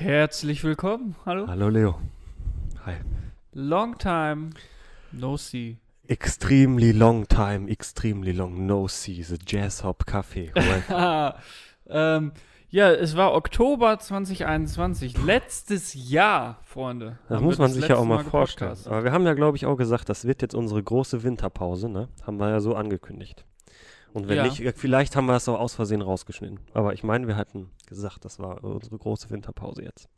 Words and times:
Herzlich 0.00 0.64
willkommen. 0.64 1.14
Hallo. 1.26 1.46
Hallo 1.46 1.68
Leo. 1.68 1.98
Hi. 2.86 2.94
Long 3.52 3.98
time 3.98 4.48
no 5.12 5.36
see. 5.36 5.76
Extremely 6.08 6.90
long 6.92 7.28
time, 7.28 7.70
extremely 7.70 8.32
long 8.32 8.66
no 8.66 8.88
see. 8.88 9.22
The 9.22 9.36
Jazz 9.46 9.84
Hop 9.84 10.04
Café. 10.04 10.52
Ähm, 11.92 12.32
ja, 12.68 12.92
es 12.92 13.16
war 13.16 13.34
Oktober 13.34 13.98
2021. 13.98 15.22
Letztes 15.24 15.92
Jahr, 15.92 16.60
Freunde. 16.62 17.18
das 17.28 17.40
muss 17.40 17.58
man 17.58 17.72
sich 17.72 17.88
ja 17.88 17.96
auch 17.96 18.04
mal 18.04 18.18
letzte 18.18 18.30
vorstellen. 18.30 18.76
Aber 18.84 19.02
wir 19.02 19.10
haben 19.10 19.26
ja, 19.26 19.34
glaube 19.34 19.56
ich, 19.56 19.66
auch 19.66 19.74
gesagt, 19.74 20.08
das 20.08 20.24
wird 20.24 20.40
jetzt 20.40 20.54
unsere 20.54 20.80
große 20.80 21.24
Winterpause, 21.24 21.88
ne? 21.88 22.08
Haben 22.22 22.38
wir 22.38 22.48
ja 22.48 22.60
so 22.60 22.76
angekündigt. 22.76 23.44
Und 24.12 24.28
wenn 24.28 24.36
Ja. 24.38 24.44
nicht, 24.44 24.58
ja, 24.58 24.72
vielleicht 24.74 25.14
haben 25.16 25.26
wir 25.26 25.36
es 25.36 25.48
auch 25.48 25.58
aus 25.60 25.74
Versehen 25.74 26.02
rausgeschnitten. 26.02 26.58
Aber 26.74 26.92
ich 26.94 27.04
meine, 27.04 27.26
wir 27.28 27.36
hatten 27.36 27.70
gesagt, 27.86 28.24
das 28.24 28.38
war 28.38 28.62
unsere 28.64 28.98
große 28.98 29.30
Winterpause 29.30 29.82
jetzt. 29.84 30.08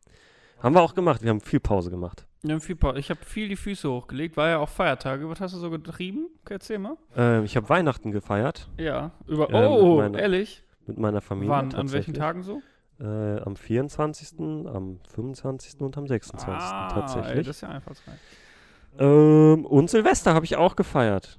Haben 0.62 0.74
wir 0.77 0.83
auch 0.83 0.95
gemacht. 0.95 1.23
Wir 1.23 1.30
haben 1.30 1.41
viel 1.41 1.60
Pause 1.60 1.91
gemacht. 1.91 2.24
Wir 2.42 2.55
haben 2.55 2.60
viel 2.60 2.77
Pa- 2.77 2.95
ich 2.97 3.10
habe 3.10 3.20
viel 3.24 3.48
die 3.48 3.56
Füße 3.56 3.91
hochgelegt. 3.91 4.36
War 4.36 4.48
ja 4.48 4.59
auch 4.59 4.69
Feiertage. 4.69 5.28
Was 5.28 5.41
hast 5.41 5.55
du 5.55 5.59
so 5.59 5.70
getrieben? 5.70 6.28
Erzähl 6.48 6.78
mal. 6.78 6.97
Ähm, 7.16 7.45
ich 7.45 7.56
habe 7.56 7.69
Weihnachten 7.69 8.12
gefeiert 8.12 8.69
Ja. 8.78 9.10
Über. 9.27 9.50
Ähm, 9.50 9.70
oh, 9.73 9.97
meine- 9.97 10.20
ehrlich? 10.20 10.62
mit 10.86 10.98
meiner 10.98 11.20
Familie. 11.20 11.50
Wann? 11.50 11.74
An 11.74 11.92
welchen. 11.92 12.14
Tagen 12.14 12.42
so? 12.42 12.61
Äh, 13.00 13.41
am 13.41 13.56
24., 13.56 14.66
am 14.69 15.00
25. 15.09 15.80
und 15.80 15.97
am 15.98 16.06
26. 16.06 16.48
ah, 16.48 16.88
Ey, 16.88 16.95
tatsächlich. 16.95 17.47
das 17.47 17.56
ist 17.56 17.61
ja 17.62 17.69
einfallsreich. 17.69 18.19
Ähm, 18.98 19.64
und 19.66 19.91
Silvester 19.91 20.34
habe 20.34 20.45
ich 20.45 20.56
auch 20.56 20.77
gefeiert. 20.77 21.38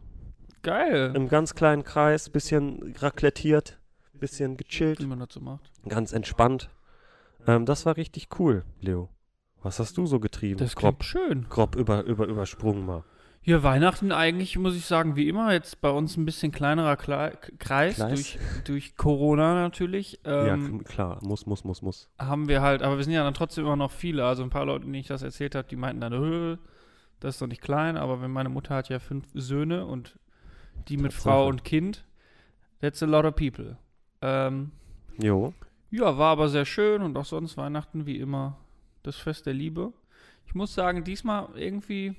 Geil. 0.63 1.11
Im 1.15 1.27
ganz 1.29 1.53
kleinen 1.55 1.83
Kreis, 1.83 2.29
bisschen 2.29 2.95
raclettiert, 2.99 3.79
bisschen 4.13 4.53
Wie 4.59 4.63
gechillt, 4.63 5.05
man 5.07 5.19
das 5.19 5.29
so 5.31 5.39
macht. 5.41 5.69
ganz 5.87 6.13
entspannt. 6.13 6.69
Ähm, 7.45 7.65
das 7.65 7.85
war 7.85 7.97
richtig 7.97 8.29
cool, 8.39 8.63
Leo. 8.79 9.09
Was 9.61 9.79
hast 9.79 9.97
du 9.97 10.05
so 10.05 10.19
getrieben? 10.19 10.59
Das 10.59 10.75
grob, 10.75 11.03
schön. 11.03 11.45
grob 11.49 11.75
über, 11.75 12.03
über, 12.03 12.25
übersprungen 12.27 12.85
mal. 12.85 13.03
Hier 13.41 13.61
Weihnachten 13.61 14.13
eigentlich, 14.13 14.57
muss 14.57 14.73
ich 14.75 14.85
sagen, 14.85 15.17
wie 15.17 15.27
immer, 15.27 15.51
jetzt 15.51 15.81
bei 15.81 15.89
uns 15.89 16.15
ein 16.15 16.23
bisschen 16.23 16.53
kleinerer 16.53 16.95
Kle 16.95 17.37
Kreis? 17.59 17.97
Durch, 17.97 18.39
durch 18.63 18.95
Corona 18.95 19.53
natürlich. 19.55 20.21
ja, 20.25 20.53
Ähm, 20.53 20.77
k- 20.79 20.83
klar, 20.85 21.19
muss, 21.23 21.45
muss, 21.45 21.65
muss, 21.65 21.81
muss. 21.81 22.09
haben 22.17 22.47
wir 22.47 22.61
halt, 22.61 22.81
aber 22.81 22.95
wir 22.95 23.03
sind 23.03 23.11
ja 23.11 23.23
dann 23.25 23.33
trotzdem 23.33 23.65
immer 23.65 23.75
noch 23.75 23.91
viele. 23.91 24.25
Also 24.25 24.43
ein 24.43 24.49
paar 24.49 24.65
Leute, 24.65 24.85
denen 24.85 24.93
ich 24.95 25.07
das 25.07 25.23
erzählt 25.23 25.55
habe, 25.55 25.67
die 25.67 25.75
meinten 25.75 25.99
dann, 25.99 26.13
"Hö, 26.13 26.55
das 27.19 27.35
ist 27.35 27.41
doch 27.41 27.47
nicht 27.47 27.61
klein, 27.61 27.97
aber 27.97 28.21
wenn 28.21 28.31
meine 28.31 28.47
Mutter 28.47 28.75
hat 28.75 28.87
ja 28.87 28.99
fünf 28.99 29.25
Söhne 29.33 29.85
und 29.85 30.17
die 30.89 30.97
mit 30.97 31.11
Tatsache. 31.11 31.21
Frau 31.23 31.47
und 31.47 31.63
Kind, 31.63 32.05
that's 32.81 33.01
a 33.03 33.05
lot 33.05 33.25
of 33.25 33.35
people. 33.35 33.77
Ähm, 34.21 34.71
Jo, 35.21 35.53
ja, 35.91 36.17
war 36.17 36.31
aber 36.31 36.49
sehr 36.49 36.65
schön 36.65 37.01
und 37.03 37.15
auch 37.17 37.25
sonst 37.25 37.55
Weihnachten 37.57 38.05
wie 38.05 38.17
immer 38.19 38.57
das 39.03 39.15
Fest 39.17 39.45
der 39.45 39.53
Liebe. 39.53 39.93
Ich 40.47 40.55
muss 40.55 40.73
sagen, 40.73 41.03
diesmal 41.03 41.49
irgendwie 41.55 42.15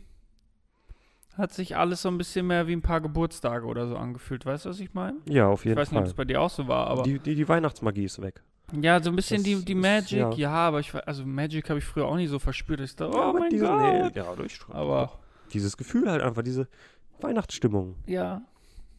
hat 1.37 1.53
sich 1.53 1.77
alles 1.77 2.03
so 2.03 2.09
ein 2.09 2.17
bisschen 2.19 2.47
mehr 2.47 2.69
wie 2.69 2.73
ein 2.77 2.83
paar 2.83 3.01
Geburtstage 3.01 3.67
oder 3.67 3.89
so 3.89 3.97
angefühlt. 3.97 4.47
Weißt 4.47 4.65
du, 4.67 4.69
was 4.71 4.79
ich 4.79 4.95
meine? 4.95 5.17
ja, 5.29 5.49
auf 5.49 5.61
Ich 5.63 5.65
jeden 5.67 5.79
weiß 5.79 5.91
nicht, 5.91 5.99
ob 5.99 6.05
Fall. 6.05 6.11
es 6.11 6.15
bei 6.15 6.25
dir 6.25 6.41
auch 6.41 6.51
so 6.51 6.69
war, 6.69 6.87
aber 6.87 7.03
Die, 7.03 7.19
die, 7.19 7.35
die 7.35 7.49
Weihnachtsmagie 7.49 8.05
ist 8.05 8.23
weg. 8.23 8.43
ja, 8.81 9.03
so 9.03 9.11
ein 9.11 9.17
bisschen 9.17 9.39
Das 9.39 9.45
die, 9.45 9.65
die 9.65 9.73
ist- 9.73 9.79
Magic, 9.83 10.19
ja. 10.19 10.31
ja. 10.35 10.51
aber 10.53 10.79
ich 10.81 10.95
also 10.95 11.25
Magic 11.27 11.69
habe 11.71 11.81
ich 11.81 11.85
früher 11.85 12.07
auch 12.07 12.15
nicht 12.17 12.31
so 12.31 12.39
verspürt. 12.39 12.81
Ich 12.81 12.95
dachte, 12.95 13.17
oh 13.17 13.21
aber 13.21 13.41
mein 13.41 13.51
diese, 13.51 13.67
Gott. 13.67 14.15
ja, 14.15 14.33
durchstrahlen. 14.37 14.81
Aber 14.81 15.19
Dieses 15.53 15.77
Gefühl 15.77 16.09
halt 16.09 16.23
einfach, 16.23 16.43
diese 16.43 16.69
Weihnachtsstimmung. 17.21 17.97
ja. 18.07 18.43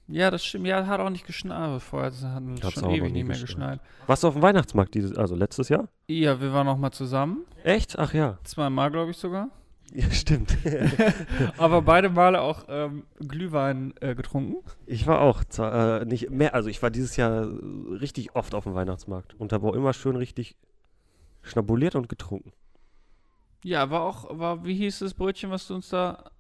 Ja, 0.07 0.29
das 0.29 0.45
stimmt. 0.45 0.67
Ja, 0.67 0.85
hat 0.85 0.99
auch 0.99 1.09
nicht 1.09 1.25
geschneit. 1.25 1.81
Vorher 1.81 2.11
hat 2.11 2.13
es 2.13 2.73
schon 2.73 2.85
auch 2.85 2.91
ewig 2.91 3.11
nicht 3.11 3.27
mehr 3.27 3.39
geschneit. 3.39 3.79
Warst 4.05 4.23
du 4.23 4.27
auf 4.27 4.33
dem 4.33 4.43
Weihnachtsmarkt 4.43 4.93
dieses, 4.93 5.17
also 5.17 5.35
letztes 5.35 5.69
Jahr? 5.69 5.87
Ja, 6.07 6.39
wir 6.39 6.53
waren 6.53 6.67
noch 6.67 6.77
mal 6.77 6.91
zusammen. 6.91 7.45
Echt? 7.63 7.97
Ach 7.97 8.13
ja. 8.13 8.37
Zweimal, 8.43 8.91
glaube 8.91 9.11
ich 9.11 9.17
sogar. 9.17 9.49
Ja, 9.93 10.09
stimmt. 10.09 10.57
Aber 11.57 11.83
beide 11.83 12.09
Male 12.09 12.41
auch 12.41 12.63
ähm, 12.67 13.03
Glühwein 13.19 13.93
äh, 14.01 14.15
getrunken. 14.15 14.55
Ich 14.87 15.05
war 15.05 15.21
auch 15.21 15.43
zwar, 15.43 16.01
äh, 16.01 16.05
nicht 16.05 16.31
mehr, 16.31 16.55
also 16.55 16.69
ich 16.69 16.81
war 16.81 16.89
dieses 16.89 17.15
Jahr 17.17 17.47
richtig 18.01 18.35
oft 18.35 18.55
auf 18.55 18.63
dem 18.63 18.73
Weihnachtsmarkt 18.73 19.35
und 19.35 19.51
da 19.51 19.61
war 19.61 19.75
immer 19.75 19.93
schön 19.93 20.15
richtig 20.15 20.57
schnabuliert 21.43 21.95
und 21.95 22.09
getrunken. 22.09 22.51
Ja, 23.63 23.89
war 23.89 24.01
auch, 24.01 24.37
war, 24.37 24.65
wie 24.65 24.73
hieß 24.73 24.99
das 24.99 25.13
Brötchen, 25.13 25.51
was 25.51 25.67
du 25.67 25.75
uns 25.75 25.89
da 25.89 26.31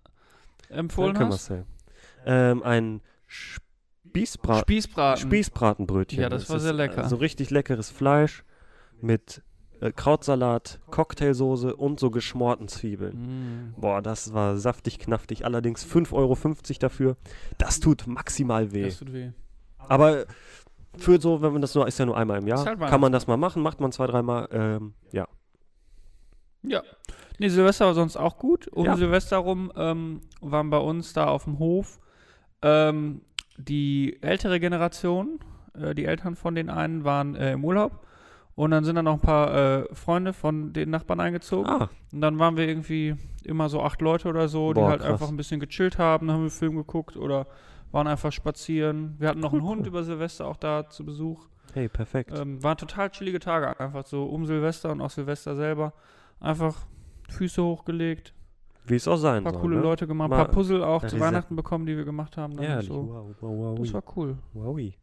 empfohlen 0.69 1.13
Danke, 1.13 1.33
hast? 1.33 1.49
Marcel. 1.49 1.65
Ähm, 2.25 2.63
ein 2.63 3.01
Spießbra 3.27 4.59
Spießbraten. 4.59 5.21
Spießbratenbrötchen. 5.21 6.21
Ja, 6.21 6.29
das 6.29 6.49
war 6.49 6.59
sehr 6.59 6.71
ist, 6.71 6.77
lecker. 6.77 7.03
äh, 7.05 7.09
So 7.09 7.17
richtig 7.17 7.49
leckeres 7.49 7.89
Fleisch 7.89 8.43
mit 9.01 9.41
äh, 9.81 9.91
Krautsalat, 9.91 10.79
Cocktailsoße 10.89 11.75
und 11.75 11.99
so 11.99 12.11
geschmorten 12.11 12.67
Zwiebeln. 12.67 13.73
Mm, 13.73 13.81
Boah, 13.81 14.01
das 14.01 14.33
war 14.33 14.57
saftig, 14.57 14.99
knaftig. 14.99 15.45
Allerdings 15.45 15.85
5,50 15.85 16.13
Euro 16.13 16.37
dafür. 16.79 17.17
Das 17.57 17.79
tut 17.79 18.07
maximal 18.07 18.71
weh. 18.71 18.83
das 18.83 18.99
tut 18.99 19.11
weh. 19.11 19.31
Aber 19.77 20.25
für 20.97 21.19
so, 21.19 21.41
wenn 21.41 21.51
man 21.51 21.61
das 21.61 21.75
nur, 21.75 21.87
ist 21.87 21.99
ja 21.99 22.05
nur 22.05 22.17
einmal 22.17 22.39
im 22.39 22.47
Jahr, 22.47 22.65
halt 22.65 22.79
kann 22.79 23.01
man 23.01 23.11
das 23.11 23.27
mal 23.27 23.37
machen, 23.37 23.61
macht 23.61 23.81
man 23.81 23.91
zwei, 23.91 24.07
dreimal. 24.07 24.47
Ähm, 24.51 24.93
ja. 25.11 25.27
Ja. 26.63 26.81
Nee, 27.37 27.49
Silvester 27.49 27.85
war 27.85 27.93
sonst 27.93 28.15
auch 28.15 28.37
gut. 28.37 28.67
Um 28.69 28.85
Ja. 28.85 28.95
Silvester 28.95 29.37
rum 29.37 29.71
ähm, 29.75 30.21
waren 30.41 30.69
bei 30.69 30.77
uns 30.77 31.11
da 31.13 31.25
auf 31.27 31.43
dem 31.43 31.59
Hof 31.59 31.99
ähm, 32.65 33.21
die 33.57 34.17
ältere 34.21 34.59
Generation, 34.59 35.39
äh, 35.79 35.93
die 35.95 36.05
Eltern 36.05 36.35
von 36.35 36.55
den 36.55 36.69
einen 36.69 37.03
waren 37.03 37.35
äh, 37.35 37.53
im 37.53 37.63
Urlaub. 37.63 38.01
Und 38.55 38.71
dann 38.71 38.83
sind 38.85 38.95
dann 38.95 39.05
noch 39.05 39.15
ein 39.15 39.19
paar 39.19 39.53
äh, 39.83 39.93
Freunde 39.93 40.31
von 40.33 40.71
den 40.73 40.89
Nachbarn 40.89 41.19
eingezogen. 41.19 41.69
Ah, 41.69 41.89
Und 42.13 42.21
dann 42.21 42.39
waren 42.39 42.55
wir 42.55 42.65
irgendwie 42.67 43.15
immer 43.43 43.67
so 43.67 43.83
acht 43.83 44.01
Leute 44.01 44.29
oder 44.29 44.47
so, 44.47 44.71
die 44.73 44.79
Boah, 44.79 44.89
halt 44.91 45.01
krass. 45.01 45.11
einfach 45.11 45.27
ein 45.27 45.35
bisschen 45.37 45.59
gechillt 45.59 45.97
haben, 45.99 46.27
dann 46.27 46.37
haben 46.37 46.43
wir 46.43 46.49
Film 46.49 46.75
geguckt 46.77 47.17
oder 47.17 47.47
waren 47.91 48.07
einfach 48.07 48.31
spazieren. 48.31 49.15
Wir 49.19 49.27
hatten 49.27 49.41
noch 49.41 49.51
Cool, 49.51 49.59
einen 49.59 49.67
Hund 49.67 49.81
cool. 49.81 49.87
über 49.87 50.03
Silvester 50.03 50.47
auch 50.47 50.55
da 50.57 50.89
zu 50.89 51.05
Besuch. 51.05 51.45
hey, 51.73 51.89
perfekt. 51.89 52.31
Ähm, 52.37 52.63
waren 52.63 52.77
total 52.77 53.09
chillige 53.09 53.39
Tage, 53.39 53.77
einfach 53.79 54.05
so 54.05 54.23
um 54.23 54.45
Silvester 54.45 54.91
und 54.91 55.01
auch 55.01 55.09
Silvester 55.11 55.55
selber. 55.57 55.91
Einfach 56.39 56.75
Füße 57.29 57.61
hochgelegt, 57.61 58.33
Wie 58.87 58.95
es 58.95 59.07
auch 59.07 59.17
sein 59.17 59.37
ein 59.37 59.43
paar 59.43 59.53
soll. 59.53 59.61
coole 59.61 59.75
ne? 59.77 59.81
Leute 59.81 60.07
gemacht, 60.07 60.31
ein 60.31 60.37
paar 60.37 60.47
Puzzle 60.47 60.83
auch 60.83 61.05
zu 61.05 61.19
Weihnachten 61.19 61.55
bekommen, 61.55 61.85
die 61.85 61.97
wir 61.97 62.05
gemacht 62.05 62.37
haben. 62.37 62.55
Dann 62.55 62.65
und 62.65 62.71
Ehrlich, 62.71 62.87
so. 62.87 63.07
wow, 63.07 63.35
wow, 63.41 63.57
wow, 63.57 63.79
Das 63.79 63.93
war 63.93 64.03
cool. 64.15 64.37
Wowi. 64.53 64.95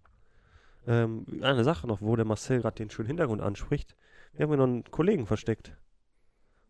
Ähm, 0.87 1.27
eine 1.43 1.65
Sache 1.65 1.87
noch, 1.87 2.01
wo 2.01 2.17
der 2.17 2.25
Marcel 2.25 2.61
gerade 2.61 2.77
den 2.77 2.91
schönen 2.91 3.09
Hintergrund 3.09 3.41
anspricht. 3.41 3.97
Wir 4.35 4.45
haben 4.45 4.51
hier 4.51 4.59
noch 4.59 4.65
einen 4.65 4.85
Kollegen 4.91 5.27
versteckt. 5.27 5.77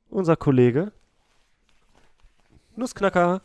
Unser 0.08 0.36
Kollege. 0.36 0.92
Nussknacker. 2.76 3.42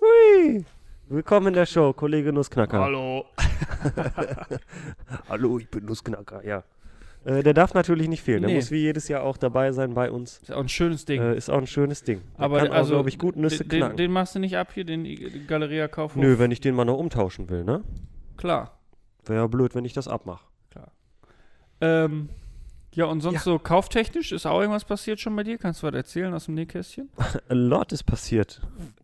Hui. 0.00 0.64
Willkommen 1.08 1.48
in 1.48 1.54
der 1.54 1.66
Show, 1.66 1.92
Kollege 1.92 2.32
Nussknacker. 2.32 2.80
Hallo. 2.80 3.24
Hallo, 5.28 5.58
ich 5.58 5.68
bin 5.68 5.84
Nussknacker, 5.84 6.44
ja. 6.44 6.62
Äh, 7.24 7.42
der 7.42 7.52
darf 7.54 7.74
natürlich 7.74 8.08
nicht 8.08 8.22
fehlen. 8.22 8.42
Der 8.42 8.50
Nee. 8.50 8.56
muss 8.56 8.70
wie 8.70 8.78
jedes 8.78 9.08
Jahr 9.08 9.22
auch 9.22 9.36
dabei 9.36 9.72
sein 9.72 9.94
bei 9.94 10.10
uns. 10.10 10.38
Ist 10.38 10.52
auch 10.52 10.60
ein 10.60 10.68
schönes 10.68 11.04
Ding. 11.04 11.20
Äh, 11.20 11.36
ist 11.36 11.50
auch 11.50 11.58
ein 11.58 11.66
schönes 11.66 12.02
Ding. 12.04 12.22
Der 12.38 12.44
Aber 12.44 12.58
kann 12.58 12.68
also, 12.72 12.94
auch, 12.94 12.96
glaube 12.98 13.08
ich, 13.08 13.18
gut 13.18 13.36
Nüsse 13.36 13.64
den, 13.64 13.68
den, 13.68 13.78
knacken. 13.80 13.96
den 13.96 14.12
machst 14.12 14.34
du 14.34 14.38
nicht 14.38 14.56
ab 14.56 14.68
hier, 14.72 14.84
den 14.84 15.04
Galeria 15.46 15.88
Kaufhof? 15.88 16.20
Nö, 16.22 16.38
wenn 16.38 16.50
ich 16.50 16.60
den 16.60 16.74
mal 16.74 16.84
noch 16.84 16.96
umtauschen 16.98 17.48
will, 17.50 17.64
ne? 17.64 17.82
Klar. 18.36 18.78
Wäre 19.26 19.40
ja 19.40 19.46
blöd, 19.46 19.74
wenn 19.74 19.84
ich 19.84 19.92
das 19.92 20.08
abmache. 20.08 20.44
Ähm, 21.80 22.28
ja, 22.94 23.04
und 23.04 23.20
sonst 23.20 23.34
Ja. 23.36 23.40
so 23.42 23.58
kauftechnisch 23.60 24.32
ist 24.32 24.46
auch 24.46 24.58
irgendwas 24.60 24.84
passiert 24.84 25.20
schon 25.20 25.36
bei 25.36 25.44
dir? 25.44 25.58
Kannst 25.58 25.80
du 25.82 25.86
was 25.86 25.94
erzählen 25.94 26.34
aus 26.34 26.46
dem 26.46 26.54
Nähkästchen? 26.54 27.08
A 27.48 27.54
lot 27.54 27.92
ist 27.92 28.02
passiert. 28.02 28.60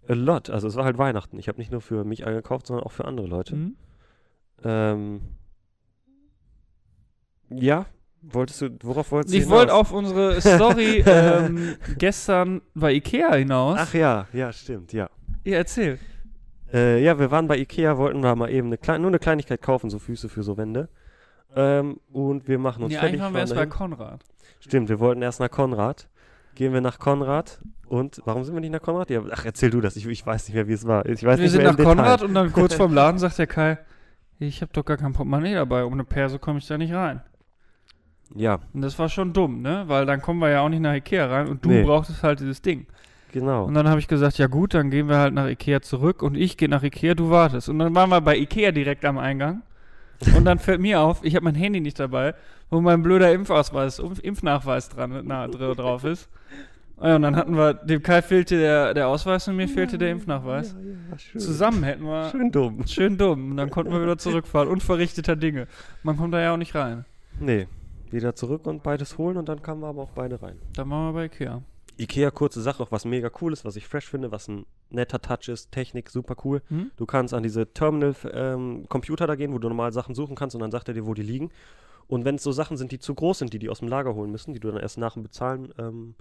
A 0.08 0.14
lot. 0.14 0.50
Also 0.50 0.66
es 0.66 0.75
war 0.75 0.84
halt 0.84 0.98
Weihnachten. 0.98 1.38
Ich 1.38 1.46
habe 1.46 1.58
nicht 1.58 1.70
nur 1.70 1.81
für 1.81 2.02
mich 2.04 2.26
eingekauft, 2.26 2.66
sondern 2.66 2.84
auch 2.84 2.91
für 2.91 3.04
andere 3.04 3.28
Leute. 3.28 3.54
Mhm. 3.54 3.76
Ähm, 4.64 5.20
ja, 7.50 7.86
wolltest 8.30 8.60
du, 8.62 8.70
worauf 8.82 9.12
wolltest 9.12 9.34
du 9.34 9.38
Ich 9.38 9.48
wollte 9.48 9.74
auf 9.74 9.92
unsere 9.92 10.40
Story 10.40 11.02
ähm, 11.06 11.76
gestern 11.99 12.62
bei 12.75 12.93
Ikea 12.93 13.34
hinaus. 13.34 13.78
Ach 13.81 13.94
ja, 13.94 14.26
ja, 14.32 14.52
stimmt, 14.52 14.93
ja. 14.93 15.08
Ja, 15.44 15.56
erzähl. 15.56 15.99
Äh, 16.72 17.02
ja, 17.02 17.19
wir 17.19 17.31
waren 17.31 17.46
bei 17.46 17.58
Ikea, 17.58 17.96
wollten 17.99 18.22
wir 18.22 18.34
mal 18.34 18.50
eben 18.50 18.72
eine 18.72 18.99
nur 18.99 19.08
eine 19.08 19.19
Kleinigkeit 19.19 19.62
kaufen, 19.62 19.90
so 19.90 19.99
Füße 19.99 20.28
für 20.28 20.43
so 20.43 20.56
Wände. 20.56 20.88
Ähm, 21.54 22.00
und 22.12 22.49
wir 22.49 22.58
machen 22.58 22.82
uns 22.82 22.93
Nee, 22.93 22.99
fertig. 22.99 23.20
eigentlich 23.20 23.22
waren 23.22 23.34
wir 23.34 23.40
erst 23.40 23.54
bei. 23.54 23.66
Konrad. 23.66 24.25
Stimmt, 24.60 24.88
wir 24.88 24.99
wollten 24.99 25.22
erst 25.22 25.40
nach 25.40 25.50
Konrad. 25.50 26.08
Gehen 26.54 26.72
wir 26.72 26.81
nach 26.81 26.99
Konrad 26.99 27.60
und 27.88 28.22
warum 28.25 28.44
sind 28.44 28.54
wir 28.54 28.60
nicht 28.60 28.70
nach 28.70 28.81
Konrad? 28.82 29.10
Ja, 29.10 29.22
ach, 29.32 29.44
erzähl 29.44 29.70
du 29.70 29.81
das. 29.81 29.96
Ich, 29.96 30.06
ich 30.06 30.25
weiß 30.25 30.49
nicht 30.49 30.54
mehr, 30.54 30.69
wie 30.69 30.72
es 30.72 30.87
war. 30.87 31.04
Ich 31.06 31.25
weiß 31.25 31.38
wir 31.38 31.43
nicht 31.43 31.50
sind 31.50 31.62
mehr 31.62 31.72
nach 31.72 31.78
im 31.78 31.84
Detail. 31.84 31.96
Konrad 31.96 32.22
und 32.22 32.34
dann 32.34 32.52
kurz 32.52 32.75
vorm 32.76 32.94
Laden 32.94 33.19
sagt 33.19 33.38
der 33.38 33.46
Kai, 33.49 33.78
ich 34.38 34.62
habe 34.62 34.72
doch 34.72 34.84
gar 34.84 34.96
kein 34.96 35.12
Portemonnaie 35.12 35.54
dabei, 35.54 35.84
ohne 35.84 36.04
Perso 36.04 36.38
komme 36.38 36.58
ich 36.58 36.66
da 36.66 36.78
nicht 36.78 36.93
rein. 36.93 37.22
Ja, 38.34 38.58
Und 38.72 38.82
das 38.82 38.98
war 38.98 39.08
schon 39.08 39.32
dumm, 39.32 39.62
ne? 39.62 39.84
Weil 39.86 40.06
dann 40.06 40.20
kommen 40.20 40.40
wir 40.40 40.50
ja 40.50 40.60
auch 40.60 40.69
nicht 40.69 40.81
nach 40.81 40.94
Ikea 40.94 41.26
rein 41.26 41.46
und 41.48 41.64
du 41.64 41.69
Nee. 41.69 41.82
brauchtest 41.84 42.22
halt 42.22 42.40
dieses 42.40 42.62
Ding. 42.62 42.86
genau. 43.32 43.64
Und 43.64 43.75
dann 43.75 43.88
habe 43.88 44.00
ich 44.00 44.08
gesagt, 44.08 44.38
ja 44.38 44.46
gut, 44.48 44.75
dann 44.75 44.90
gehen 44.90 45.08
wir 45.08 45.19
halt 45.19 45.34
nach 45.34 45.46
Ikea 45.48 45.81
zurück 45.82 46.22
und 46.22 46.36
ich 46.36 46.56
gehe 46.56 46.69
nach 46.69 46.82
Ikea, 46.82 47.14
du 47.14 47.31
wartest. 47.31 47.69
Und 47.69 47.78
dann 47.78 47.94
waren 47.94 48.10
wir 48.10 48.20
bei 48.20 48.36
Ikea 48.36 48.72
direkt 48.72 49.04
am 49.04 49.19
Eingang. 49.19 49.62
Und 50.36 50.44
dann 50.44 50.58
fällt 50.60 50.81
mir 50.81 51.00
auf, 51.00 51.25
ich 51.25 51.34
habe 51.34 51.44
mein 51.44 51.56
Handy 51.56 51.81
nicht 51.81 51.98
dabei, 51.98 52.34
wo 52.70 52.81
mein 52.81 53.02
blöder 53.02 53.32
Impfausweis, 53.32 54.00
Impf- 54.00 54.20
Impfnachweis 54.22 54.88
dran 54.88 55.22
na, 55.25 55.48
dr- 55.48 55.75
drauf 55.75 56.04
ist. 56.04 56.28
Ja, 57.02 57.16
und 57.16 57.22
dann 57.22 57.34
hatten 57.34 57.56
wir, 57.56 57.75
dem 57.75 58.00
Kai 58.00 58.22
fehlte 58.22 58.56
der, 58.56 58.94
der 58.94 59.08
Ausweis 59.08 59.48
und 59.48 59.56
mir 59.56 59.69
fehlte 59.69 59.98
der 59.98 60.12
Impfnachweis. 60.12 60.72
Ja, 60.80 60.90
ja, 61.10 61.19
schön. 61.19 61.40
Zusammen 61.40 61.82
hätten 61.82 62.04
wir 62.04 62.30
Schön 62.30 62.52
dumm. 62.52 62.87
schön 62.87 63.19
dumm. 63.19 63.50
Und 63.50 63.56
dann 63.56 63.69
konnten 63.70 63.92
wir 63.92 64.00
wieder 64.00 64.16
zurückfahren. 64.16 64.69
Unverrichteter 64.69 65.34
Dinge. 65.34 65.66
Man 66.04 66.16
kommt 66.16 66.32
da 66.32 66.40
ja 66.40 66.54
auch 66.54 66.56
nicht 66.58 66.75
rein. 66.76 67.04
Nee, 67.40 67.66
wieder 68.14 68.34
zurück 68.34 68.66
und 68.66 68.82
beides 68.82 69.19
holen 69.19 69.37
und 69.37 69.49
dann 69.49 69.62
kamen 69.62 69.81
wir 69.82 69.88
aber 69.88 70.02
auch 70.02 70.11
beide 70.11 70.40
rein. 70.43 70.58
Dann 70.75 70.88
waren 70.90 71.08
wir 71.08 71.12
bei 71.12 71.25
Ikea. 71.26 71.62
Ikea, 71.96 72.31
kurze 72.32 72.61
Sache, 72.61 72.82
noch 72.82 72.90
was 72.90 73.05
mega 73.05 73.31
cool 73.40 73.52
ist, 73.52 73.64
was 73.64 73.76
ich 73.76 73.87
fresh 73.87 74.08
finde, 74.08 74.32
was 74.32 74.49
ein 74.49 74.66
netter 74.90 75.20
Touch 75.20 75.49
ist, 75.49 75.70
Technik, 75.70 76.11
super 76.11 76.34
cool. 76.44 76.61
Hm? 76.69 76.90
Du 76.96 77.06
kannst 77.06 77.32
an 77.34 77.43
diese 77.44 77.72
Terminal-Computer 77.72 79.26
da 79.26 79.34
gehen, 79.37 79.52
wo 79.52 79.58
du 79.58 79.69
normal 79.69 79.93
Sachen 79.93 80.14
suchen 80.14 80.34
kannst 80.34 80.56
und 80.56 80.61
dann 80.62 80.70
sagt 80.70 80.88
er 80.88 80.94
dir, 80.94 81.06
wo 81.06 81.14
die 81.14 81.22
liegen. 81.22 81.50
Und 82.06 82.25
wenn 82.25 82.34
es 82.34 82.43
so 82.43 82.52
Sachen 82.52 82.76
sind, 82.76 82.90
die 82.93 82.99
zu 82.99 83.14
groß 83.14 83.38
sind, 83.38 83.52
die 83.52 83.58
die 83.58 83.70
aus 83.70 83.78
dem 83.78 83.88
Lager 83.88 84.14
holen 84.14 84.31
müssen, 84.31 84.52
die 84.52 84.61
du 84.61 84.70
dann 84.70 84.81
erst 84.81 84.99
nach 84.99 85.14
dem 85.14 85.22
Bezahlen 85.22 85.72
ähm, 85.78 86.14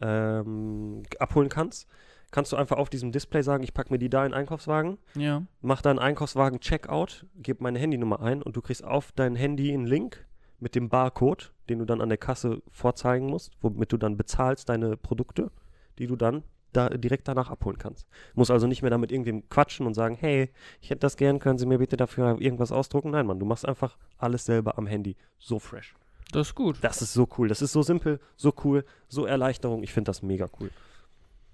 ähm, 0.00 1.02
abholen 1.18 1.48
kannst, 1.48 1.86
kannst 2.30 2.52
du 2.52 2.56
einfach 2.56 2.76
auf 2.76 2.90
diesem 2.90 3.12
Display 3.12 3.42
sagen, 3.42 3.62
ich 3.64 3.72
packe 3.74 3.92
mir 3.92 3.98
die 3.98 4.10
da 4.10 4.24
in 4.24 4.32
den 4.32 4.38
Einkaufswagen, 4.38 4.98
Ja. 5.16 5.42
mach 5.60 5.80
deinen 5.82 5.98
Einkaufswagen 5.98 6.60
Checkout, 6.60 7.24
gib 7.36 7.60
meine 7.60 7.78
Handynummer 7.78 8.20
ein 8.20 8.42
und 8.42 8.56
du 8.56 8.60
kriegst 8.62 8.84
auf 8.84 9.12
dein 9.12 9.34
Handy 9.36 9.72
einen 9.72 9.86
Link 9.86 10.26
mit 10.60 10.74
dem 10.74 10.88
Barcode, 10.88 11.52
den 11.68 11.78
du 11.78 11.84
dann 11.84 12.00
an 12.00 12.08
der 12.08 12.18
Kasse 12.18 12.62
vorzeigen 12.70 13.26
musst, 13.26 13.52
womit 13.60 13.92
du 13.92 13.96
dann 13.96 14.16
bezahlst 14.16 14.68
deine 14.68 14.96
Produkte, 14.96 15.50
die 15.98 16.06
du 16.06 16.16
dann 16.16 16.42
da 16.72 16.88
direkt 16.90 17.28
danach 17.28 17.50
abholen 17.50 17.78
kannst. 17.78 18.06
Muss 18.34 18.50
also 18.50 18.66
nicht 18.66 18.82
mehr 18.82 18.90
damit 18.90 19.10
irgendwem 19.10 19.48
quatschen 19.48 19.86
und 19.86 19.94
sagen, 19.94 20.16
hey, 20.20 20.50
ich 20.80 20.90
hätte 20.90 21.00
das 21.00 21.16
gern, 21.16 21.38
können 21.38 21.58
Sie 21.58 21.66
mir 21.66 21.78
bitte 21.78 21.96
dafür 21.96 22.40
irgendwas 22.40 22.72
ausdrucken? 22.72 23.10
Nein, 23.10 23.26
Mann, 23.26 23.38
du 23.38 23.46
machst 23.46 23.66
einfach 23.66 23.96
alles 24.18 24.44
selber 24.44 24.76
am 24.76 24.86
Handy. 24.86 25.16
So 25.38 25.58
fresh. 25.58 25.94
Das 26.30 26.48
ist 26.48 26.54
gut. 26.54 26.76
Das 26.82 27.00
ist 27.00 27.14
so 27.14 27.26
cool. 27.38 27.48
Das 27.48 27.62
ist 27.62 27.72
so 27.72 27.82
simpel, 27.82 28.20
so 28.36 28.52
cool, 28.64 28.84
so 29.08 29.24
Erleichterung. 29.24 29.82
Ich 29.82 29.92
finde 29.92 30.10
das 30.10 30.22
mega 30.22 30.48
cool. 30.60 30.70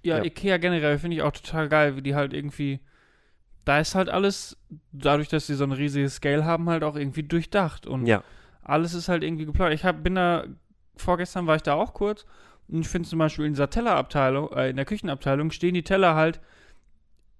Ja, 0.03 0.17
Ja. 0.17 0.23
Ikea 0.25 0.57
generell 0.57 0.99
finde 0.99 1.15
ich 1.17 1.23
auch 1.23 1.31
total 1.31 1.69
geil, 1.69 1.95
wie 1.95 2.01
die 2.01 2.15
halt 2.15 2.33
irgendwie. 2.33 2.81
Da 3.63 3.79
ist 3.79 3.95
halt 3.95 4.09
alles, 4.09 4.57
dadurch, 4.91 5.29
dass 5.29 5.47
sie 5.47 5.55
so 5.55 5.63
ein 5.63 5.71
riesiges 5.71 6.15
Scale 6.15 6.45
haben, 6.45 6.69
halt 6.69 6.83
auch 6.83 6.95
irgendwie 6.95 7.23
durchdacht. 7.23 7.87
Und 7.87 8.05
Ja, 8.05 8.21
alles 8.65 8.93
ist 8.93 9.07
halt 9.07 9.23
irgendwie 9.23 9.45
geplant. 9.45 9.73
Ich 9.73 9.85
hab, 9.85 10.03
bin 10.03 10.15
da, 10.15 10.43
vorgestern 10.97 11.47
war 11.47 11.55
ich 11.55 11.61
da 11.63 11.73
auch 11.75 11.93
kurz 11.93 12.25
und 12.67 12.81
ich 12.81 12.87
finde 12.89 13.07
zum 13.07 13.19
Beispiel 13.19 13.45
in 13.45 13.53
dieser 13.53 13.69
Tellerabteilung, 13.69 14.51
äh, 14.51 14.69
in 14.69 14.75
der 14.75 14.85
Küchenabteilung 14.85 15.51
stehen 15.51 15.73
die 15.73 15.83
Teller 15.83 16.15
halt 16.15 16.41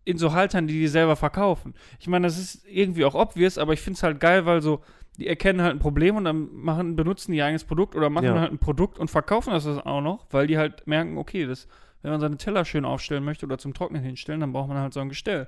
in 0.05 0.17
so 0.17 0.33
Haltern, 0.33 0.67
die 0.67 0.79
die 0.79 0.87
selber 0.87 1.15
verkaufen. 1.15 1.73
Ich 1.99 2.07
meine, 2.07 2.27
das 2.27 2.37
ist 2.37 2.65
irgendwie 2.67 3.05
auch 3.05 3.15
obvious, 3.15 3.57
aber 3.57 3.73
ich 3.73 3.81
finde 3.81 3.97
es 3.97 4.03
halt 4.03 4.19
geil, 4.19 4.45
weil 4.45 4.61
so, 4.61 4.81
die 5.17 5.27
erkennen 5.27 5.61
halt 5.61 5.73
ein 5.73 5.79
Problem 5.79 6.15
und 6.15 6.25
dann 6.25 6.53
machen, 6.53 6.95
benutzen 6.95 7.31
die 7.31 7.39
ihr 7.39 7.45
eigenes 7.45 7.63
Produkt 7.63 7.95
oder 7.95 8.09
machen 8.11 8.25
Ja. 8.25 8.39
halt 8.39 8.51
ein 8.51 8.59
Produkt 8.59 8.99
und 8.99 9.09
verkaufen 9.09 9.49
das 9.51 9.65
auch 9.65 10.01
noch, 10.01 10.27
weil 10.29 10.45
die 10.45 10.57
halt 10.59 10.85
merken, 10.85 11.17
okay, 11.17 11.47
das, 11.47 11.67
wenn 12.03 12.11
man 12.11 12.19
seine 12.19 12.37
Teller 12.37 12.65
schön 12.65 12.85
aufstellen 12.85 13.23
möchte 13.23 13.47
oder 13.47 13.57
zum 13.57 13.73
Trocknen 13.73 14.03
hinstellen, 14.03 14.41
dann 14.41 14.53
braucht 14.53 14.67
man 14.67 14.77
halt 14.77 14.93
so 14.93 14.99
ein 14.99 15.09
Gestell. 15.09 15.47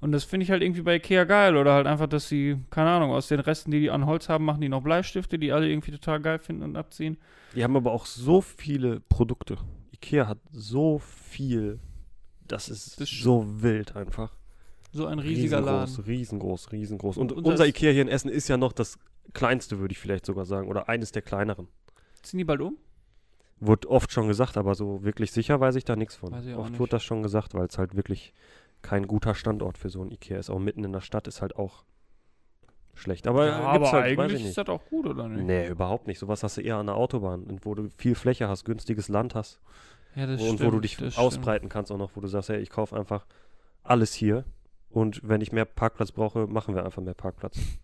Und 0.00 0.12
das 0.12 0.24
finde 0.24 0.44
ich 0.44 0.50
halt 0.50 0.62
irgendwie 0.62 0.80
bei 0.82 0.96
Ikea 0.96 1.24
geil. 1.24 1.56
Oder 1.56 1.74
halt 1.74 1.86
einfach, 1.86 2.06
dass 2.06 2.28
sie, 2.28 2.56
keine 2.70 2.90
Ahnung, 2.90 3.10
aus 3.12 3.28
den 3.28 3.40
Resten, 3.40 3.70
die 3.70 3.80
die 3.80 3.90
an 3.90 4.06
Holz 4.06 4.28
haben, 4.28 4.44
machen 4.46 4.60
die 4.62 4.68
noch 4.70 4.82
Bleistifte, 4.82 5.38
die 5.38 5.52
alle 5.52 5.68
irgendwie 5.68 5.90
total 5.92 6.20
geil 6.20 6.38
finden 6.38 6.62
und 6.62 6.76
abziehen. 6.76 7.18
die 7.54 7.62
haben 7.62 7.76
aber 7.76 7.92
auch 7.92 8.06
so 8.06 8.40
viele 8.40 9.00
Produkte. 9.00 9.58
Ikea 9.92 10.26
hat 10.26 10.38
so 10.52 10.98
viel. 10.98 11.78
Das 12.48 12.68
ist 12.68 12.98
Das 13.00 13.08
st- 13.08 13.22
so 13.22 13.44
wild 13.62 13.94
einfach. 13.94 14.34
So 14.92 15.06
ein 15.06 15.18
riesiger 15.20 15.60
Laden. 15.60 15.94
riesengroß, 16.04 16.06
riesengroß, 16.06 16.72
riesengroß. 16.72 17.16
Und 17.18 17.32
Und 17.32 17.46
unser 17.46 17.66
Ikea 17.66 17.92
hier 17.92 18.02
in 18.02 18.08
Essen 18.08 18.28
ist 18.30 18.48
ja 18.48 18.56
noch 18.56 18.72
das 18.72 18.98
kleinste, 19.34 19.78
würde 19.78 19.92
ich 19.92 19.98
vielleicht 19.98 20.24
sogar 20.26 20.46
sagen. 20.46 20.66
Oder 20.68 20.88
eines 20.88 21.12
der 21.12 21.22
kleineren. 21.22 21.68
Sind 22.22 22.38
die 22.38 22.44
bald 22.44 22.60
um? 22.62 22.76
Wurde 23.60 23.88
oft 23.90 24.10
schon 24.10 24.26
gesagt, 24.26 24.56
aber 24.56 24.74
so 24.74 25.04
wirklich 25.04 25.30
sicher 25.32 25.60
weiß 25.60 25.76
ich 25.76 25.84
da 25.84 25.94
nichts 25.94 26.16
von. 26.16 26.32
Oft 26.32 26.70
nicht. 26.70 26.80
wurde 26.80 26.90
das 26.90 27.04
schon 27.04 27.22
gesagt, 27.22 27.52
weil 27.54 27.66
es 27.66 27.76
halt 27.78 27.94
wirklich 27.94 28.32
kein 28.82 29.06
guter 29.06 29.34
Standort 29.34 29.78
für 29.78 29.90
so 29.90 30.02
ein 30.02 30.10
Ikea 30.10 30.38
ist. 30.38 30.50
Auch 30.50 30.58
mitten 30.58 30.84
in 30.84 30.92
der 30.92 31.00
Stadt 31.00 31.28
ist 31.28 31.42
halt 31.42 31.56
auch 31.56 31.84
schlecht. 32.94 33.26
Aber, 33.26 33.46
ja, 33.46 33.72
gibt's 33.72 33.88
aber 33.88 34.02
halt, 34.02 34.18
eigentlich 34.18 34.40
nicht. 34.40 34.48
ist 34.50 34.58
das 34.58 34.68
auch 34.68 34.84
gut, 34.86 35.06
oder 35.06 35.28
nicht? 35.28 35.44
Nee, 35.44 35.68
überhaupt 35.68 36.06
nicht. 36.06 36.18
Sowas 36.18 36.42
hast 36.42 36.56
du 36.56 36.60
eher 36.60 36.76
an 36.76 36.86
der 36.86 36.96
Autobahn, 36.96 37.46
wo 37.62 37.74
du 37.74 37.88
viel 37.96 38.14
Fläche 38.14 38.48
hast, 38.48 38.64
günstiges 38.64 39.08
Land 39.08 39.34
hast 39.34 39.60
Ja, 40.14 40.26
das 40.26 40.40
und 40.40 40.56
stimmt. 40.56 40.64
wo 40.64 40.70
du 40.70 40.80
dich 40.80 41.18
ausbreiten 41.18 41.68
kannst 41.68 41.90
auch 41.92 41.98
noch, 41.98 42.16
wo 42.16 42.20
du 42.20 42.28
sagst, 42.28 42.48
hey, 42.48 42.60
ich 42.60 42.70
kaufe 42.70 42.96
einfach 42.96 43.26
alles 43.82 44.12
hier 44.12 44.44
und 44.90 45.20
wenn 45.26 45.40
ich 45.40 45.52
mehr 45.52 45.64
Parkplatz 45.64 46.12
brauche, 46.12 46.46
machen 46.46 46.74
wir 46.74 46.84
einfach 46.84 47.02
mehr 47.02 47.14
Parkplatz. 47.14 47.56
Stimmt. 47.56 47.78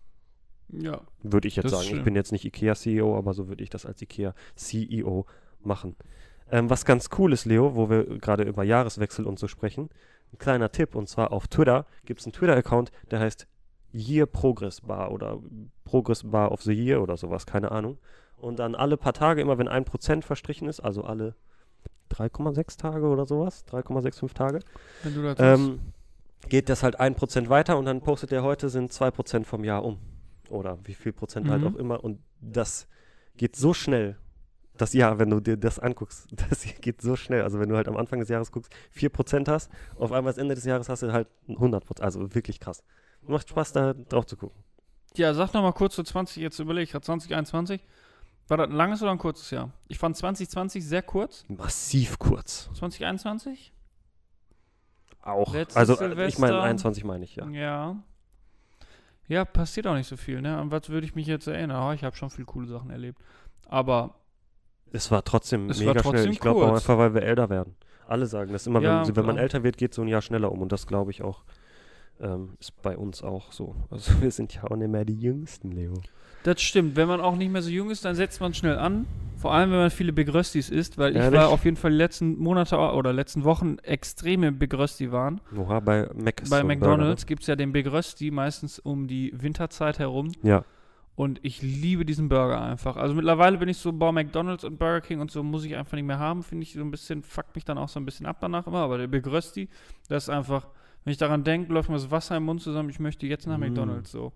Ja. 0.69 1.01
Würde 1.23 1.47
ich 1.47 1.55
jetzt 1.55 1.69
sagen. 1.69 1.83
Ich 1.83 1.87
stimmt. 1.87 2.03
bin 2.05 2.15
jetzt 2.15 2.31
nicht 2.33 2.43
IKEA-CEO, 2.43 3.17
aber 3.17 3.33
so 3.33 3.47
würde 3.47 3.63
ich 3.63 3.69
das 3.69 3.85
als 3.85 4.01
IKEA-CEO 4.01 5.25
machen. 5.61 5.95
Ähm, 6.51 6.69
was 6.69 6.85
ganz 6.85 7.09
cool 7.17 7.33
ist, 7.33 7.45
Leo, 7.45 7.75
wo 7.75 7.89
wir 7.89 8.03
gerade 8.19 8.43
über 8.43 8.63
Jahreswechsel 8.63 9.25
und 9.25 9.39
so 9.39 9.47
sprechen, 9.47 9.89
ein 10.33 10.37
kleiner 10.37 10.71
Tipp, 10.71 10.95
und 10.95 11.07
zwar 11.07 11.31
auf 11.31 11.47
Twitter 11.47 11.85
gibt 12.05 12.19
es 12.19 12.25
einen 12.25 12.33
Twitter-Account, 12.33 12.91
der 13.11 13.19
heißt 13.19 13.47
Year 13.93 14.25
Progress 14.25 14.81
Bar 14.81 15.11
oder 15.11 15.39
Progress 15.85 16.23
Bar 16.29 16.51
of 16.51 16.61
the 16.61 16.73
Year 16.73 17.01
oder 17.01 17.17
sowas, 17.17 17.45
keine 17.45 17.71
Ahnung. 17.71 17.97
Und 18.37 18.59
dann 18.59 18.75
alle 18.75 18.97
paar 18.97 19.13
Tage, 19.13 19.41
immer 19.41 19.57
wenn 19.57 19.67
ein 19.67 19.85
Prozent 19.85 20.25
verstrichen 20.25 20.67
ist, 20.67 20.79
also 20.79 21.03
alle 21.03 21.35
3,6 22.11 22.77
Tage 22.77 23.07
oder 23.07 23.25
sowas, 23.25 23.65
3,65 23.69 24.33
Tage, 24.33 24.59
das 25.03 25.59
ähm, 25.59 25.79
geht 26.49 26.69
das 26.69 26.83
halt 26.83 26.99
1% 26.99 27.49
weiter 27.49 27.77
und 27.77 27.85
dann 27.85 28.01
postet 28.01 28.31
er 28.31 28.43
heute 28.43 28.69
sind 28.69 28.91
2% 28.91 29.43
vom 29.45 29.63
Jahr 29.63 29.83
um. 29.83 29.97
Oder 30.49 30.77
wie 30.83 30.93
viel 30.93 31.11
Prozent 31.13 31.49
halt 31.49 31.61
Mhm. 31.61 31.67
auch 31.67 31.75
immer. 31.75 32.03
Und 32.03 32.19
das 32.39 32.87
geht 33.35 33.55
so 33.55 33.73
schnell. 33.73 34.17
Das 34.77 34.93
Jahr, 34.93 35.17
wenn 35.19 35.29
du 35.29 35.39
dir 35.39 35.57
das 35.57 35.79
anguckst, 35.79 36.27
das 36.49 36.63
geht 36.81 37.01
so 37.01 37.15
schnell. 37.15 37.41
Also 37.41 37.59
wenn 37.59 37.69
du 37.69 37.75
halt 37.75 37.87
am 37.87 37.97
Anfang 37.97 38.19
des 38.19 38.29
Jahres 38.29 38.51
guckst, 38.51 38.71
4% 38.95 39.49
hast, 39.49 39.71
auf 39.97 40.11
einmal 40.11 40.31
das 40.33 40.37
Ende 40.37 40.55
des 40.55 40.65
Jahres 40.65 40.89
hast 40.89 41.03
du 41.03 41.11
halt 41.11 41.27
100%. 41.47 42.01
Also 42.01 42.33
wirklich 42.35 42.59
krass. 42.59 42.83
Macht 43.23 43.49
Spaß, 43.49 43.73
da 43.73 43.93
drauf 43.93 44.25
zu 44.25 44.37
gucken. 44.37 44.63
Ja, 45.15 45.33
sag 45.33 45.53
noch 45.53 45.63
mal 45.63 45.73
kurz 45.73 45.95
zu 45.95 46.03
20, 46.03 46.41
jetzt 46.41 46.59
überlege 46.59 46.83
ich 46.83 46.91
gerade 46.91 47.05
2021. 47.05 47.83
War 48.47 48.57
das 48.57 48.67
ein 48.69 48.75
langes 48.75 49.01
oder 49.01 49.11
ein 49.11 49.17
kurzes 49.17 49.51
Jahr? 49.51 49.71
Ich 49.87 49.97
fand 49.97 50.15
2020 50.15 50.85
sehr 50.85 51.01
kurz. 51.01 51.43
Massiv 51.49 52.17
kurz. 52.19 52.69
2021? 52.75 53.73
Auch. 55.21 55.53
Letztes 55.53 55.75
also 55.75 55.93
äh, 55.93 56.05
ich 56.27 56.35
Silvester- 56.35 56.41
meine 56.41 56.61
21 56.61 57.03
meine 57.03 57.23
ich, 57.25 57.35
ja. 57.35 57.47
Ja. 57.49 57.95
Ja, 59.27 59.43
passiert 59.43 59.87
auch 59.87 59.95
nicht 59.95 60.07
so 60.07 60.15
viel, 60.15 60.41
ne? 60.41 60.57
An 60.57 60.71
was 60.71 60.87
würde 60.87 61.05
ich 61.05 61.15
mich 61.15 61.27
jetzt 61.27 61.47
erinnern? 61.47 61.83
Oh, 61.83 61.91
ich 61.91 62.05
habe 62.05 62.15
schon 62.15 62.29
viele 62.29 62.45
coole 62.45 62.67
Sachen 62.67 62.89
erlebt. 62.91 63.19
Aber 63.67 64.15
Es 64.91 65.11
war 65.11 65.23
trotzdem 65.23 65.69
Es 65.69 65.79
war 65.79 65.87
mega 65.87 66.01
trotzdem 66.01 66.21
schnell. 66.21 66.33
Ich 66.33 66.39
glaube 66.39 66.65
auch 66.65 66.73
einfach, 66.73 66.97
weil 66.97 67.13
wir 67.13 67.23
älter 67.23 67.49
werden. 67.49 67.75
Alle 68.07 68.25
sagen 68.25 68.53
das 68.53 68.67
immer, 68.67 68.81
Ja, 68.81 69.05
wenn, 69.07 69.15
wenn 69.15 69.25
man 69.25 69.37
älter 69.37 69.63
wird, 69.63 69.77
geht 69.77 69.93
so 69.93 70.01
ein 70.01 70.07
Jahr 70.07 70.21
schneller 70.21 70.51
um. 70.51 70.61
Und 70.61 70.71
das 70.71 70.87
glaube 70.87 71.11
ich 71.11 71.21
auch. 71.21 71.43
Ähm, 72.19 72.53
ist 72.59 72.81
bei 72.81 72.97
uns 72.97 73.21
auch 73.21 73.51
so. 73.51 73.75
Also 73.91 74.21
wir 74.21 74.31
sind 74.31 74.53
ja 74.55 74.63
auch 74.63 74.75
nicht 74.75 74.89
mehr 74.89 75.05
die 75.05 75.19
Jüngsten, 75.19 75.71
Leo. 75.71 75.93
das 76.43 76.61
stimmt. 76.61 76.95
Wenn 76.95 77.07
man 77.07 77.21
auch 77.21 77.35
nicht 77.35 77.51
mehr 77.51 77.61
so 77.61 77.69
jung 77.69 77.91
ist, 77.91 78.05
dann 78.05 78.15
setzt 78.15 78.41
man 78.41 78.53
schnell 78.53 78.77
an. 78.77 79.05
Vor 79.37 79.53
allem, 79.53 79.69
wenn 79.69 79.77
man 79.77 79.91
viele 79.91 80.13
Big 80.13 80.33
Röstis 80.33 80.69
isst, 80.71 80.97
weil 80.97 81.11
ich 81.11 81.21
Ehrlich? 81.21 81.39
war 81.39 81.49
auf 81.49 81.63
jeden 81.63 81.77
Fall 81.77 81.91
die 81.91 81.97
letzten 81.97 82.39
Monate 82.39 82.75
oder 82.77 83.13
letzten 83.13 83.43
Wochen 83.43 83.77
extreme 83.83 84.51
Big 84.51 84.73
Rösti 84.73 85.11
waren. 85.11 85.41
Oha, 85.55 85.79
bei 85.79 86.09
Mac 86.15 86.41
Bei 86.49 86.61
so 86.61 86.65
McDonalds 86.65 87.27
gibt 87.27 87.41
es 87.43 87.47
ja 87.47 87.55
den 87.55 87.71
Big 87.71 87.85
Rösti 87.91 88.31
meistens 88.31 88.79
um 88.79 89.07
die 89.07 89.31
Winterzeit 89.35 89.99
herum. 89.99 90.31
Ja. 90.41 90.63
Und 91.17 91.39
ich 91.41 91.63
liebe 91.63 92.05
diesen 92.05 92.29
Burger 92.29 92.61
einfach. 92.61 92.95
Also 92.95 93.15
mittlerweile 93.15 93.57
bin 93.57 93.67
ich 93.69 93.77
so, 93.77 93.91
boah, 93.91 94.11
McDonalds 94.11 94.63
und 94.63 94.77
Burger 94.77 95.01
King 95.01 95.19
und 95.19 95.31
so 95.31 95.41
muss 95.41 95.65
ich 95.65 95.75
einfach 95.75 95.93
nicht 95.93 96.05
mehr 96.05 96.19
haben. 96.19 96.43
Finde 96.43 96.61
ich 96.61 96.73
so 96.73 96.81
ein 96.81 96.91
bisschen, 96.91 97.23
fuckt 97.23 97.55
mich 97.55 97.65
dann 97.65 97.79
auch 97.79 97.89
so 97.89 97.99
ein 97.99 98.05
bisschen 98.05 98.27
ab 98.27 98.37
danach 98.39 98.67
immer. 98.67 98.81
Aber 98.81 98.99
der 98.99 99.07
Big 99.07 99.25
Rösti, 99.25 99.67
das 100.09 100.25
ist 100.25 100.29
einfach, 100.29 100.67
wenn 101.03 101.11
ich 101.11 101.17
daran 101.17 101.43
denke, 101.43 101.73
läuft 101.73 101.89
mir 101.89 101.95
das 101.95 102.11
Wasser 102.11 102.37
im 102.37 102.43
Mund 102.43 102.61
zusammen. 102.61 102.91
Ich 102.91 102.99
möchte 102.99 103.25
jetzt 103.25 103.47
nach 103.47 103.57
Mm. 103.57 103.61
McDonalds 103.61 104.11
so. 104.11 104.31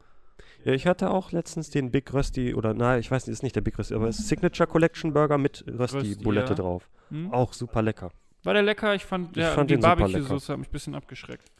ja, 0.65 0.73
ich 0.73 0.88
hatte 0.88 1.11
auch 1.11 1.31
letztens 1.31 1.69
den 1.69 1.91
Big 1.91 2.11
Rösti, 2.15 2.55
oder 2.55 2.73
nein, 2.73 3.00
ich 3.00 3.11
weiß 3.11 3.27
nicht, 3.27 3.33
ist 3.33 3.43
nicht 3.43 3.55
der 3.55 3.61
Big 3.61 3.77
Rösti, 3.77 3.93
aber 3.93 4.07
es 4.07 4.17
ist 4.17 4.27
Signature 4.29 4.65
Collection 4.67 5.13
Burger 5.13 5.38
mit 5.38 5.63
Rösti, 5.67 5.97
Rösti-Bulette 5.97 6.53
ja. 6.53 6.55
drauf. 6.55 6.89
Hm? 7.11 7.31
Auch 7.31 7.53
super 7.53 7.83
lecker. 7.83 8.09
War 8.43 8.55
der 8.55 8.63
lecker? 8.63 8.95
Ich 8.95 9.05
fand, 9.05 9.27
Ich 9.27 9.33
der, 9.33 9.51
fand 9.51 9.69
die 9.69 9.77
Barbecue-Soße 9.77 10.51
hat 10.51 10.57
mich 10.57 10.69
ein 10.69 10.71
bisschen 10.71 10.95
abgeschreckt. 10.95 11.51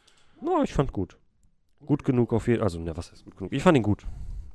No, 0.42 0.64
ich 0.64 0.74
fand 0.74 0.92
gut. 0.92 1.16
Gut 1.86 2.04
genug 2.04 2.34
auf 2.34 2.48
jeden 2.48 2.64
Also, 2.64 2.80
ne, 2.80 2.98
was 2.98 3.12
heißt 3.12 3.24
gut 3.24 3.38
genug? 3.38 3.54
Ich 3.54 3.62
fand 3.62 3.78
ihn 3.78 3.84
gut. 3.84 4.04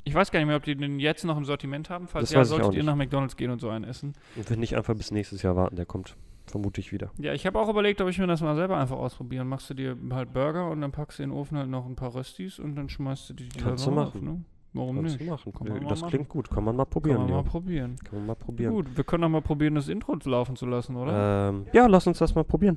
Ich 0.07 0.15
weiß 0.15 0.31
gar 0.31 0.39
nicht 0.39 0.47
mehr, 0.47 0.57
ob 0.57 0.63
die 0.63 0.77
den 0.77 1.01
jetzt 1.01 1.25
noch 1.25 1.37
im 1.37 1.45
Sortiment 1.45 1.91
haben. 1.91 2.07
Falls 2.07 2.31
Das 2.31 2.33
ja, 2.33 2.45
solltet 2.45 2.75
ihr 2.75 2.85
nach 2.85 2.95
McDonalds 2.95 3.37
gehen 3.37 3.51
und 3.51 3.61
so 3.61 3.69
einen 3.71 3.85
essen. 3.85 4.13
Und 4.37 4.49
wenn 4.49 4.61
nicht 4.61 4.77
einfach 4.77 4.95
bis 4.95 5.11
nächstes 5.11 5.43
Jahr 5.43 5.57
warten, 5.57 5.75
der 5.75 5.85
kommt 5.85 6.15
vermutlich 6.47 6.93
wieder. 6.93 7.11
Ja, 7.19 7.33
ich 7.33 7.45
habe 7.45 7.59
auch 7.59 7.69
überlegt, 7.69 8.01
ob 8.01 8.09
ich 8.09 8.17
mir 8.21 8.29
das 8.29 8.41
mal 8.41 8.55
selber 8.55 8.77
einfach 8.77 8.99
ausprobieren. 8.99 9.49
Machst 9.49 9.69
du 9.69 9.75
dir 9.75 9.97
halt 10.11 10.33
Burger 10.33 10.71
und 10.71 10.81
dann 10.81 10.93
packst 10.93 11.19
du 11.19 11.25
in 11.25 11.31
den 11.31 11.37
Ofen 11.37 11.59
halt 11.59 11.69
noch 11.69 11.87
ein 11.87 11.97
paar 11.97 12.15
Röstis 12.15 12.61
und 12.61 12.77
dann 12.77 12.89
schmeißt 12.89 13.31
du 13.31 13.35
die, 13.35 13.49
die 13.49 13.59
Kannst 13.59 13.85
du 13.85 13.91
machen. 13.91 14.25
Ne? 14.25 14.45
Warum 14.75 14.95
Kannst 14.95 15.19
nicht? 15.19 15.27
du 15.27 15.33
machen. 15.33 15.53
Kann 15.53 15.67
man 15.67 15.83
mal 15.83 15.89
das 15.89 16.01
machen. 16.03 16.11
klingt 16.11 16.29
gut. 16.29 16.51
Kann 16.51 16.63
man 16.63 16.77
mal 16.77 16.85
Kann 16.85 16.91
probieren. 16.93 17.19
man 17.23 17.31
mal 17.31 17.37
ja. 17.39 17.43
probieren. 17.43 17.97
Kann 18.05 18.19
man 18.19 18.27
mal 18.27 18.35
probieren. 18.37 18.75
Gut, 18.75 18.97
wir 18.97 19.03
können 19.03 19.25
auch 19.25 19.29
mal 19.29 19.43
probieren, 19.43 19.75
das 19.75 19.89
Intro 19.89 20.17
laufen 20.25 20.55
zu 20.55 20.67
lassen, 20.67 20.95
oder? 20.95 21.49
Ähm, 21.49 21.67
ja, 21.73 21.89
lass 21.89 22.07
uns 22.07 22.19
das 22.19 22.33
mal 22.33 22.45
probieren. 22.45 22.77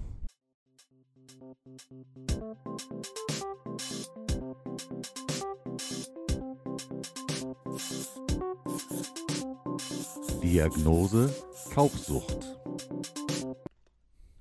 Diagnose 10.44 11.34
Kaufsucht. 11.74 12.38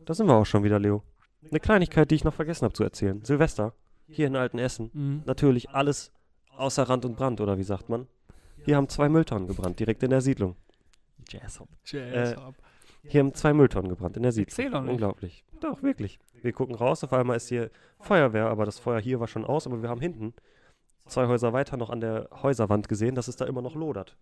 Da 0.05 0.15
sind 0.15 0.27
wir 0.27 0.35
auch 0.35 0.47
schon 0.47 0.65
wieder, 0.65 0.79
Leo. 0.79 1.03
Eine 1.51 1.61
Kleinigkeit, 1.61 2.11
die 2.11 2.17
ich 2.17 2.25
noch 2.25 2.35
vergessen 2.35 2.65
habe 2.65 2.75
zu 2.75 2.85
erzählen. 2.85 3.25
Silvester, 3.25 3.75
hier 4.07 4.27
in 4.27 4.37
Altenessen. 4.37 4.91
Mhm. 4.93 5.23
Natürlich 5.27 5.71
alles 5.71 6.13
außer 6.57 6.83
Rand 6.85 7.05
und 7.05 7.17
Brand, 7.17 7.41
oder 7.41 7.59
wie 7.59 7.63
sagt 7.63 7.89
man? 7.89 8.07
Hier 8.65 8.77
haben 8.77 8.89
zwei 8.89 9.09
Mülltonnen 9.09 9.47
gebrannt, 9.47 9.79
direkt 9.79 10.03
in 10.03 10.11
der 10.11 10.21
Siedlung. 10.21 10.57
Jazzhop. 11.29 11.69
Jazz 11.85 12.33
Äh. 12.33 12.37
Hier 13.05 13.21
haben 13.21 13.35
zwei 13.35 13.53
Mülltonnen 13.53 13.89
gebrannt 13.89 14.17
in 14.17 14.23
der 14.23 14.33
Siedlung. 14.33 14.51
Erzähl 14.51 14.71
doch 14.71 14.83
nicht. 14.83 14.93
Unglaublich. 14.93 15.45
Doch, 15.61 15.83
wirklich. 15.83 16.19
Wir 16.43 16.53
gucken 16.53 16.75
raus, 16.75 17.05
auf 17.05 17.13
einmal 17.13 17.37
ist 17.37 17.49
hier 17.49 17.71
Feuerwehr, 18.01 18.49
aber 18.49 18.65
das 18.65 18.79
Feuer 18.79 19.01
hier 19.01 19.21
war 19.21 19.29
schon 19.29 19.45
aus, 19.45 19.67
aber 19.67 19.83
wir 19.83 19.89
haben 19.89 20.01
hinten 20.01 20.35
zwei 21.09 21.27
Häuser 21.27 21.53
weiter 21.53 21.77
noch 21.77 21.91
an 21.91 22.01
der 22.01 22.29
Häuserwand 22.43 22.89
gesehen, 22.89 23.15
dass 23.15 23.29
es 23.29 23.37
da 23.37 23.45
immer 23.45 23.63
noch 23.63 23.75
lodert. 23.75 24.17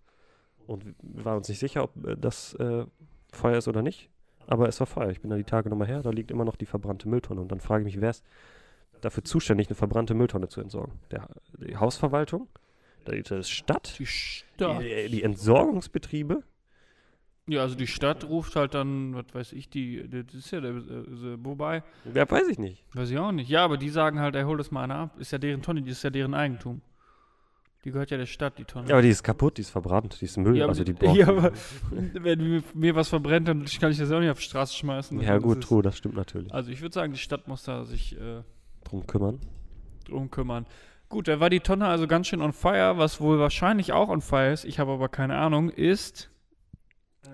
Und 0.66 0.84
wir 1.00 1.24
waren 1.24 1.38
uns 1.38 1.48
nicht 1.48 1.58
sicher, 1.58 1.84
ob 1.84 2.06
äh, 2.06 2.16
das 2.16 2.54
äh, 2.54 2.84
Feuer 3.32 3.58
ist 3.58 3.68
oder 3.68 3.82
nicht, 3.82 4.10
aber 4.46 4.68
es 4.68 4.80
war 4.80 4.86
Feuer. 4.86 5.10
Ich 5.10 5.20
bin 5.20 5.30
da 5.30 5.36
die 5.36 5.44
Tage 5.44 5.68
nochmal 5.68 5.88
her, 5.88 6.02
da 6.02 6.10
liegt 6.10 6.30
immer 6.30 6.44
noch 6.44 6.56
die 6.56 6.66
verbrannte 6.66 7.08
Mülltonne. 7.08 7.40
Und 7.40 7.52
dann 7.52 7.60
frage 7.60 7.82
ich 7.82 7.94
mich, 7.94 8.00
wer 8.00 8.10
ist 8.10 8.24
dafür 9.00 9.24
zuständig, 9.24 9.68
eine 9.68 9.74
verbrannte 9.74 10.14
Mülltonne 10.14 10.48
zu 10.48 10.60
entsorgen? 10.60 10.98
Der, 11.10 11.28
die 11.58 11.76
Hausverwaltung? 11.76 12.48
Die, 13.08 13.22
die 13.22 13.44
Stadt? 13.44 13.98
Die 13.98 14.06
Stadt. 14.06 14.82
Die, 14.82 15.08
die 15.10 15.22
Entsorgungsbetriebe? 15.22 16.42
Ja, 17.48 17.60
also 17.60 17.76
die 17.76 17.86
Stadt 17.86 18.24
ruft 18.24 18.56
halt 18.56 18.74
dann, 18.74 19.14
was 19.14 19.26
weiß 19.32 19.52
ich, 19.52 19.68
die, 19.68 20.08
das 20.08 20.34
ist 20.34 20.50
ja 20.50 20.60
der, 20.60 20.72
äh, 20.72 21.36
wobei, 21.44 21.84
Ja, 22.12 22.28
weiß 22.28 22.48
ich 22.48 22.58
nicht. 22.58 22.84
weiß 22.92 23.08
ich 23.10 23.18
auch 23.18 23.30
nicht. 23.30 23.48
Ja, 23.48 23.64
aber 23.64 23.76
die 23.76 23.88
sagen 23.88 24.18
halt, 24.18 24.34
ey, 24.34 24.42
hol 24.42 24.56
das 24.58 24.72
mal 24.72 24.82
einer 24.82 24.96
ab. 24.96 25.10
Ist 25.20 25.30
ja 25.30 25.38
deren 25.38 25.62
Tonne, 25.62 25.82
die 25.82 25.90
ist 25.92 26.02
ja 26.02 26.10
deren 26.10 26.34
Eigentum. 26.34 26.80
Die 27.84 27.92
gehört 27.92 28.10
ja 28.10 28.16
der 28.16 28.26
Stadt, 28.26 28.58
die 28.58 28.64
Tonne. 28.64 28.88
Ja, 28.88 28.96
aber 28.96 29.02
die 29.02 29.10
ist 29.10 29.22
kaputt, 29.22 29.58
die 29.58 29.60
ist 29.60 29.70
verbrannt, 29.70 30.20
die 30.20 30.24
ist 30.24 30.36
Müll, 30.38 30.56
Ja, 30.56 30.64
aber 30.64 30.70
also 30.72 30.82
die 30.82 30.92
braucht. 30.92 31.16
ja, 31.18 31.28
aber 31.28 31.52
wenn 32.14 32.40
mir, 32.50 32.62
mir 32.74 32.96
was 32.96 33.08
verbrennt, 33.10 33.46
dann 33.46 33.64
kann 33.64 33.92
ich 33.92 33.98
das 33.98 34.10
auch 34.10 34.18
nicht 34.18 34.30
auf 34.30 34.38
die 34.38 34.44
Straße 34.44 34.74
schmeißen. 34.74 35.20
Ja, 35.20 35.38
gut, 35.38 35.62
true, 35.62 35.82
das 35.82 35.96
stimmt 35.96 36.16
natürlich. 36.16 36.52
Also 36.52 36.72
ich 36.72 36.80
würde 36.80 36.94
sagen, 36.94 37.12
die 37.12 37.18
Stadt 37.20 37.46
muss 37.46 37.62
da 37.62 37.84
sich 37.84 38.18
äh, 38.20 38.42
Drum 38.82 39.06
kümmern. 39.06 39.38
drum 40.04 40.32
kümmern. 40.32 40.66
Gut, 41.08 41.28
da 41.28 41.38
war 41.38 41.48
die 41.48 41.60
Tonne 41.60 41.86
also 41.86 42.08
ganz 42.08 42.26
schön 42.26 42.42
on 42.42 42.52
fire, 42.52 42.94
was 42.98 43.20
wohl 43.20 43.38
wahrscheinlich 43.38 43.92
auch 43.92 44.08
on 44.08 44.20
fire 44.20 44.52
ist, 44.52 44.64
ich 44.64 44.80
habe 44.80 44.90
aber 44.90 45.08
keine 45.08 45.36
Ahnung, 45.38 45.70
ist, 45.70 46.28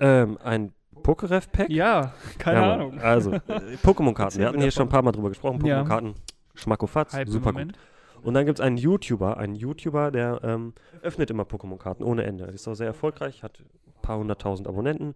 Ähm, 0.00 0.38
ein 0.42 0.72
Pokeref-Pack? 1.02 1.68
ja, 1.70 2.12
keine 2.38 2.60
Ja. 2.60 2.72
Ahnung. 2.74 3.00
Also, 3.00 3.32
äh, 3.32 3.40
Pokémon-Karten. 3.82 4.38
Wir 4.38 4.48
hatten 4.48 4.60
hier 4.60 4.70
schon 4.70 4.86
ein 4.86 4.90
paar 4.90 5.02
Mal 5.02 5.12
drüber 5.12 5.28
gesprochen. 5.30 5.64
Ja. 5.66 5.80
Pokémon-Karten. 5.82 6.14
Schmackofatz. 6.54 7.12
Hype 7.14 7.28
Super 7.28 7.46
gut. 7.46 7.54
Moment. 7.54 7.78
Und 8.22 8.34
dann 8.34 8.46
gibt 8.46 8.60
es 8.60 8.64
einen 8.64 8.76
YouTuber, 8.76 9.36
einen 9.36 9.56
YouTuber, 9.56 10.12
der 10.12 10.40
ähm, 10.44 10.74
öffnet 11.02 11.30
immer 11.30 11.42
Pokémon-Karten 11.42 12.04
ohne 12.04 12.22
Ende. 12.22 12.44
Ist 12.44 12.68
auch 12.68 12.74
sehr 12.74 12.86
erfolgreich, 12.86 13.42
hat 13.42 13.58
ein 13.60 14.02
paar 14.02 14.18
hunderttausend 14.18 14.68
Abonnenten. 14.68 15.14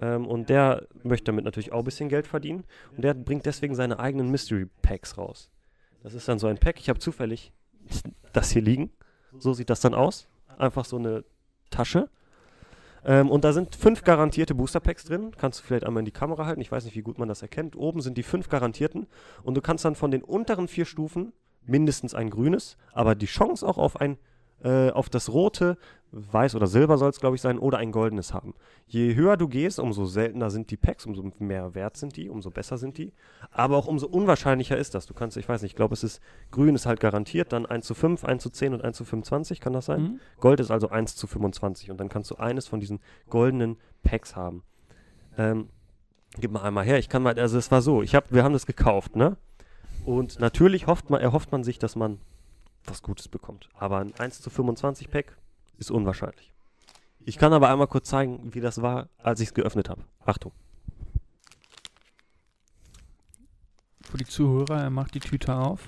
Ähm, 0.00 0.26
und 0.26 0.48
der 0.48 0.86
möchte 1.04 1.26
damit 1.26 1.44
natürlich 1.44 1.72
auch 1.72 1.78
ein 1.78 1.84
bisschen 1.84 2.08
Geld 2.08 2.26
verdienen. 2.26 2.64
Und 2.96 3.04
der 3.04 3.14
bringt 3.14 3.46
deswegen 3.46 3.76
seine 3.76 4.00
eigenen 4.00 4.28
Mystery 4.30 4.66
Packs 4.82 5.16
raus. 5.18 5.50
Das 6.02 6.14
ist 6.14 6.26
dann 6.26 6.40
so 6.40 6.48
ein 6.48 6.58
Pack. 6.58 6.80
Ich 6.80 6.88
habe 6.88 6.98
zufällig 6.98 7.52
das 8.32 8.50
hier 8.50 8.62
liegen. 8.62 8.90
So 9.38 9.52
sieht 9.52 9.70
das 9.70 9.80
dann 9.80 9.94
aus. 9.94 10.26
Einfach 10.58 10.84
so 10.84 10.96
eine 10.96 11.24
Tasche. 11.70 12.08
Ähm, 13.04 13.30
und 13.30 13.44
da 13.44 13.52
sind 13.52 13.74
fünf 13.74 14.04
garantierte 14.04 14.54
Booster 14.54 14.80
Packs 14.80 15.04
drin. 15.04 15.32
Kannst 15.36 15.60
du 15.60 15.64
vielleicht 15.64 15.84
einmal 15.84 16.02
in 16.02 16.06
die 16.06 16.12
Kamera 16.12 16.46
halten. 16.46 16.60
Ich 16.60 16.70
weiß 16.70 16.84
nicht, 16.84 16.96
wie 16.96 17.02
gut 17.02 17.18
man 17.18 17.28
das 17.28 17.42
erkennt. 17.42 17.76
Oben 17.76 18.00
sind 18.00 18.16
die 18.16 18.22
fünf 18.22 18.48
garantierten. 18.48 19.06
Und 19.42 19.54
du 19.56 19.60
kannst 19.60 19.84
dann 19.84 19.94
von 19.94 20.10
den 20.10 20.22
unteren 20.22 20.68
vier 20.68 20.84
Stufen 20.84 21.32
mindestens 21.64 22.14
ein 22.14 22.30
grünes, 22.30 22.76
aber 22.92 23.14
die 23.14 23.26
Chance 23.26 23.66
auch 23.66 23.78
auf 23.78 24.00
ein 24.00 24.18
äh, 24.62 24.90
auf 24.90 25.08
das 25.08 25.32
rote, 25.32 25.76
weiß 26.12 26.54
oder 26.54 26.66
silber 26.66 26.98
soll 26.98 27.10
es 27.10 27.20
glaube 27.20 27.36
ich 27.36 27.42
sein, 27.42 27.58
oder 27.58 27.78
ein 27.78 27.90
goldenes 27.90 28.34
haben. 28.34 28.54
Je 28.86 29.14
höher 29.14 29.36
du 29.36 29.48
gehst, 29.48 29.80
umso 29.80 30.04
seltener 30.04 30.50
sind 30.50 30.70
die 30.70 30.76
Packs, 30.76 31.06
umso 31.06 31.32
mehr 31.38 31.74
wert 31.74 31.96
sind 31.96 32.16
die, 32.16 32.28
umso 32.28 32.50
besser 32.50 32.76
sind 32.76 32.98
die. 32.98 33.12
Aber 33.50 33.76
auch 33.76 33.86
umso 33.86 34.06
unwahrscheinlicher 34.06 34.76
ist 34.76 34.94
das. 34.94 35.06
Du 35.06 35.14
kannst, 35.14 35.36
ich 35.36 35.48
weiß 35.48 35.62
nicht, 35.62 35.72
ich 35.72 35.76
glaube 35.76 35.94
es 35.94 36.04
ist, 36.04 36.20
grün 36.50 36.74
ist 36.74 36.86
halt 36.86 37.00
garantiert, 37.00 37.52
dann 37.52 37.66
1 37.66 37.86
zu 37.86 37.94
5, 37.94 38.24
1 38.24 38.42
zu 38.42 38.50
10 38.50 38.74
und 38.74 38.84
1 38.84 38.96
zu 38.96 39.04
25, 39.04 39.60
kann 39.60 39.72
das 39.72 39.86
sein? 39.86 40.02
Mhm. 40.02 40.20
Gold 40.40 40.60
ist 40.60 40.70
also 40.70 40.90
1 40.90 41.16
zu 41.16 41.26
25 41.26 41.90
und 41.90 41.98
dann 41.98 42.08
kannst 42.08 42.30
du 42.30 42.36
eines 42.36 42.66
von 42.66 42.80
diesen 42.80 43.00
goldenen 43.30 43.78
Packs 44.02 44.36
haben. 44.36 44.62
Ähm, 45.38 45.68
gib 46.38 46.50
mal 46.50 46.62
einmal 46.62 46.84
her, 46.84 46.98
ich 46.98 47.08
kann 47.08 47.22
mal, 47.22 47.38
also 47.38 47.58
es 47.58 47.70
war 47.70 47.80
so, 47.82 48.02
ich 48.02 48.14
hab, 48.14 48.32
wir 48.32 48.44
haben 48.44 48.52
das 48.52 48.66
gekauft, 48.66 49.16
ne? 49.16 49.36
Und 50.04 50.40
natürlich 50.40 50.86
hofft 50.86 51.10
man, 51.10 51.20
erhofft 51.20 51.52
man 51.52 51.62
sich, 51.62 51.78
dass 51.78 51.96
man 51.96 52.18
was 52.86 53.02
Gutes 53.02 53.28
bekommt. 53.28 53.68
Aber 53.78 53.98
ein 53.98 54.14
1 54.18 54.40
zu 54.40 54.50
25 54.50 55.10
Pack 55.10 55.36
ist 55.78 55.90
unwahrscheinlich. 55.90 56.52
Ich 57.24 57.38
kann 57.38 57.52
aber 57.52 57.70
einmal 57.70 57.86
kurz 57.86 58.08
zeigen, 58.08 58.52
wie 58.54 58.60
das 58.60 58.82
war, 58.82 59.08
als 59.18 59.40
ich 59.40 59.48
es 59.48 59.54
geöffnet 59.54 59.88
habe. 59.88 60.02
Achtung. 60.24 60.52
Für 64.02 64.16
die 64.18 64.26
Zuhörer, 64.26 64.82
er 64.82 64.90
macht 64.90 65.14
die 65.14 65.20
Tüte 65.20 65.54
auf. 65.54 65.86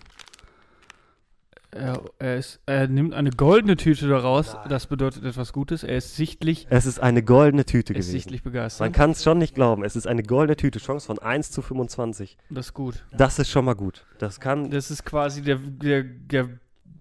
Er, 1.73 2.01
er, 2.21 2.37
ist, 2.37 2.61
er 2.67 2.87
nimmt 2.87 3.15
eine 3.15 3.31
goldene 3.31 3.77
Tüte 3.77 4.07
daraus, 4.07 4.57
das 4.69 4.87
bedeutet 4.87 5.25
etwas 5.25 5.53
Gutes. 5.53 5.83
Er 5.83 5.97
ist 5.97 6.15
sichtlich, 6.15 6.69
Es 6.71 6.87
ist 6.87 7.01
eine 7.01 7.25
goldene 7.25 7.65
Tüte 7.65 7.93
er 7.95 7.99
ist 7.99 8.07
gewesen. 8.07 8.13
sichtlich 8.13 8.45
Man 8.45 8.53
begeistert. 8.53 8.93
kann 8.93 9.11
es 9.11 9.25
schon 9.25 9.39
nicht 9.39 9.57
glauben. 9.57 9.83
Es 9.83 9.97
ist 9.97 10.07
eine 10.07 10.23
goldene 10.23 10.57
Tüte. 10.57 10.79
Chance 10.79 11.07
von 11.09 11.19
1 11.19 11.51
zu 11.51 11.63
25. 11.63 12.39
Das 12.49 12.67
ist 12.67 12.75
gut. 12.75 13.05
Das 13.11 13.41
ist 13.41 13.51
schon 13.51 13.65
mal 13.65 13.75
gut. 13.75 14.07
Das 14.21 14.39
kann, 14.39 14.71
Das 14.71 14.93
ist 14.93 15.05
quasi 15.05 15.43
der, 15.43 15.57
der, 15.57 16.05
der 16.05 16.49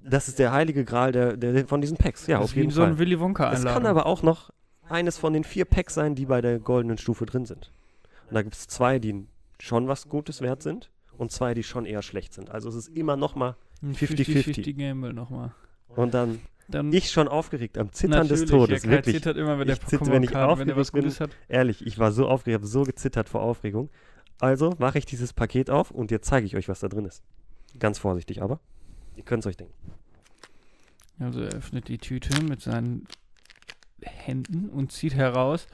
das 0.03 0.27
ist 0.27 0.39
der 0.39 0.51
heilige 0.51 0.85
Gral 0.85 1.11
der, 1.11 1.37
der, 1.37 1.67
von 1.67 1.81
diesen 1.81 1.97
Packs. 1.97 2.27
Ja, 2.27 2.37
das 2.37 2.43
auf 2.45 2.49
ist 2.51 2.55
wie 2.55 2.59
jeden 2.61 2.71
so 2.71 2.81
Fall. 2.81 2.91
ein 2.91 2.97
Willy 2.99 3.19
Wonka 3.19 3.51
Es 3.53 3.63
kann 3.63 3.85
aber 3.85 4.05
auch 4.05 4.21
noch 4.23 4.51
eines 4.89 5.17
von 5.17 5.33
den 5.33 5.43
vier 5.43 5.65
Packs 5.65 5.93
sein, 5.93 6.15
die 6.15 6.25
bei 6.25 6.41
der 6.41 6.59
goldenen 6.59 6.97
Stufe 6.97 7.25
drin 7.25 7.45
sind. 7.45 7.71
Und 8.29 8.35
da 8.35 8.41
gibt 8.41 8.55
es 8.55 8.67
zwei, 8.67 8.99
die 8.99 9.25
schon 9.59 9.87
was 9.87 10.09
Gutes 10.09 10.41
wert 10.41 10.61
sind 10.61 10.91
und 11.17 11.31
zwei, 11.31 11.53
die 11.53 11.63
schon 11.63 11.85
eher 11.85 12.01
schlecht 12.01 12.33
sind. 12.33 12.51
Also 12.51 12.69
es 12.69 12.75
ist 12.75 12.87
immer 12.89 13.15
noch 13.15 13.35
mal 13.35 13.55
Ein 13.81 13.93
50-50. 13.95 14.65
50-50 14.65 14.73
Gamble 14.77 15.13
nochmal. 15.13 15.51
und 15.95 16.13
dann 16.13 16.39
Dann 16.67 16.91
ich 16.91 17.11
schon 17.11 17.27
aufgeregt 17.27 17.77
am 17.77 17.91
Zittern 17.93 18.27
des 18.27 18.45
Todes, 18.45 18.83
ja, 18.83 18.89
wirklich. 18.91 19.15
zittert 19.15 19.37
immer, 19.37 19.57
wenn 19.59 19.67
der 19.67 19.77
Ich 19.77 19.85
zitter, 19.85 20.07
wenn 20.07 20.23
ich 20.23 20.29
Pokémon-Karten, 20.31 20.59
wenn 20.59 20.67
der 20.67 20.77
was 20.77 20.91
Gutes 20.91 21.19
hat. 21.19 21.29
Ehrlich, 21.47 21.85
ich 21.85 21.97
war 21.99 22.11
so 22.11 22.27
aufgeregt, 22.27 22.59
habe 22.61 22.67
so 22.67 22.83
gezittert 22.83 23.29
vor 23.29 23.41
Aufregung. 23.41 23.89
Also 24.39 24.73
mache 24.79 24.97
ich 24.97 25.05
dieses 25.05 25.31
Paket 25.33 25.69
auf 25.69 25.91
und 25.91 26.11
jetzt 26.11 26.27
zeige 26.27 26.45
ich 26.45 26.55
euch, 26.57 26.67
was 26.67 26.79
da 26.81 26.89
drin 26.89 27.05
ist. 27.05 27.23
Ganz 27.79 27.99
vorsichtig 27.99 28.41
aber. 28.41 28.59
Ihr 29.15 29.23
könnt 29.23 29.43
es 29.43 29.47
euch 29.47 29.57
denken. 29.57 29.73
Also 31.19 31.41
er 31.41 31.53
öffnet 31.53 31.87
die 31.87 31.97
Tüte 31.97 32.43
mit 32.43 32.61
seinen 32.61 33.07
Händen 34.01 34.69
und 34.69 34.91
zieht 34.91 35.13
heraus. 35.13 35.67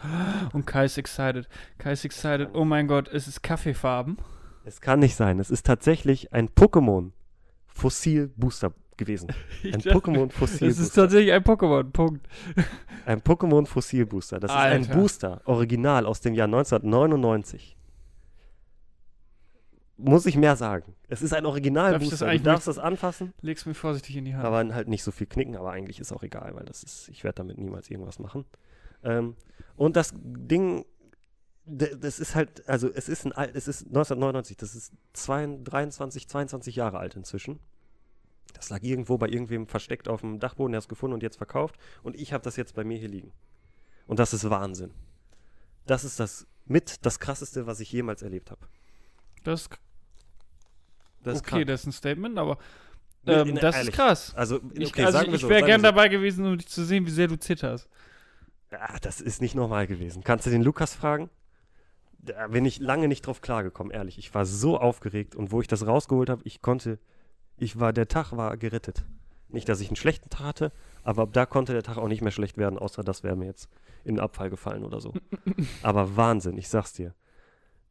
Und 0.53 0.65
Kai 0.67 0.86
ist 0.86 0.98
excited. 0.98 1.48
Kai 1.77 1.93
ist 1.93 2.05
excited. 2.05 2.50
Oh 2.53 2.65
mein 2.65 2.88
Gott, 2.88 3.08
es 3.08 3.27
ist 3.27 3.41
Kaffeefarben. 3.41 4.17
Es 4.65 4.81
kann 4.81 5.00
nicht 5.00 5.15
sein. 5.15 5.39
Es 5.39 5.50
ist 5.50 5.65
tatsächlich 5.65 6.34
ein 6.34 6.50
Pokémon 6.50 7.12
Fossil 7.65 8.31
Booster 8.36 8.74
gewesen. 8.98 9.29
Ein 9.63 9.81
Pokémon 9.81 10.29
Fossil 10.29 10.67
Es 10.67 10.77
ist 10.77 10.91
tatsächlich 10.91 11.31
ein 11.31 11.41
Pokémon. 11.41 11.86
Punkt. 11.89 12.27
Ein 13.05 13.22
Pokémon 13.22 13.65
Fossil 13.65 14.05
Booster. 14.05 14.41
Das 14.41 14.51
ist 14.51 14.58
Alter. 14.58 14.91
ein 14.91 15.00
Booster, 15.00 15.41
original 15.46 16.05
aus 16.05 16.19
dem 16.19 16.34
Jahr 16.34 16.48
1999. 16.48 17.77
Muss 20.01 20.25
ich 20.25 20.38
mehr 20.38 20.56
sagen. 20.56 20.96
Es 21.10 21.22
ist 21.22 21.34
ein 21.34 21.46
Original 21.46 21.91
Darf. 21.91 22.08
Du 22.08 22.39
darfst 22.39 22.68
das 22.68 22.79
anfassen, 22.79 23.34
Leg's 23.41 23.65
mir 23.65 23.74
vorsichtig 23.74 24.15
in 24.15 24.25
die 24.25 24.34
Hand. 24.34 24.46
aber 24.46 24.74
halt 24.74 24.88
nicht 24.88 25.03
so 25.03 25.12
viel 25.12 25.27
knicken, 25.27 25.58
aber 25.58 25.72
eigentlich 25.72 26.00
ist 26.00 26.13
auch 26.13 26.24
egal, 26.24 26.56
weil 26.56 26.63
das 26.63 26.84
ist, 26.84 27.10
ich 27.10 27.24
werde 27.25 27.36
damit 27.36 27.58
niemals 27.58 27.89
irgendwas 27.89 28.18
machen. 28.18 28.46
Ähm, 29.03 29.36
und 29.75 29.98
das 29.98 30.13
Ding, 30.15 30.86
das 31.65 32.20
ist 32.20 32.36
halt, 32.36 32.68
also 32.70 32.89
es 32.89 33.10
ist 33.10 33.25
ein 33.25 33.34
alt, 33.34 33.56
es 33.56 33.68
ist 33.68 33.88
1999, 33.88 34.56
das 34.56 34.74
ist 34.74 34.94
zwei, 35.12 35.46
23, 35.46 36.29
22 36.29 36.75
Jahre 36.77 37.00
alt 37.00 37.15
inzwischen. 37.15 37.60
Das 38.53 38.70
lag 38.70 38.82
irgendwo 38.82 39.18
bei 39.18 39.27
irgendwem 39.27 39.68
versteckt 39.68 40.08
auf 40.08 40.22
dem 40.22 40.39
Dachboden, 40.39 40.72
der 40.72 40.77
hat 40.77 40.86
es 40.86 40.89
gefunden 40.89 41.13
und 41.13 41.24
jetzt 41.24 41.38
verkauft. 41.38 41.75
Und 42.03 42.15
ich 42.15 42.32
habe 42.34 42.44
das 42.44 42.56
jetzt 42.56 42.74
bei 42.74 42.84
mir 42.84 42.98
hier 42.98 43.10
liegen. 43.10 43.34
Und 44.08 44.18
das 44.20 44.34
ist 44.34 44.50
Wahnsinn. 44.50 44.91
Das 45.86 46.03
ist 46.03 46.20
das 46.20 46.48
mit 46.65 47.06
das 47.06 47.20
krasseste, 47.20 47.68
was 47.68 47.79
ich 47.79 47.91
jemals 47.91 48.22
erlebt 48.22 48.50
habe. 48.51 48.68
das 49.44 49.70
Das 51.24 51.36
ist 51.36 51.42
okay, 51.42 51.50
krank. 51.50 51.68
das 51.68 51.82
ist 51.82 51.88
ein 51.88 51.92
Statement, 51.92 52.38
aber 52.38 52.58
ähm, 53.26 53.56
das 53.56 53.76
ehrlich. 53.76 53.90
ist 53.90 53.96
krass. 53.96 54.34
Also, 54.36 54.58
okay, 54.58 54.84
Ich, 54.84 55.06
also 55.06 55.22
ich 55.24 55.42
so, 55.42 55.50
wäre 55.50 55.66
gern 55.66 55.82
so. 55.82 55.88
dabei 55.88 56.08
gewesen, 56.08 56.46
um 56.46 56.58
dich 56.58 56.68
zu 56.68 56.84
sehen, 56.84 57.06
wie 57.06 57.12
sehr 57.12 57.28
du 57.28 57.38
zitterst. 57.38 57.90
Ah, 58.72 58.98
das 59.02 59.20
ist 59.20 59.42
nicht 59.42 59.56
normal 59.56 59.88
gewesen. 59.88 60.24
Kannst 60.24 60.46
du 60.46 60.50
den 60.50 60.62
Lukas 60.62 60.94
fragen? 60.94 61.30
Da 62.20 62.48
bin 62.48 62.66
ich 62.66 62.80
lange 62.80 63.08
nicht 63.08 63.26
drauf 63.26 63.42
klargekommen, 63.42 63.92
ehrlich. 63.92 64.18
Ich 64.18 64.34
war 64.34 64.46
so 64.46 64.78
aufgeregt 64.78 65.36
und 65.36 65.52
wo 65.52 65.62
ich 65.62 65.68
das 65.68 65.88
rausgeholt 65.88 66.30
habe, 66.30 66.42
ich 66.46 66.62
konnte, 66.62 67.00
ich 67.58 67.80
war, 67.80 67.94
der 67.94 68.08
Tag 68.08 68.32
war 68.34 68.58
gerettet. 68.58 69.06
Nicht, 69.48 69.68
dass 69.68 69.80
ich 69.80 69.88
einen 69.88 69.96
schlechten 69.96 70.30
Tag 70.30 70.44
hatte, 70.46 70.72
aber 71.04 71.24
ab 71.24 71.30
da 71.34 71.46
konnte 71.46 71.74
der 71.74 71.82
Tag 71.82 71.98
auch 71.98 72.08
nicht 72.08 72.22
mehr 72.22 72.32
schlecht 72.32 72.58
werden, 72.58 72.78
außer 72.78 73.04
das 73.04 73.24
wäre 73.24 73.36
mir 73.36 73.46
jetzt 73.46 73.70
in 74.04 74.16
den 74.16 74.24
Abfall 74.24 74.50
gefallen 74.50 74.84
oder 74.84 75.02
so. 75.02 75.14
aber 75.82 76.16
Wahnsinn, 76.16 76.58
ich 76.58 76.70
sag's 76.70 76.94
dir. 76.94 77.16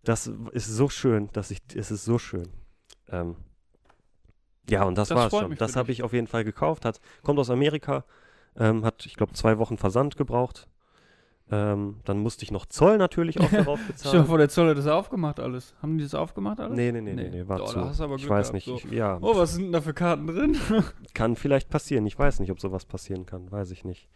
Das 0.04 0.30
ist 0.52 0.66
so 0.66 0.88
schön, 0.88 1.28
dass 1.32 1.50
ich, 1.50 1.60
es 1.74 1.90
ist 1.90 2.04
so 2.04 2.18
schön. 2.18 2.48
Ähm, 3.10 3.36
ja, 4.68 4.84
und 4.84 4.96
das, 4.98 5.08
Das 5.08 5.16
war's 5.16 5.30
schon. 5.30 5.54
Das 5.56 5.76
habe 5.76 5.90
ich 5.92 6.02
auf 6.02 6.12
jeden 6.12 6.26
Fall 6.26 6.44
gekauft. 6.44 6.84
Hat, 6.84 7.00
kommt 7.22 7.38
aus 7.38 7.50
Amerika. 7.50 8.04
Ähm, 8.56 8.84
hat, 8.84 9.06
ich 9.06 9.14
glaube, 9.16 9.32
zwei 9.32 9.58
Wochen 9.58 9.78
Versand 9.78 10.16
gebraucht. 10.16 10.68
Ähm, 11.50 12.00
dann 12.04 12.18
musste 12.18 12.44
ich 12.44 12.50
noch 12.50 12.66
Zoll 12.66 12.98
natürlich 12.98 13.40
auch 13.40 13.48
darauf 13.50 13.80
bezahlen. 13.86 14.26
vor, 14.26 14.36
der 14.36 14.50
Zoll 14.50 14.68
hat 14.68 14.76
das 14.76 14.86
aufgemacht 14.86 15.40
alles. 15.40 15.74
Haben 15.80 15.96
die 15.96 16.04
das 16.04 16.14
aufgemacht 16.14 16.60
alles? 16.60 16.76
Nee, 16.76 16.92
nee, 16.92 17.00
nee, 17.00 17.14
nee, 17.14 17.30
Nee. 17.30 17.48
war 17.48 17.62
Oh, 17.62 17.64
zu. 17.64 17.80
hast 17.80 18.02
aber 18.02 18.16
ich 18.16 18.20
Glück 18.22 18.30
weiß 18.32 18.52
gehabt, 18.52 18.54
nicht. 18.54 18.64
so. 18.66 18.74
Ich, 18.74 18.84
ja, 18.94 19.16
Oh, 19.22 19.34
was 19.34 19.54
sind 19.54 19.62
denn 19.64 19.72
da 19.72 19.80
für 19.80 19.94
Karten 19.94 20.26
drin? 20.26 20.58
kann 21.14 21.36
vielleicht 21.36 21.70
passieren. 21.70 22.04
Ich 22.06 22.18
weiß 22.18 22.40
nicht, 22.40 22.50
ob 22.50 22.60
sowas 22.60 22.84
passieren 22.84 23.24
kann. 23.24 23.50
Weiß 23.50 23.70
ich 23.70 23.84
nicht. 23.86 24.10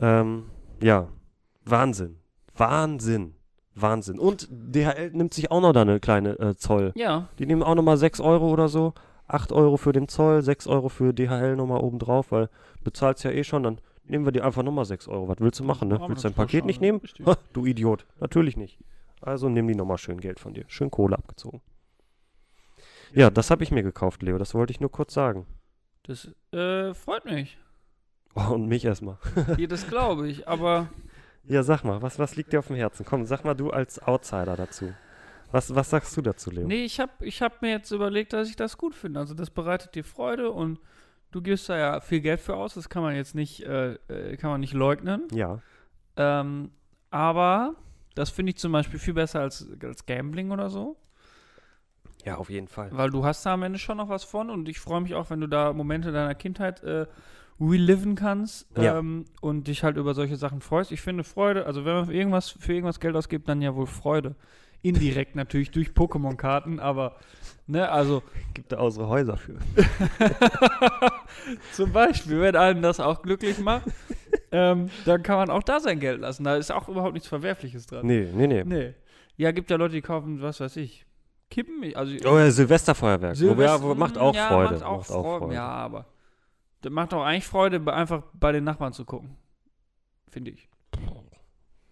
Ähm, 0.00 0.44
ja, 0.82 1.08
Wahnsinn. 1.66 2.16
Wahnsinn. 2.54 3.34
Wahnsinn. 3.76 4.18
Und 4.18 4.48
DHL 4.50 5.10
nimmt 5.12 5.34
sich 5.34 5.50
auch 5.50 5.60
noch 5.60 5.72
da 5.72 5.82
eine 5.82 6.00
kleine 6.00 6.38
äh, 6.38 6.56
Zoll. 6.56 6.92
ja. 6.96 7.28
Die 7.38 7.46
nehmen 7.46 7.62
auch 7.62 7.74
nochmal 7.74 7.96
6 7.96 8.20
Euro 8.20 8.50
oder 8.50 8.68
so. 8.68 8.94
8 9.28 9.52
Euro 9.52 9.76
für 9.76 9.92
den 9.92 10.08
Zoll, 10.08 10.42
6 10.42 10.66
Euro 10.66 10.88
für 10.88 11.12
DHL 11.12 11.56
nochmal 11.56 11.80
obendrauf, 11.80 12.30
weil 12.30 12.48
bezahlst 12.84 13.24
ja 13.24 13.30
eh 13.32 13.42
schon, 13.44 13.64
dann 13.64 13.80
nehmen 14.04 14.24
wir 14.24 14.32
dir 14.32 14.44
einfach 14.44 14.62
nochmal 14.62 14.84
6 14.84 15.08
Euro. 15.08 15.28
Was 15.28 15.38
willst 15.40 15.60
du 15.60 15.64
machen, 15.64 15.88
ne? 15.88 15.96
Aber 15.96 16.08
willst 16.08 16.24
du 16.24 16.28
dein 16.28 16.34
Paket 16.34 16.64
nicht 16.64 16.80
nehmen? 16.80 17.00
Ha, 17.26 17.36
du 17.52 17.66
Idiot. 17.66 18.06
Natürlich 18.20 18.56
nicht. 18.56 18.78
Also 19.20 19.48
nimm 19.48 19.66
die 19.66 19.74
nochmal 19.74 19.98
schön 19.98 20.20
Geld 20.20 20.38
von 20.38 20.54
dir. 20.54 20.64
Schön 20.68 20.90
Kohle 20.90 21.16
abgezogen. 21.16 21.60
Ja, 23.12 23.30
das 23.30 23.50
habe 23.50 23.64
ich 23.64 23.70
mir 23.70 23.82
gekauft, 23.82 24.22
Leo. 24.22 24.38
Das 24.38 24.54
wollte 24.54 24.72
ich 24.72 24.80
nur 24.80 24.90
kurz 24.90 25.14
sagen. 25.14 25.46
Das 26.04 26.30
äh, 26.52 26.94
freut 26.94 27.24
mich. 27.24 27.58
Oh, 28.34 28.50
und 28.52 28.66
mich 28.66 28.84
erstmal. 28.84 29.18
Ja, 29.56 29.66
das 29.66 29.88
glaube 29.88 30.28
ich. 30.28 30.46
Aber 30.46 30.88
Ja, 31.48 31.62
sag 31.62 31.84
mal, 31.84 32.02
was, 32.02 32.18
was 32.18 32.36
liegt 32.36 32.52
dir 32.52 32.58
auf 32.58 32.66
dem 32.66 32.76
Herzen? 32.76 33.04
Komm, 33.04 33.24
sag 33.24 33.44
mal 33.44 33.54
du 33.54 33.70
als 33.70 34.00
Outsider 34.00 34.56
dazu. 34.56 34.92
Was, 35.52 35.74
was 35.74 35.90
sagst 35.90 36.16
du 36.16 36.22
dazu, 36.22 36.50
Leo? 36.50 36.66
nee, 36.66 36.84
ich 36.84 36.98
habe 36.98 37.12
ich 37.20 37.40
hab 37.40 37.62
mir 37.62 37.70
jetzt 37.70 37.90
überlegt, 37.92 38.32
dass 38.32 38.48
ich 38.48 38.56
das 38.56 38.76
gut 38.76 38.94
finde. 38.94 39.20
Also 39.20 39.34
das 39.34 39.50
bereitet 39.50 39.94
dir 39.94 40.04
Freude 40.04 40.50
und 40.50 40.80
du 41.30 41.40
gibst 41.40 41.68
da 41.68 41.76
ja 41.76 42.00
viel 42.00 42.20
Geld 42.20 42.40
für 42.40 42.56
aus. 42.56 42.74
Das 42.74 42.88
kann 42.88 43.02
man 43.02 43.14
jetzt 43.14 43.34
nicht, 43.34 43.62
äh, 43.62 43.94
äh, 44.08 44.36
kann 44.36 44.50
man 44.50 44.60
nicht 44.60 44.74
leugnen. 44.74 45.28
Ja. 45.32 45.60
Ähm, 46.16 46.72
aber 47.10 47.76
das 48.16 48.30
finde 48.30 48.50
ich 48.50 48.58
zum 48.58 48.72
Beispiel 48.72 48.98
viel 48.98 49.14
besser 49.14 49.40
als, 49.40 49.68
als 49.82 50.04
Gambling 50.06 50.50
oder 50.50 50.68
so. 50.68 50.96
Ja, 52.24 52.36
auf 52.38 52.50
jeden 52.50 52.66
Fall. 52.66 52.90
Weil 52.90 53.10
du 53.10 53.24
hast 53.24 53.46
da 53.46 53.54
am 53.54 53.62
Ende 53.62 53.78
schon 53.78 53.98
noch 53.98 54.08
was 54.08 54.24
von 54.24 54.50
und 54.50 54.68
ich 54.68 54.80
freue 54.80 55.00
mich 55.00 55.14
auch, 55.14 55.30
wenn 55.30 55.40
du 55.40 55.46
da 55.46 55.72
Momente 55.72 56.10
deiner 56.10 56.34
Kindheit 56.34 56.82
äh, 56.82 57.06
reliven 57.60 58.14
kannst 58.16 58.66
Ja. 58.76 58.98
ähm, 58.98 59.24
und 59.40 59.66
dich 59.68 59.82
halt 59.84 59.96
über 59.96 60.12
solche 60.14 60.36
Sachen 60.36 60.60
freust. 60.60 60.92
Ich 60.92 61.00
finde 61.00 61.24
Freude, 61.24 61.66
also 61.66 61.84
wenn 61.84 61.94
man 61.94 62.06
für 62.06 62.14
irgendwas, 62.14 62.50
für 62.50 62.72
irgendwas 62.74 63.00
Geld 63.00 63.16
ausgibt, 63.16 63.48
dann 63.48 63.62
ja 63.62 63.74
wohl 63.74 63.86
Freude. 63.86 64.34
Indirekt 64.82 65.34
natürlich 65.36 65.70
durch 65.72 65.88
Pokémon-Karten, 65.88 66.78
aber 66.78 67.16
ne, 67.66 67.90
also 67.90 68.22
Gibt 68.54 68.70
da 68.72 68.78
unsere 68.78 69.08
Häuser 69.08 69.36
für. 69.36 69.56
zum 71.72 71.92
Beispiel, 71.92 72.40
wenn 72.40 72.56
einem 72.56 72.82
das 72.82 73.00
auch 73.00 73.22
glücklich 73.22 73.58
macht, 73.58 73.86
ähm, 74.52 74.90
dann 75.04 75.22
kann 75.22 75.36
man 75.38 75.50
auch 75.50 75.62
da 75.62 75.80
sein 75.80 75.98
Geld 76.00 76.20
lassen. 76.20 76.44
Da 76.44 76.56
ist 76.56 76.70
auch 76.72 76.88
überhaupt 76.88 77.14
nichts 77.14 77.28
Verwerfliches 77.28 77.86
dran. 77.86 78.06
Nee, 78.06 78.28
nee, 78.34 78.46
nee. 78.46 78.64
Nee. 78.64 78.94
Ja, 79.36 79.50
gibt 79.50 79.70
ja 79.70 79.76
Leute, 79.76 79.94
die 79.94 80.02
kaufen, 80.02 80.40
was 80.40 80.60
weiß 80.60 80.76
ich, 80.76 81.04
Kippen. 81.50 81.82
Also, 81.94 82.14
Oh 82.28 82.38
ja, 82.38 82.50
Silvesterfeuerwerk. 82.50 83.36
Silvester- 83.36 83.64
ja, 83.76 83.82
wo- 83.82 83.94
macht 83.94 84.18
auch 84.18 84.34
ja, 84.34 84.48
Freude. 84.48 84.72
Macht 84.74 84.82
auch, 84.84 84.98
macht 84.98 85.10
auch. 85.10 85.38
Freude. 85.38 85.54
Ja, 85.54 85.66
aber 85.68 86.06
das 86.82 86.92
macht 86.92 87.14
auch 87.14 87.22
eigentlich 87.22 87.46
Freude, 87.46 87.80
einfach 87.92 88.22
bei 88.34 88.52
den 88.52 88.64
Nachbarn 88.64 88.92
zu 88.92 89.04
gucken. 89.04 89.36
Finde 90.28 90.50
ich. 90.50 90.68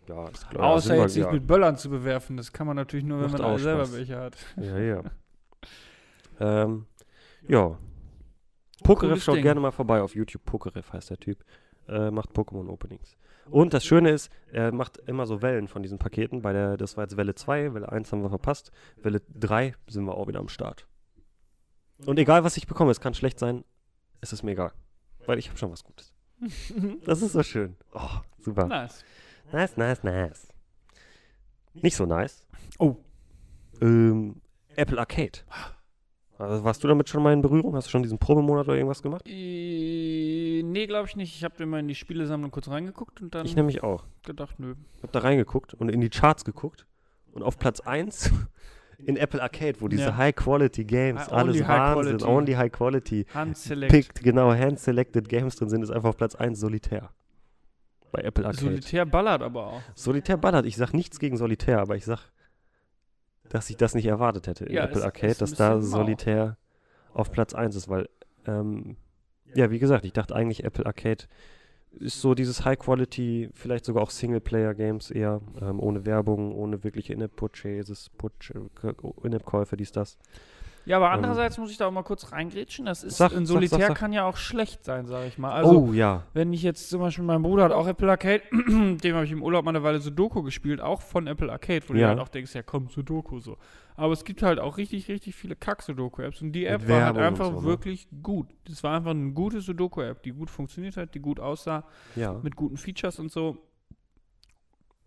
Ja, 0.08 0.28
ist 0.28 0.48
klar. 0.50 0.64
Außer 0.64 0.96
jetzt 0.96 1.14
sich 1.14 1.24
ja. 1.24 1.32
mit 1.32 1.46
Böllern 1.46 1.76
zu 1.76 1.88
bewerfen. 1.88 2.36
Das 2.36 2.52
kann 2.52 2.66
man 2.66 2.76
natürlich 2.76 3.04
nur, 3.04 3.20
wenn 3.20 3.30
Macht 3.30 3.40
man 3.40 3.52
auch 3.52 3.58
selber 3.58 3.86
Spaß. 3.86 3.96
welche 3.96 4.16
hat. 4.18 4.36
Ja, 4.56 4.78
ja. 4.78 5.02
ähm, 6.40 6.86
ja. 7.48 7.78
Pokeref 8.82 9.10
Cooles 9.10 9.24
schaut 9.24 9.36
Ding. 9.36 9.44
gerne 9.44 9.60
mal 9.60 9.70
vorbei 9.70 10.02
auf 10.02 10.14
YouTube. 10.14 10.44
Pokeref 10.44 10.92
heißt 10.92 11.10
der 11.10 11.18
Typ. 11.18 11.44
Äh, 11.88 12.10
macht 12.10 12.30
Pokémon 12.30 12.68
Openings. 12.68 13.16
Und 13.50 13.74
das 13.74 13.84
Schöne 13.84 14.10
ist, 14.10 14.30
er 14.52 14.72
macht 14.72 14.96
immer 15.06 15.26
so 15.26 15.42
Wellen 15.42 15.68
von 15.68 15.82
diesen 15.82 15.98
Paketen. 15.98 16.42
Bei 16.42 16.52
der, 16.52 16.76
das 16.76 16.96
war 16.96 17.04
jetzt 17.04 17.16
Welle 17.16 17.34
2, 17.34 17.74
Welle 17.74 17.90
1 17.90 18.10
haben 18.12 18.22
wir 18.22 18.30
verpasst. 18.30 18.72
Welle 18.96 19.20
3 19.34 19.74
sind 19.86 20.04
wir 20.04 20.14
auch 20.14 20.28
wieder 20.28 20.40
am 20.40 20.48
Start. 20.48 20.86
Und 22.06 22.18
egal, 22.18 22.44
was 22.44 22.56
ich 22.56 22.66
bekomme, 22.66 22.90
es 22.90 23.00
kann 23.00 23.14
schlecht 23.14 23.38
sein, 23.38 23.64
es 24.24 24.32
ist 24.32 24.42
mir 24.42 24.52
egal. 24.52 24.72
Weil 25.26 25.38
ich 25.38 25.48
habe 25.48 25.58
schon 25.58 25.70
was 25.70 25.84
Gutes. 25.84 26.12
Das 27.06 27.22
ist 27.22 27.32
so 27.32 27.42
schön. 27.42 27.76
Oh, 27.92 28.08
super. 28.40 28.66
nice. 28.66 29.04
Nice, 29.52 29.76
nice, 29.76 30.02
nice. 30.02 30.48
Nicht 31.74 31.96
so 31.96 32.06
nice. 32.06 32.46
Oh. 32.78 32.96
Ähm, 33.80 34.40
Apple 34.76 34.98
Arcade. 34.98 35.40
Also 36.38 36.64
warst 36.64 36.82
du 36.82 36.88
damit 36.88 37.08
schon 37.08 37.22
mal 37.22 37.32
in 37.32 37.42
Berührung? 37.42 37.76
Hast 37.76 37.86
du 37.86 37.90
schon 37.90 38.02
diesen 38.02 38.18
Probemonat 38.18 38.66
oder 38.66 38.76
irgendwas 38.76 39.02
gemacht? 39.02 39.22
Äh, 39.28 40.62
nee, 40.64 40.86
glaube 40.86 41.08
ich 41.08 41.16
nicht. 41.16 41.34
Ich 41.36 41.44
habe 41.44 41.62
immer 41.62 41.78
in 41.78 41.88
die 41.88 41.94
Spielesammlung 41.94 42.50
kurz 42.50 42.68
reingeguckt 42.68 43.20
und 43.22 43.34
dann 43.34 43.46
Ich 43.46 43.54
nämlich 43.56 43.82
auch. 43.82 44.04
gedacht, 44.24 44.58
nö. 44.58 44.74
Ich 44.96 45.02
habe 45.02 45.12
da 45.12 45.20
reingeguckt 45.20 45.74
und 45.74 45.88
in 45.90 46.00
die 46.00 46.10
Charts 46.10 46.44
geguckt. 46.44 46.86
Und 47.32 47.42
auf 47.42 47.58
Platz 47.58 47.80
1 47.80 48.30
in 49.06 49.16
Apple 49.16 49.42
Arcade, 49.42 49.80
wo 49.80 49.88
diese 49.88 50.04
Ja. 50.04 50.16
High-Quality-Games, 50.16 51.28
Ah, 51.28 51.36
alles 51.36 51.56
only 51.56 51.58
high 51.60 51.68
Wahnsinn, 51.68 52.16
quality. 52.18 52.24
only 52.24 52.52
High-Quality, 52.54 53.26
Hand 53.34 53.56
Select. 53.56 53.92
picked, 53.92 54.22
genau, 54.22 54.52
hand-selected 54.52 55.28
Games 55.28 55.56
drin 55.56 55.68
sind, 55.68 55.82
ist 55.82 55.90
einfach 55.90 56.10
auf 56.10 56.16
Platz 56.16 56.34
1 56.34 56.58
Solitär. 56.58 57.10
Bei 58.12 58.22
Apple 58.22 58.46
Arcade. 58.46 58.64
Solitär 58.64 59.04
ballert 59.06 59.42
aber 59.42 59.66
auch. 59.66 59.80
Solitär 59.94 60.36
ballert. 60.36 60.66
Ich 60.66 60.76
sag 60.76 60.92
nichts 60.92 61.18
gegen 61.18 61.36
Solitär, 61.36 61.80
aber 61.80 61.96
ich 61.96 62.04
sag, 62.04 62.30
dass 63.48 63.68
ich 63.70 63.76
das 63.76 63.94
nicht 63.94 64.06
erwartet 64.06 64.46
hätte 64.46 64.64
in 64.66 64.74
Ja, 64.74 64.84
Apple 64.84 64.98
es 65.00 65.04
Arcade, 65.04 65.32
ein 65.32 65.38
dass 65.38 65.54
da. 65.54 65.80
Solitär 65.80 66.56
auf 67.12 67.30
Platz 67.32 67.54
1 67.54 67.74
ist, 67.76 67.88
weil, 67.88 68.08
ähm, 68.46 68.96
ja, 69.54 69.70
wie 69.70 69.78
gesagt, 69.78 70.04
ich 70.04 70.12
dachte 70.12 70.34
eigentlich, 70.34 70.64
Apple 70.64 70.86
Arcade 70.86 71.24
ist 72.00 72.20
so 72.20 72.34
dieses 72.34 72.64
High-Quality, 72.64 73.50
vielleicht 73.54 73.84
sogar 73.84 74.02
auch 74.02 74.10
Singleplayer-Games 74.10 75.10
eher, 75.10 75.40
ähm, 75.60 75.80
ohne 75.80 76.04
Werbung, 76.04 76.54
ohne 76.54 76.84
wirkliche 76.84 77.12
In-App-Purchases, 77.12 78.10
Purch 78.16 78.52
In-App-Käufe, 79.22 79.76
dies, 79.76 79.92
das. 79.92 80.18
Ja, 80.86 80.96
aber 80.98 81.06
Ähm, 81.08 81.12
andererseits 81.14 81.56
muss 81.58 81.70
ich 81.70 81.76
da 81.78 81.86
auch 81.86 81.90
mal 81.92 82.02
kurz 82.02 82.30
reingrätschen. 82.32 82.84
Das 82.86 83.02
ist 83.04 83.16
Sag, 83.16 83.32
in 83.32 83.46
Solitär 83.46 83.78
sag, 83.78 83.88
sag. 83.88 83.96
kann 83.96 84.12
ja 84.12 84.24
auch 84.26 84.36
schlecht 84.36 84.84
sein, 84.84 85.06
sage 85.06 85.26
ich 85.28 85.38
mal. 85.38 85.52
Also, 85.52 85.80
oh, 85.88 85.92
ja. 85.92 86.24
wenn 86.34 86.52
ich 86.52 86.62
jetzt 86.62 86.90
zum 86.90 87.00
Beispiel, 87.00 87.24
mein 87.24 87.42
Bruder 87.42 87.64
hat 87.64 87.72
auch 87.72 87.86
Apple 87.86 88.10
Arcade, 88.10 88.42
dem 88.52 89.14
habe 89.14 89.24
ich 89.24 89.32
im 89.32 89.42
Urlaub 89.42 89.64
mal 89.64 89.70
eine 89.70 89.82
Weile 89.82 90.00
Sudoku 90.00 90.42
gespielt, 90.42 90.80
auch 90.80 91.00
von 91.02 91.26
Apple 91.26 91.50
Arcade, 91.50 91.82
wo 91.88 91.94
du 91.94 92.00
Ja. 92.00 92.08
halt 92.08 92.18
auch 92.20 92.28
denkst, 92.28 92.54
ja 92.54 92.62
komm, 92.62 92.88
Sudoku 92.88 93.40
so. 93.40 93.56
Aber 93.96 94.12
es 94.12 94.24
gibt 94.24 94.42
halt 94.42 94.58
auch 94.58 94.76
richtig, 94.76 95.08
richtig 95.08 95.34
viele 95.36 95.54
Kack-Sudoku-Apps 95.54 96.42
und 96.42 96.52
die 96.52 96.62
Mit 96.64 96.70
App 96.70 96.88
war 96.88 96.96
halt 97.04 97.14
Werbung 97.16 97.22
einfach 97.22 97.52
so, 97.52 97.60
ne? 97.60 97.66
wirklich 97.66 98.08
gut. 98.22 98.48
Das 98.66 98.82
war 98.82 98.96
einfach 98.96 99.12
eine 99.12 99.30
gute 99.32 99.60
Sudoku-App, 99.60 100.22
die 100.24 100.32
gut 100.32 100.50
funktioniert 100.50 100.96
hat, 100.96 101.14
die 101.14 101.20
gut 101.20 101.38
aussah, 101.38 101.84
Ja. 102.16 102.32
mit 102.42 102.56
guten 102.56 102.76
Features 102.76 103.18
und 103.20 103.30
so. 103.30 103.56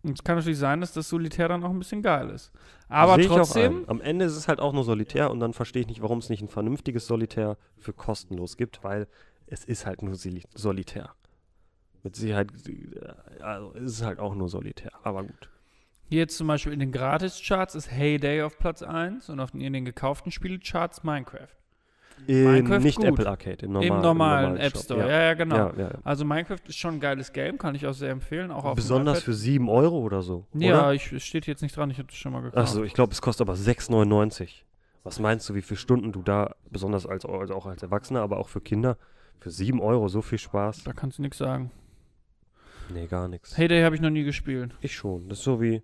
Und 0.02 0.12
es 0.18 0.22
kann 0.22 0.36
natürlich 0.36 0.58
sein, 0.58 0.80
dass 0.80 0.92
das 0.92 1.08
Solitär 1.08 1.48
dann 1.48 1.64
auch 1.64 1.70
ein 1.70 1.78
bisschen 1.78 2.02
geil 2.02 2.30
ist. 2.30 2.52
Aber 2.88 3.20
trotzdem. 3.20 3.84
Am 3.88 4.00
Ende 4.00 4.24
ist 4.24 4.36
es 4.36 4.46
halt 4.46 4.60
auch 4.60 4.72
nur 4.72 4.84
Solitär 4.84 5.30
und 5.30 5.40
dann 5.40 5.52
verstehe 5.52 5.82
ich 5.82 5.88
nicht, 5.88 6.02
warum 6.02 6.18
es 6.18 6.28
nicht 6.28 6.42
ein 6.42 6.48
vernünftiges 6.48 7.06
Solitär 7.06 7.56
für 7.76 7.92
kostenlos 7.92 8.56
gibt, 8.56 8.84
weil 8.84 9.08
es 9.46 9.64
ist 9.64 9.86
halt 9.86 10.02
nur 10.02 10.14
Solitär. 10.14 11.14
Mit 12.04 12.14
Sicherheit, 12.14 12.52
also 13.40 13.74
es 13.74 13.92
ist 13.94 14.02
halt 14.02 14.20
auch 14.20 14.34
nur 14.34 14.48
Solitär, 14.48 14.92
aber 15.02 15.24
gut. 15.24 15.50
Hier 16.08 16.20
jetzt 16.20 16.38
zum 16.38 16.46
Beispiel 16.46 16.72
in 16.72 16.80
den 16.80 16.92
Gratis-Charts 16.92 17.74
ist 17.74 17.90
Heyday 17.90 18.42
auf 18.42 18.58
Platz 18.58 18.82
1 18.82 19.28
und 19.28 19.40
auf 19.40 19.50
den, 19.50 19.60
in 19.60 19.72
den 19.72 19.84
gekauften 19.84 20.30
Spielcharts 20.30 21.02
Minecraft. 21.02 21.57
In, 22.26 22.44
Minecraft 22.44 22.80
nicht 22.80 22.96
gut. 22.96 23.06
Apple 23.06 23.28
Arcade, 23.28 23.64
im, 23.64 23.72
normal, 23.72 23.88
Im 23.88 24.02
normalen 24.02 24.56
Shop, 24.56 24.64
App 24.64 24.76
Store. 24.76 25.00
Ja. 25.00 25.08
Ja, 25.08 25.22
ja, 25.22 25.34
genau. 25.34 25.56
Ja, 25.56 25.72
ja. 25.78 25.90
Also 26.04 26.24
Minecraft 26.24 26.60
ist 26.66 26.78
schon 26.78 26.94
ein 26.94 27.00
geiles 27.00 27.32
Game, 27.32 27.58
kann 27.58 27.74
ich 27.74 27.86
auch 27.86 27.94
sehr 27.94 28.10
empfehlen. 28.10 28.50
Auch 28.50 28.74
Besonders 28.74 29.22
für 29.22 29.34
7 29.34 29.68
Euro 29.68 29.98
oder 29.98 30.22
so. 30.22 30.46
Ja, 30.54 30.80
oder? 30.80 30.94
ich, 30.94 31.12
es 31.12 31.22
steht 31.22 31.46
jetzt 31.46 31.62
nicht 31.62 31.76
dran, 31.76 31.90
ich 31.90 31.98
habe 31.98 32.08
es 32.10 32.16
schon 32.16 32.32
mal 32.32 32.40
gekauft. 32.40 32.58
Achso, 32.58 32.82
ich 32.84 32.94
glaube, 32.94 33.12
es 33.12 33.22
kostet 33.22 33.48
aber 33.48 33.56
6,99. 33.56 34.48
Was 35.04 35.20
meinst 35.20 35.48
du, 35.48 35.54
wie 35.54 35.62
viele 35.62 35.78
Stunden 35.78 36.12
du 36.12 36.22
da, 36.22 36.54
besonders 36.70 37.06
als, 37.06 37.24
also 37.24 37.54
auch 37.54 37.66
als 37.66 37.82
Erwachsener, 37.82 38.20
aber 38.20 38.38
auch 38.38 38.48
für 38.48 38.60
Kinder, 38.60 38.98
für 39.40 39.50
7 39.50 39.80
Euro 39.80 40.08
so 40.08 40.20
viel 40.20 40.38
Spaß? 40.38 40.84
Da 40.84 40.92
kannst 40.92 41.18
du 41.18 41.22
nichts 41.22 41.38
sagen. 41.38 41.70
Nee, 42.92 43.06
gar 43.06 43.28
nichts. 43.28 43.56
Heyday 43.56 43.82
habe 43.82 43.94
ich 43.94 44.00
noch 44.00 44.10
nie 44.10 44.24
gespielt. 44.24 44.74
Ich 44.80 44.94
schon. 44.94 45.28
Das 45.28 45.38
ist 45.38 45.44
so 45.44 45.60
wie, 45.60 45.82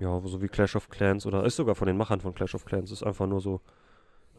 ja, 0.00 0.20
so 0.24 0.42
wie 0.42 0.48
Clash 0.48 0.76
of 0.76 0.88
Clans 0.88 1.26
oder 1.26 1.44
ist 1.44 1.56
sogar 1.56 1.74
von 1.74 1.86
den 1.86 1.96
Machern 1.96 2.20
von 2.20 2.34
Clash 2.34 2.54
of 2.54 2.64
Clans. 2.64 2.90
Ist 2.90 3.02
einfach 3.02 3.26
nur 3.26 3.40
so, 3.40 3.60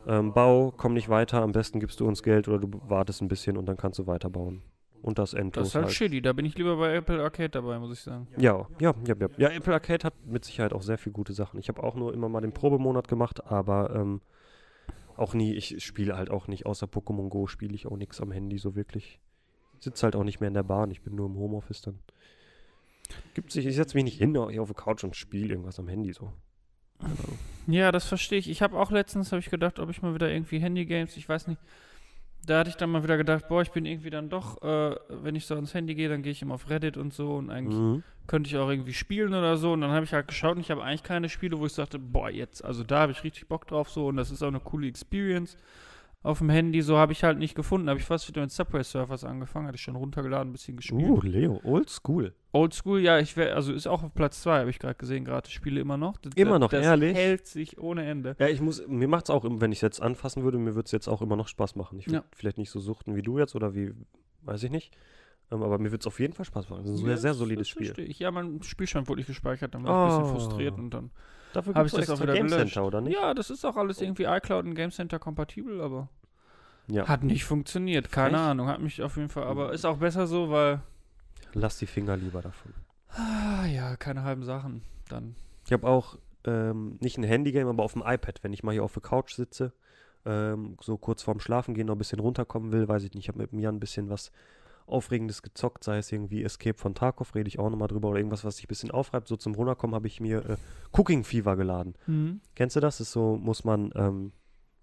ähm, 0.07 0.33
Bau, 0.33 0.73
komm 0.75 0.93
nicht 0.93 1.09
weiter, 1.09 1.41
am 1.41 1.51
besten 1.51 1.79
gibst 1.79 1.99
du 1.99 2.07
uns 2.07 2.23
Geld 2.23 2.47
oder 2.47 2.59
du 2.59 2.69
wartest 2.87 3.21
ein 3.21 3.27
bisschen 3.27 3.57
und 3.57 3.65
dann 3.65 3.77
kannst 3.77 3.99
du 3.99 4.07
weiterbauen. 4.07 4.61
Und 5.01 5.17
das 5.17 5.33
endlos 5.33 5.63
Das 5.63 5.67
ist 5.69 5.75
halt, 5.75 5.85
halt. 5.85 5.93
shitty. 5.95 6.21
Da 6.21 6.33
bin 6.33 6.45
ich 6.45 6.55
lieber 6.57 6.77
bei 6.77 6.93
Apple 6.93 7.23
Arcade 7.23 7.49
dabei, 7.49 7.79
muss 7.79 7.91
ich 7.91 8.01
sagen. 8.01 8.27
Ja, 8.37 8.67
ja, 8.79 8.93
ja, 9.05 9.15
ja. 9.19 9.27
Ja, 9.37 9.49
Apple 9.49 9.73
Arcade 9.73 10.05
hat 10.05 10.13
mit 10.27 10.45
Sicherheit 10.45 10.73
auch 10.73 10.83
sehr 10.83 10.99
viele 10.99 11.13
gute 11.13 11.33
Sachen. 11.33 11.59
Ich 11.59 11.69
habe 11.69 11.81
auch 11.81 11.95
nur 11.95 12.13
immer 12.13 12.29
mal 12.29 12.41
den 12.41 12.51
Probemonat 12.53 13.07
gemacht, 13.07 13.45
aber 13.47 13.95
ähm, 13.95 14.21
auch 15.17 15.33
nie, 15.33 15.53
ich 15.55 15.83
spiele 15.83 16.17
halt 16.17 16.29
auch 16.29 16.47
nicht, 16.47 16.67
außer 16.67 16.85
Pokémon 16.85 17.29
Go 17.29 17.47
spiele 17.47 17.73
ich 17.73 17.87
auch 17.87 17.97
nichts 17.97 18.21
am 18.21 18.31
Handy 18.31 18.59
so 18.59 18.75
wirklich. 18.75 19.19
Ich 19.79 19.85
sitze 19.85 20.03
halt 20.03 20.15
auch 20.15 20.23
nicht 20.23 20.39
mehr 20.39 20.49
in 20.49 20.53
der 20.53 20.63
Bahn, 20.63 20.91
ich 20.91 21.01
bin 21.01 21.15
nur 21.15 21.25
im 21.25 21.35
Homeoffice 21.35 21.81
dann. 21.81 21.99
Gibt 23.33 23.51
sich, 23.51 23.65
ich 23.65 23.75
setze 23.75 23.97
mich 23.97 24.03
nicht 24.03 24.19
hin 24.19 24.37
hier 24.49 24.61
auf 24.61 24.69
der 24.69 24.75
Couch 24.75 25.03
und 25.03 25.15
spiele 25.15 25.49
irgendwas 25.49 25.79
am 25.79 25.87
Handy 25.87 26.13
so. 26.13 26.31
Keine 26.99 27.13
Ahnung. 27.13 27.39
Ja, 27.67 27.91
das 27.91 28.05
verstehe 28.05 28.39
ich. 28.39 28.49
Ich 28.49 28.61
habe 28.61 28.77
auch 28.77 28.91
letztens, 28.91 29.31
habe 29.31 29.39
ich 29.39 29.49
gedacht, 29.49 29.79
ob 29.79 29.89
ich 29.89 30.01
mal 30.01 30.13
wieder 30.13 30.31
irgendwie 30.31 30.59
Handy-Games, 30.59 31.15
ich 31.17 31.27
weiß 31.29 31.47
nicht, 31.47 31.61
da 32.45 32.59
hatte 32.59 32.69
ich 32.69 32.75
dann 32.75 32.89
mal 32.89 33.03
wieder 33.03 33.17
gedacht, 33.17 33.47
boah, 33.47 33.61
ich 33.61 33.71
bin 33.71 33.85
irgendwie 33.85 34.09
dann 34.09 34.29
doch, 34.29 34.61
äh, 34.63 34.95
wenn 35.09 35.35
ich 35.35 35.45
so 35.45 35.53
ans 35.55 35.73
Handy 35.73 35.93
gehe, 35.93 36.09
dann 36.09 36.23
gehe 36.23 36.31
ich 36.31 36.41
immer 36.41 36.55
auf 36.55 36.69
Reddit 36.69 36.97
und 36.97 37.13
so 37.13 37.35
und 37.35 37.51
eigentlich 37.51 37.75
Mhm. 37.75 38.03
könnte 38.27 38.49
ich 38.49 38.57
auch 38.57 38.69
irgendwie 38.69 38.93
spielen 38.93 39.33
oder 39.33 39.57
so. 39.57 39.73
Und 39.73 39.81
dann 39.81 39.91
habe 39.91 40.05
ich 40.05 40.13
halt 40.13 40.27
geschaut 40.27 40.55
und 40.55 40.61
ich 40.61 40.71
habe 40.71 40.83
eigentlich 40.83 41.03
keine 41.03 41.29
Spiele, 41.29 41.59
wo 41.59 41.65
ich 41.67 41.73
sagte, 41.73 41.99
boah, 41.99 42.29
jetzt, 42.29 42.65
also 42.65 42.83
da 42.83 43.01
habe 43.01 43.11
ich 43.11 43.23
richtig 43.23 43.47
Bock 43.47 43.67
drauf 43.67 43.89
so 43.89 44.07
und 44.07 44.17
das 44.17 44.31
ist 44.31 44.41
auch 44.41 44.47
eine 44.47 44.59
coole 44.59 44.87
Experience. 44.87 45.55
Auf 46.23 46.37
dem 46.37 46.49
Handy, 46.51 46.81
so 46.83 46.97
habe 46.97 47.13
ich 47.13 47.23
halt 47.23 47.39
nicht 47.39 47.55
gefunden. 47.55 47.89
Habe 47.89 47.99
ich 47.99 48.05
fast 48.05 48.27
wieder 48.27 48.41
mit 48.41 48.51
Subway 48.51 48.83
Surfers 48.83 49.23
angefangen, 49.23 49.65
hatte 49.65 49.77
ich 49.77 49.81
schon 49.81 49.95
runtergeladen, 49.95 50.49
ein 50.49 50.51
bisschen 50.53 50.77
gespielt. 50.77 51.09
Uh, 51.09 51.19
Leo, 51.21 51.59
old 51.63 51.89
school. 51.89 52.33
Oldschool, 52.53 52.99
ja, 52.99 53.17
ich 53.17 53.35
wäre, 53.37 53.55
also 53.55 53.71
ist 53.73 53.87
auch 53.87 54.03
auf 54.03 54.13
Platz 54.13 54.41
2, 54.43 54.59
habe 54.59 54.69
ich 54.69 54.77
gerade 54.77 54.95
gesehen, 54.95 55.23
gerade 55.25 55.49
Spiele 55.49 55.79
immer 55.79 55.97
noch. 55.97 56.17
Das, 56.17 56.33
Immer 56.35 56.59
noch, 56.59 56.69
das 56.69 56.85
ehrlich? 56.85 57.15
hält 57.15 57.47
sich 57.47 57.79
ohne 57.79 58.05
Ende. 58.05 58.35
Ja, 58.39 58.47
ich 58.49 58.59
muss, 58.61 58.85
mir 58.87 59.07
macht's 59.07 59.29
auch, 59.29 59.45
im- 59.45 59.61
wenn 59.61 59.71
ich 59.71 59.77
es 59.77 59.81
jetzt 59.81 60.01
anfassen 60.01 60.43
würde, 60.43 60.57
mir 60.59 60.75
würde 60.75 60.85
es 60.85 60.91
jetzt 60.91 61.07
auch 61.07 61.21
immer 61.21 61.37
noch 61.37 61.47
Spaß 61.47 61.75
machen. 61.75 61.97
Ich 61.97 62.07
würde 62.07 62.17
Ja. 62.17 62.23
vielleicht 62.35 62.57
nicht 62.57 62.69
so 62.69 62.79
suchten 62.81 63.15
wie 63.15 63.21
du 63.21 63.39
jetzt 63.39 63.55
oder 63.55 63.73
wie, 63.73 63.93
weiß 64.41 64.61
ich 64.63 64.69
nicht. 64.69 64.93
Ähm, 65.49 65.63
aber 65.63 65.79
mir 65.79 65.91
wird 65.91 66.01
es 66.03 66.07
auf 66.07 66.19
jeden 66.19 66.33
Fall 66.33 66.45
Spaß 66.45 66.69
machen. 66.69 66.83
Das 66.83 66.91
ist 66.93 66.99
ein 66.99 67.03
Ja, 67.07 67.13
sehr, 67.15 67.17
sehr 67.17 67.33
solides 67.35 67.69
Spiel. 67.69 67.93
Ich. 67.97 68.19
Ja, 68.19 68.31
mein 68.31 68.61
Spielstand 68.63 69.07
wurde 69.07 69.19
nicht 69.21 69.27
gespeichert, 69.27 69.73
dann 69.73 69.83
war 69.85 70.07
ich 70.09 70.13
ein 70.13 70.21
bisschen 70.21 70.35
Oh. 70.35 70.39
frustriert 70.39 70.77
und 70.77 70.89
dann. 70.91 71.09
Dafür 71.53 71.73
gibt's 71.73 71.93
ich 71.93 71.99
das 71.99 72.09
auch 72.09 72.21
wieder 72.21 72.33
Game 72.33 72.47
gelöscht. 72.47 72.73
Center, 72.73 72.85
oder 72.87 73.01
nicht? 73.01 73.13
Ja, 73.13 73.33
das 73.33 73.49
ist 73.49 73.65
auch 73.65 73.75
alles 73.75 74.01
irgendwie 74.01 74.23
iCloud 74.23 74.65
und 74.65 74.75
Game 74.75 74.91
Center 74.91 75.19
kompatibel, 75.19 75.81
aber 75.81 76.07
Ja. 76.87 77.07
hat 77.07 77.23
nicht 77.23 77.43
funktioniert. 77.45 78.11
Keine 78.11 78.37
Frech. 78.37 78.47
Ahnung, 78.47 78.67
hat 78.67 78.81
mich 78.81 79.01
auf 79.01 79.17
jeden 79.17 79.29
Fall, 79.29 79.43
aber 79.43 79.73
ist 79.73 79.85
auch 79.85 79.97
besser 79.97 80.27
so, 80.27 80.49
weil. 80.49 80.81
Lass 81.53 81.77
die 81.77 81.85
Finger 81.87 82.15
lieber 82.17 82.41
davon. 82.41 82.73
Ah, 83.09 83.65
ja, 83.65 83.95
keine 83.97 84.23
halben 84.23 84.43
Sachen. 84.43 84.81
Dann. 85.09 85.35
Ich 85.65 85.73
habe 85.73 85.87
auch 85.87 86.17
ähm, 86.45 86.97
nicht 87.01 87.17
ein 87.17 87.23
Handygame, 87.23 87.69
aber 87.69 87.83
auf 87.83 87.93
dem 87.93 88.03
iPad, 88.05 88.43
wenn 88.43 88.53
ich 88.53 88.63
mal 88.63 88.71
hier 88.71 88.83
auf 88.83 88.93
der 88.93 89.01
Couch 89.01 89.33
sitze, 89.33 89.73
ähm, 90.25 90.77
so 90.81 90.97
kurz 90.97 91.21
vorm 91.23 91.39
Schlafen 91.39 91.73
gehen, 91.73 91.87
noch 91.87 91.95
ein 91.95 91.97
bisschen 91.99 92.19
runterkommen 92.19 92.71
will, 92.71 92.87
weiß 92.87 93.03
ich 93.03 93.13
nicht. 93.13 93.25
Ich 93.25 93.27
habe 93.27 93.39
mit 93.39 93.51
mir 93.53 93.69
ein 93.69 93.79
bisschen 93.79 94.09
was 94.09 94.31
Aufregendes 94.91 95.41
gezockt, 95.41 95.83
sei 95.83 95.97
es 95.97 96.11
irgendwie 96.11 96.43
Escape 96.43 96.77
von 96.77 96.93
Tarkov, 96.95 97.33
rede 97.35 97.47
ich 97.47 97.59
auch 97.59 97.69
nochmal 97.69 97.87
drüber, 97.87 98.09
oder 98.09 98.17
irgendwas, 98.17 98.43
was 98.45 98.57
sich 98.57 98.65
ein 98.65 98.67
bisschen 98.67 98.91
aufreibt. 98.91 99.27
So 99.27 99.35
zum 99.37 99.55
Runterkommen 99.55 99.95
habe 99.95 100.07
ich 100.07 100.19
mir 100.19 100.49
äh, 100.49 100.57
Cooking 100.91 101.23
Fever 101.23 101.55
geladen. 101.55 101.95
Kennst 102.55 102.75
du 102.75 102.79
das? 102.79 102.99
Ist 102.99 103.11
so, 103.11 103.35
muss 103.37 103.63
man, 103.63 103.91
ähm, 103.95 104.31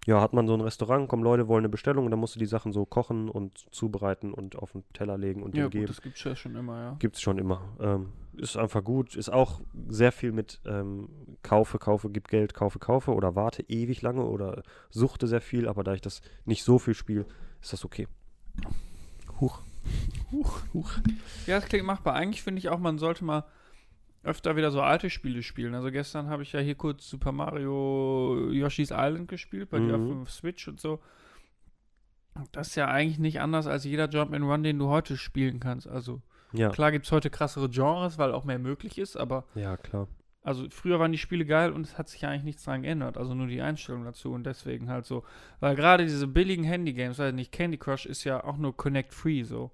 ja, 0.05 0.21
hat 0.21 0.33
man 0.33 0.47
so 0.47 0.53
ein 0.53 0.61
Restaurant, 0.61 1.07
kommen 1.09 1.23
Leute, 1.23 1.47
wollen 1.47 1.61
eine 1.61 1.69
Bestellung 1.69 2.05
und 2.05 2.11
dann 2.11 2.19
musst 2.19 2.35
du 2.35 2.39
die 2.39 2.45
Sachen 2.45 2.71
so 2.71 2.85
kochen 2.85 3.29
und 3.29 3.65
zubereiten 3.71 4.33
und 4.33 4.55
auf 4.55 4.71
den 4.71 4.83
Teller 4.93 5.17
legen 5.17 5.43
und 5.43 5.55
Ja, 5.55 5.65
gut, 5.65 5.71
geben. 5.73 5.87
das 5.87 6.01
gibt's 6.01 6.23
ja 6.23 6.35
schon 6.35 6.55
immer, 6.55 6.77
ja. 6.81 6.95
Gibt's 6.99 7.21
schon 7.21 7.37
immer. 7.37 7.61
Ähm, 7.79 8.09
ist 8.33 8.55
einfach 8.57 8.83
gut. 8.83 9.15
Ist 9.15 9.29
auch 9.29 9.61
sehr 9.89 10.11
viel 10.13 10.31
mit 10.31 10.61
ähm, 10.65 11.09
Kaufe, 11.43 11.77
Kaufe, 11.77 12.09
gib 12.09 12.29
Geld, 12.29 12.53
Kaufe, 12.53 12.79
Kaufe 12.79 13.13
oder 13.13 13.35
warte 13.35 13.63
ewig 13.67 14.01
lange 14.01 14.23
oder 14.25 14.63
suchte 14.89 15.27
sehr 15.27 15.41
viel, 15.41 15.67
aber 15.67 15.83
da 15.83 15.93
ich 15.93 16.01
das 16.01 16.21
nicht 16.45 16.63
so 16.63 16.79
viel 16.79 16.93
spiele, 16.93 17.25
ist 17.61 17.73
das 17.73 17.83
okay. 17.83 18.07
Huch. 19.41 19.61
Huch, 20.31 20.61
huch. 20.73 20.91
Ja, 21.47 21.59
das 21.59 21.65
klingt 21.65 21.85
machbar. 21.85 22.13
Eigentlich 22.15 22.43
finde 22.43 22.59
ich 22.59 22.69
auch, 22.69 22.79
man 22.79 22.97
sollte 22.99 23.23
mal 23.25 23.45
öfter 24.23 24.55
wieder 24.55 24.69
so 24.71 24.81
alte 24.81 25.09
Spiele 25.09 25.41
spielen. 25.43 25.73
Also 25.73 25.91
gestern 25.91 26.27
habe 26.29 26.43
ich 26.43 26.51
ja 26.51 26.59
hier 26.59 26.75
kurz 26.75 27.09
Super 27.09 27.31
Mario 27.31 28.49
Yoshi's 28.51 28.91
Island 28.91 29.27
gespielt, 29.29 29.69
bei 29.69 29.79
dir 29.79 29.95
auf 29.95 30.01
Mhm. 30.01 30.07
dem 30.09 30.27
Switch 30.27 30.67
und 30.67 30.79
so. 30.79 30.99
Das 32.51 32.67
ist 32.69 32.75
ja 32.75 32.87
eigentlich 32.87 33.19
nicht 33.19 33.41
anders 33.41 33.67
als 33.67 33.83
jeder 33.83 34.07
Jump 34.09 34.33
and 34.33 34.45
Run, 34.45 34.63
den 34.63 34.79
du 34.79 34.87
heute 34.87 35.17
spielen 35.17 35.59
kannst. 35.59 35.87
Also 35.87 36.21
Ja. 36.53 36.69
klar 36.69 36.91
gibt 36.91 37.05
es 37.05 37.11
heute 37.11 37.29
krassere 37.29 37.69
Genres, 37.69 38.17
weil 38.17 38.33
auch 38.33 38.43
mehr 38.43 38.59
möglich 38.59 38.97
ist, 38.97 39.15
aber 39.17 39.45
Ja, 39.55 39.75
klar. 39.77 40.07
also 40.43 40.69
früher 40.69 40.99
waren 40.99 41.11
die 41.11 41.17
Spiele 41.17 41.45
geil 41.45 41.71
und 41.71 41.85
es 41.85 41.97
hat 41.97 42.07
sich 42.09 42.21
ja 42.21 42.29
eigentlich 42.29 42.43
nichts 42.43 42.63
dran 42.63 42.83
geändert, 42.83 43.17
also 43.17 43.33
nur 43.33 43.47
die 43.47 43.61
Einstellung 43.61 44.03
dazu 44.05 44.31
und 44.31 44.43
deswegen 44.45 44.89
halt 44.89 45.05
so, 45.05 45.23
weil 45.59 45.75
gerade 45.75 46.03
diese 46.05 46.27
billigen 46.27 46.63
Handy-Games, 46.63 47.19
weiß 47.19 47.33
nicht, 47.33 47.51
Candy 47.51 47.77
Crush 47.77 48.05
ist 48.05 48.23
ja 48.23 48.43
auch 48.43 48.57
nur 48.57 48.75
Connect-Free 48.75 49.43
so. 49.43 49.71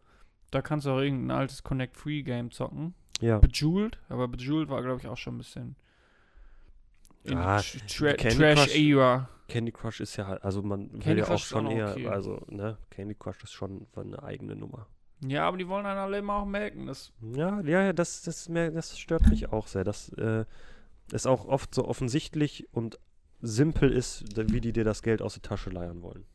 Da 0.56 0.62
kannst 0.62 0.86
du 0.86 0.92
auch 0.92 1.00
irgendein 1.00 1.36
altes 1.38 1.64
Connect-Free-Game 1.64 2.50
zocken. 2.52 2.94
Ja. 3.20 3.40
Bejeweled, 3.40 4.00
aber 4.08 4.30
Bejeweled 4.30 4.70
war, 4.70 4.82
glaube 4.82 5.02
ich, 5.02 5.08
auch 5.08 5.18
schon 5.18 5.36
ein 5.36 5.40
bisschen 5.40 5.76
in 7.26 7.34
Ja, 7.34 7.60
die 7.62 7.80
Tra 7.80 8.14
Candy 8.14 8.38
Crush- 8.38 8.56
Trash-Era. 8.56 9.30
Candy 9.50 9.72
Crush 9.74 10.00
ist 10.00 10.16
ja 10.16 10.28
halt, 10.28 10.44
also 10.46 10.62
man 10.64 10.90
will 11.06 11.18
ja 11.18 11.26
auch 11.26 11.28
Crush 11.28 11.42
ist 11.44 11.48
schon 11.50 11.68
auch 11.68 11.72
eher, 11.72 11.92
okay. 11.92 12.08
also, 12.08 12.42
ne, 12.50 12.78
Candy 12.90 13.16
Crush 13.16 13.44
ist 13.44 13.52
schon 13.52 13.86
eine 13.98 14.24
eigene 14.24 14.56
Nummer. 14.56 14.88
Ja, 15.28 15.46
aber 15.48 15.58
die 15.58 15.68
wollen 15.68 15.84
dann 15.84 15.98
alle 15.98 16.20
immer 16.20 16.36
auch 16.36 16.46
melken. 16.46 16.88
Das, 16.88 17.12
Ja, 17.34 17.60
ja, 17.62 17.84
ja, 17.84 17.94
das, 17.94 18.22
das, 18.24 18.46
das 18.50 18.98
stört 18.98 19.28
mich 19.30 19.52
auch 19.52 19.68
sehr. 19.68 19.84
dass 19.84 20.10
äh, 20.14 20.46
es 21.12 21.26
auch 21.26 21.46
oft 21.48 21.76
so 21.76 21.86
offensichtlich 21.86 22.68
und 22.72 22.98
simpel 23.42 23.92
ist, 23.92 24.24
wie 24.52 24.62
die 24.62 24.72
dir 24.72 24.84
das 24.86 25.02
Geld 25.02 25.22
aus 25.22 25.34
der 25.34 25.42
Tasche 25.42 25.70
leiern 25.70 26.02
wollen. 26.02 26.26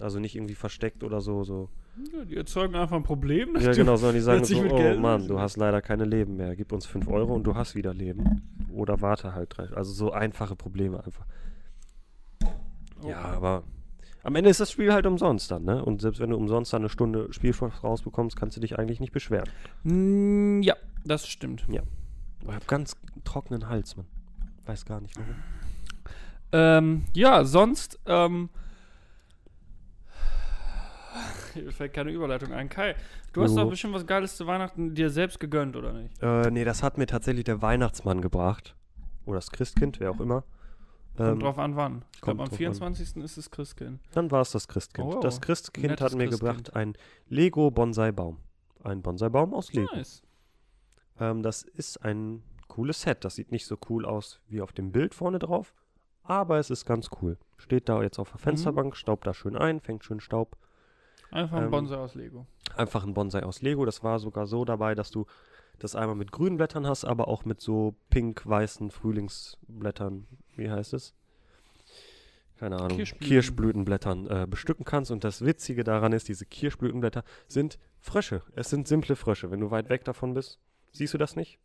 Also 0.00 0.18
nicht 0.18 0.34
irgendwie 0.34 0.54
versteckt 0.54 1.02
oder 1.02 1.20
so, 1.20 1.44
so. 1.44 1.68
ja, 2.12 2.24
die 2.24 2.36
erzeugen 2.36 2.74
einfach 2.74 2.96
ein 2.96 3.02
Problem. 3.02 3.56
Ja, 3.58 3.72
genau, 3.72 3.96
sondern 3.96 4.16
die 4.16 4.20
sagen 4.22 4.44
so, 4.44 4.62
oh 4.62 4.76
Geld 4.76 5.00
Mann, 5.00 5.26
du 5.26 5.40
hast 5.40 5.56
leider 5.56 5.80
keine 5.80 6.04
Leben 6.04 6.36
mehr. 6.36 6.54
Gib 6.56 6.72
uns 6.72 6.86
5 6.86 7.08
Euro 7.08 7.34
und 7.34 7.44
du 7.44 7.54
hast 7.54 7.74
wieder 7.74 7.94
Leben. 7.94 8.42
Oder 8.72 9.00
warte 9.00 9.34
halt 9.34 9.56
drei. 9.56 9.68
Also 9.74 9.92
so 9.92 10.12
einfache 10.12 10.56
Probleme 10.56 11.02
einfach. 11.02 11.26
Oh. 13.02 13.08
Ja, 13.08 13.22
aber 13.22 13.64
am 14.22 14.34
Ende 14.34 14.50
ist 14.50 14.58
das 14.58 14.72
Spiel 14.72 14.92
halt 14.92 15.06
umsonst 15.06 15.50
dann, 15.50 15.64
ne? 15.64 15.84
Und 15.84 16.00
selbst 16.00 16.20
wenn 16.20 16.30
du 16.30 16.36
umsonst 16.36 16.72
dann 16.72 16.82
eine 16.82 16.88
Stunde 16.88 17.32
Spielstoff 17.32 17.84
rausbekommst, 17.84 18.36
kannst 18.36 18.56
du 18.56 18.60
dich 18.60 18.78
eigentlich 18.78 18.98
nicht 18.98 19.12
beschweren. 19.12 19.48
Mm, 19.84 20.62
ja, 20.62 20.74
das 21.04 21.28
stimmt. 21.28 21.64
Ich 21.68 21.78
hab 22.48 22.66
ganz 22.66 22.96
trockenen 23.24 23.68
Hals, 23.68 23.96
man. 23.96 24.06
Weiß 24.66 24.84
gar 24.84 25.00
nicht 25.00 25.16
warum. 25.16 25.36
Ähm, 26.52 27.04
ja, 27.14 27.44
sonst, 27.44 28.00
ähm, 28.06 28.48
fällt 31.70 31.92
keine 31.92 32.10
Überleitung 32.10 32.52
ein. 32.52 32.68
Kai, 32.68 32.94
du 33.32 33.42
hast 33.42 33.52
Jo. 33.56 33.62
doch 33.64 33.70
bestimmt 33.70 33.94
was 33.94 34.06
Geiles 34.06 34.36
zu 34.36 34.46
Weihnachten 34.46 34.94
dir 34.94 35.10
selbst 35.10 35.40
gegönnt, 35.40 35.76
oder 35.76 35.92
nicht? 35.92 36.22
Äh, 36.22 36.50
nee, 36.50 36.64
das 36.64 36.82
hat 36.82 36.98
mir 36.98 37.06
tatsächlich 37.06 37.44
der 37.44 37.62
Weihnachtsmann 37.62 38.20
gebracht. 38.20 38.74
Oder 39.24 39.36
das 39.36 39.50
Christkind, 39.50 39.98
wer 40.00 40.10
auch 40.12 40.20
immer. 40.20 40.44
Kommt 41.16 41.28
Ähm, 41.30 41.40
drauf 41.40 41.58
an, 41.58 41.76
wann. 41.76 42.04
Ich 42.14 42.20
glaube, 42.20 42.38
kommt 42.38 42.40
am 42.40 42.44
drauf 42.46 42.52
an. 42.52 42.58
24. 42.94 43.16
ist 43.24 43.36
es 43.38 43.50
Christkind. 43.50 44.00
Dann 44.12 44.30
war 44.30 44.42
es 44.42 44.50
das 44.52 44.68
Christkind. 44.68 45.14
Oh, 45.16 45.20
das 45.20 45.40
Christkind 45.40 46.00
hat 46.00 46.14
mir 46.14 46.28
Christkind. 46.28 46.30
gebracht 46.64 46.76
ein 46.76 46.94
Lego 47.28 47.70
Bonsai-Baum. 47.70 48.38
Ein 48.84 49.02
Bonsai-Baum 49.02 49.54
aus 49.54 49.72
Lego. 49.72 49.94
Nice. 49.96 50.22
Ähm, 51.18 51.42
das 51.42 51.62
ist 51.62 52.04
ein 52.04 52.42
cooles 52.68 53.00
Set. 53.02 53.24
Das 53.24 53.36
sieht 53.36 53.50
nicht 53.50 53.66
so 53.66 53.78
cool 53.88 54.04
aus 54.04 54.40
wie 54.48 54.60
auf 54.60 54.72
dem 54.72 54.92
Bild 54.92 55.14
vorne 55.14 55.38
drauf. 55.38 55.72
Aber 56.22 56.58
es 56.58 56.70
ist 56.70 56.84
ganz 56.84 57.08
cool. 57.22 57.38
Steht 57.56 57.88
da 57.88 58.02
jetzt 58.02 58.18
auf 58.18 58.30
der 58.30 58.38
Fensterbank, 58.38 58.96
staubt 58.96 59.26
da 59.26 59.32
schön 59.32 59.56
ein, 59.56 59.80
fängt 59.80 60.04
schön 60.04 60.20
Staub. 60.20 60.56
Einfach 61.30 61.58
ein 61.58 61.64
Ähm, 61.64 61.70
Bonsai 61.70 61.96
aus 61.96 62.14
Lego. 62.14 62.46
Einfach 62.76 63.04
ein 63.04 63.14
Bonsai 63.14 63.42
aus 63.42 63.62
Lego. 63.62 63.84
Das 63.84 64.02
war 64.02 64.18
sogar 64.18 64.46
so 64.46 64.64
dabei, 64.64 64.94
dass 64.94 65.10
du 65.10 65.26
das 65.78 65.94
einmal 65.94 66.16
mit 66.16 66.32
grünen 66.32 66.56
Blättern 66.56 66.86
hast, 66.86 67.04
aber 67.04 67.28
auch 67.28 67.44
mit 67.44 67.60
so 67.60 67.94
pink-weißen 68.10 68.90
Frühlingsblättern. 68.90 70.26
Wie 70.56 70.70
heißt 70.70 70.94
es? 70.94 71.14
Keine 72.58 72.76
Ahnung. 72.76 72.96
Kirschblüten. 72.96 73.28
Kirschblütenblättern 73.28 74.26
äh, 74.28 74.46
bestücken 74.48 74.84
kannst. 74.84 75.10
Und 75.10 75.24
das 75.24 75.44
Witzige 75.44 75.84
daran 75.84 76.12
ist, 76.12 76.28
diese 76.28 76.46
Kirschblütenblätter 76.46 77.22
sind 77.48 77.78
Frösche. 78.00 78.42
Es 78.54 78.70
sind 78.70 78.88
simple 78.88 79.16
Frösche. 79.16 79.50
Wenn 79.50 79.60
du 79.60 79.70
weit 79.70 79.90
weg 79.90 80.04
davon 80.04 80.32
bist, 80.32 80.58
siehst 80.92 81.12
du 81.12 81.18
das 81.18 81.36
nicht. 81.36 81.58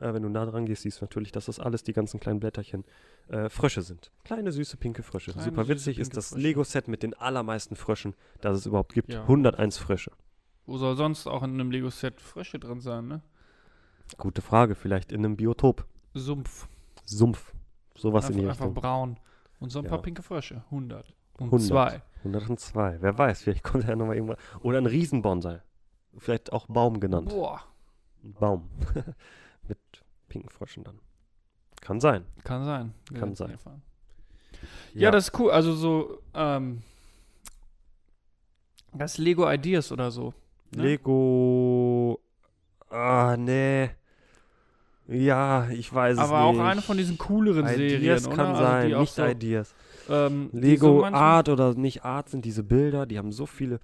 Äh, 0.00 0.12
wenn 0.12 0.22
du 0.22 0.28
nah 0.28 0.44
dran 0.44 0.66
gehst, 0.66 0.82
siehst 0.82 1.00
du 1.00 1.04
natürlich, 1.04 1.32
dass 1.32 1.46
das 1.46 1.58
alles 1.58 1.82
die 1.82 1.92
ganzen 1.92 2.20
kleinen 2.20 2.38
Blätterchen 2.40 2.84
äh, 3.28 3.48
Frösche 3.48 3.82
sind. 3.82 4.12
Kleine, 4.24 4.52
süße, 4.52 4.76
pinke 4.76 5.02
Frösche. 5.02 5.32
Kleine, 5.32 5.44
Super 5.44 5.68
witzig 5.68 5.98
ist 5.98 6.16
das. 6.16 6.32
Lego-Set 6.36 6.88
mit 6.88 7.02
den 7.02 7.14
allermeisten 7.14 7.76
Fröschen, 7.76 8.14
das 8.40 8.58
es 8.58 8.66
überhaupt 8.66 8.92
gibt. 8.92 9.12
Ja. 9.12 9.22
101 9.22 9.78
Frösche. 9.78 10.12
Wo 10.66 10.76
soll 10.78 10.96
sonst 10.96 11.26
auch 11.26 11.42
in 11.42 11.50
einem 11.54 11.70
Lego-Set 11.70 12.20
Frösche 12.20 12.58
drin 12.58 12.80
sein, 12.80 13.06
ne? 13.08 13.22
Gute 14.18 14.42
Frage. 14.42 14.74
Vielleicht 14.74 15.12
in 15.12 15.24
einem 15.24 15.36
Biotop. 15.36 15.86
Sumpf. 16.14 16.68
Sumpf. 17.04 17.54
Sowas 17.96 18.28
in 18.28 18.34
einfach, 18.34 18.40
die 18.42 18.48
einfach 18.48 18.64
Richtung. 18.66 18.74
braun. 18.74 19.20
Und 19.60 19.70
so 19.70 19.78
ein 19.78 19.84
Ja. 19.84 19.90
paar 19.90 20.02
pinke 20.02 20.22
Frösche. 20.22 20.62
100. 20.70 21.14
Und 21.38 21.46
100. 21.52 21.62
zwei. 21.68 22.02
102. 22.24 22.98
Wer 23.00 23.16
weiß, 23.16 23.42
vielleicht 23.42 23.62
kommt 23.64 23.84
ja 23.84 23.96
nochmal 23.96 24.16
irgendwann. 24.16 24.36
Oder 24.60 24.78
ein 24.78 24.86
Riesenbonsai. 24.86 25.62
Vielleicht 26.18 26.52
auch 26.52 26.66
Baum 26.66 27.00
genannt. 27.00 27.30
Boah. 27.30 27.62
Ein 28.24 28.34
Baum. 28.34 28.70
Mit 29.68 29.78
pinken 30.28 30.50
Fröschen 30.50 30.84
dann. 30.84 30.98
Kann 31.80 32.00
sein. 32.00 32.24
Kann 32.44 32.64
sein. 32.64 32.94
Wir 33.10 33.20
Kann 33.20 33.34
sein. 33.34 33.50
erfahren. 33.50 33.82
Ja. 34.94 35.10
das 35.10 35.28
ist 35.28 35.38
cool. 35.38 35.50
Also 35.50 35.74
so, 35.74 36.22
ähm, 36.34 36.82
das 38.92 39.12
ist 39.12 39.18
Lego 39.18 39.50
Ideas 39.50 39.92
oder 39.92 40.10
so. 40.10 40.32
ne? 40.74 40.82
Lego. 40.82 42.20
Ah, 42.88 43.36
nee. 43.38 43.90
Ja, 45.08 45.68
ich 45.68 45.92
weiß 45.92 46.18
Aber 46.18 46.26
es 46.38 46.42
auch 46.44 46.52
nicht. 46.52 46.60
eine 46.62 46.82
von 46.82 46.96
diesen 46.96 47.16
cooleren 47.18 47.66
Ideas 47.68 48.22
Serien, 48.22 48.36
kann 48.36 48.50
oder? 48.50 48.58
sein, 48.58 48.74
also 48.74 48.88
die 48.88 48.94
auch 48.96 49.00
nicht 49.00 49.14
so, 49.14 49.24
Ideas. 49.26 49.74
ähm, 50.08 50.50
Lego 50.52 50.98
so 51.00 51.04
Art 51.04 51.48
oder 51.48 51.74
nicht 51.74 52.04
Art 52.04 52.28
sind 52.28 52.44
diese 52.44 52.64
Bilder, 52.64 53.06
die 53.06 53.18
haben 53.18 53.30
so 53.30 53.46
viele 53.46 53.78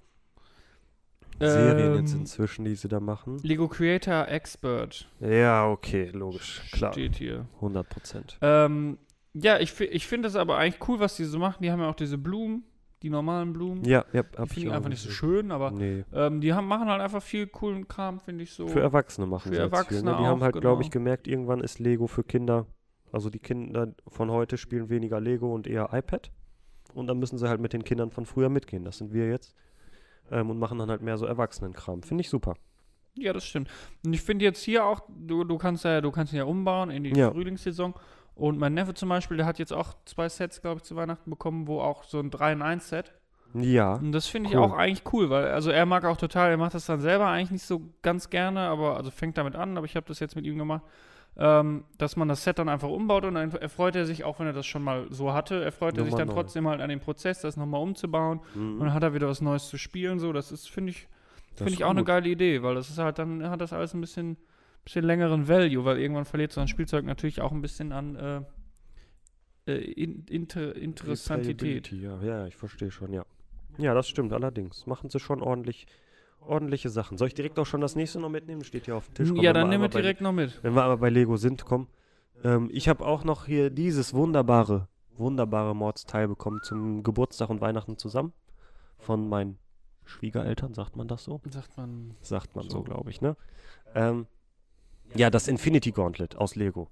Serien 1.39 1.95
jetzt 1.95 2.13
Ähm, 2.13 2.21
inzwischen, 2.21 2.65
die 2.65 2.75
sie 2.75 2.87
da 2.87 2.99
machen. 2.99 3.39
Lego 3.43 3.67
Creator 3.67 4.27
Expert 4.27 5.07
Ja, 5.19 5.67
okay, 5.69 6.09
logisch, 6.13 6.61
klar, 6.71 6.93
steht 6.93 7.15
hier. 7.15 7.47
100 7.55 7.89
Prozent. 7.89 8.37
Ähm, 8.41 8.97
ja, 9.33 9.59
ich, 9.59 9.79
ich 9.79 10.07
finde 10.07 10.27
es 10.27 10.35
aber 10.35 10.57
eigentlich 10.57 10.87
cool, 10.87 10.99
was 10.99 11.15
die 11.15 11.25
so 11.25 11.39
machen. 11.39 11.63
Die 11.63 11.71
haben 11.71 11.79
ja 11.79 11.89
auch 11.89 11.95
diese 11.95 12.17
Blumen, 12.17 12.63
die 13.01 13.09
normalen 13.09 13.51
Blumen. 13.51 13.83
Ja, 13.83 14.05
ja, 14.13 14.23
die 14.23 14.47
finde 14.47 14.67
ich 14.67 14.71
einfach 14.71 14.89
nicht 14.89 15.01
so 15.01 15.09
schön, 15.09 15.51
aber 15.51 15.71
Nee. 15.71 16.05
ähm, 16.13 16.39
die 16.39 16.53
haben, 16.53 16.67
machen 16.67 16.87
halt 16.87 17.01
einfach 17.01 17.21
viel 17.21 17.47
coolen 17.47 17.87
Kram, 17.87 18.19
finde 18.19 18.43
ich 18.43 18.51
so. 18.51 18.67
Für 18.67 18.81
Erwachsene 18.81 19.25
machen 19.27 19.49
Für 19.49 19.55
sie 19.55 19.61
jetzt 19.61 19.69
viel, 19.69 19.73
Erwachsene 19.77 20.11
ne? 20.11 20.17
Die 20.17 20.25
haben 20.25 20.37
auch, 20.39 20.43
halt, 20.43 20.53
glaube 20.53 20.67
genau. 20.75 20.81
ich, 20.81 20.91
gemerkt, 20.91 21.27
irgendwann 21.27 21.61
ist 21.61 21.79
Lego 21.79 22.07
für 22.07 22.23
Kinder, 22.23 22.67
also 23.11 23.29
die 23.29 23.39
Kinder 23.39 23.93
von 24.07 24.29
heute 24.31 24.57
spielen 24.57 24.89
weniger 24.89 25.19
Lego 25.19 25.53
und 25.53 25.67
eher 25.67 25.89
iPad. 25.91 26.31
Und 26.93 27.07
dann 27.07 27.17
müssen 27.17 27.39
sie 27.39 27.49
halt 27.49 27.59
mit 27.59 27.73
den 27.73 27.83
Kindern 27.83 28.11
von 28.11 28.25
früher 28.25 28.49
mitgehen. 28.49 28.85
Das 28.85 28.99
sind 28.99 29.13
wir 29.13 29.27
jetzt. 29.27 29.55
Ähm, 30.33 30.49
und 30.49 30.59
machen 30.59 30.77
dann 30.79 30.89
halt 30.89 31.01
mehr 31.01 31.17
so 31.17 31.25
Erwachsenenkram. 31.25 32.03
Finde 32.03 32.21
ich 32.21 32.29
super. 32.29 32.55
Ja, 33.15 33.31
das 33.33 33.45
stimmt. 33.45 33.69
Und 34.05 34.13
ich 34.13 34.21
finde 34.21 34.43
jetzt 34.45 34.61
hier 34.63 34.85
auch, 34.85 35.01
du, 35.07 35.43
du 35.43 35.57
kannst 35.57 35.85
ja, 35.85 36.01
du 36.01 36.11
kannst 36.11 36.33
ihn 36.33 36.37
ja 36.37 36.45
umbauen 36.45 36.89
in 36.89 37.03
die 37.03 37.11
Ja. 37.11 37.31
Frühlingssaison. 37.31 37.93
Und 38.35 38.57
mein 38.57 38.73
Neffe 38.73 38.95
zum 38.95 39.09
Beispiel, 39.09 39.37
der 39.37 39.45
hat 39.45 39.59
jetzt 39.59 39.71
auch 39.71 39.93
zwei 40.05 40.27
Sets, 40.27 40.61
glaube 40.61 40.77
ich, 40.77 40.83
zu 40.83 40.95
Weihnachten 40.95 41.29
bekommen, 41.29 41.67
wo 41.67 41.79
auch 41.81 42.03
so 42.03 42.19
ein 42.19 42.31
3 42.31 42.53
in 42.53 42.61
1 42.63 42.89
Set. 42.89 43.13
Ja. 43.53 43.93
Und 43.93 44.11
das 44.13 44.25
finde 44.25 44.49
ich 44.49 44.55
Cool. 44.55 44.63
auch 44.63 44.73
eigentlich 44.73 45.03
cool, 45.13 45.29
weil, 45.29 45.49
also 45.51 45.69
er 45.69 45.85
mag 45.85 46.03
auch 46.05 46.17
total, 46.17 46.49
er 46.49 46.57
macht 46.57 46.73
das 46.73 46.87
dann 46.87 46.99
selber 47.01 47.27
eigentlich 47.27 47.51
nicht 47.51 47.65
so 47.65 47.81
ganz 48.01 48.31
gerne, 48.31 48.61
aber, 48.61 48.97
also 48.97 49.11
fängt 49.11 49.37
damit 49.37 49.55
an, 49.55 49.77
aber 49.77 49.85
ich 49.85 49.95
habe 49.95 50.07
das 50.07 50.19
jetzt 50.19 50.35
mit 50.35 50.45
ihm 50.47 50.57
gemacht, 50.57 50.81
ähm, 51.37 51.83
dass 51.97 52.15
man 52.15 52.27
das 52.27 52.43
Set 52.43 52.59
dann 52.59 52.69
einfach 52.69 52.89
umbaut 52.89 53.25
und 53.25 53.35
dann 53.35 53.51
erfreut 53.51 53.95
er 53.95 54.05
sich, 54.05 54.23
auch 54.23 54.39
wenn 54.39 54.47
er 54.47 54.53
das 54.53 54.65
schon 54.65 54.83
mal 54.83 55.07
so 55.09 55.33
hatte, 55.33 55.63
erfreut 55.63 55.97
er 55.97 56.05
sich 56.05 56.13
dann 56.13 56.27
neu. 56.27 56.33
trotzdem 56.35 56.67
halt 56.67 56.81
an 56.81 56.89
dem 56.89 56.99
Prozess, 56.99 57.41
das 57.41 57.57
nochmal 57.57 57.81
umzubauen. 57.81 58.39
Mhm. 58.53 58.73
Und 58.73 58.79
dann 58.81 58.93
hat 58.93 59.03
er 59.03 59.13
wieder 59.13 59.27
was 59.27 59.41
Neues 59.41 59.67
zu 59.67 59.77
spielen, 59.77 60.19
so, 60.19 60.33
das 60.33 60.51
ist, 60.51 60.69
finde 60.69 60.91
ich, 60.91 61.07
Finde 61.55 61.73
ich 61.73 61.83
auch 61.83 61.91
eine 61.91 62.01
gut. 62.01 62.07
geile 62.07 62.29
Idee, 62.29 62.63
weil 62.63 62.75
das 62.75 62.89
ist 62.89 62.97
halt 62.97 63.19
dann 63.19 63.47
hat 63.47 63.61
das 63.61 63.73
alles 63.73 63.93
ein 63.93 64.01
bisschen, 64.01 64.37
bisschen 64.83 65.05
längeren 65.05 65.47
Value, 65.47 65.85
weil 65.85 65.99
irgendwann 65.99 66.25
verliert 66.25 66.51
so 66.51 66.61
ein 66.61 66.67
Spielzeug 66.67 67.05
natürlich 67.05 67.41
auch 67.41 67.51
ein 67.51 67.61
bisschen 67.61 67.91
an 67.91 68.15
äh, 68.15 68.41
äh, 69.71 69.91
in, 69.91 70.25
inter, 70.25 70.75
Interessantität. 70.75 71.91
Ja, 71.91 72.21
ja, 72.21 72.47
ich 72.47 72.55
verstehe 72.55 72.91
schon, 72.91 73.13
ja. 73.13 73.23
Ja, 73.77 73.93
das 73.93 74.07
stimmt 74.07 74.33
allerdings. 74.33 74.85
Machen 74.85 75.09
sie 75.09 75.19
schon 75.19 75.41
ordentlich, 75.41 75.87
ordentliche 76.47 76.89
Sachen. 76.89 77.17
Soll 77.17 77.27
ich 77.27 77.33
direkt 77.33 77.57
auch 77.59 77.65
schon 77.65 77.81
das 77.81 77.95
nächste 77.95 78.19
noch 78.19 78.29
mitnehmen? 78.29 78.63
Steht 78.63 78.85
hier 78.85 78.95
auf 78.95 79.07
dem 79.07 79.13
Tisch. 79.15 79.29
Komm, 79.29 79.37
Ja, 79.41 79.53
dann 79.53 79.63
wir 79.63 79.69
nimm 79.69 79.73
einmal 79.75 79.89
es 79.89 79.93
bei- 79.93 80.01
direkt 80.01 80.21
noch 80.21 80.31
mit. 80.33 80.59
Wenn 80.63 80.73
wir 80.75 80.83
aber 80.83 80.97
bei 80.97 81.09
Lego 81.09 81.37
sind, 81.37 81.65
komm. 81.65 81.87
Ähm, 82.43 82.69
ich 82.71 82.89
habe 82.89 83.05
auch 83.05 83.23
noch 83.23 83.45
hier 83.45 83.69
dieses 83.69 84.13
wunderbare, 84.13 84.87
wunderbare 85.17 85.75
Mordsteil 85.75 86.27
bekommen 86.27 86.59
zum 86.63 87.03
Geburtstag 87.03 87.49
und 87.49 87.61
Weihnachten 87.61 87.97
zusammen. 87.97 88.33
Von 88.97 89.27
meinen 89.29 89.57
Schwiegereltern, 90.05 90.73
sagt 90.73 90.95
man 90.95 91.07
das 91.07 91.23
so? 91.23 91.39
Sagt 91.49 91.77
man. 91.77 92.15
Sagt 92.21 92.55
man 92.55 92.65
so, 92.69 92.77
So. 92.79 92.83
glaube 92.83 93.09
ich, 93.09 93.21
ne? 93.21 93.35
Ähm, 93.95 94.27
ja, 95.15 95.29
das 95.29 95.47
Infinity 95.47 95.91
Gauntlet 95.91 96.35
aus 96.35 96.55
Lego. 96.55 96.89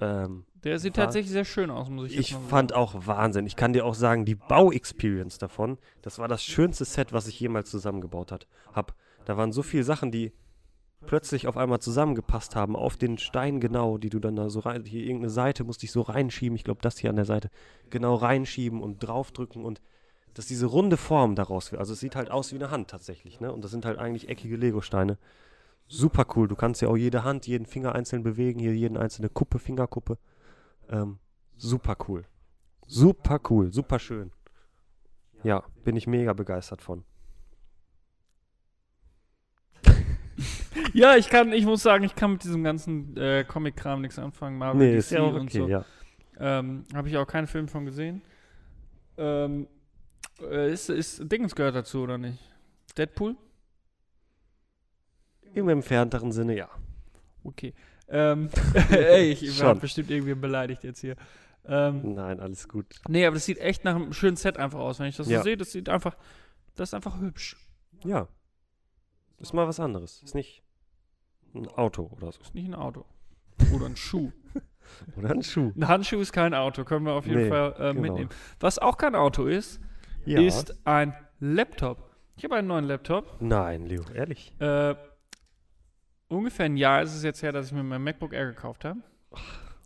Ähm, 0.00 0.44
Der 0.64 0.78
sieht 0.78 0.96
War- 0.96 1.04
tatsächlich 1.04 1.32
sehr 1.32 1.44
schön 1.44 1.70
aus, 1.70 1.88
muss 1.88 2.10
ich 2.10 2.18
ich 2.18 2.30
jetzt 2.30 2.40
mal 2.42 2.48
fand 2.48 2.70
sagen. 2.70 2.82
auch 2.82 3.06
Wahnsinn. 3.06 3.46
Ich 3.46 3.56
kann 3.56 3.72
dir 3.72 3.84
auch 3.84 3.94
sagen, 3.94 4.24
die 4.24 4.34
Bau-Experience 4.34 5.38
davon, 5.38 5.78
das 6.02 6.18
war 6.18 6.28
das 6.28 6.42
schönste 6.44 6.84
Set, 6.84 7.12
was 7.12 7.28
ich 7.28 7.38
jemals 7.40 7.70
zusammengebaut 7.70 8.32
hat, 8.32 8.46
hab. 8.72 8.94
Da 9.24 9.36
waren 9.36 9.52
so 9.52 9.62
viele 9.62 9.84
Sachen, 9.84 10.10
die 10.10 10.32
plötzlich 11.06 11.46
auf 11.46 11.56
einmal 11.56 11.78
zusammengepasst 11.80 12.56
haben, 12.56 12.74
auf 12.74 12.96
den 12.96 13.18
Stein 13.18 13.60
genau, 13.60 13.96
die 13.98 14.08
du 14.10 14.18
dann 14.18 14.34
da 14.36 14.48
so 14.50 14.60
rein, 14.60 14.84
hier 14.84 15.02
irgendeine 15.02 15.30
Seite 15.30 15.62
musste 15.64 15.84
ich 15.86 15.92
so 15.92 16.00
reinschieben, 16.02 16.56
ich 16.56 16.64
glaube 16.64 16.80
das 16.82 16.98
hier 16.98 17.10
an 17.10 17.16
der 17.16 17.24
Seite, 17.24 17.50
genau 17.90 18.14
reinschieben 18.14 18.82
und 18.82 18.98
draufdrücken 19.00 19.64
und 19.64 19.80
dass 20.34 20.46
diese 20.46 20.66
runde 20.66 20.96
Form 20.96 21.34
daraus 21.34 21.70
wird. 21.72 21.80
Also 21.80 21.92
es 21.92 22.00
sieht 22.00 22.16
halt 22.16 22.30
aus 22.30 22.52
wie 22.52 22.56
eine 22.56 22.70
Hand 22.70 22.90
tatsächlich, 22.90 23.40
ne? 23.40 23.52
Und 23.52 23.62
das 23.62 23.70
sind 23.70 23.86
halt 23.86 23.98
eigentlich 23.98 24.28
eckige 24.28 24.56
Lego-Steine. 24.56 25.16
Super 25.88 26.26
cool. 26.34 26.48
Du 26.48 26.56
kannst 26.56 26.82
ja 26.82 26.88
auch 26.88 26.96
jede 26.96 27.22
Hand, 27.24 27.46
jeden 27.46 27.66
Finger 27.66 27.94
einzeln 27.94 28.22
bewegen, 28.22 28.58
hier 28.58 28.74
jeden 28.74 28.96
einzelne 28.96 29.28
Kuppe, 29.28 29.58
Fingerkuppe. 29.58 30.18
Ähm, 30.88 31.18
super 31.56 31.96
cool. 32.08 32.24
Super 32.86 33.40
cool, 33.50 33.72
super 33.72 33.98
schön. 33.98 34.32
Ja, 35.42 35.62
bin 35.84 35.96
ich 35.96 36.06
mega 36.06 36.32
begeistert 36.32 36.82
von. 36.82 37.04
Ja, 40.92 41.16
ich 41.16 41.28
kann, 41.28 41.52
ich 41.52 41.64
muss 41.64 41.82
sagen, 41.82 42.04
ich 42.04 42.14
kann 42.14 42.32
mit 42.32 42.44
diesem 42.44 42.62
ganzen 42.62 43.16
äh, 43.16 43.44
Comic-Kram 43.44 44.00
nichts 44.02 44.18
anfangen. 44.18 44.58
Marvel, 44.58 44.78
Nee, 44.78 44.92
DC 44.92 44.98
ist 44.98 45.10
ja 45.10 45.22
auch 45.22 45.34
und 45.34 45.42
okay, 45.48 45.58
so. 45.58 45.68
ja. 45.68 45.84
Ähm, 46.38 46.84
Habe 46.94 47.08
ich 47.08 47.16
auch 47.16 47.26
keinen 47.26 47.46
Film 47.46 47.68
von 47.68 47.84
gesehen. 47.86 48.22
Ähm, 49.16 49.66
äh, 50.40 50.70
ist, 50.72 50.88
ist 50.90 51.20
Dingens 51.30 51.54
gehört 51.54 51.74
dazu, 51.74 52.02
oder 52.02 52.18
nicht? 52.18 52.38
Deadpool? 52.96 53.36
Im 55.56 55.68
entfernteren 55.70 56.32
Sinne, 56.32 56.54
ja. 56.56 56.68
Okay. 57.44 57.72
Ähm, 58.08 58.50
ey, 58.90 59.30
ich 59.32 59.60
werde 59.60 59.80
bestimmt 59.80 60.10
irgendwie 60.10 60.34
beleidigt 60.34 60.84
jetzt 60.84 61.00
hier. 61.00 61.16
Ähm, 61.64 62.14
Nein, 62.14 62.38
alles 62.40 62.68
gut. 62.68 62.86
nee, 63.08 63.26
aber 63.26 63.34
das 63.34 63.46
sieht 63.46 63.58
echt 63.58 63.82
nach 63.84 63.96
einem 63.96 64.12
schönen 64.12 64.36
Set 64.36 64.56
einfach 64.58 64.78
aus. 64.78 65.00
Wenn 65.00 65.06
ich 65.08 65.16
das 65.16 65.28
Ja. 65.28 65.38
so 65.38 65.44
sehe, 65.44 65.56
das 65.56 65.72
sieht 65.72 65.88
einfach, 65.88 66.16
das 66.76 66.90
ist 66.90 66.94
einfach 66.94 67.20
hübsch. 67.20 67.56
Ja. 68.04 68.28
Ist 69.38 69.52
mal 69.54 69.66
was 69.66 69.80
anderes. 69.80 70.22
Ist 70.22 70.34
nicht 70.34 70.62
ein 71.54 71.66
Auto 71.68 72.10
oder 72.16 72.30
so. 72.30 72.40
Ist 72.42 72.54
nicht 72.54 72.68
ein 72.68 72.74
Auto. 72.74 73.04
Oder 73.74 73.86
ein 73.86 73.96
Schuh. 73.96 74.30
Oder 75.16 75.30
ein 75.30 75.42
Schuh. 75.42 75.72
Ein 75.74 75.88
Handschuh 75.88 76.20
ist 76.20 76.32
kein 76.32 76.54
Auto, 76.54 76.84
können 76.84 77.06
wir 77.06 77.12
auf 77.14 77.26
jeden 77.26 77.42
Nee, 77.44 77.48
Fall 77.48 77.72
äh, 77.72 77.78
genau. 77.92 78.00
mitnehmen. 78.02 78.30
Was 78.60 78.78
auch 78.78 78.96
kein 78.96 79.16
Auto 79.16 79.46
ist, 79.46 79.80
Ja. 80.26 80.40
ist 80.40 80.76
ein 80.86 81.12
Laptop. 81.40 82.14
Ich 82.36 82.44
habe 82.44 82.54
einen 82.54 82.68
neuen 82.68 82.84
Laptop. 82.84 83.40
Nein, 83.40 83.86
Leo, 83.86 84.04
ehrlich. 84.14 84.54
Äh, 84.60 84.94
ungefähr 86.28 86.66
ein 86.66 86.76
Jahr 86.76 87.02
ist 87.02 87.14
es 87.14 87.22
jetzt 87.22 87.42
her, 87.42 87.52
dass 87.52 87.66
ich 87.66 87.72
mir 87.72 87.82
mein 87.82 88.02
MacBook 88.02 88.32
Air 88.32 88.46
gekauft 88.46 88.84
habe. 88.84 89.00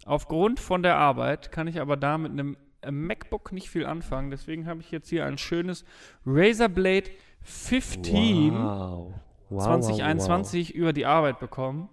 Aufgrund 0.06 0.60
von 0.60 0.82
der 0.82 0.96
Arbeit 0.96 1.52
kann 1.52 1.66
ich 1.66 1.80
aber 1.80 1.96
da 1.96 2.18
mit 2.18 2.32
einem 2.32 2.56
äh, 2.82 2.90
MacBook 2.90 3.52
nicht 3.52 3.70
viel 3.70 3.86
anfangen. 3.86 4.30
Deswegen 4.30 4.66
habe 4.66 4.80
ich 4.80 4.90
jetzt 4.90 5.08
hier 5.08 5.26
ein 5.26 5.38
schönes 5.38 5.84
Razer 6.24 6.68
Blade 6.68 7.10
15 7.42 8.54
Wow. 8.54 9.14
Wow, 9.50 9.64
2021 9.64 10.74
über 10.74 10.92
die 10.92 11.06
Arbeit 11.06 11.40
bekommen. 11.40 11.88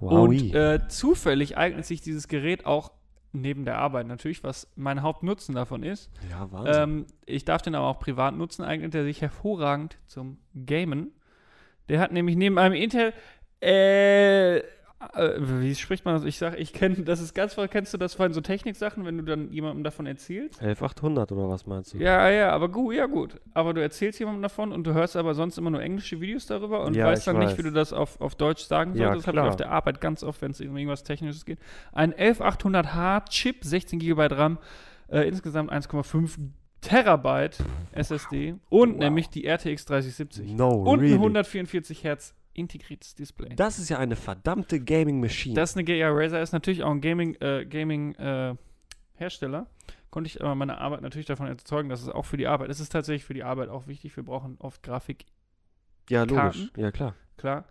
Wow. 0.00 0.10
wow. 0.10 0.28
Und 0.28 0.54
äh, 0.54 0.80
zufällig 0.88 1.56
eignet 1.56 1.84
sich 1.84 2.00
dieses 2.00 2.26
Gerät 2.26 2.66
auch 2.66 2.92
neben 3.32 3.64
der 3.64 3.78
Arbeit 3.78 4.06
natürlich, 4.06 4.44
was 4.44 4.68
mein 4.76 5.02
Hauptnutzen 5.02 5.54
davon 5.54 5.82
ist. 5.82 6.10
ja. 6.30 6.82
Ähm, 6.82 7.06
ich 7.24 7.44
darf 7.44 7.62
den 7.62 7.74
aber 7.74 7.86
auch 7.86 7.98
privat 7.98 8.36
nutzen, 8.36 8.62
eignet 8.62 8.94
er 8.94 9.04
sich 9.04 9.22
hervorragend 9.22 9.98
zum 10.06 10.38
Gamen. 10.66 11.12
Der 11.88 12.00
hat 12.00 12.12
nämlich 12.12 12.36
neben 12.36 12.58
einem 12.58 12.74
Intel, 12.74 13.12
äh, 13.62 14.58
äh, 14.58 14.62
wie 15.38 15.74
spricht 15.74 16.04
man 16.04 16.14
das? 16.14 16.24
Ich 16.24 16.38
sag, 16.38 16.58
ich 16.58 16.72
kenne, 16.72 16.96
das 17.02 17.20
ist 17.20 17.34
ganz, 17.34 17.56
kennst 17.70 17.92
du 17.92 17.98
das 17.98 18.14
von 18.14 18.32
so 18.32 18.40
Techniksachen, 18.40 19.04
wenn 19.04 19.18
du 19.18 19.24
dann 19.24 19.50
jemandem 19.52 19.82
davon 19.84 20.06
erzählst? 20.06 20.60
11800 20.62 21.32
oder 21.32 21.48
was 21.48 21.66
meinst 21.66 21.94
du? 21.94 21.98
Ja, 21.98 22.28
ja, 22.30 22.50
aber 22.50 22.68
gut, 22.68 22.94
ja 22.94 23.06
gut. 23.06 23.40
Aber 23.52 23.74
du 23.74 23.82
erzählst 23.82 24.18
jemandem 24.20 24.42
davon 24.42 24.72
und 24.72 24.84
du 24.86 24.94
hörst 24.94 25.16
aber 25.16 25.34
sonst 25.34 25.58
immer 25.58 25.70
nur 25.70 25.82
englische 25.82 26.20
Videos 26.20 26.46
darüber 26.46 26.84
und 26.84 26.94
Ja, 26.94 27.06
weißt 27.06 27.26
dann 27.26 27.38
nicht, 27.38 27.50
weiß. 27.50 27.58
wie 27.58 27.62
du 27.62 27.72
das 27.72 27.92
auf, 27.92 28.20
auf 28.20 28.34
Deutsch 28.36 28.62
sagen 28.64 28.94
Ja, 28.94 29.06
solltest. 29.08 29.26
Das 29.28 29.34
habe 29.34 29.46
ich 29.46 29.50
auf 29.50 29.56
der 29.56 29.70
Arbeit 29.70 30.00
ganz 30.00 30.22
oft, 30.22 30.40
wenn 30.42 30.52
es 30.52 30.60
um 30.60 30.76
irgendwas 30.76 31.02
Technisches 31.02 31.44
geht. 31.44 31.58
Ein 31.92 32.12
11800H 32.14 33.28
Chip, 33.28 33.64
16 33.64 33.98
GB 33.98 34.26
RAM, 34.30 34.58
äh, 35.08 35.26
insgesamt 35.28 35.70
1,5 35.72 36.36
Terabyte 36.80 37.58
SSD 37.92 38.54
und 38.68 38.94
Wow. 38.94 38.98
nämlich 38.98 39.30
die 39.30 39.46
RTX 39.46 39.84
3070. 39.84 40.52
No, 40.56 40.68
und 40.82 41.00
really? 41.00 41.14
ein 41.14 41.18
144 41.20 42.02
Hertz 42.02 42.34
integriertes 42.54 43.14
Display. 43.14 43.54
Das 43.56 43.78
ist 43.78 43.88
ja 43.88 43.98
eine 43.98 44.16
verdammte 44.16 44.80
Gaming-Machine. 44.80 45.54
Das 45.54 45.70
ist 45.70 45.78
eine, 45.78 45.90
ja, 45.96 46.10
Razer 46.10 46.40
ist 46.40 46.52
natürlich 46.52 46.82
auch 46.82 46.90
ein 46.90 47.00
Gaming, 47.00 47.34
äh, 47.40 47.64
Gaming 47.66 48.14
äh, 48.16 48.54
Hersteller. 49.14 49.66
Konnte 50.10 50.28
ich 50.28 50.40
aber 50.42 50.54
meine 50.54 50.78
Arbeit 50.78 51.00
natürlich 51.00 51.26
davon 51.26 51.46
erzeugen, 51.46 51.88
dass 51.88 52.02
es 52.02 52.08
auch 52.08 52.26
für 52.26 52.36
die 52.36 52.46
Arbeit, 52.46 52.68
es 52.68 52.80
ist 52.80 52.92
tatsächlich 52.92 53.24
für 53.24 53.34
die 53.34 53.44
Arbeit 53.44 53.70
auch 53.70 53.86
wichtig. 53.86 54.14
Wir 54.16 54.24
brauchen 54.24 54.56
oft 54.58 54.82
Grafik, 54.82 55.24
ja, 56.10 56.24
logisch. 56.24 56.70
Ja, 56.76 56.90
klar. 56.90 57.14
klar. 57.38 57.64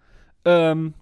Ähm, 0.46 0.96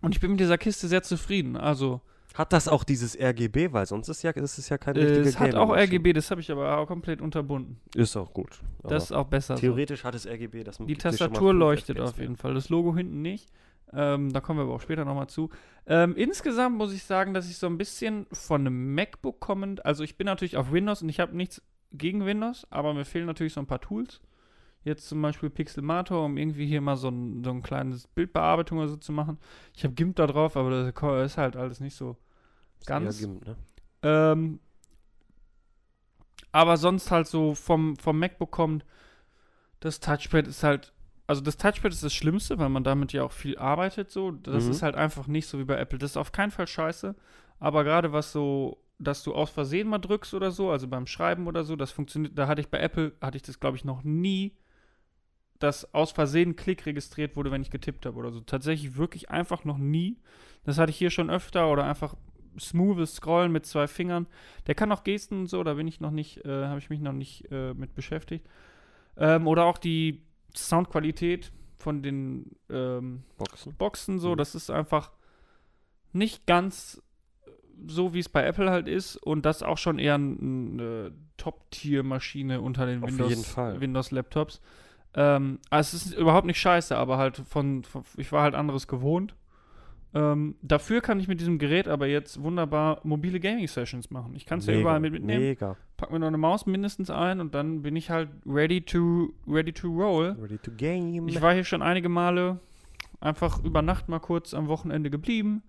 und 0.00 0.14
ich 0.14 0.20
bin 0.20 0.32
mit 0.32 0.40
dieser 0.40 0.58
Kiste 0.58 0.88
sehr 0.88 1.02
zufrieden. 1.02 1.56
Also, 1.56 2.00
Hat 2.34 2.52
das 2.52 2.68
auch 2.68 2.84
dieses 2.84 3.18
RGB? 3.18 3.72
Weil 3.72 3.86
sonst 3.86 4.08
ist 4.08 4.22
ja, 4.22 4.30
ist 4.30 4.68
ja 4.68 4.78
keine 4.78 5.00
äh, 5.00 5.04
richtige 5.04 5.28
es 5.28 5.38
hat 5.38 5.54
auch. 5.54 5.70
RGB, 5.70 6.12
das 6.12 6.30
habe 6.30 6.40
ich 6.40 6.50
aber 6.50 6.78
auch 6.78 6.86
komplett 6.86 7.20
unterbunden. 7.20 7.80
Ist 7.94 8.16
auch 8.16 8.32
gut. 8.32 8.60
Das 8.82 9.04
ist 9.04 9.12
auch 9.12 9.26
besser. 9.26 9.56
so. 9.56 9.60
theoretisch 9.60 10.04
hat 10.04 10.14
es 10.14 10.26
RGB. 10.26 10.64
Das 10.64 10.78
Die 10.78 10.96
Tastatur 10.96 11.50
5 11.50 11.58
leuchtet 11.58 12.00
auf 12.00 12.18
jeden 12.18 12.36
Fall. 12.36 12.54
Das 12.54 12.68
Logo 12.68 12.94
hinten 12.94 13.22
nicht. 13.22 13.48
Ähm, 13.92 14.32
da 14.32 14.40
kommen 14.40 14.58
wir 14.58 14.64
aber 14.64 14.74
auch 14.74 14.80
später 14.80 15.04
nochmal 15.04 15.28
zu. 15.28 15.50
Ähm, 15.86 16.14
insgesamt 16.16 16.76
muss 16.76 16.92
ich 16.92 17.04
sagen, 17.04 17.34
dass 17.34 17.48
ich 17.48 17.56
so 17.56 17.66
ein 17.66 17.78
bisschen 17.78 18.26
von 18.32 18.60
einem 18.60 18.94
MacBook 18.94 19.40
kommend, 19.40 19.84
also 19.86 20.04
ich 20.04 20.16
bin 20.16 20.26
natürlich 20.26 20.56
auf 20.56 20.72
Windows 20.72 21.02
und 21.02 21.08
ich 21.08 21.20
habe 21.20 21.36
nichts 21.36 21.62
gegen 21.92 22.26
Windows, 22.26 22.66
aber 22.70 22.92
mir 22.92 23.06
fehlen 23.06 23.26
natürlich 23.26 23.54
so 23.54 23.60
ein 23.60 23.66
paar 23.66 23.80
Tools. 23.80 24.20
Jetzt 24.84 25.08
zum 25.08 25.20
Beispiel 25.20 25.50
Pixelmator, 25.50 26.24
um 26.24 26.36
irgendwie 26.36 26.66
hier 26.66 26.80
mal 26.80 26.96
so 26.96 27.08
ein, 27.08 27.44
so 27.44 27.50
ein 27.50 27.62
kleines 27.62 28.06
Bildbearbeitung 28.06 28.78
oder 28.78 28.88
so 28.88 28.96
zu 28.96 29.12
machen. 29.12 29.38
Ich 29.76 29.84
habe 29.84 29.94
GIMP 29.94 30.16
da 30.16 30.26
drauf, 30.26 30.56
aber 30.56 30.70
das 30.70 31.30
ist 31.32 31.36
halt 31.38 31.56
alles 31.56 31.80
nicht 31.80 31.94
so 31.94 32.16
ganz. 32.86 33.18
GIMP, 33.18 33.46
ne? 33.46 33.56
Ähm, 34.02 34.60
aber 36.52 36.76
sonst 36.76 37.10
halt 37.10 37.26
so 37.26 37.54
vom, 37.54 37.96
vom 37.96 38.18
MacBook 38.18 38.50
kommt, 38.50 38.84
das 39.80 40.00
Touchpad 40.00 40.46
ist 40.48 40.62
halt, 40.62 40.92
also 41.26 41.40
das 41.42 41.56
Touchpad 41.56 41.92
ist 41.92 42.02
das 42.02 42.14
Schlimmste, 42.14 42.58
weil 42.58 42.68
man 42.68 42.84
damit 42.84 43.12
ja 43.12 43.22
auch 43.24 43.32
viel 43.32 43.58
arbeitet 43.58 44.10
so. 44.10 44.30
Das 44.32 44.64
Mhm. 44.64 44.70
ist 44.70 44.82
halt 44.82 44.94
einfach 44.94 45.26
nicht 45.26 45.46
so 45.46 45.58
wie 45.58 45.64
bei 45.64 45.76
Apple. 45.76 45.98
Das 45.98 46.12
ist 46.12 46.16
auf 46.16 46.32
keinen 46.32 46.50
Fall 46.50 46.66
scheiße, 46.66 47.14
aber 47.60 47.84
gerade 47.84 48.12
was 48.12 48.32
so 48.32 48.78
dass 49.00 49.22
du 49.22 49.32
aus 49.32 49.50
Versehen 49.50 49.88
mal 49.88 49.98
drückst 49.98 50.34
oder 50.34 50.50
so, 50.50 50.70
also 50.70 50.88
beim 50.88 51.06
Schreiben 51.06 51.46
oder 51.46 51.62
so, 51.62 51.76
das 51.76 51.92
funktioniert, 51.92 52.36
da 52.36 52.48
hatte 52.48 52.60
ich 52.60 52.68
bei 52.68 52.80
Apple, 52.80 53.12
hatte 53.20 53.36
ich 53.36 53.42
das 53.42 53.60
glaube 53.60 53.76
ich 53.76 53.84
noch 53.84 54.02
nie, 54.02 54.56
dass 55.58 55.92
aus 55.94 56.12
Versehen 56.12 56.56
Klick 56.56 56.86
registriert 56.86 57.36
wurde, 57.36 57.50
wenn 57.50 57.62
ich 57.62 57.70
getippt 57.70 58.06
habe 58.06 58.16
oder 58.16 58.30
so. 58.32 58.40
Tatsächlich 58.40 58.96
wirklich 58.96 59.30
einfach 59.30 59.64
noch 59.64 59.78
nie. 59.78 60.16
Das 60.64 60.78
hatte 60.78 60.90
ich 60.90 60.96
hier 60.98 61.10
schon 61.10 61.30
öfter 61.30 61.70
oder 61.70 61.84
einfach 61.84 62.14
smoothes 62.60 63.14
Scrollen 63.16 63.52
mit 63.52 63.66
zwei 63.66 63.86
Fingern. 63.86 64.26
Der 64.66 64.74
kann 64.74 64.90
auch 64.92 65.04
Gesten 65.04 65.40
und 65.40 65.46
so, 65.46 65.62
da 65.64 65.74
bin 65.74 65.86
ich 65.88 66.00
noch 66.00 66.10
nicht, 66.10 66.44
äh, 66.44 66.66
habe 66.66 66.78
ich 66.78 66.90
mich 66.90 67.00
noch 67.00 67.12
nicht 67.12 67.50
äh, 67.50 67.74
mit 67.74 67.94
beschäftigt. 67.94 68.46
Ähm, 69.16 69.46
oder 69.46 69.64
auch 69.64 69.78
die 69.78 70.22
Soundqualität 70.56 71.52
von 71.76 72.02
den 72.02 72.50
ähm, 72.70 73.22
Boxen. 73.36 73.74
Boxen 73.76 74.18
so, 74.18 74.32
Mhm. 74.32 74.36
das 74.38 74.54
ist 74.54 74.70
einfach 74.70 75.12
nicht 76.12 76.46
ganz 76.46 77.00
so, 77.86 78.12
wie 78.14 78.18
es 78.18 78.28
bei 78.28 78.44
Apple 78.44 78.70
halt 78.70 78.88
ist 78.88 79.16
und 79.16 79.46
das 79.46 79.62
auch 79.62 79.78
schon 79.78 79.98
eher 80.00 80.16
ein- 80.18 80.72
eine 80.80 81.12
Top-Tier-Maschine 81.36 82.60
unter 82.60 82.86
den 82.86 83.04
Auf 83.04 83.10
Windows. 83.10 83.56
Windows-Laptops. 83.56 84.60
Ähm, 85.14 85.58
also 85.70 85.96
es 85.96 86.06
ist 86.06 86.14
überhaupt 86.14 86.46
nicht 86.46 86.60
scheiße, 86.60 86.96
aber 86.96 87.18
halt 87.18 87.36
von, 87.36 87.84
von 87.84 88.04
ich 88.16 88.30
war 88.32 88.42
halt 88.42 88.54
anderes 88.54 88.86
gewohnt. 88.86 89.34
Ähm, 90.14 90.56
dafür 90.62 91.02
kann 91.02 91.20
ich 91.20 91.28
mit 91.28 91.40
diesem 91.40 91.58
Gerät 91.58 91.86
aber 91.86 92.06
jetzt 92.06 92.42
wunderbar 92.42 93.00
mobile 93.02 93.40
Gaming-Sessions 93.40 94.10
machen. 94.10 94.34
Ich 94.34 94.46
kann 94.46 94.58
es 94.60 94.66
ja 94.66 94.74
überall 94.74 95.00
mit 95.00 95.12
mitnehmen, 95.12 95.42
Mega. 95.42 95.76
pack 95.98 96.10
mir 96.10 96.18
noch 96.18 96.28
eine 96.28 96.38
Maus 96.38 96.64
mindestens 96.64 97.10
ein 97.10 97.40
und 97.40 97.54
dann 97.54 97.82
bin 97.82 97.94
ich 97.94 98.08
halt 98.08 98.30
ready 98.46 98.80
to, 98.80 99.34
ready 99.46 99.72
to 99.72 99.88
roll. 99.88 100.34
Ready 100.40 100.58
to 100.58 100.70
game. 100.70 101.28
Ich 101.28 101.42
war 101.42 101.52
hier 101.52 101.64
schon 101.64 101.82
einige 101.82 102.08
Male 102.08 102.58
einfach 103.20 103.62
über 103.62 103.82
Nacht 103.82 104.08
mal 104.08 104.18
kurz 104.18 104.54
am 104.54 104.68
Wochenende 104.68 105.10
geblieben, 105.10 105.62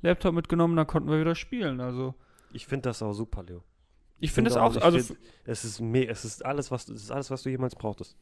Laptop 0.00 0.34
mitgenommen, 0.34 0.76
dann 0.76 0.86
konnten 0.86 1.10
wir 1.10 1.20
wieder 1.20 1.34
spielen. 1.34 1.80
Also 1.80 2.14
ich 2.52 2.66
finde 2.66 2.88
das 2.88 3.02
auch 3.02 3.12
super, 3.12 3.42
Leo. 3.42 3.62
ich 4.20 4.32
finde 4.32 4.50
es 4.50 4.56
auch, 4.56 4.72
auch, 4.72 4.76
ich 4.76 4.84
also 4.84 4.98
find- 4.98 5.18
Es 5.44 5.64
ist, 5.64 5.80
es 5.80 6.24
ist 6.24 6.44
alles, 6.46 6.70
was 6.70 6.88
es 6.88 7.02
ist 7.02 7.10
alles, 7.10 7.30
was 7.30 7.42
du 7.42 7.50
jemals 7.50 7.74
brauchtest. 7.74 8.16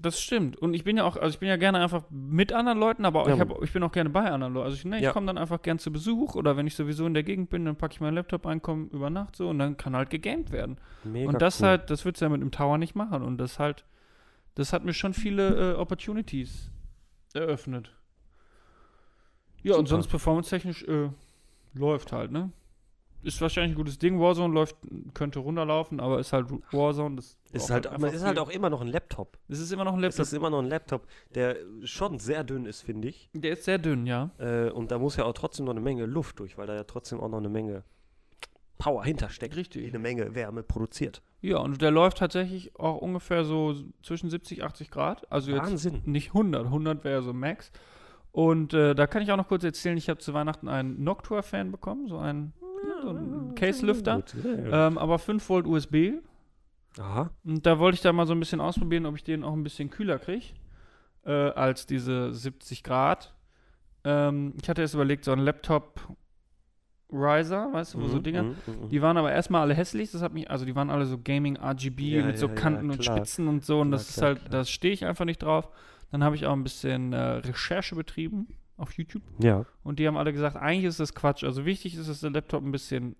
Das 0.00 0.20
stimmt. 0.20 0.56
Und 0.56 0.74
ich 0.74 0.84
bin 0.84 0.96
ja 0.96 1.04
auch, 1.04 1.16
also 1.16 1.28
ich 1.34 1.38
bin 1.38 1.48
ja 1.48 1.56
gerne 1.56 1.80
einfach 1.80 2.04
mit 2.10 2.52
anderen 2.52 2.78
Leuten, 2.78 3.04
aber 3.04 3.28
Ja, 3.28 3.34
ich, 3.34 3.40
hab, 3.40 3.62
ich 3.62 3.72
bin 3.72 3.82
auch 3.82 3.92
gerne 3.92 4.10
bei 4.10 4.30
anderen 4.30 4.54
Leuten. 4.54 4.64
Also 4.66 4.76
ich, 4.76 4.84
ne, 4.84 4.96
ich 4.96 5.02
Ja. 5.02 5.12
komme 5.12 5.26
dann 5.26 5.38
einfach 5.38 5.60
gern 5.62 5.78
zu 5.78 5.92
Besuch 5.92 6.34
oder 6.34 6.56
wenn 6.56 6.66
ich 6.66 6.74
sowieso 6.74 7.06
in 7.06 7.14
der 7.14 7.22
Gegend 7.22 7.50
bin, 7.50 7.64
dann 7.64 7.76
packe 7.76 7.94
ich 7.94 8.00
meinen 8.00 8.14
Laptop 8.14 8.46
ein, 8.46 8.62
komme 8.62 8.86
über 8.92 9.10
Nacht 9.10 9.36
so 9.36 9.48
und 9.50 9.58
dann 9.58 9.76
kann 9.76 9.94
halt 9.94 10.10
gegamed 10.10 10.50
werden. 10.50 10.78
Mega 11.04 11.28
und 11.30 11.42
das 11.42 11.60
cool. 11.60 11.68
halt, 11.68 11.90
das 11.90 12.04
würdest 12.04 12.20
du 12.20 12.24
ja 12.24 12.28
mit 12.30 12.40
dem 12.40 12.50
Tower 12.50 12.78
nicht 12.78 12.94
machen. 12.94 13.22
Und 13.22 13.38
das 13.38 13.58
halt, 13.58 13.84
das 14.54 14.72
hat 14.72 14.84
mir 14.84 14.94
schon 14.94 15.14
viele 15.14 15.72
äh, 15.72 15.74
Opportunities 15.76 16.70
eröffnet. 17.34 17.92
Ja, 19.62 19.74
und 19.74 19.86
Super. 19.86 20.02
sonst 20.02 20.08
performance-technisch 20.08 20.82
äh, 20.84 21.10
läuft 21.74 22.12
halt, 22.12 22.32
ne? 22.32 22.50
Ist 23.22 23.40
wahrscheinlich 23.40 23.72
ein 23.72 23.76
gutes 23.76 23.98
Ding. 23.98 24.18
Warzone 24.20 24.52
läuft, 24.52 24.76
könnte 25.14 25.38
runterlaufen, 25.38 26.00
aber 26.00 26.18
ist 26.18 26.32
halt 26.32 26.50
Warzone. 26.72 27.16
Das 27.16 27.36
ist 27.52 27.70
halt, 27.70 27.86
ist 27.86 28.24
halt 28.24 28.38
auch 28.38 28.50
immer 28.50 28.68
noch 28.70 28.80
ein 28.80 28.88
Laptop. 28.88 29.38
Es 29.48 29.60
ist 29.60 29.70
immer 29.72 29.84
noch 29.84 29.92
ein 29.92 29.98
Es 29.98 30.16
Laptop. 30.16 30.22
ist 30.22 30.32
immer 30.32 30.50
noch 30.50 30.58
ein 30.58 30.68
Laptop, 30.68 31.06
der 31.34 31.56
schon 31.84 32.18
sehr 32.18 32.42
dünn 32.44 32.66
ist, 32.66 32.82
finde 32.82 33.08
ich. 33.08 33.30
Der 33.32 33.52
ist 33.52 33.64
sehr 33.64 33.78
dünn, 33.78 34.06
ja. 34.06 34.30
Äh, 34.38 34.70
und 34.70 34.90
da 34.90 34.98
muss 34.98 35.16
ja 35.16 35.24
auch 35.24 35.34
trotzdem 35.34 35.66
noch 35.66 35.72
eine 35.72 35.80
Menge 35.80 36.06
Luft 36.06 36.40
durch, 36.40 36.58
weil 36.58 36.66
da 36.66 36.74
ja 36.74 36.84
trotzdem 36.84 37.20
auch 37.20 37.28
noch 37.28 37.38
eine 37.38 37.48
Menge 37.48 37.84
Power 38.78 39.04
hintersteckt. 39.04 39.54
Richtig. 39.54 39.82
Die 39.84 39.88
eine 39.90 40.00
Menge 40.00 40.34
Wärme 40.34 40.64
produziert. 40.64 41.22
Ja, 41.40 41.58
und 41.58 41.80
der 41.80 41.92
läuft 41.92 42.18
tatsächlich 42.18 42.74
auch 42.78 42.98
ungefähr 42.98 43.44
so 43.44 43.74
zwischen 44.02 44.30
70, 44.30 44.64
80 44.64 44.90
Grad. 44.90 45.30
Also 45.30 45.52
jetzt 45.52 45.70
Wahnsinn. 45.70 46.02
nicht 46.04 46.28
100. 46.28 46.64
100 46.66 47.04
wäre 47.04 47.22
so 47.22 47.32
Max. 47.32 47.70
Und 48.32 48.74
äh, 48.74 48.94
da 48.94 49.06
kann 49.06 49.22
ich 49.22 49.30
auch 49.30 49.36
noch 49.36 49.48
kurz 49.48 49.62
erzählen, 49.62 49.96
ich 49.96 50.08
habe 50.08 50.18
zu 50.18 50.34
Weihnachten 50.34 50.68
einen 50.68 51.04
Noctua-Fan 51.04 51.70
bekommen, 51.70 52.08
so 52.08 52.16
einen, 52.18 52.54
so 53.02 53.08
einen 53.10 53.54
Case-Lüfter, 53.54 54.22
ja, 54.44 54.86
ähm, 54.88 54.98
aber 54.98 55.18
5 55.18 55.46
Volt 55.48 55.66
USB. 55.66 56.14
Aha. 56.98 57.30
Und 57.44 57.64
da 57.66 57.78
wollte 57.78 57.94
ich 57.96 58.00
da 58.02 58.12
mal 58.12 58.26
so 58.26 58.32
ein 58.34 58.40
bisschen 58.40 58.60
ausprobieren, 58.60 59.06
ob 59.06 59.16
ich 59.16 59.24
den 59.24 59.44
auch 59.44 59.52
ein 59.54 59.62
bisschen 59.62 59.88
kühler 59.90 60.18
kriege 60.18 60.46
äh, 61.24 61.30
als 61.32 61.86
diese 61.86 62.32
70 62.34 62.82
Grad. 62.82 63.34
Ähm, 64.04 64.52
ich 64.60 64.68
hatte 64.68 64.82
erst 64.82 64.94
überlegt, 64.94 65.24
so 65.24 65.32
ein 65.32 65.38
Laptop-Riser, 65.38 67.72
weißt 67.72 67.94
du, 67.94 68.00
wo 68.00 68.06
so 68.08 68.18
Mhm, 68.18 68.22
Dinger. 68.22 68.42
mhm, 68.42 68.56
mhm. 68.66 68.88
Die 68.90 69.00
waren 69.02 69.16
aber 69.16 69.32
erstmal 69.32 69.62
alle 69.62 69.74
hässlich, 69.74 70.10
das 70.12 70.22
hat 70.22 70.32
mich, 70.34 70.50
also 70.50 70.64
die 70.64 70.74
waren 70.74 70.90
alle 70.90 71.06
so 71.06 71.18
Gaming 71.18 71.56
RGB 71.56 72.18
Ja, 72.18 72.26
mit 72.26 72.38
so 72.38 72.46
ja, 72.46 72.54
ja, 72.54 72.60
Kanten 72.60 72.90
und. 72.90 73.04
Spitzen 73.04 73.48
und 73.48 73.64
so 73.64 73.80
und 73.80 73.88
Klar, 73.88 73.98
das 73.98 74.08
ist 74.10 74.16
klar, 74.16 74.26
halt, 74.28 74.38
klar. 74.40 74.50
das 74.50 74.70
stehe 74.70 74.92
ich 74.94 75.04
einfach 75.04 75.24
nicht 75.24 75.42
drauf. 75.42 75.68
Dann 76.10 76.22
habe 76.24 76.36
ich 76.36 76.46
auch 76.46 76.52
ein 76.52 76.62
bisschen 76.62 77.12
äh, 77.14 77.18
Recherche 77.18 77.94
betrieben 77.94 78.48
auf 78.82 78.92
YouTube 78.94 79.22
Ja. 79.38 79.64
und 79.84 79.98
die 79.98 80.06
haben 80.06 80.16
alle 80.16 80.32
gesagt, 80.32 80.56
eigentlich 80.56 80.84
ist 80.84 81.00
das 81.00 81.14
Quatsch. 81.14 81.44
Also 81.44 81.64
wichtig 81.64 81.96
ist, 81.96 82.08
dass 82.08 82.20
der 82.20 82.30
Laptop 82.30 82.62
ein 82.64 82.72
bisschen 82.72 83.16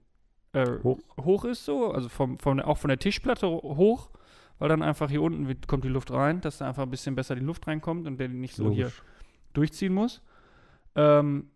äh, 0.53 0.67
Hoch. 0.83 0.99
hoch. 1.19 1.45
ist 1.45 1.65
so, 1.65 1.93
also 1.93 2.09
vom, 2.09 2.39
vom, 2.39 2.61
auch 2.61 2.77
von 2.79 2.89
der 2.89 2.99
Tischplatte 2.99 3.47
ho- 3.47 3.77
hoch, 3.77 4.11
weil 4.59 4.69
dann 4.69 4.83
einfach 4.83 5.09
hier 5.09 5.23
unten 5.23 5.49
wird, 5.49 5.67
kommt 5.69 5.85
die 5.85 5.89
Luft 5.89 6.11
rein, 6.11 6.41
dass 6.41 6.59
da 6.59 6.69
einfach 6.69 6.83
ein 6.83 6.91
bisschen 6.91 7.15
besser 7.15 7.35
die 7.35 7.41
Luft 7.45 7.67
reinkommt 7.67 8.07
und 8.07 8.19
der 8.19 8.29
die 8.29 8.35
nicht 8.35 8.55
so 8.55 8.71
hier 8.71 8.85
Logisch. 8.87 9.03
durchziehen 9.55 9.95
muss. 9.95 10.21
Ähm, 10.95 11.49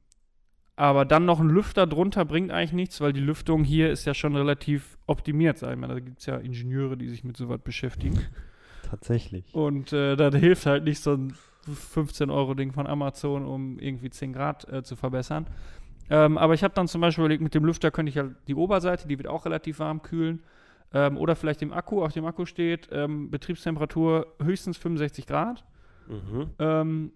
aber 0.76 1.04
dann 1.04 1.24
noch 1.24 1.40
ein 1.40 1.48
Lüfter 1.48 1.86
drunter 1.86 2.24
bringt 2.24 2.50
eigentlich 2.50 2.72
nichts, 2.72 3.00
weil 3.00 3.12
die 3.12 3.20
Lüftung 3.20 3.64
hier 3.64 3.90
ist 3.90 4.04
ja 4.04 4.12
schon 4.14 4.36
relativ 4.36 4.98
optimiert, 5.06 5.58
sag 5.58 5.72
ich 5.72 5.78
mal. 5.78 5.88
Da 5.88 6.00
gibt 6.00 6.20
es 6.20 6.26
ja 6.26 6.36
Ingenieure, 6.36 6.96
die 6.96 7.08
sich 7.08 7.24
mit 7.24 7.36
sowas 7.36 7.60
beschäftigen. 7.64 8.20
Tatsächlich. 8.82 9.54
Und 9.54 9.92
äh, 9.92 10.16
da 10.16 10.30
hilft 10.30 10.66
halt 10.66 10.84
nicht 10.84 11.00
so 11.00 11.14
ein 11.14 11.34
15-Euro-Ding 11.72 12.72
von 12.72 12.86
Amazon, 12.86 13.44
um 13.44 13.78
irgendwie 13.78 14.10
10 14.10 14.32
Grad 14.32 14.68
äh, 14.72 14.82
zu 14.82 14.96
verbessern. 14.96 15.46
Ähm, 16.08 16.38
aber 16.38 16.54
ich 16.54 16.62
habe 16.62 16.74
dann 16.74 16.88
zum 16.88 17.00
Beispiel 17.00 17.22
überlegt, 17.22 17.42
mit 17.42 17.54
dem 17.54 17.64
Lüfter 17.64 17.90
könnte 17.90 18.10
ich 18.10 18.18
halt 18.18 18.36
die 18.46 18.54
Oberseite, 18.54 19.08
die 19.08 19.18
wird 19.18 19.28
auch 19.28 19.44
relativ 19.44 19.80
warm 19.80 20.02
kühlen. 20.02 20.42
Ähm, 20.92 21.16
oder 21.16 21.34
vielleicht 21.34 21.60
dem 21.60 21.72
Akku, 21.72 22.02
auf 22.02 22.12
dem 22.12 22.24
Akku 22.26 22.46
steht, 22.46 22.88
ähm, 22.92 23.30
Betriebstemperatur 23.30 24.34
höchstens 24.40 24.76
65 24.78 25.26
Grad. 25.26 25.64
Mhm. 26.08 26.50
Ähm, 26.58 27.12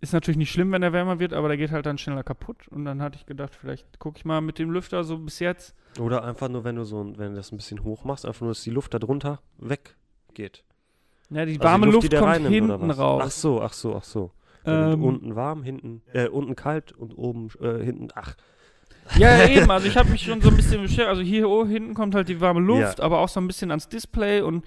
ist 0.00 0.14
natürlich 0.14 0.38
nicht 0.38 0.50
schlimm, 0.50 0.72
wenn 0.72 0.82
er 0.82 0.94
wärmer 0.94 1.18
wird, 1.18 1.34
aber 1.34 1.48
der 1.48 1.58
geht 1.58 1.70
halt 1.70 1.84
dann 1.84 1.98
schneller 1.98 2.22
kaputt. 2.22 2.66
Und 2.68 2.86
dann 2.86 3.02
hatte 3.02 3.18
ich 3.18 3.26
gedacht, 3.26 3.54
vielleicht 3.54 3.98
gucke 3.98 4.16
ich 4.18 4.24
mal 4.24 4.40
mit 4.40 4.58
dem 4.58 4.70
Lüfter 4.70 5.04
so 5.04 5.18
bis 5.18 5.38
jetzt. 5.40 5.74
Oder 5.98 6.24
einfach 6.24 6.48
nur, 6.48 6.64
wenn 6.64 6.76
du 6.76 6.84
so, 6.84 7.12
wenn 7.18 7.32
du 7.32 7.36
das 7.36 7.52
ein 7.52 7.58
bisschen 7.58 7.84
hoch 7.84 8.04
machst, 8.04 8.24
einfach 8.24 8.40
nur, 8.40 8.52
dass 8.52 8.62
die 8.62 8.70
Luft 8.70 8.94
da 8.94 8.98
drunter 8.98 9.40
weggeht. 9.58 10.64
Ja, 11.30 11.44
die 11.44 11.52
Also 11.52 11.64
warme 11.64 11.86
die 11.86 11.92
Luft, 11.92 12.04
die 12.04 12.08
der 12.08 12.20
kommt 12.20 12.32
reinnimmt, 12.32 12.54
hinten 12.54 12.90
raus. 12.90 13.22
Ach 13.24 13.30
so, 13.30 13.62
ach 13.62 13.72
so, 13.72 13.96
ach 13.96 14.04
so. 14.04 14.30
Ähm, 14.66 15.02
unten 15.02 15.36
warm, 15.36 15.62
hinten, 15.62 16.02
äh, 16.12 16.28
unten 16.28 16.54
kalt 16.54 16.92
und 16.92 17.14
oben, 17.16 17.48
äh, 17.60 17.82
hinten, 17.82 18.08
ach. 18.14 18.34
Ja, 19.16 19.38
ja, 19.38 19.48
eben. 19.62 19.70
Also 19.70 19.86
ich 19.86 19.96
habe 19.96 20.10
mich 20.10 20.22
schon 20.22 20.40
so 20.40 20.50
ein 20.50 20.56
bisschen 20.56 20.82
beschäftigt. 20.82 21.08
Also 21.08 21.22
hier 21.22 21.48
oh, 21.48 21.64
hinten 21.66 21.94
kommt 21.94 22.14
halt 22.14 22.28
die 22.28 22.40
warme 22.40 22.60
Luft, 22.60 22.98
Ja. 22.98 23.04
aber 23.04 23.20
auch 23.20 23.28
so 23.28 23.40
ein 23.40 23.46
bisschen 23.46 23.70
ans 23.70 23.88
Display. 23.88 24.42
Und 24.42 24.64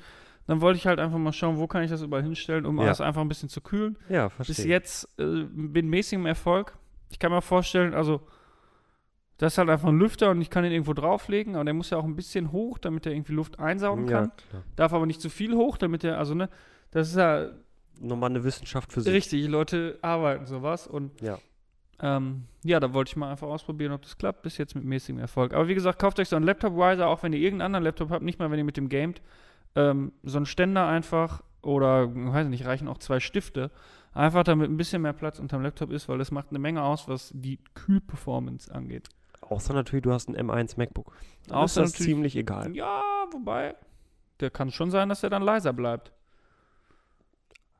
dann 0.47 0.61
wollte 0.61 0.77
ich 0.77 0.87
halt 0.87 0.99
einfach 0.99 1.17
mal 1.17 1.31
schauen, 1.31 1.57
wo 1.59 1.67
kann 1.67 1.83
ich 1.83 1.91
das 1.91 2.01
überall 2.01 2.23
hinstellen, 2.23 2.65
um 2.65 2.77
Ja. 2.79 2.85
alles 2.85 3.01
einfach 3.01 3.21
ein 3.21 3.29
bisschen 3.29 3.49
zu 3.49 3.61
kühlen. 3.61 3.97
Ja, 4.09 4.29
verstehe. 4.29 4.55
Bis 4.55 4.65
jetzt 4.65 5.07
äh, 5.19 5.43
bin 5.51 5.89
mäßigem 5.89 6.25
Erfolg. 6.25 6.73
Ich 7.11 7.19
kann 7.19 7.31
mir 7.31 7.41
vorstellen, 7.41 7.93
also 7.93 8.21
das 9.43 9.55
ist 9.55 9.57
halt 9.57 9.69
einfach 9.69 9.89
ein 9.89 9.97
Lüfter 9.99 10.31
und 10.31 10.39
ich 10.39 10.49
kann 10.49 10.63
ihn 10.63 10.71
irgendwo 10.71 10.93
drauflegen, 10.93 11.55
aber 11.55 11.65
der 11.65 11.73
muss 11.73 11.89
ja 11.89 11.97
auch 11.97 12.05
ein 12.05 12.15
bisschen 12.15 12.53
hoch, 12.53 12.77
damit 12.77 13.05
er 13.05 13.11
irgendwie 13.11 13.33
Luft 13.33 13.59
einsaugen 13.59 14.07
ja, 14.07 14.21
kann. 14.21 14.31
klar. 14.49 14.63
Darf 14.77 14.93
aber 14.93 15.05
nicht 15.05 15.19
zu 15.19 15.29
viel 15.29 15.53
hoch, 15.53 15.77
damit 15.77 16.05
er, 16.05 16.17
also 16.17 16.33
ne, 16.33 16.47
das 16.91 17.09
ist 17.09 17.17
ja 17.17 17.49
Nochmal 17.99 18.29
eine 18.29 18.45
Wissenschaft 18.45 18.93
für 18.93 19.01
sich. 19.01 19.13
richtig, 19.13 19.45
Leute 19.49 19.99
arbeiten 20.01 20.45
sowas 20.45 20.87
und 20.87 21.19
Ja. 21.21 21.39
ähm, 21.99 22.45
ja, 22.63 22.79
da 22.79 22.93
wollte 22.93 23.09
ich 23.09 23.15
mal 23.17 23.29
einfach 23.31 23.47
ausprobieren, 23.49 23.91
ob 23.91 24.01
das 24.03 24.17
klappt. 24.17 24.43
Bis 24.43 24.57
jetzt 24.57 24.75
mit 24.75 24.85
mäßigem 24.85 25.19
Erfolg. 25.19 25.53
Aber 25.53 25.67
wie 25.67 25.75
gesagt, 25.75 25.99
kauft 25.99 26.19
euch 26.21 26.29
so 26.29 26.37
einen 26.37 26.45
Laptop-Riser, 26.45 27.07
auch 27.07 27.21
wenn 27.21 27.33
ihr 27.33 27.39
irgendeinen 27.39 27.65
anderen 27.67 27.83
Laptop 27.83 28.11
habt, 28.11 28.23
nicht 28.23 28.39
mal 28.39 28.49
wenn 28.49 28.57
ihr 28.57 28.63
mit 28.63 28.77
dem 28.77 28.87
gamet. 28.87 29.21
Ähm, 29.75 30.13
so 30.23 30.37
einen 30.37 30.45
Ständer 30.45 30.87
einfach 30.87 31.43
oder, 31.61 32.09
weiß 32.15 32.47
nicht, 32.47 32.65
reichen 32.65 32.87
auch 32.87 32.97
zwei 32.97 33.19
Stifte. 33.19 33.71
Einfach 34.13 34.43
damit 34.43 34.69
ein 34.69 34.77
bisschen 34.77 35.01
mehr 35.01 35.11
Platz 35.13 35.37
unterm 35.39 35.63
Laptop 35.63 35.91
ist, 35.91 36.07
weil 36.07 36.17
das 36.17 36.31
macht 36.31 36.49
eine 36.49 36.59
Menge 36.59 36.81
aus, 36.81 37.09
was 37.09 37.31
die 37.35 37.59
Kühlperformance 37.73 38.73
angeht. 38.73 39.09
Außer 39.49 39.73
natürlich, 39.73 40.03
du 40.03 40.11
hast 40.11 40.29
ein 40.29 40.35
M1 40.37 40.77
MacBook. 40.77 41.13
Dann 41.47 41.57
Außer 41.57 41.83
ist 41.83 41.99
das 41.99 42.05
ziemlich 42.05 42.35
egal. 42.35 42.75
Ja, 42.75 43.01
wobei, 43.31 43.75
der 44.39 44.49
kann 44.49 44.71
schon 44.71 44.91
sein, 44.91 45.09
dass 45.09 45.23
er 45.23 45.29
dann 45.29 45.41
leiser 45.43 45.73
bleibt. 45.73 46.11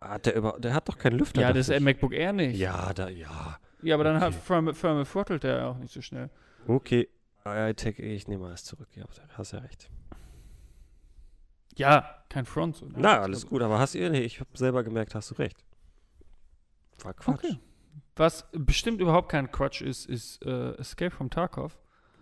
Hat 0.02 0.26
der, 0.26 0.36
über, 0.36 0.60
der 0.60 0.74
hat 0.74 0.90
doch 0.90 0.98
keinen 0.98 1.18
Lüfter. 1.18 1.42
ja, 1.42 1.54
das 1.54 1.70
ist 1.70 1.76
ich. 1.76 1.82
MacBook 1.82 2.14
Air 2.14 2.34
nicht. 2.34 2.58
Ja, 2.58 2.94
da, 2.94 3.08
ja. 3.10 3.58
Ja, 3.82 3.96
aber 3.96 4.04
dann 4.04 4.20
hat 4.20 4.30
Okay. 4.30 4.38
Firmware, 4.44 4.76
Firmware 4.76 5.06
throttelt 5.06 5.44
der 5.44 5.58
ja 5.58 5.70
auch 5.70 5.78
nicht 5.78 5.94
so 5.94 6.02
schnell. 6.02 6.30
Okay. 6.68 7.10
iTech, 7.46 8.00
ich 8.00 8.28
nehme 8.28 8.48
alles 8.48 8.64
zurück. 8.64 8.88
Ja, 8.96 9.06
hast 9.38 9.52
ja 9.52 9.60
recht. 9.60 9.90
Ja, 11.76 12.24
kein 12.30 12.46
Front. 12.46 12.78
So, 12.78 12.86
ne? 12.86 12.94
Na, 12.98 13.20
alles 13.22 13.48
gut, 13.48 13.62
aber 13.62 13.80
hast 13.80 13.96
du, 13.96 14.10
nee, 14.10 14.22
ich 14.22 14.40
habe 14.40 14.50
selber 14.54 14.84
gemerkt, 14.84 15.16
hast 15.16 15.32
du 15.32 15.36
recht. 15.36 15.64
War 17.04 17.14
Quatsch. 17.14 17.44
Okay. 17.44 17.60
Was 18.16 18.46
bestimmt 18.52 19.02
überhaupt 19.02 19.30
kein 19.30 19.52
Quatsch 19.52 19.82
ist, 19.82 20.06
ist 20.06 20.46
äh, 20.46 20.74
Escape 20.76 21.12
from 21.12 21.30
Tarkov. 21.30 21.78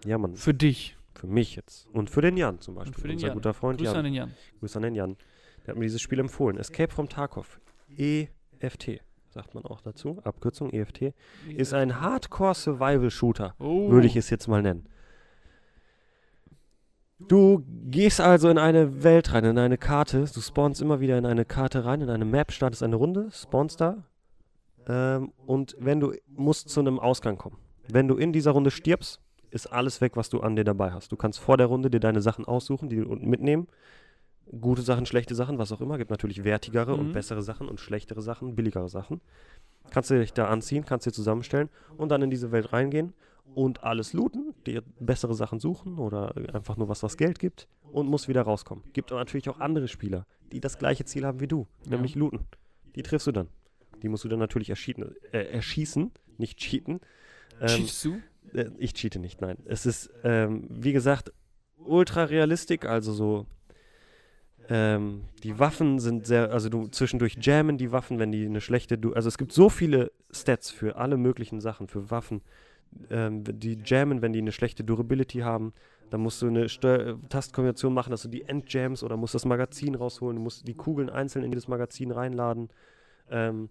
Ja, 0.06 0.18
Mann, 0.18 0.36
Für 0.36 0.54
dich. 0.54 0.96
für 1.14 1.28
mich 1.28 1.56
jetzt. 1.56 1.88
Und 1.94 2.10
für 2.10 2.22
den 2.22 2.38
Jan 2.38 2.60
zum 2.60 2.76
Beispiel. 2.76 2.94
für 3.00 3.08
den 3.08 3.16
unser 3.18 3.28
Jan. 3.28 3.36
guter 3.36 3.54
Freund 3.54 3.78
Grüße 3.78 3.92
Jan. 3.92 3.98
an 4.00 4.06
den 4.06 4.14
Jan. 4.14 4.34
Grüße 4.60 4.78
an 4.78 4.84
den 4.84 4.96
Jan. 4.96 5.18
Der 5.66 5.74
hat 5.74 5.78
mir 5.78 5.84
dieses 5.86 6.02
Spiel 6.02 6.20
empfohlen. 6.20 6.58
Escape 6.58 6.92
from 6.92 7.10
Tarkov. 7.10 7.60
EFT, 7.98 9.02
sagt 9.30 9.54
man 9.54 9.66
auch 9.66 9.82
dazu. 9.82 10.20
Abkürzung 10.24 10.72
EFT. 10.72 11.14
Ist 11.56 11.74
ein 11.74 12.00
Hardcore-Survival-Shooter, 12.02 13.56
oh. 13.60 13.92
würde 13.92 14.08
ich 14.08 14.16
es 14.16 14.30
jetzt 14.30 14.48
mal 14.48 14.62
nennen. 14.62 14.88
Du 17.28 17.64
gehst 17.68 18.20
also 18.20 18.50
in 18.50 18.58
eine 18.58 19.04
Welt 19.04 19.34
rein, 19.34 19.44
in 19.46 19.58
eine 19.60 19.78
Karte. 19.78 20.26
Du 20.34 20.42
spawnst 20.42 20.82
immer 20.82 21.02
wieder 21.02 21.18
in 21.20 21.26
eine 21.28 21.46
Karte 21.46 21.86
rein, 21.86 22.02
in 22.02 22.10
eine 22.10 22.26
Map, 22.26 22.52
startest 22.52 22.82
eine 22.82 22.96
Runde, 22.96 23.30
spawnst 23.32 23.80
da. 23.80 24.04
Ähm, 24.88 25.32
und 25.46 25.76
wenn 25.80 26.00
du 26.00 26.14
musst 26.36 26.70
zu 26.70 26.80
einem 26.80 27.00
Ausgang 27.00 27.38
kommen. 27.38 27.58
Wenn 27.88 28.08
du 28.08 28.16
in 28.16 28.32
dieser 28.34 28.52
Runde 28.52 28.72
stirbst, 28.72 29.20
ist 29.50 29.68
alles 29.68 30.00
weg, 30.02 30.16
was 30.16 30.30
du 30.30 30.40
an 30.40 30.56
dir 30.56 30.64
dabei 30.64 30.92
hast. 30.92 31.12
Du 31.12 31.18
kannst 31.18 31.40
vor 31.40 31.58
der 31.58 31.68
Runde 31.68 31.90
dir 31.90 32.00
deine 32.00 32.22
Sachen 32.22 32.46
aussuchen, 32.46 32.90
die 32.90 32.98
du 32.98 33.16
mitnehmen. 33.16 33.68
Gute 34.60 34.82
Sachen, 34.82 35.06
schlechte 35.06 35.36
Sachen, 35.36 35.58
was 35.58 35.72
auch 35.72 35.82
immer. 35.82 35.98
Gibt 35.98 36.10
natürlich 36.10 36.44
wertigere 36.44 36.96
und 36.96 37.10
Mhm. 37.10 37.12
bessere 37.14 37.42
Sachen 37.42 37.68
und 37.70 37.80
schlechtere 37.80 38.22
Sachen, 38.22 38.56
billigere 38.56 38.90
Sachen. 38.90 39.22
Kannst 39.90 40.10
du 40.10 40.20
dich 40.20 40.34
da 40.34 40.48
anziehen, 40.48 40.86
kannst 40.86 41.06
dir 41.06 41.12
zusammenstellen 41.12 41.70
und 41.98 42.10
dann 42.10 42.22
in 42.22 42.30
diese 42.30 42.52
Welt 42.52 42.72
reingehen 42.74 43.14
und 43.56 43.84
alles 43.84 44.14
looten, 44.14 44.54
dir 44.66 44.84
bessere 45.00 45.34
Sachen 45.36 45.60
suchen 45.60 46.00
oder 46.00 46.34
einfach 46.54 46.78
nur 46.78 46.88
was, 46.88 47.04
was 47.04 47.18
Geld 47.18 47.40
gibt 47.40 47.68
und 47.92 48.08
musst 48.08 48.28
wieder 48.30 48.44
rauskommen. 48.44 48.84
Gibt 48.94 49.12
aber 49.12 49.20
natürlich 49.20 49.50
auch 49.50 49.60
andere 49.60 49.88
Spieler, 49.88 50.26
die 50.52 50.60
das 50.62 50.78
gleiche 50.78 51.04
Ziel 51.06 51.26
haben 51.26 51.40
wie 51.40 51.48
du, 51.48 51.68
Ja. 51.86 51.92
nämlich 51.92 52.16
looten. 52.16 52.46
Die 52.96 53.04
triffst 53.04 53.28
du 53.28 53.32
dann. 53.32 53.48
Die 54.04 54.10
musst 54.10 54.24
du 54.24 54.30
dann 54.30 54.40
natürlich 54.40 54.70
erschießen, 54.70 55.16
äh, 55.32 55.46
erschießen 55.46 56.12
nicht 56.38 56.58
cheaten. 56.60 57.00
Ähm, 57.60 57.68
Cheatst 57.68 58.06
du? 58.06 58.22
äh, 58.54 58.70
ich 58.78 58.94
cheate 58.94 59.20
nicht, 59.20 59.42
nein. 59.42 59.58
Es 59.66 59.86
ist, 59.86 60.12
ähm, 60.24 60.66
wie 60.70 60.94
gesagt, 60.94 61.32
ultra 61.78 62.26
realistisch, 62.26 62.84
also 62.84 63.14
so. 63.14 63.46
Ähm, 64.70 65.24
die 65.44 65.60
Waffen 65.60 66.00
sind 66.00 66.26
sehr, 66.26 66.52
also 66.52 66.70
du 66.70 66.88
zwischendurch 66.88 67.38
jammen 67.42 67.78
die 67.78 67.92
Waffen, 67.92 68.20
wenn 68.20 68.32
die 68.32 68.46
eine 68.46 68.62
schlechte, 68.62 68.98
du, 68.98 69.14
also 69.14 69.28
es 69.28 69.38
gibt 69.38 69.52
so 69.52 69.70
viele 69.70 70.12
Stats 70.32 70.70
für 70.70 70.96
alle 70.96 71.18
möglichen 71.18 71.60
Sachen, 71.60 71.88
für 71.88 72.10
Waffen, 72.12 72.42
ähm, 73.10 73.44
die 73.44 73.80
jammen, 73.84 74.22
wenn 74.22 74.34
die 74.34 74.40
eine 74.40 74.52
schlechte 74.52 74.84
Durability 74.84 75.40
haben. 75.40 75.74
Dann 76.10 76.22
musst 76.22 76.42
du 76.42 76.48
eine 76.48 76.70
Steuer 76.70 77.20
Tastkombination 77.30 77.94
machen, 77.94 78.12
dass 78.12 78.22
du 78.22 78.28
die 78.28 78.44
entjamst 78.44 79.04
oder 79.04 79.18
musst 79.18 79.34
das 79.34 79.46
Magazin 79.46 79.96
rausholen, 79.96 80.38
du 80.38 80.44
musst 80.44 80.68
die 80.68 80.74
Kugeln 80.74 81.10
einzeln 81.10 81.44
in 81.44 81.52
dieses 81.52 81.68
Magazin 81.68 82.12
reinladen. 82.12 82.70
Ähm, 83.30 83.70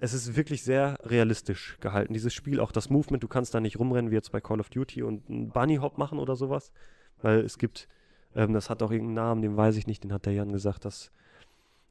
es 0.00 0.14
ist 0.14 0.36
wirklich 0.36 0.62
sehr 0.64 0.98
realistisch 1.04 1.76
gehalten, 1.80 2.12
dieses 2.12 2.34
Spiel. 2.34 2.58
Auch 2.60 2.72
das 2.72 2.90
Movement, 2.90 3.22
du 3.22 3.28
kannst 3.28 3.54
da 3.54 3.60
nicht 3.60 3.78
rumrennen 3.78 4.10
wie 4.10 4.16
jetzt 4.16 4.32
bei 4.32 4.40
Call 4.40 4.60
of 4.60 4.68
Duty 4.70 5.02
und 5.02 5.28
einen 5.28 5.50
Bunny 5.50 5.76
Hop 5.76 5.98
machen 5.98 6.18
oder 6.18 6.34
sowas. 6.36 6.72
Weil 7.20 7.40
es 7.40 7.56
gibt, 7.58 7.88
ähm, 8.34 8.52
das 8.52 8.68
hat 8.68 8.82
auch 8.82 8.90
irgendeinen 8.90 9.14
Namen, 9.14 9.42
den 9.42 9.56
weiß 9.56 9.76
ich 9.76 9.86
nicht, 9.86 10.02
den 10.02 10.12
hat 10.12 10.26
der 10.26 10.32
Jan 10.32 10.52
gesagt, 10.52 10.84
dass 10.84 11.12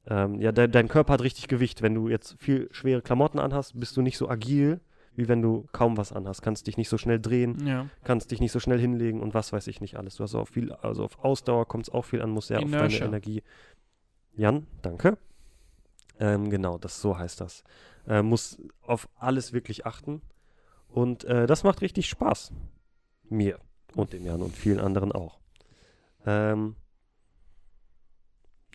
ähm, 0.08 0.41
ja, 0.41 0.52
de 0.52 0.68
dein 0.68 0.88
Körper 0.88 1.14
hat 1.14 1.22
richtig 1.22 1.47
Gewicht. 1.47 1.82
Wenn 1.82 1.93
du 1.93 2.10
jetzt 2.10 2.36
viel 2.39 2.68
schwere 2.72 3.02
Klamotten 3.02 3.39
anhast, 3.39 3.80
bist 3.80 3.95
du 3.95 4.02
nicht 4.02 4.18
so 4.18 4.28
agil, 4.28 4.82
wie 5.16 5.28
wenn 5.28 5.41
du 5.41 5.68
kaum 5.72 5.95
was 5.95 6.12
anhast. 6.12 6.41
Kannst 6.41 6.68
dich 6.68 6.76
nicht 6.78 6.89
so 6.89 6.97
schnell 6.97 7.20
drehen, 7.20 7.66
Ja. 7.66 7.88
kannst 8.04 8.32
dich 8.32 8.39
nicht 8.39 8.52
so 8.52 8.60
schnell 8.60 8.80
hinlegen 8.80 9.22
und 9.22 9.34
was 9.34 9.54
weiß 9.54 9.68
ich 9.68 9.80
nicht 9.80 9.97
alles. 9.97 10.16
Du 10.16 10.24
hast 10.24 10.34
auch 10.36 10.47
viel, 10.47 10.72
also 10.74 11.04
auf 11.04 11.24
Ausdauer 11.24 11.68
kommt 11.68 11.88
es 11.88 11.93
auch 11.93 12.04
viel 12.06 12.22
an, 12.22 12.32
muss 12.32 12.47
sehr 12.47 12.58
auf 12.58 12.64
deine 12.64 12.78
Inertia. 12.78 13.06
Energie. 13.06 13.43
Jan, 14.36 14.66
danke. 14.82 15.18
Ähm, 16.20 16.49
genau, 16.49 16.78
das 16.78 16.99
so 17.02 17.18
heißt 17.18 17.41
das. 17.41 17.64
Äh, 18.08 18.22
muss 18.22 18.60
auf 18.82 19.08
alles 19.16 19.54
wirklich 19.54 19.86
achten. 19.86 20.22
Und 20.89 21.24
äh, 21.24 21.47
das 21.47 21.64
macht 21.64 21.82
richtig 21.82 22.10
Spaß. 22.10 22.52
Mir 23.30 23.60
und 23.95 24.14
dem 24.14 24.26
Jan 24.26 24.41
und 24.41 24.56
vielen 24.56 24.80
anderen 24.80 25.12
auch. 25.12 25.39
Ähm, 26.26 26.76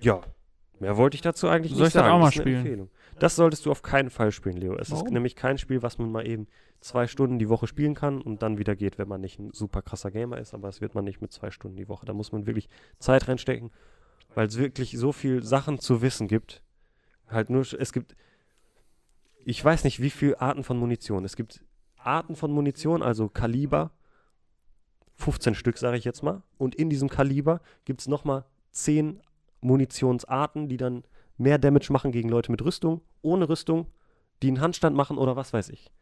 ja, 0.01 0.21
mehr 0.79 0.97
wollte 0.97 1.15
ich 1.15 1.23
dazu 1.23 1.49
eigentlich 1.49 1.73
Soll 1.73 1.83
nicht 1.83 1.89
ich 1.89 1.93
das 1.95 2.03
sagen. 2.03 2.15
auch 2.15 2.21
mal 2.21 2.29
ist 2.29 2.35
eine 2.37 2.43
spielen? 2.43 2.57
Empfehlung. 2.59 2.91
Das 3.19 3.37
solltest 3.37 3.65
du 3.67 3.71
auf 3.71 3.83
keinen 3.83 4.11
Fall 4.11 4.31
spielen, 4.33 4.57
Leo. 4.57 4.75
Es 4.75 4.89
ist 4.89 4.95
Warum? 4.95 5.13
nämlich 5.13 5.37
kein 5.37 5.59
Spiel, 5.59 5.83
was 5.83 5.99
man 5.99 6.11
mal 6.11 6.27
eben 6.27 6.49
zwei 6.81 7.07
Stunden 7.07 7.39
die 7.39 7.49
Woche 7.49 7.67
spielen 7.67 7.95
kann 7.95 8.21
und 8.21 8.43
dann 8.43 8.59
wieder 8.59 8.77
geht, 8.77 8.99
wenn 8.99 9.09
man 9.09 9.21
nicht 9.21 9.39
ein 9.39 9.53
super 9.53 9.81
krasser 9.83 10.11
Gamer 10.11 10.39
ist. 10.39 10.55
Aber 10.55 10.69
es 10.69 10.81
wird 10.81 10.95
man 10.95 11.05
nicht 11.05 11.21
mit 11.23 11.33
zwei 11.33 11.51
Stunden 11.51 11.77
die 11.77 11.89
Woche. 11.89 12.05
Da 12.05 12.13
muss 12.13 12.33
man 12.33 12.47
wirklich 12.47 12.69
Zeit 12.99 13.29
reinstecken, 13.29 13.71
weil 14.35 14.49
es 14.49 14.59
wirklich 14.59 14.93
so 14.99 15.13
viel 15.13 15.43
Sachen 15.43 15.79
zu 15.79 16.03
wissen 16.03 16.29
gibt. 16.29 16.63
Halt 17.29 17.49
nur, 17.51 17.63
es 17.63 17.93
gibt, 17.93 18.15
ich 19.49 19.65
weiß 19.65 19.85
nicht, 19.85 20.03
wie 20.03 20.11
viele 20.11 20.41
Arten 20.41 20.65
von 20.65 20.77
Munition. 20.77 21.25
Es 21.25 21.37
gibt 21.37 21.65
Arten 21.99 22.35
von 22.35 22.51
Munition, 22.51 23.01
also 23.01 23.29
Kaliber, 23.29 23.93
15 25.15 25.55
Stück, 25.55 25.79
sage 25.79 25.97
ich 25.97 26.05
jetzt 26.05 26.25
mal. 26.25 26.43
Und 26.59 26.75
in 26.75 26.91
diesem 26.91 27.09
Kaliber 27.09 27.61
gibt 27.85 28.01
es 28.01 28.09
nochmal 28.09 28.45
10 28.73 29.21
Munitionsarten, 29.61 30.69
die 30.69 30.77
dann 30.77 31.05
mehr 31.39 31.59
Damage 31.59 31.93
machen 31.93 32.11
gegen 32.11 32.29
Leute 32.29 32.51
mit 32.51 32.61
Rüstung, 32.65 33.03
ohne 33.23 33.49
Rüstung, 33.49 33.87
die 34.43 34.49
einen 34.49 34.61
Handstand 34.61 34.97
machen 34.97 35.17
oder 35.17 35.37
was 35.37 35.53
weiß 35.53 35.69
ich. 35.69 35.93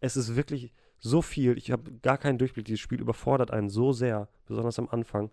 Es 0.00 0.16
ist 0.16 0.34
wirklich 0.34 0.72
so 0.98 1.20
viel. 1.20 1.58
Ich 1.58 1.70
habe 1.70 1.92
gar 2.00 2.16
keinen 2.16 2.38
Durchblick. 2.38 2.64
Dieses 2.64 2.80
Spiel 2.80 3.02
überfordert 3.02 3.50
einen 3.50 3.68
so 3.68 3.92
sehr, 3.92 4.30
besonders 4.46 4.78
am 4.78 4.88
Anfang. 4.88 5.30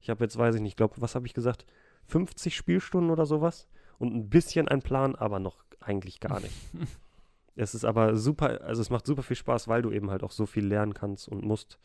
Ich 0.00 0.08
habe 0.08 0.24
jetzt, 0.24 0.38
weiß 0.38 0.54
ich 0.54 0.62
nicht, 0.62 0.78
glaube, 0.78 0.94
was 0.96 1.14
habe 1.14 1.26
ich 1.26 1.34
gesagt? 1.34 1.66
50 2.06 2.56
Spielstunden 2.56 3.10
oder 3.10 3.26
sowas 3.26 3.68
und 3.98 4.14
ein 4.14 4.30
bisschen 4.30 4.66
ein 4.66 4.80
Plan, 4.80 5.14
aber 5.14 5.38
noch 5.38 5.62
eigentlich 5.82 6.20
gar 6.20 6.40
nicht. 6.40 6.54
es 7.56 7.74
ist 7.74 7.84
aber 7.84 8.16
super, 8.16 8.60
also 8.62 8.80
es 8.82 8.90
macht 8.90 9.06
super 9.06 9.22
viel 9.22 9.36
Spaß, 9.36 9.68
weil 9.68 9.82
du 9.82 9.90
eben 9.90 10.10
halt 10.10 10.22
auch 10.22 10.30
so 10.30 10.46
viel 10.46 10.66
lernen 10.66 10.94
kannst 10.94 11.28
und 11.28 11.44
musst. 11.44 11.78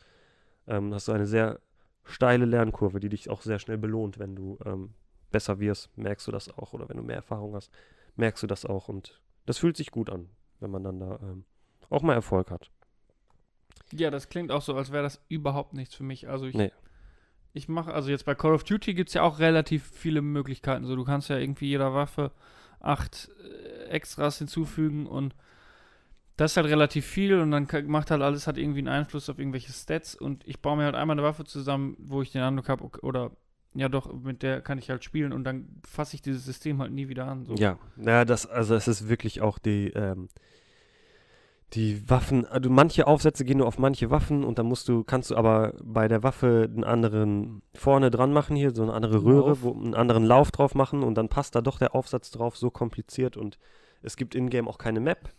Ähm, 0.66 0.92
hast 0.94 1.08
du 1.08 1.12
eine 1.12 1.26
sehr 1.26 1.60
steile 2.04 2.44
Lernkurve, 2.44 3.00
die 3.00 3.08
dich 3.08 3.28
auch 3.30 3.42
sehr 3.42 3.58
schnell 3.58 3.78
belohnt, 3.78 4.18
wenn 4.18 4.34
du 4.34 4.58
ähm, 4.64 4.94
besser 5.30 5.60
wirst, 5.60 5.96
merkst 5.96 6.26
du 6.26 6.32
das 6.32 6.48
auch. 6.56 6.72
Oder 6.72 6.88
wenn 6.88 6.96
du 6.96 7.02
mehr 7.02 7.16
Erfahrung 7.16 7.54
hast, 7.54 7.70
merkst 8.16 8.42
du 8.42 8.46
das 8.46 8.64
auch. 8.64 8.88
Und 8.88 9.20
das 9.46 9.58
fühlt 9.58 9.76
sich 9.76 9.90
gut 9.90 10.10
an, 10.10 10.28
wenn 10.60 10.70
man 10.70 10.84
dann 10.84 11.00
da 11.00 11.18
ähm, 11.22 11.44
auch 11.90 12.02
mal 12.02 12.14
Erfolg 12.14 12.50
hat. 12.50 12.70
Ja, 13.92 14.10
das 14.10 14.28
klingt 14.28 14.52
auch 14.52 14.62
so, 14.62 14.74
als 14.74 14.92
wäre 14.92 15.02
das 15.02 15.20
überhaupt 15.28 15.72
nichts 15.72 15.94
für 15.94 16.02
mich. 16.04 16.28
Also 16.28 16.46
ich, 16.46 16.54
Nee. 16.54 16.72
ich 17.54 17.68
mache, 17.68 17.92
also 17.92 18.10
jetzt 18.10 18.24
bei 18.26 18.34
Call 18.34 18.52
of 18.54 18.64
Duty 18.64 18.92
gibt 18.94 19.08
es 19.08 19.14
ja 19.14 19.22
auch 19.22 19.38
relativ 19.38 19.90
viele 19.90 20.20
Möglichkeiten. 20.20 20.84
So, 20.84 20.96
du 20.96 21.04
kannst 21.04 21.28
ja 21.30 21.38
irgendwie 21.38 21.68
jeder 21.68 21.94
Waffe 21.94 22.32
acht 22.80 23.30
äh, 23.42 23.77
Extras 23.88 24.38
hinzufügen 24.38 25.06
und 25.06 25.34
das 26.36 26.52
ist 26.52 26.56
halt 26.56 26.68
relativ 26.68 27.04
viel 27.04 27.40
und 27.40 27.50
dann 27.50 27.66
macht 27.86 28.10
halt 28.10 28.22
alles 28.22 28.46
hat 28.46 28.58
irgendwie 28.58 28.78
einen 28.78 28.88
Einfluss 28.88 29.28
auf 29.28 29.38
irgendwelche 29.38 29.72
Stats 29.72 30.14
und 30.14 30.46
ich 30.46 30.60
baue 30.60 30.76
mir 30.76 30.84
halt 30.84 30.94
einmal 30.94 31.14
eine 31.14 31.26
Waffe 31.26 31.44
zusammen, 31.44 31.96
wo 31.98 32.22
ich 32.22 32.30
den 32.30 32.42
Eindruck 32.42 32.68
habe, 32.68 32.84
okay, 32.84 33.00
oder 33.02 33.32
ja 33.74 33.88
doch, 33.88 34.12
mit 34.12 34.42
der 34.42 34.60
kann 34.60 34.78
ich 34.78 34.88
halt 34.88 35.04
spielen 35.04 35.32
und 35.32 35.44
dann 35.44 35.68
fasse 35.84 36.14
ich 36.14 36.22
dieses 36.22 36.44
System 36.44 36.80
halt 36.80 36.92
nie 36.92 37.08
wieder 37.08 37.26
an. 37.26 37.44
So. 37.44 37.54
Ja, 37.54 37.78
ja, 37.96 38.24
das, 38.24 38.46
also 38.46 38.74
es 38.74 38.88
ist 38.88 39.08
wirklich 39.08 39.40
auch 39.40 39.58
die, 39.58 39.88
ähm, 39.88 40.28
die 41.74 42.08
Waffen, 42.08 42.46
also 42.46 42.70
manche 42.70 43.06
Aufsätze 43.06 43.44
gehen 43.44 43.58
nur 43.58 43.66
auf 43.66 43.78
manche 43.78 44.10
Waffen 44.10 44.42
und 44.42 44.58
dann 44.58 44.66
musst 44.66 44.88
du, 44.88 45.04
kannst 45.04 45.30
du 45.30 45.36
aber 45.36 45.74
bei 45.82 46.08
der 46.08 46.22
Waffe 46.22 46.68
einen 46.72 46.84
anderen 46.84 47.62
vorne 47.74 48.10
dran 48.10 48.32
machen 48.32 48.56
hier, 48.56 48.74
so 48.74 48.82
eine 48.82 48.94
andere 48.94 49.22
Röhre, 49.22 49.50
Lauf. 49.50 49.62
wo 49.62 49.72
einen 49.72 49.94
anderen 49.94 50.24
Lauf 50.24 50.50
drauf 50.50 50.74
machen 50.74 51.02
und 51.02 51.16
dann 51.16 51.28
passt 51.28 51.54
da 51.54 51.60
doch 51.60 51.78
der 51.78 51.94
Aufsatz 51.94 52.30
drauf, 52.30 52.56
so 52.56 52.70
kompliziert 52.70 53.36
und 53.36 53.58
es 54.02 54.16
gibt 54.16 54.34
in-game 54.34 54.68
auch 54.68 54.78
keine 54.78 55.00
Map 55.00 55.32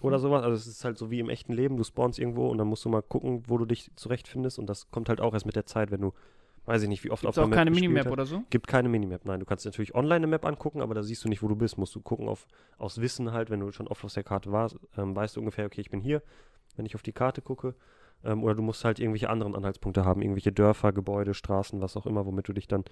oder 0.00 0.18
sowas, 0.18 0.42
also 0.42 0.54
es 0.54 0.66
ist 0.66 0.84
halt 0.84 0.98
so 0.98 1.10
wie 1.10 1.20
im 1.20 1.28
echten 1.28 1.52
Leben, 1.52 1.76
du 1.76 1.84
spawnst 1.84 2.18
irgendwo 2.18 2.48
und 2.48 2.58
dann 2.58 2.66
musst 2.68 2.84
du 2.84 2.88
mal 2.88 3.02
gucken, 3.02 3.42
wo 3.46 3.58
du 3.58 3.64
dich 3.66 3.90
zurechtfindest 3.96 4.58
und 4.58 4.66
das 4.66 4.90
kommt 4.90 5.08
halt 5.08 5.20
auch 5.20 5.34
erst 5.34 5.46
mit 5.46 5.56
der 5.56 5.66
Zeit, 5.66 5.90
wenn 5.90 6.00
du, 6.00 6.14
weiß 6.64 6.82
ich 6.82 6.88
nicht, 6.88 7.04
wie 7.04 7.10
oft 7.10 7.22
Gibt's 7.22 7.36
auf 7.36 7.42
auch 7.42 7.48
einer 7.48 7.56
keine 7.56 7.70
gespielt 7.70 7.90
Minimap 7.90 8.06
hast. 8.06 8.12
oder 8.12 8.26
so? 8.26 8.42
Gibt 8.50 8.66
keine 8.66 8.88
Minimap, 8.88 9.24
nein. 9.24 9.40
Du 9.40 9.46
kannst 9.46 9.64
natürlich 9.64 9.94
online 9.94 10.16
eine 10.16 10.26
Map 10.26 10.44
angucken, 10.46 10.80
aber 10.80 10.94
da 10.94 11.02
siehst 11.02 11.24
du 11.24 11.28
nicht, 11.28 11.42
wo 11.42 11.48
du 11.48 11.56
bist. 11.56 11.76
Musst 11.76 11.94
du 11.94 12.00
gucken 12.00 12.28
auf, 12.28 12.46
aus 12.78 13.00
Wissen 13.00 13.32
halt, 13.32 13.50
wenn 13.50 13.60
du 13.60 13.72
schon 13.72 13.88
oft 13.88 14.04
auf 14.04 14.12
der 14.14 14.24
Karte 14.24 14.52
warst, 14.52 14.78
ähm, 14.96 15.14
weißt 15.14 15.36
du 15.36 15.40
ungefähr, 15.40 15.66
okay, 15.66 15.80
ich 15.80 15.90
bin 15.90 16.00
hier, 16.00 16.22
wenn 16.76 16.86
ich 16.86 16.94
auf 16.94 17.02
die 17.02 17.12
Karte 17.12 17.42
gucke. 17.42 17.74
Ähm, 18.24 18.42
oder 18.44 18.54
du 18.54 18.62
musst 18.62 18.84
halt 18.84 18.98
irgendwelche 18.98 19.28
anderen 19.28 19.54
Anhaltspunkte 19.54 20.04
haben, 20.04 20.22
irgendwelche 20.22 20.52
Dörfer, 20.52 20.92
Gebäude, 20.92 21.34
Straßen, 21.34 21.80
was 21.80 21.96
auch 21.96 22.06
immer, 22.06 22.26
womit 22.26 22.48
du 22.48 22.52
dich 22.52 22.68
dann 22.68 22.84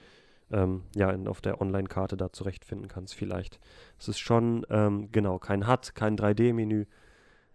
ähm, 0.51 0.83
ja 0.95 1.11
in, 1.11 1.29
auf 1.29 1.41
der 1.41 1.61
Online-Karte 1.61 2.17
da 2.17 2.33
zurechtfinden 2.33 2.89
kannst, 2.89 3.15
vielleicht. 3.15 3.61
Es 3.99 4.09
ist 4.09 4.19
schon, 4.19 4.67
ähm, 4.71 5.11
genau, 5.13 5.39
kein 5.39 5.69
HUD, 5.69 5.95
kein 5.95 6.17
3D-Menü. 6.17 6.87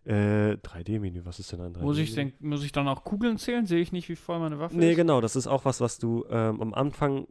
Äh, 0.06 0.58
3D-Menü, 0.58 1.22
was 1.24 1.40
ist 1.40 1.52
denn 1.52 1.62
ein 1.62 1.74
3D-Menü? 1.74 1.86
Muss 1.86 1.98
ich, 1.98 2.14
denk, 2.14 2.42
muss 2.42 2.64
ich 2.64 2.72
dann 2.72 2.88
auch 2.88 3.04
Kugeln 3.04 3.38
zählen? 3.38 3.66
Sehe 3.66 3.80
ich 3.80 3.92
nicht, 3.92 4.10
wie 4.10 4.16
voll 4.16 4.40
meine 4.40 4.60
Waffe 4.60 4.78
Nee, 4.78 4.92
ist? 4.92 4.98
genau, 4.98 5.22
das 5.22 5.36
ist 5.36 5.48
auch 5.48 5.66
was, 5.66 5.80
was 5.82 5.98
du 5.98 6.26
ähm, 6.30 6.62
am 6.62 6.74
Anfang 6.74 7.28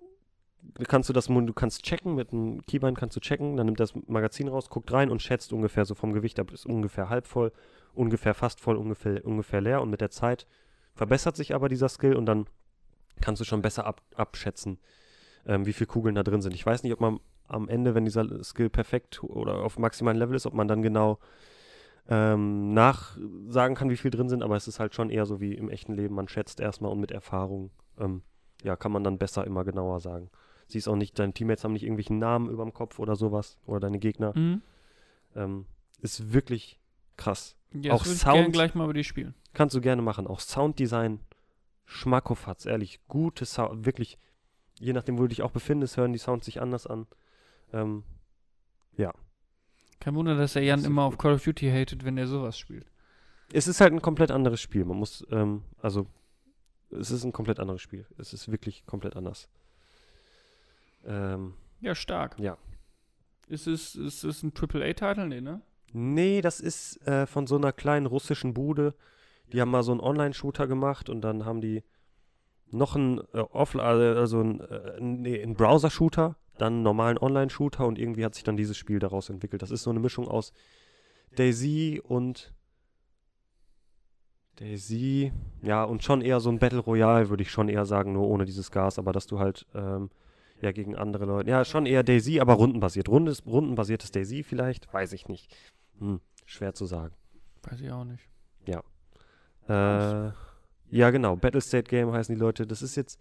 kannst 0.88 1.08
du 1.08 1.12
das, 1.12 1.26
du 1.26 1.52
kannst 1.52 1.82
checken, 1.82 2.14
mit 2.14 2.32
einem 2.32 2.62
Keybind 2.62 2.96
kannst 2.96 3.16
du 3.16 3.20
checken, 3.20 3.56
dann 3.56 3.66
nimmt 3.66 3.80
das 3.80 3.94
Magazin 4.06 4.48
raus, 4.48 4.70
guckt 4.70 4.92
rein 4.92 5.10
und 5.10 5.20
schätzt 5.22 5.52
ungefähr 5.52 5.84
so 5.84 5.94
vom 5.94 6.12
Gewicht 6.12 6.38
ab, 6.38 6.52
ist 6.52 6.66
ungefähr 6.66 7.08
halb 7.08 7.26
voll, 7.26 7.52
ungefähr 7.94 8.34
fast 8.34 8.60
voll, 8.60 8.76
ungefähr, 8.76 9.24
ungefähr 9.24 9.60
leer 9.60 9.82
und 9.82 9.90
mit 9.90 10.00
der 10.00 10.10
Zeit 10.10 10.46
verbessert 10.94 11.36
sich 11.36 11.54
aber 11.54 11.68
dieser 11.68 11.88
Skill 11.88 12.14
und 12.16 12.26
dann 12.26 12.46
kannst 13.20 13.40
du 13.40 13.44
schon 13.44 13.62
besser 13.62 13.86
ab, 13.86 14.02
abschätzen, 14.14 14.78
ähm, 15.46 15.66
wie 15.66 15.72
viele 15.72 15.88
Kugeln 15.88 16.14
da 16.14 16.22
drin 16.22 16.42
sind. 16.42 16.54
Ich 16.54 16.64
weiß 16.64 16.82
nicht, 16.82 16.92
ob 16.92 17.00
man 17.00 17.20
am 17.48 17.68
Ende, 17.68 17.94
wenn 17.94 18.04
dieser 18.04 18.42
Skill 18.44 18.70
perfekt 18.70 19.22
oder 19.22 19.62
auf 19.64 19.78
maximalen 19.78 20.18
Level 20.18 20.34
ist, 20.36 20.46
ob 20.46 20.54
man 20.54 20.68
dann 20.68 20.82
genau 20.82 21.18
ähm, 22.08 22.72
nachsagen 22.74 23.76
kann, 23.76 23.90
wie 23.90 23.96
viel 23.96 24.10
drin 24.10 24.28
sind, 24.28 24.42
aber 24.42 24.56
es 24.56 24.66
ist 24.68 24.80
halt 24.80 24.94
schon 24.94 25.10
eher 25.10 25.26
so 25.26 25.40
wie 25.40 25.54
im 25.54 25.68
echten 25.68 25.94
Leben. 25.94 26.14
Man 26.14 26.28
schätzt 26.28 26.60
erstmal 26.60 26.90
und 26.90 27.00
mit 27.00 27.10
Erfahrung, 27.12 27.70
ähm, 27.98 28.22
ja, 28.62 28.76
kann 28.76 28.92
man 28.92 29.04
dann 29.04 29.18
besser 29.18 29.44
immer 29.46 29.64
genauer 29.64 30.00
sagen. 30.00 30.30
Siehst 30.68 30.88
auch 30.88 30.96
nicht, 30.96 31.18
deine 31.18 31.32
Teammates 31.32 31.64
haben 31.64 31.72
nicht 31.74 31.82
irgendwelchen 31.82 32.18
Namen 32.18 32.48
über 32.50 32.64
dem 32.64 32.72
Kopf 32.72 32.98
oder 32.98 33.14
sowas 33.16 33.58
oder 33.66 33.80
deine 33.80 33.98
Gegner. 33.98 34.32
Mhm. 34.36 34.62
Ähm, 35.36 35.66
ist 36.00 36.32
wirklich 36.32 36.80
krass. 37.16 37.56
Ja, 37.72 37.92
Auch 37.92 38.04
würde 38.04 38.14
ich 38.14 38.20
Sound- 38.20 38.52
gleich 38.52 38.74
mal 38.74 38.84
über 38.84 38.94
die 38.94 39.04
spielen. 39.04 39.34
Kannst 39.54 39.74
du 39.74 39.80
gerne 39.80 40.02
machen. 40.02 40.26
Auch 40.26 40.40
Sounddesign 40.40 41.20
Schmackofatz, 41.84 42.66
ehrlich. 42.66 43.00
Gute 43.08 43.44
Sound, 43.44 43.84
wirklich. 43.86 44.18
Je 44.82 44.92
nachdem, 44.92 45.16
wo 45.16 45.22
du 45.22 45.28
dich 45.28 45.42
auch 45.42 45.52
befindest, 45.52 45.96
hören 45.96 46.12
die 46.12 46.18
Sounds 46.18 46.44
sich 46.44 46.60
anders 46.60 46.86
an. 46.86 47.06
Ähm, 47.72 48.02
Kein 50.00 50.16
Wunder, 50.16 50.34
dass 50.34 50.54
der 50.54 50.64
Jan 50.64 50.80
Das 50.80 50.86
immer 50.88 51.02
auf. 51.04 51.16
Call 51.16 51.34
of 51.34 51.44
Duty 51.44 51.70
hatet, 51.70 52.04
wenn 52.04 52.18
er 52.18 52.26
sowas 52.26 52.58
spielt. 52.58 52.86
es 53.52 53.68
ist 53.68 53.80
halt 53.80 53.92
ein 53.92 54.02
komplett 54.02 54.32
anderes 54.32 54.60
Spiel. 54.60 54.84
Man 54.84 54.96
muss, 54.96 55.24
ähm, 55.30 55.62
also, 55.80 56.06
es 56.90 57.12
ist 57.12 57.22
ein 57.22 57.32
komplett 57.32 57.60
anderes 57.60 57.80
Spiel. 57.80 58.04
Es 58.18 58.32
ist 58.32 58.50
wirklich 58.50 58.84
komplett 58.84 59.14
anders. 59.14 59.48
Ähm, 61.06 61.54
Ja, 61.80 61.94
stark. 61.94 62.36
Ja. 62.40 62.58
Ist 63.46 63.68
es, 63.68 63.94
ist 63.94 64.24
es 64.24 64.42
ein 64.42 64.52
AAA-Titel? 64.52 65.28
Nee, 65.28 65.40
ne? 65.40 65.60
nee, 65.92 66.40
das 66.40 66.58
ist 66.58 67.06
äh, 67.06 67.26
von 67.28 67.46
so 67.46 67.54
einer 67.56 67.72
kleinen 67.72 68.06
russischen 68.06 68.54
Bude. 68.54 68.94
Die 69.52 69.60
haben 69.60 69.70
mal 69.70 69.84
so 69.84 69.92
einen 69.92 70.00
Online-Shooter 70.00 70.66
gemacht 70.66 71.08
und 71.08 71.20
dann 71.20 71.44
haben 71.44 71.60
die 71.60 71.84
noch 72.72 72.96
einen 72.96 73.18
äh, 73.32 73.38
Off 73.38 73.76
also 73.76 74.40
einen, 74.40 74.60
äh, 74.60 75.00
nee, 75.00 75.42
einen 75.42 75.54
Browser-Shooter, 75.54 76.36
dann 76.58 76.74
einen 76.74 76.82
normalen 76.82 77.18
Online-Shooter 77.18 77.86
und 77.86 77.98
irgendwie 77.98 78.24
hat 78.24 78.34
sich 78.34 78.44
dann 78.44 78.56
dieses 78.56 78.76
Spiel 78.76 78.98
daraus 78.98 79.30
entwickelt. 79.30 79.62
Das 79.62 79.70
ist 79.70 79.82
so 79.82 79.90
eine 79.90 80.00
Mischung 80.00 80.28
aus 80.28 80.52
Daisy 81.36 82.00
und 82.02 82.52
Daisy, 84.56 85.32
ja, 85.62 85.84
und 85.84 86.04
schon 86.04 86.20
eher 86.20 86.40
so 86.40 86.50
ein 86.50 86.58
Battle 86.58 86.78
Royale, 86.78 87.30
würde 87.30 87.42
ich 87.42 87.50
schon 87.50 87.68
eher 87.68 87.86
sagen, 87.86 88.12
nur 88.12 88.28
ohne 88.28 88.44
dieses 88.44 88.70
Gas, 88.70 88.98
aber 88.98 89.12
dass 89.12 89.26
du 89.26 89.38
halt 89.38 89.66
ähm, 89.74 90.10
ja 90.60 90.72
gegen 90.72 90.94
andere 90.94 91.24
Leute, 91.24 91.50
ja, 91.50 91.64
schon 91.64 91.86
eher 91.86 92.02
Daisy, 92.02 92.38
aber 92.38 92.54
rundenbasiert. 92.54 93.08
Rundes, 93.08 93.44
rundenbasiertes 93.46 94.12
Daisy 94.12 94.42
vielleicht, 94.42 94.92
weiß 94.92 95.14
ich 95.14 95.28
nicht. 95.28 95.54
Hm, 95.98 96.20
schwer 96.44 96.74
zu 96.74 96.86
sagen. 96.86 97.14
Weiß 97.62 97.80
ich 97.80 97.90
auch 97.90 98.04
nicht. 98.04 98.28
Äh, 99.68 100.32
ja, 100.92 101.10
genau. 101.10 101.36
Battlestate 101.36 101.84
Game 101.84 102.12
heißen 102.12 102.34
die 102.34 102.40
Leute. 102.40 102.66
Das 102.66 102.82
ist 102.82 102.96
jetzt. 102.96 103.18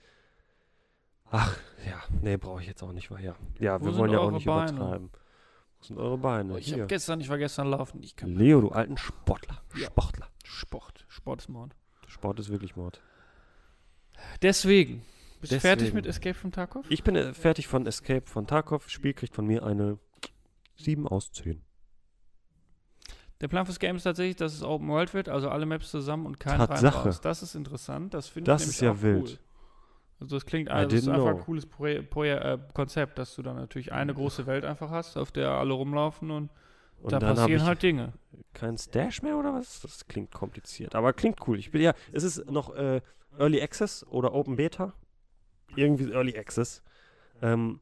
Ach, 1.29 1.57
ja. 1.87 2.01
Nee, 2.21 2.35
brauche 2.35 2.61
ich 2.61 2.67
jetzt 2.67 2.83
auch 2.83 2.91
nicht. 2.91 3.09
Weil 3.09 3.23
ja, 3.23 3.35
ja 3.59 3.79
Wo 3.79 3.85
wir 3.85 3.97
wollen 3.97 4.11
ja 4.11 4.19
auch 4.19 4.31
nicht 4.31 4.45
Beine? 4.45 4.71
übertreiben. 4.71 5.09
Wo 5.79 5.83
sind 5.85 5.97
eure 5.97 6.17
Beine? 6.17 6.53
Oh, 6.53 6.57
ich 6.57 6.73
habe 6.73 6.87
gestern, 6.87 7.21
ich 7.21 7.29
war 7.29 7.37
gestern 7.37 7.67
laufen. 7.67 8.03
Ich 8.03 8.17
kann 8.17 8.29
Leo, 8.29 8.59
du 8.59 8.69
alten 8.69 8.97
Sportler. 8.97 9.61
Ja. 9.75 9.87
Sportler. 9.87 10.27
Sport. 10.43 11.05
Sport 11.07 11.41
ist 11.41 11.47
Mord. 11.47 11.73
Sport 12.07 12.39
ist 12.39 12.49
wirklich 12.49 12.75
Mord. 12.75 13.01
Deswegen. 14.41 15.05
Bist 15.39 15.53
du 15.53 15.59
fertig 15.61 15.93
mit 15.93 16.05
Escape 16.05 16.35
from 16.35 16.51
Tarkov? 16.51 16.85
Ich 16.89 17.03
bin 17.03 17.15
äh, 17.15 17.33
fertig 17.33 17.67
von 17.67 17.87
Escape 17.87 18.27
von 18.27 18.45
Tarkov. 18.47 18.89
Spiel 18.89 19.13
kriegt 19.13 19.33
von 19.33 19.47
mir 19.47 19.63
eine 19.63 19.97
7 20.75 21.07
aus 21.07 21.31
10. 21.31 21.63
Der 23.41 23.47
Plan 23.47 23.65
fürs 23.65 23.79
Game 23.79 23.95
ist 23.95 24.03
tatsächlich, 24.03 24.35
dass 24.35 24.53
es 24.53 24.63
Open 24.63 24.87
World 24.87 25.13
wird, 25.13 25.27
also 25.27 25.49
alle 25.49 25.65
Maps 25.65 25.89
zusammen 25.89 26.25
und 26.27 26.39
kein 26.39 26.59
Tatsache. 26.59 27.09
rein. 27.09 27.15
Das 27.23 27.41
ist 27.41 27.55
interessant. 27.55 28.13
Das 28.13 28.27
finde 28.27 28.51
ich 28.51 28.53
Das 28.53 28.61
nämlich 28.61 28.75
ist 28.75 28.81
ja 28.81 28.91
auch 28.91 29.01
wild. 29.01 29.23
cool. 29.31 29.37
Also 30.19 30.37
es 30.37 30.45
klingt 30.45 30.69
also 30.69 30.95
es 30.95 31.01
ist 31.01 31.09
einfach 31.09 31.23
know. 31.31 31.37
ein 31.37 31.39
cooles 31.39 31.65
Pro 31.65 31.87
Pro 32.07 32.23
äh, 32.23 32.59
Konzept, 32.75 33.17
dass 33.17 33.33
du 33.35 33.41
dann 33.41 33.55
natürlich 33.55 33.91
eine 33.91 34.13
große 34.13 34.45
Welt 34.45 34.63
einfach 34.63 34.91
hast, 34.91 35.17
auf 35.17 35.31
der 35.31 35.49
alle 35.49 35.73
rumlaufen 35.73 36.29
und, 36.29 36.49
Und 37.01 37.11
da 37.11 37.19
passieren 37.19 37.65
halt 37.65 37.81
Dinge. 37.81 38.13
kein 38.53 38.77
Stash 38.77 39.23
mehr 39.23 39.35
oder 39.35 39.53
was? 39.55 39.79
Das 39.81 40.07
klingt 40.07 40.31
kompliziert. 40.31 40.93
Aber 40.93 41.11
klingt 41.13 41.39
cool. 41.47 41.57
Ich 41.57 41.71
bin 41.71 41.81
ja, 41.81 41.93
es 42.11 42.21
ist 42.23 42.49
noch 42.51 42.75
äh, 42.75 43.01
Early 43.39 43.59
Access 43.63 44.05
oder 44.07 44.33
Open 44.35 44.57
Beta. 44.57 44.93
Irgendwie 45.75 46.11
Early 46.11 46.37
Access. 46.37 46.83
Ähm, 47.41 47.79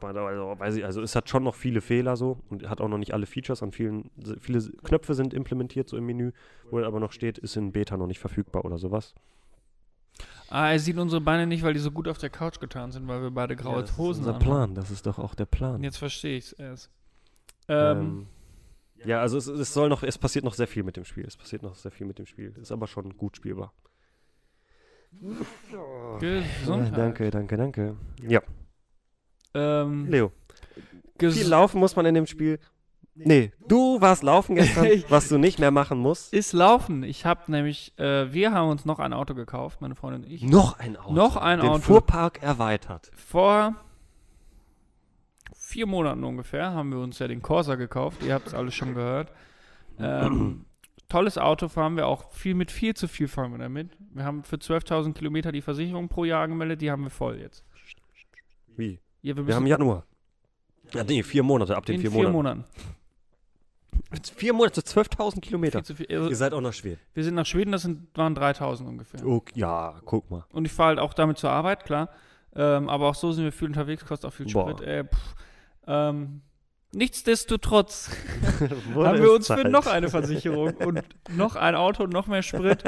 also, 0.00 0.58
weiß 0.58 0.76
ich, 0.76 0.84
also 0.84 1.00
es 1.02 1.14
hat 1.14 1.28
schon 1.28 1.44
noch 1.44 1.54
viele 1.54 1.80
Fehler 1.80 2.16
so 2.16 2.38
und 2.50 2.68
hat 2.68 2.80
auch 2.80 2.88
noch 2.88 2.98
nicht 2.98 3.14
alle 3.14 3.26
Features 3.26 3.62
an 3.62 3.72
vielen, 3.72 4.10
viele 4.40 4.60
Knöpfe 4.82 5.14
sind 5.14 5.32
implementiert 5.34 5.88
so 5.88 5.96
im 5.96 6.06
Menü, 6.06 6.32
wo 6.70 6.80
aber 6.80 7.00
noch 7.00 7.12
steht, 7.12 7.38
ist 7.38 7.56
in 7.56 7.72
Beta 7.72 7.96
noch 7.96 8.06
nicht 8.06 8.18
verfügbar 8.18 8.64
oder 8.64 8.78
sowas. 8.78 9.14
Ah, 10.48 10.70
er 10.70 10.78
sieht 10.78 10.96
unsere 10.98 11.20
Beine 11.20 11.46
nicht, 11.46 11.62
weil 11.62 11.74
die 11.74 11.80
so 11.80 11.90
gut 11.90 12.06
auf 12.06 12.18
der 12.18 12.30
Couch 12.30 12.60
getan 12.60 12.92
sind, 12.92 13.08
weil 13.08 13.22
wir 13.22 13.30
beide 13.30 13.56
graue 13.56 13.80
das 13.80 13.96
Hosen 13.96 14.22
ist 14.22 14.26
unser 14.28 14.34
haben. 14.34 14.44
Plan, 14.44 14.74
das 14.74 14.90
ist 14.90 15.06
doch 15.06 15.18
auch 15.18 15.34
der 15.34 15.46
Plan. 15.46 15.82
Jetzt 15.82 15.96
verstehe 15.96 16.36
ich 16.36 16.46
es 16.46 16.52
erst. 16.52 16.90
Ähm, 17.68 17.98
Ähm, 17.98 18.26
ja, 19.04 19.20
also 19.20 19.36
es, 19.38 19.46
es 19.46 19.74
soll 19.74 19.88
noch, 19.88 20.02
es 20.02 20.18
passiert 20.18 20.44
noch 20.44 20.54
sehr 20.54 20.66
viel 20.66 20.82
mit 20.82 20.96
dem 20.96 21.04
Spiel. 21.04 21.24
Es 21.26 21.36
passiert 21.36 21.62
noch 21.62 21.74
sehr 21.74 21.90
viel 21.90 22.06
mit 22.06 22.18
dem 22.18 22.26
Spiel. 22.26 22.54
Ist 22.60 22.72
aber 22.72 22.86
schon 22.86 23.16
gut 23.16 23.36
spielbar. 23.36 23.72
Gesundheit. 26.20 26.96
Danke, 26.96 27.30
danke, 27.30 27.56
danke. 27.56 27.96
Ja, 28.22 28.42
Ähm, 29.54 30.06
Leo. 30.06 30.32
ges 31.18 31.34
Viel 31.38 31.48
laufen 31.48 31.78
muss 31.80 31.96
man 31.96 32.06
in 32.06 32.14
dem 32.14 32.26
Spiel. 32.26 32.58
Nee, 33.16 33.52
du 33.68 34.00
warst 34.00 34.24
laufen 34.24 34.56
gestern, 34.56 34.88
was 35.08 35.28
du 35.28 35.38
nicht 35.38 35.60
mehr 35.60 35.70
machen 35.70 35.98
musst. 35.98 36.32
ist 36.32 36.52
laufen. 36.52 37.04
Ich 37.04 37.24
habe 37.24 37.50
nämlich, 37.50 37.96
äh, 37.96 38.32
wir 38.32 38.50
haben 38.52 38.70
uns 38.70 38.84
noch 38.84 38.98
ein 38.98 39.12
Auto 39.12 39.34
gekauft, 39.34 39.80
meine 39.80 39.94
Freundin 39.94 40.24
und 40.24 40.30
ich. 40.30 40.42
Noch 40.42 40.80
ein 40.80 40.96
Auto. 40.96 41.12
Noch 41.12 41.36
ein 41.36 41.60
Den 41.60 41.68
Auto. 41.68 41.82
Fuhrpark 41.82 42.42
erweitert. 42.42 43.12
Vor 43.14 43.76
vier 45.54 45.86
Monaten 45.86 46.24
ungefähr 46.24 46.72
haben 46.72 46.90
wir 46.90 46.98
uns 46.98 47.18
ja 47.20 47.28
den 47.28 47.40
Corsa 47.40 47.76
gekauft. 47.76 48.22
Ihr 48.24 48.34
habt 48.34 48.48
es 48.48 48.54
alles 48.54 48.74
schon 48.74 48.94
gehört. 48.94 49.32
Ähm, 49.98 50.66
tolles 51.08 51.38
Auto 51.38 51.68
fahren 51.68 51.96
wir 51.96 52.08
auch 52.08 52.32
viel 52.32 52.54
mit 52.54 52.72
viel 52.72 52.94
zu 52.94 53.06
viel 53.06 53.28
fahren 53.28 53.52
wir 53.52 53.58
damit. 53.58 53.90
Wir 54.12 54.24
haben 54.24 54.42
für 54.42 54.56
12.000 54.56 55.12
Kilometer 55.14 55.52
die 55.52 55.62
Versicherung 55.62 56.08
pro 56.08 56.24
Jahr 56.24 56.42
angemeldet, 56.42 56.80
die 56.80 56.90
haben 56.90 57.04
wir 57.04 57.10
voll 57.10 57.38
jetzt. 57.38 57.64
Wie? 58.76 58.98
Ja, 59.24 59.34
wir 59.34 59.46
Wir 59.46 59.54
haben 59.54 59.66
Januar. 59.66 60.04
Ja, 60.92 61.02
nee, 61.02 61.22
vier 61.22 61.42
Monate, 61.42 61.74
ab 61.74 61.86
den 61.86 61.94
in 61.94 62.00
vier, 62.02 62.10
vier 62.10 62.28
Monaten. 62.28 62.58
Monaten. 62.58 64.24
Vier 64.36 64.52
Monate, 64.52 64.82
12.000 64.82 65.40
Kilometer. 65.40 65.82
Viel 65.82 65.96
viel. 65.96 66.06
Also, 66.10 66.28
Ihr 66.28 66.36
seid 66.36 66.52
auch 66.52 66.60
nach 66.60 66.74
Schweden. 66.74 67.00
wir 67.14 67.24
sind 67.24 67.34
nach 67.34 67.46
Schweden, 67.46 67.72
das 67.72 67.82
sind, 67.82 68.06
waren 68.14 68.36
3.000 68.36 68.86
ungefähr. 68.86 69.26
Okay, 69.26 69.58
ja, 69.58 69.94
guck 70.04 70.30
mal. 70.30 70.44
Und 70.52 70.66
ich 70.66 70.72
fahre 70.72 70.88
halt 70.90 70.98
auch 70.98 71.14
damit 71.14 71.38
zur 71.38 71.50
Arbeit, 71.50 71.84
klar. 71.84 72.10
Ähm, 72.54 72.90
aber 72.90 73.08
auch 73.08 73.14
so 73.14 73.32
sind 73.32 73.44
wir 73.44 73.52
viel 73.52 73.68
unterwegs, 73.68 74.04
kostet 74.04 74.28
auch 74.30 74.34
viel. 74.34 74.46
Sprit. 74.46 74.82
Äh, 74.82 75.04
pff, 75.04 75.34
ähm, 75.86 76.42
nichtsdestotrotz 76.94 78.10
haben 78.94 79.18
wir 79.18 79.24
es 79.24 79.30
uns 79.30 79.46
für 79.46 79.62
Zeit. 79.62 79.70
noch 79.70 79.86
eine 79.86 80.08
Versicherung 80.08 80.74
und 80.86 81.02
noch 81.36 81.56
ein 81.56 81.74
Auto 81.74 82.04
und 82.04 82.12
noch 82.12 82.26
mehr 82.26 82.42
Sprit. 82.42 82.84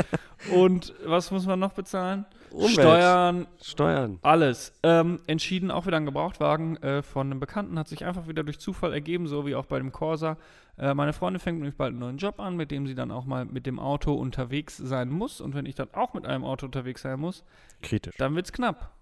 Und 0.52 0.94
was 1.04 1.30
muss 1.30 1.46
man 1.46 1.58
noch 1.58 1.72
bezahlen? 1.72 2.24
Umwelt. 2.50 2.72
Steuern, 2.72 3.46
Steuern. 3.60 4.18
alles. 4.22 4.72
Ähm, 4.82 5.20
entschieden, 5.26 5.70
auch 5.70 5.86
wieder 5.86 5.96
ein 5.96 6.06
Gebrauchtwagen 6.06 6.76
äh, 6.82 7.02
von 7.02 7.26
einem 7.26 7.40
Bekannten, 7.40 7.78
hat 7.78 7.88
sich 7.88 8.04
einfach 8.04 8.28
wieder 8.28 8.44
durch 8.44 8.58
Zufall 8.58 8.92
ergeben, 8.92 9.26
so 9.26 9.46
wie 9.46 9.54
auch 9.54 9.66
bei 9.66 9.78
dem 9.78 9.92
Corsa. 9.92 10.38
Äh, 10.78 10.94
meine 10.94 11.12
Freundin 11.12 11.40
fängt 11.40 11.58
nämlich 11.58 11.76
bald 11.76 11.90
einen 11.90 11.98
neuen 11.98 12.18
Job 12.18 12.40
an, 12.40 12.56
mit 12.56 12.70
dem 12.70 12.86
sie 12.86 12.94
dann 12.94 13.10
auch 13.10 13.24
mal 13.24 13.44
mit 13.44 13.66
dem 13.66 13.78
Auto 13.78 14.14
unterwegs 14.14 14.76
sein 14.76 15.10
muss. 15.10 15.40
Und 15.40 15.54
wenn 15.54 15.66
ich 15.66 15.74
dann 15.74 15.92
auch 15.92 16.14
mit 16.14 16.26
einem 16.26 16.44
Auto 16.44 16.66
unterwegs 16.66 17.02
sein 17.02 17.20
muss, 17.20 17.44
Kritisch. 17.82 18.14
dann 18.16 18.34
wird's 18.34 18.52
knapp. 18.52 18.92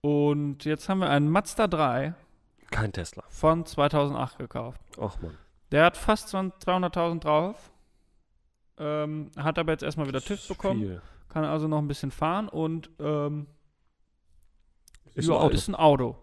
Und 0.00 0.64
jetzt 0.64 0.88
haben 0.88 1.00
wir 1.00 1.10
einen 1.10 1.28
Mazda 1.28 1.66
3 1.66 2.14
Kein 2.70 2.92
Tesla. 2.92 3.22
von 3.28 3.64
2008 3.64 4.38
gekauft. 4.38 4.80
Och 4.98 5.20
man. 5.22 5.36
Der 5.72 5.84
hat 5.84 5.96
fast 5.96 6.28
20 6.28 6.62
200.000 6.68 7.20
drauf. 7.20 7.70
Ähm, 8.78 9.30
hat 9.36 9.58
aber 9.58 9.72
jetzt 9.72 9.82
erstmal 9.82 10.06
wieder 10.06 10.20
TÜV 10.20 10.48
bekommen. 10.48 10.80
Viel. 10.80 11.02
Kann 11.28 11.44
also 11.44 11.66
noch 11.68 11.78
ein 11.78 11.88
bisschen 11.88 12.10
fahren 12.10 12.48
und 12.48 12.90
ähm, 13.00 13.46
Ist 15.14 15.28
ja, 15.28 15.34
ein 15.34 15.40
Auto. 15.40 15.54
ist 15.54 15.68
ein 15.68 15.74
Auto. 15.74 16.16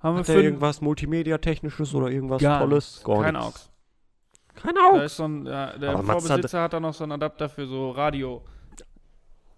Haben 0.00 0.18
Hat 0.18 0.28
wir 0.28 0.34
für 0.34 0.42
irgendwas 0.42 0.80
Multimedia-Technisches 0.80 1.94
oder 1.94 2.08
irgendwas 2.10 2.40
Gar 2.40 2.60
Tolles? 2.60 3.02
Gar 3.04 3.22
kein 3.22 3.34
nichts. 3.34 3.46
AUX. 3.46 3.70
Kein 4.54 4.74
Da 4.74 4.80
Auge. 4.90 5.02
ist 5.02 5.16
so 5.16 5.24
ein, 5.24 5.46
ja, 5.46 5.76
der 5.78 5.90
Aber 5.90 6.02
Vorbesitzer 6.04 6.62
hat 6.62 6.72
da 6.72 6.80
noch 6.80 6.94
so 6.94 7.04
einen 7.04 7.12
Adapter 7.12 7.48
für 7.48 7.66
so 7.66 7.90
Radio. 7.90 8.42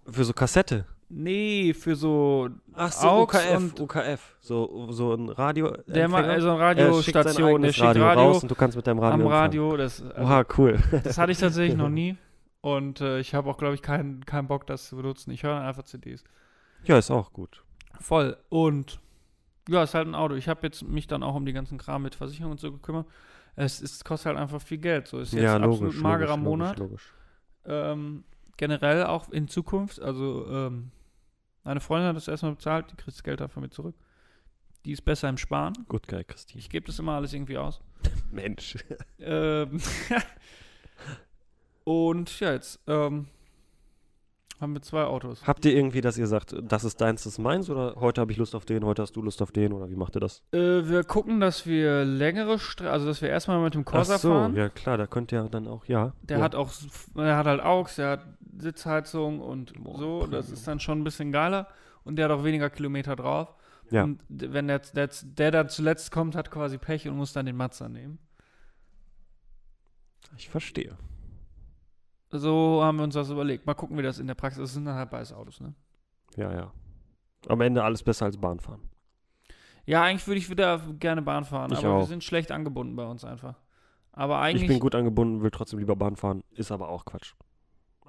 Für 0.05 0.23
so 0.25 0.33
Kassette. 0.33 0.85
Nee, 1.15 1.73
für 1.73 1.95
so 1.95 2.49
Ach 2.73 2.91
so, 2.91 3.07
AUX 3.07 3.35
UKF. 3.35 3.57
und- 3.57 3.79
UKF. 3.79 4.35
So, 4.39 4.87
so 4.91 5.13
ein 5.13 5.29
Radio. 5.29 5.75
der 5.87 6.07
ma- 6.09 6.21
also 6.21 6.49
eine 6.51 6.59
Er 6.59 6.65
Radiostation, 6.69 7.61
der 7.61 7.71
schickt 7.71 7.85
Radio, 7.87 8.03
Radio, 8.03 8.23
raus 8.23 8.41
und 8.43 8.49
du 8.49 8.55
kannst 8.55 8.75
mit 8.75 8.87
deinem 8.87 8.99
Radio 8.99 9.25
am. 9.25 9.31
Radio. 9.31 9.77
Das, 9.77 10.01
also, 10.01 10.21
Oha, 10.21 10.43
cool. 10.57 10.79
das 11.03 11.17
hatte 11.17 11.31
ich 11.31 11.37
tatsächlich 11.37 11.77
noch 11.77 11.89
nie. 11.89 12.17
Und 12.61 13.01
äh, 13.01 13.19
ich 13.19 13.35
habe 13.35 13.49
auch, 13.49 13.57
glaube 13.57 13.75
ich, 13.75 13.81
keinen 13.81 14.25
keinen 14.25 14.47
Bock, 14.47 14.65
das 14.67 14.87
zu 14.87 14.95
benutzen. 14.95 15.31
Ich 15.31 15.43
höre 15.43 15.59
einfach 15.59 15.83
CDs. 15.83 16.23
ja, 16.85 16.97
ist 16.97 17.11
auch 17.11 17.33
gut. 17.33 17.61
Voll. 17.99 18.37
Und 18.47 19.01
ja, 19.67 19.83
ist 19.83 19.93
halt 19.93 20.07
ein 20.07 20.15
Auto. 20.15 20.35
Ich 20.35 20.47
habe 20.47 20.61
jetzt 20.63 20.81
mich 20.81 21.07
dann 21.07 21.23
auch 21.23 21.35
um 21.35 21.45
die 21.45 21.51
ganzen 21.51 21.77
Kram 21.77 22.03
mit 22.03 22.15
Versicherung 22.15 22.51
und 22.53 22.61
so 22.61 22.71
gekümmert. 22.71 23.05
Es 23.57 23.81
ist, 23.81 24.05
kostet 24.05 24.27
halt 24.27 24.37
einfach 24.37 24.61
viel 24.61 24.77
Geld. 24.77 25.09
So 25.09 25.19
ist 25.19 25.33
jetzt 25.33 25.43
ja, 25.43 25.57
absolut 25.57 25.81
logisch. 25.81 25.99
magerer 26.01 26.29
logisch, 26.37 26.43
Monat. 26.45 26.79
Logisch, 26.79 27.13
logisch. 27.65 27.91
Ähm, 27.91 28.23
generell 28.55 29.03
auch 29.07 29.27
in 29.29 29.49
Zukunft. 29.49 30.01
Also 30.01 30.45
ähm, 30.49 30.91
meine 31.63 31.79
Freundin 31.79 32.09
hat 32.09 32.15
das 32.15 32.27
erstmal 32.27 32.53
bezahlt. 32.53 32.91
Die 32.91 32.95
kriegt 32.95 33.15
das 33.15 33.23
Geld 33.23 33.39
dafür 33.39 33.61
mit 33.61 33.73
zurück. 33.73 33.95
Die 34.85 34.91
ist 34.91 35.03
besser 35.03 35.29
im 35.29 35.37
Sparen. 35.37 35.73
Gut, 35.87 36.07
geil, 36.07 36.25
Christine. 36.25 36.59
Ich 36.59 36.69
gebe 36.69 36.85
das 36.85 36.99
immer 36.99 37.13
alles 37.13 37.33
irgendwie 37.33 37.57
aus. 37.57 37.79
Mensch. 38.31 38.77
Ähm, 39.17 39.79
und 41.85 42.39
ja, 42.41 42.51
jetzt 42.51 42.81
ähm, 42.87 43.27
haben 44.59 44.73
wir 44.73 44.81
zwei 44.81 45.03
Autos. 45.03 45.45
Habt 45.47 45.65
ihr 45.65 45.73
irgendwie, 45.73 46.01
dass 46.01 46.17
ihr 46.17 46.27
sagt, 46.27 46.55
das 46.61 46.83
ist 46.83 46.99
deins, 46.99 47.23
das 47.23 47.33
ist 47.33 47.39
meins? 47.39 47.69
Oder 47.69 47.95
heute 47.97 48.19
habe 48.19 48.33
ich 48.33 48.37
Lust 48.37 48.55
auf 48.55 48.65
den, 48.65 48.83
heute 48.83 49.01
hast 49.01 49.15
du 49.15 49.21
Lust 49.21 49.41
auf 49.41 49.53
den? 49.53 49.71
Oder 49.71 49.89
wie 49.89 49.95
macht 49.95 50.17
ihr 50.17 50.19
das? 50.19 50.41
Äh, 50.51 50.87
wir 50.87 51.05
gucken, 51.05 51.39
dass 51.39 51.65
wir 51.65 52.03
längere 52.03 52.59
Strecke, 52.59 52.91
also 52.91 53.05
dass 53.05 53.21
wir 53.21 53.29
erstmal 53.29 53.61
mit 53.61 53.75
dem 53.75 53.85
Corsa 53.85 54.15
Ach 54.15 54.19
so, 54.19 54.29
fahren. 54.31 54.55
ja 54.55 54.67
klar, 54.67 54.97
da 54.97 55.07
könnt 55.07 55.31
ihr 55.31 55.43
dann 55.43 55.67
auch, 55.67 55.85
ja. 55.85 56.13
Der 56.23 56.39
ja. 56.39 56.43
hat 56.43 56.55
auch, 56.55 56.71
der 57.15 57.37
hat 57.37 57.45
halt 57.45 57.61
AUX, 57.61 57.95
der 57.95 58.09
hat 58.09 58.25
Sitzheizung 58.57 59.39
und 59.39 59.73
Boah, 59.83 59.97
so. 59.97 60.19
Das 60.27 60.45
Premium. 60.45 60.53
ist 60.53 60.67
dann 60.67 60.79
schon 60.79 61.01
ein 61.01 61.03
bisschen 61.03 61.31
geiler. 61.31 61.67
Und 62.03 62.17
der 62.17 62.25
hat 62.29 62.31
auch 62.37 62.43
weniger 62.43 62.69
Kilometer 62.69 63.15
drauf. 63.15 63.55
Ja. 63.89 64.03
Und 64.03 64.21
wenn 64.27 64.67
der, 64.67 64.79
der, 64.79 65.09
der 65.23 65.51
da 65.51 65.67
zuletzt 65.67 66.11
kommt, 66.11 66.35
hat 66.35 66.51
quasi 66.51 66.77
Pech 66.77 67.07
und 67.07 67.15
muss 67.17 67.33
dann 67.33 67.45
den 67.45 67.55
Mazda 67.55 67.87
nehmen. 67.89 68.19
Ich 70.37 70.49
verstehe. 70.49 70.97
So 72.31 72.81
haben 72.83 72.97
wir 72.97 73.03
uns 73.03 73.13
das 73.13 73.29
überlegt. 73.29 73.65
Mal 73.65 73.75
gucken, 73.75 73.97
wie 73.97 74.01
das 74.01 74.19
in 74.19 74.27
der 74.27 74.33
Praxis 74.35 74.63
ist. 74.63 74.69
Es 74.69 74.73
sind 74.73 74.85
dann 74.85 74.95
halt 74.95 75.11
beides 75.11 75.31
Autos, 75.31 75.59
ne? 75.61 75.75
Ja, 76.35 76.51
ja. 76.51 76.71
Am 77.47 77.61
Ende 77.61 77.83
alles 77.83 78.01
besser 78.01 78.25
als 78.25 78.37
Bahnfahren. 78.37 78.81
Ja, 79.85 80.03
eigentlich 80.03 80.25
würde 80.27 80.39
ich 80.39 80.49
wieder 80.49 80.79
gerne 80.99 81.21
Bahn 81.21 81.43
fahren, 81.45 81.71
Ich 81.71 81.79
aber 81.79 81.87
wir 81.89 81.93
auch. 82.03 82.07
sind 82.07 82.23
schlecht 82.23 82.51
angebunden 82.51 82.95
bei 82.95 83.05
uns 83.05 83.23
einfach. 83.25 83.59
Aber 84.13 84.39
eigentlich. 84.39 84.63
Ich 84.63 84.67
bin 84.69 84.79
gut 84.79 84.95
angebunden, 84.95 85.43
will 85.43 85.51
trotzdem 85.51 85.79
lieber 85.79 85.95
Bahn 85.95 86.15
fahren, 86.15 86.43
ist 86.51 86.71
aber 86.71 86.89
auch 86.89 87.05
Quatsch. 87.05 87.33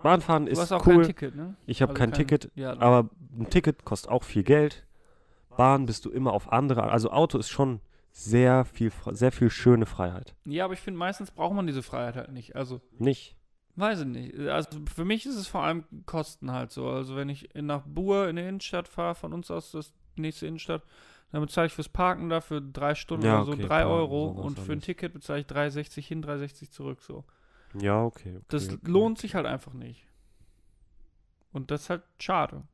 Bahnfahren 0.05 0.47
Du 0.47 0.53
ist 0.53 0.59
hast 0.61 0.71
auch 0.73 0.87
cool. 0.87 0.97
kein 0.99 1.03
Ticket, 1.03 1.35
ne? 1.35 1.57
Ich 1.67 1.83
habe 1.83 1.91
Also 1.91 1.99
kein 1.99 2.13
Ticket, 2.13 2.51
Ja, 2.55 2.79
aber 2.79 3.11
ein 3.39 3.51
Ticket 3.51 3.85
kostet 3.85 4.11
auch 4.11 4.23
viel 4.23 4.45
Geld. 4.45 4.87
Bahn 5.57 5.87
bist 5.87 6.05
du 6.05 6.11
immer 6.11 6.33
auf 6.33 6.53
andere, 6.53 6.83
also 6.85 7.11
Auto 7.11 7.39
ist 7.39 7.49
schon 7.49 7.81
sehr 8.13 8.65
viel, 8.65 8.93
sehr 9.13 9.33
viel 9.33 9.51
schöne 9.51 9.87
Freiheit. 9.87 10.35
ja, 10.45 10.65
aber 10.65 10.75
ich 10.75 10.81
finde, 10.81 10.99
meistens 10.99 11.31
braucht 11.33 11.55
man 11.55 11.67
diese 11.67 11.83
Freiheit 11.83 12.17
halt 12.17 12.31
nicht. 12.33 12.55
Also, 12.55 12.81
Nicht? 12.99 13.37
weiß 13.77 14.01
ich 14.01 14.07
nicht. 14.07 14.39
Also, 14.49 14.81
für 14.95 15.05
mich 15.05 15.27
ist 15.27 15.37
es 15.37 15.47
vor 15.49 15.63
allem 15.65 15.85
Kosten 16.07 16.53
halt 16.53 16.71
so. 16.71 16.89
Also, 16.89 17.17
wenn 17.17 17.29
ich 17.29 17.55
in- 17.55 17.67
nach 17.67 17.83
Buhr 17.87 18.29
in 18.29 18.37
die 18.37 18.43
Innenstadt 18.43 18.87
fahre, 18.89 19.15
von 19.15 19.33
uns 19.33 19.51
aus 19.51 19.71
das 19.73 19.93
nächste 20.17 20.47
Innenstadt, 20.47 20.83
dann 21.33 21.41
bezahle 21.41 21.67
ich 21.69 21.73
fürs 21.73 21.89
Parken 21.89 22.29
da 22.29 22.41
für 22.41 22.61
drei 22.63 22.95
Stunden 22.95 23.27
Ja, 23.27 23.37
oder 23.37 23.45
so 23.47 23.53
okay, 23.53 23.67
drei 23.67 23.85
Euro 23.87 24.27
und 24.29 24.59
für 24.59 24.73
ein. 24.73 24.81
Ticket 24.81 25.13
bezahle 25.13 25.41
ich 25.41 25.47
3,60 25.47 26.07
hin, 26.07 26.23
3,60 26.23 26.71
zurück 26.71 27.01
so. 27.01 27.25
Ja, 27.81 28.03
okay. 28.03 28.37
okay 28.37 28.45
Das 28.49 28.69
okay. 28.69 28.79
lohnt 28.87 29.19
sich 29.19 29.35
halt 29.35 29.47
einfach 29.47 29.73
nicht. 29.73 30.07
Und 31.53 31.71
das 31.71 31.83
ist 31.83 31.91
halt 31.91 32.03
schade. 32.19 32.65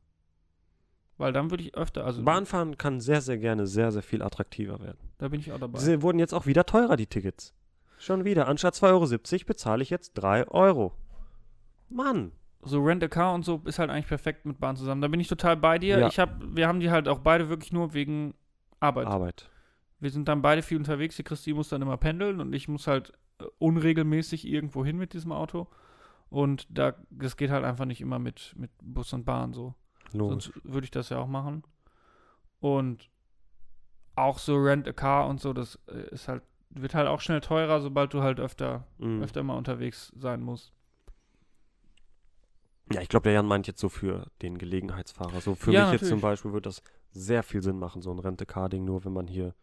Weil 1.18 1.34
dann 1.34 1.50
würde 1.50 1.62
ich 1.62 1.74
öfter, 1.74 2.06
also 2.06 2.22
Bahnfahren 2.22 2.78
kann 2.78 2.98
sehr, 2.98 3.20
sehr 3.20 3.36
gerne 3.36 3.66
sehr, 3.66 3.92
sehr 3.92 4.02
viel 4.02 4.22
attraktiver 4.22 4.80
werden. 4.80 4.96
da 5.18 5.28
bin 5.28 5.40
ich 5.40 5.52
auch 5.52 5.58
dabei. 5.58 5.78
Sie 5.78 6.00
wurden 6.00 6.18
jetzt 6.18 6.32
auch 6.32 6.46
wieder 6.46 6.64
teurer, 6.64 6.96
die 6.96 7.06
Tickets. 7.06 7.52
Schon 7.98 8.24
wieder. 8.24 8.48
Anstatt 8.48 8.74
2,70 8.74 8.86
Euro 9.34 9.44
bezahle 9.46 9.82
ich 9.82 9.90
jetzt 9.90 10.14
3 10.14 10.48
Euro. 10.48 10.94
Mann. 11.90 12.32
so 12.62 12.80
Rent 12.80 13.04
a 13.04 13.08
Car 13.08 13.34
und 13.34 13.44
so 13.44 13.60
ist 13.66 13.78
halt 13.78 13.90
eigentlich 13.90 14.06
perfekt 14.06 14.46
mit 14.46 14.58
Bahn 14.58 14.76
zusammen. 14.76 15.02
Da 15.02 15.08
bin 15.08 15.20
ich 15.20 15.28
total 15.28 15.58
bei 15.58 15.78
dir. 15.78 15.98
Ja. 15.98 16.08
Ich 16.08 16.18
hab, 16.18 16.40
wir 16.40 16.66
haben 16.66 16.80
die 16.80 16.90
halt 16.90 17.08
auch 17.08 17.18
beide 17.18 17.50
wirklich 17.50 17.72
nur 17.72 17.92
wegen 17.92 18.32
Arbeit. 18.80 19.06
Arbeit. 19.06 19.50
Wir 19.98 20.10
sind 20.10 20.26
dann 20.28 20.40
beide 20.40 20.62
viel 20.62 20.78
unterwegs. 20.78 21.16
Die 21.16 21.22
Christi 21.22 21.52
muss 21.52 21.68
dann 21.68 21.82
immer 21.82 21.98
pendeln 21.98 22.40
und 22.40 22.54
ich 22.54 22.68
muss 22.68 22.86
halt 22.86 23.12
unregelmäßig 23.58 24.46
irgendwo 24.46 24.84
hin 24.84 24.96
mit 24.98 25.12
diesem 25.12 25.32
Auto. 25.32 25.68
Und 26.28 26.66
da, 26.70 26.94
das 27.10 27.36
geht 27.36 27.50
halt 27.50 27.64
einfach 27.64 27.84
nicht 27.86 28.00
immer 28.00 28.18
mit, 28.18 28.54
mit 28.56 28.70
Bus 28.82 29.12
und 29.12 29.24
Bahn 29.24 29.52
so. 29.52 29.74
Logisch. 30.12 30.44
Sonst 30.46 30.64
würde 30.64 30.84
ich 30.84 30.90
das 30.90 31.08
ja 31.08 31.18
auch 31.18 31.26
machen. 31.26 31.62
Und 32.60 33.08
auch 34.16 34.38
so 34.38 34.56
Rent 34.56 34.86
a 34.86 34.92
Car 34.92 35.28
und 35.28 35.40
so, 35.40 35.52
das 35.52 35.78
äh, 35.88 36.08
ist 36.10 36.28
halt, 36.28 36.42
wird 36.70 36.94
halt 36.94 37.08
auch 37.08 37.20
schnell 37.20 37.40
teurer, 37.40 37.80
sobald 37.80 38.12
du 38.14 38.22
halt 38.22 38.38
öfter, 38.38 38.86
Mhm. 38.98 39.22
öfter 39.22 39.42
mal 39.42 39.56
unterwegs 39.56 40.12
sein 40.16 40.40
musst. 40.42 40.72
Ja, 42.92 43.00
ich 43.00 43.08
glaube, 43.08 43.24
der 43.24 43.32
Jan 43.34 43.46
meint 43.46 43.66
jetzt 43.66 43.80
so 43.80 43.88
für 43.88 44.26
den 44.42 44.58
Gelegenheitsfahrer. 44.58 45.40
So 45.40 45.54
für 45.54 45.72
Ja, 45.72 45.84
mich 45.84 45.92
jetzt 45.92 46.00
zum 46.08 46.18
natürlich. 46.18 46.22
Beispiel 46.22 46.52
würde 46.52 46.68
das 46.68 46.82
sehr 47.12 47.42
viel 47.42 47.62
Sinn 47.62 47.78
machen, 47.78 48.02
so 48.02 48.10
ein 48.12 48.18
Rente-Car-Ding, 48.18 48.84
nur 48.84 49.04
wenn 49.04 49.12
man 49.12 49.26
hier, 49.28 49.54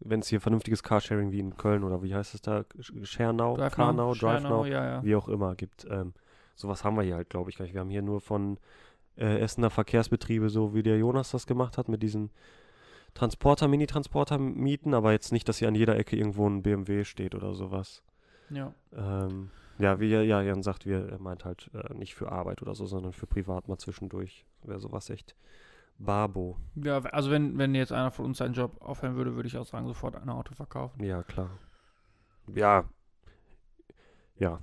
wenn 0.00 0.20
es 0.20 0.28
hier 0.28 0.40
vernünftiges 0.40 0.82
Carsharing 0.82 1.32
wie 1.32 1.40
in 1.40 1.56
Köln 1.56 1.84
oder 1.84 2.02
wie 2.02 2.14
heißt 2.14 2.34
es 2.34 2.40
da, 2.42 2.60
Sch- 2.78 3.04
Schernau, 3.04 3.56
Drive 3.56 3.74
Karnau, 3.74 4.08
Now, 4.08 4.14
Drive 4.14 4.42
Schernau, 4.42 4.62
Now, 4.62 4.66
ja, 4.66 4.84
ja. 4.84 5.04
wie 5.04 5.16
auch 5.16 5.28
immer 5.28 5.54
gibt. 5.54 5.86
Ähm, 5.90 6.14
sowas 6.54 6.84
haben 6.84 6.96
wir 6.96 7.02
hier 7.02 7.16
halt, 7.16 7.30
glaube 7.30 7.50
ich, 7.50 7.56
gar 7.58 7.64
nicht. 7.64 7.74
Wir 7.74 7.80
haben 7.80 7.90
hier 7.90 8.02
nur 8.02 8.20
von 8.20 8.58
äh, 9.16 9.38
Essener 9.40 9.70
Verkehrsbetriebe, 9.70 10.48
so 10.50 10.74
wie 10.74 10.82
der 10.82 10.98
Jonas 10.98 11.30
das 11.30 11.46
gemacht 11.46 11.78
hat, 11.78 11.88
mit 11.88 12.02
diesen 12.02 12.30
Transporter, 13.14 13.66
Mini-Transporter 13.68 14.38
mieten, 14.38 14.94
aber 14.94 15.12
jetzt 15.12 15.32
nicht, 15.32 15.48
dass 15.48 15.58
hier 15.58 15.68
an 15.68 15.74
jeder 15.74 15.96
Ecke 15.96 16.16
irgendwo 16.16 16.48
ein 16.48 16.62
BMW 16.62 17.04
steht 17.04 17.34
oder 17.34 17.54
sowas. 17.54 18.02
Ja. 18.50 18.72
Ähm, 18.96 19.50
ja, 19.78 19.98
wie 20.00 20.08
ja, 20.08 20.42
Jan 20.42 20.62
sagt, 20.62 20.86
wir, 20.86 21.08
er 21.08 21.18
meint 21.18 21.44
halt 21.44 21.70
äh, 21.74 21.94
nicht 21.94 22.14
für 22.14 22.30
Arbeit 22.30 22.62
oder 22.62 22.74
so, 22.74 22.86
sondern 22.86 23.12
für 23.12 23.26
privat 23.26 23.68
mal 23.68 23.78
zwischendurch. 23.78 24.44
Wäre 24.62 24.78
sowas 24.80 25.10
echt 25.10 25.34
Babo. 25.98 26.56
Ja, 26.76 26.98
also 27.00 27.30
wenn, 27.30 27.58
wenn 27.58 27.74
jetzt 27.74 27.92
einer 27.92 28.10
von 28.10 28.24
uns 28.26 28.38
seinen 28.38 28.54
Job 28.54 28.80
aufhören 28.80 29.16
würde, 29.16 29.34
würde 29.34 29.48
ich 29.48 29.56
auch 29.58 29.66
sagen, 29.66 29.86
sofort 29.86 30.14
ein 30.16 30.28
Auto 30.28 30.54
verkaufen. 30.54 31.02
Ja, 31.02 31.22
klar. 31.22 31.50
Ja. 32.54 32.84
Ja. 34.36 34.60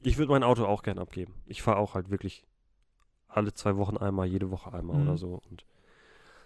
Ich 0.00 0.18
würde 0.18 0.32
mein 0.32 0.42
Auto 0.42 0.64
auch 0.64 0.82
gern 0.82 0.98
abgeben. 0.98 1.34
Ich 1.46 1.62
fahre 1.62 1.78
auch 1.78 1.94
halt 1.94 2.10
wirklich 2.10 2.44
alle 3.28 3.52
zwei 3.52 3.76
Wochen 3.76 3.96
einmal, 3.96 4.26
jede 4.26 4.50
Woche 4.50 4.72
einmal 4.72 4.96
Mhm. 4.96 5.08
oder 5.08 5.16
so. 5.16 5.40
Und 5.50 5.64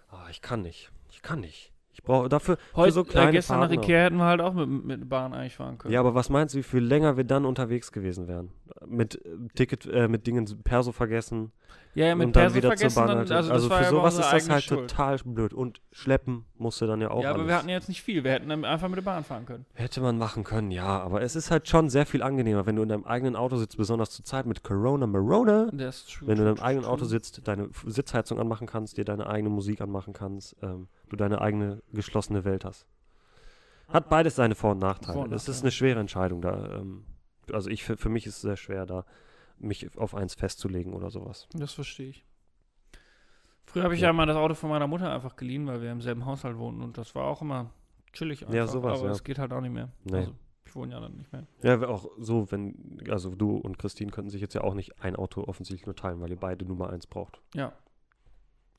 ah, 0.09 0.27
ich 0.29 0.41
kann 0.41 0.61
nicht. 0.61 0.91
Ich 1.09 1.21
kann 1.21 1.39
nicht. 1.39 1.73
Ich 1.93 2.03
brauche 2.03 2.29
dafür. 2.29 2.57
Heute, 2.75 2.93
so 2.93 3.01
äh, 3.01 3.05
kleine 3.05 3.31
gestern 3.31 3.59
nach 3.59 3.67
Fahrten 3.67 3.79
auch. 3.79 3.83
Ikea 3.83 4.03
hätten 4.03 4.17
wir 4.17 4.25
halt 4.25 4.41
auch 4.41 4.53
mit, 4.53 4.69
mit 4.85 5.09
Bahn 5.09 5.33
eigentlich 5.33 5.55
fahren 5.57 5.77
können. 5.77 5.93
Ja, 5.93 5.99
aber 5.99 6.15
was 6.15 6.29
meinst 6.29 6.53
du, 6.55 6.59
wie 6.59 6.63
viel 6.63 6.83
länger 6.83 7.17
wir 7.17 7.25
dann 7.25 7.45
unterwegs 7.45 7.91
gewesen 7.91 8.27
wären? 8.27 8.51
Mit 8.85 9.23
äh, 9.25 9.35
Ticket, 9.55 9.85
äh, 9.87 10.07
mit 10.07 10.25
Dingen 10.25 10.45
Perso 10.63 10.91
vergessen. 10.93 11.51
Ja, 11.93 12.05
ja 12.07 12.15
mit 12.15 12.27
und 12.27 12.35
dann 12.35 12.43
Perso 12.51 12.55
wieder 12.55 12.75
zur 12.75 12.89
Bahn. 12.91 13.07
dann, 13.07 13.31
also, 13.31 13.51
also 13.51 13.67
für 13.69 13.75
ja 13.75 13.89
sowas 13.89 14.13
ist 14.17 14.31
das 14.31 14.49
halt 14.49 14.63
Schuld. 14.63 14.89
total 14.89 15.17
blöd. 15.25 15.53
Und 15.53 15.81
schleppen 15.91 16.45
musste 16.57 16.87
dann 16.87 17.01
ja 17.01 17.11
auch 17.11 17.21
Ja, 17.23 17.29
aber 17.31 17.39
alles. 17.39 17.47
wir 17.49 17.55
hatten 17.57 17.69
ja 17.69 17.75
jetzt 17.75 17.89
nicht 17.89 18.01
viel. 18.01 18.23
Wir 18.23 18.31
hätten 18.31 18.49
dann 18.49 18.63
einfach 18.65 18.87
mit 18.87 18.97
der 18.97 19.03
Bahn 19.03 19.23
fahren 19.23 19.45
können. 19.45 19.65
Hätte 19.73 19.99
man 20.01 20.17
machen 20.17 20.43
können, 20.43 20.71
ja. 20.71 20.85
Aber 20.85 21.21
es 21.21 21.35
ist 21.35 21.51
halt 21.51 21.67
schon 21.67 21.89
sehr 21.89 22.05
viel 22.05 22.23
angenehmer, 22.23 22.65
wenn 22.65 22.75
du 22.75 22.83
in 22.83 22.89
deinem 22.89 23.03
eigenen 23.05 23.35
Auto 23.35 23.57
sitzt, 23.57 23.77
besonders 23.77 24.11
zur 24.11 24.23
Zeit 24.25 24.45
mit 24.45 24.63
Corona 24.63 25.05
Marona. 25.07 25.69
Das 25.73 25.97
ist 25.97 26.13
true, 26.13 26.27
Wenn 26.27 26.37
du 26.37 26.43
in 26.47 26.55
deinem 26.55 26.63
eigenen 26.63 26.85
Auto 26.85 27.05
sitzt, 27.05 27.47
deine 27.47 27.69
Sitzheizung 27.85 28.39
anmachen 28.39 28.67
kannst, 28.67 28.97
dir 28.97 29.05
deine 29.05 29.27
eigene 29.27 29.49
Musik 29.49 29.81
anmachen 29.81 30.13
kannst, 30.13 30.55
ähm, 30.61 30.87
du 31.09 31.15
deine 31.15 31.41
eigene 31.41 31.81
geschlossene 31.91 32.45
Welt 32.45 32.63
hast. 32.65 32.85
Hat 33.89 34.07
beides 34.09 34.35
seine 34.37 34.55
Vor- 34.55 34.71
und 34.71 34.79
Nachteile. 34.79 35.13
Vor- 35.15 35.23
und 35.25 35.33
es 35.33 35.43
ist 35.43 35.47
Nachteile. 35.49 35.63
eine 35.63 35.71
schwere 35.71 35.99
Entscheidung 35.99 36.41
da. 36.41 36.77
Ähm, 36.79 37.03
also 37.51 37.69
ich 37.69 37.83
für, 37.83 37.97
für 37.97 38.07
mich 38.07 38.25
ist 38.25 38.35
es 38.35 38.41
sehr 38.41 38.55
schwer 38.55 38.85
da, 38.85 39.03
mich 39.61 39.97
auf 39.97 40.15
eins 40.15 40.33
festzulegen 40.35 40.93
oder 40.93 41.09
sowas. 41.09 41.47
Das 41.53 41.73
verstehe 41.73 42.09
ich. 42.09 42.25
Früher 43.65 43.83
habe 43.83 43.95
ich 43.95 44.01
Ja. 44.01 44.07
ja. 44.07 44.13
mal 44.13 44.25
das 44.25 44.35
Auto 44.37 44.53
von 44.55 44.69
meiner 44.69 44.87
Mutter 44.87 45.11
einfach 45.13 45.35
geliehen, 45.35 45.67
weil 45.67 45.81
wir 45.81 45.91
im 45.91 46.01
selben 46.01 46.25
Haushalt 46.25 46.57
wohnten 46.57 46.81
und 46.81 46.97
das 46.97 47.15
war 47.15 47.25
auch 47.25 47.41
immer 47.41 47.71
chillig 48.13 48.41
einfach. 48.43 48.53
Ja, 48.55 48.67
sowas, 48.67 48.99
aber 48.99 49.07
ja. 49.07 49.13
es 49.13 49.23
geht 49.23 49.39
halt 49.39 49.53
auch 49.53 49.61
nicht 49.61 49.71
mehr. 49.73 49.89
Nee. 50.03 50.17
Also, 50.17 50.35
ich 50.65 50.75
wohne 50.75 50.93
ja 50.93 50.99
dann 50.99 51.15
nicht 51.17 51.31
mehr. 51.31 51.47
Ja, 51.63 51.81
auch 51.87 52.09
so, 52.17 52.51
wenn, 52.51 53.01
also 53.09 53.33
du 53.35 53.57
und 53.57 53.77
Christine 53.79 54.11
könnten 54.11 54.29
sich 54.29 54.41
jetzt 54.41 54.53
ja 54.53 54.61
auch 54.61 54.73
nicht 54.73 55.01
ein 55.01 55.15
Auto 55.15 55.43
offensichtlich 55.43 55.85
nur 55.85 55.95
teilen, 55.95 56.19
weil 56.21 56.29
ihr 56.29 56.39
beide 56.39 56.65
Nummer 56.65 56.89
eins 56.89 57.07
braucht. 57.07 57.41
Ja. 57.55 57.73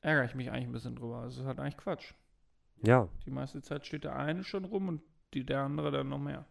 Ärgere 0.01 0.25
ich 0.25 0.35
mich 0.35 0.51
eigentlich 0.51 0.65
ein 0.65 0.71
bisschen 0.71 0.95
drüber. 0.95 1.17
Also, 1.17 1.35
es 1.35 1.37
ist 1.41 1.45
halt 1.47 1.59
eigentlich 1.59 1.77
Quatsch. 1.77 2.13
Ja, 2.85 3.07
Die 3.25 3.31
meiste 3.31 3.61
Zeit 3.61 3.85
steht 3.85 4.03
der 4.03 4.15
eine 4.17 4.43
schon 4.43 4.65
rum 4.65 4.89
und 4.89 5.01
die, 5.33 5.45
der 5.45 5.61
andere 5.61 5.89
dann 5.91 6.09
noch 6.09 6.19
mehr. 6.19 6.45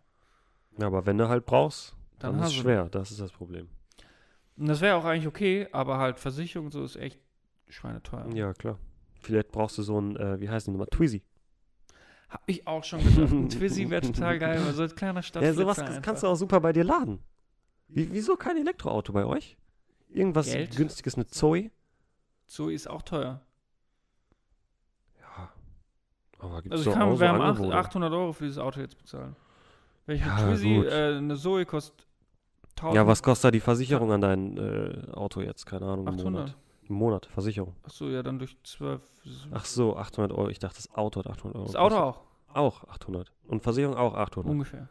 ja 0.79 0.87
aber 0.87 1.05
wenn 1.07 1.19
du 1.19 1.29
halt 1.29 1.45
brauchst, 1.45 1.95
Dann 2.19 2.37
dann, 2.39 2.43
ist 2.45 2.49
es 2.49 2.55
schwer. 2.55 2.89
Das 2.89 3.11
ist 3.11 3.21
das 3.21 3.31
Problem. 3.33 3.69
Und 4.63 4.69
das 4.69 4.81
wäre 4.81 4.95
auch 4.95 5.05
eigentlich 5.05 5.27
okay, 5.27 5.67
aber 5.73 5.99
halt 5.99 6.21
Versicherung 6.21 6.71
so 6.71 6.85
ist 6.85 6.95
echt 6.95 7.19
schweineteuer. 7.69 8.29
Ja, 8.33 8.55
klar. 8.55 8.79
Vielleicht 9.21 9.51
brauchst 9.51 9.77
du 9.77 9.83
so 9.83 10.01
ein, 10.01 10.15
äh, 10.15 10.39
wie 10.41 10.49
heißt 10.49 10.69
die 10.69 10.71
nochmal, 10.71 10.87
Twizy. 10.87 11.25
Hab 12.29 12.45
ich 12.47 12.65
auch 12.65 12.85
schon 12.85 13.03
gedacht. 13.03 13.33
Ein 13.33 13.49
Twizy 13.49 13.91
wäre 13.91 14.03
total 14.03 14.39
geil, 14.39 14.65
weil 14.65 14.73
so 14.73 14.83
als 14.83 14.95
kleiner 14.95 15.21
Stadt. 15.21 15.43
Ja, 15.43 15.53
sowas 15.53 15.83
kannst 16.03 16.23
du 16.23 16.29
auch 16.29 16.37
super 16.37 16.61
bei 16.61 16.73
dir 16.73 16.85
laden. 16.85 17.19
Wie, 17.89 18.13
wieso 18.13 18.37
kein 18.37 18.57
Elektroauto 18.57 19.13
bei 19.13 19.25
euch? 19.25 19.57
Irgendwas 20.11 20.47
Geld? 20.47 20.77
günstiges, 20.77 21.17
eine 21.17 21.27
Zoe? 21.27 21.73
Zoe 22.47 22.73
ist 22.73 22.89
auch 22.89 23.03
teuer. 23.03 23.41
Ja. 25.21 25.53
Aber 26.39 26.63
gibt's 26.63 26.79
Also 26.79 26.91
ich 26.93 26.97
kann, 26.97 27.19
wir 27.19 27.29
haben 27.29 27.41
acht- 27.41 27.49
Angebote. 27.59 27.77
800 27.77 28.13
Euro 28.13 28.33
für 28.33 28.45
dieses 28.45 28.59
Auto 28.59 28.79
jetzt 28.79 28.97
bezahlen. 28.97 29.35
Wenn 30.07 30.17
ich 30.19 30.23
Ja, 30.25 30.37
Twizy, 30.37 30.77
äh, 30.87 31.17
eine 31.17 31.35
Zoe 31.37 31.67
kostet 31.67 32.07
1000. 32.77 32.95
Ja, 32.97 33.07
was 33.07 33.23
kostet 33.23 33.45
da 33.45 33.51
die 33.51 33.61
Versicherung 33.61 34.13
an 34.13 34.21
dein 34.21 34.57
äh, 34.59 35.11
Auto 35.13 35.41
jetzt? 35.41 35.67
Keine 35.67 35.87
Ahnung, 35.87 36.07
im 36.07 36.15
800. 36.15 36.33
Monat. 36.33 36.57
Im 36.89 36.95
Monat, 36.97 37.27
Versicherung. 37.27 37.77
Achso, 37.85 38.09
ja, 38.09 38.23
dann 38.23 38.39
durch 38.39 38.57
12. 38.65 39.01
Ach 39.53 39.65
so, 39.65 39.97
800 39.97 40.33
Euro. 40.37 40.49
Ich 40.49 40.59
dachte, 40.59 40.77
das 40.77 40.93
Auto 40.95 41.21
hat 41.21 41.27
800 41.29 41.55
Euro. 41.57 41.67
Das 41.67 41.77
Auto 41.77 41.97
auch, 41.97 42.21
Auch 42.55 42.85
800. 42.89 43.33
Und 43.47 43.63
Versicherung 43.63 43.97
auch 43.97 44.15
800. 44.15 44.51
ungefähr. 44.51 44.89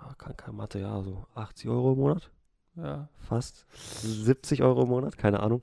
Ah, 0.00 0.14
kann 0.16 0.36
kein 0.36 0.54
Mathe, 0.54 0.78
ja, 0.78 1.02
so 1.02 1.26
80 1.34 1.68
Euro 1.68 1.92
im 1.92 1.98
Monat? 1.98 2.30
Ja. 2.76 3.08
Fast. 3.18 3.66
70 3.72 4.62
Euro 4.62 4.82
im 4.84 4.88
Monat? 4.88 5.18
Keine 5.18 5.40
Ahnung. 5.40 5.62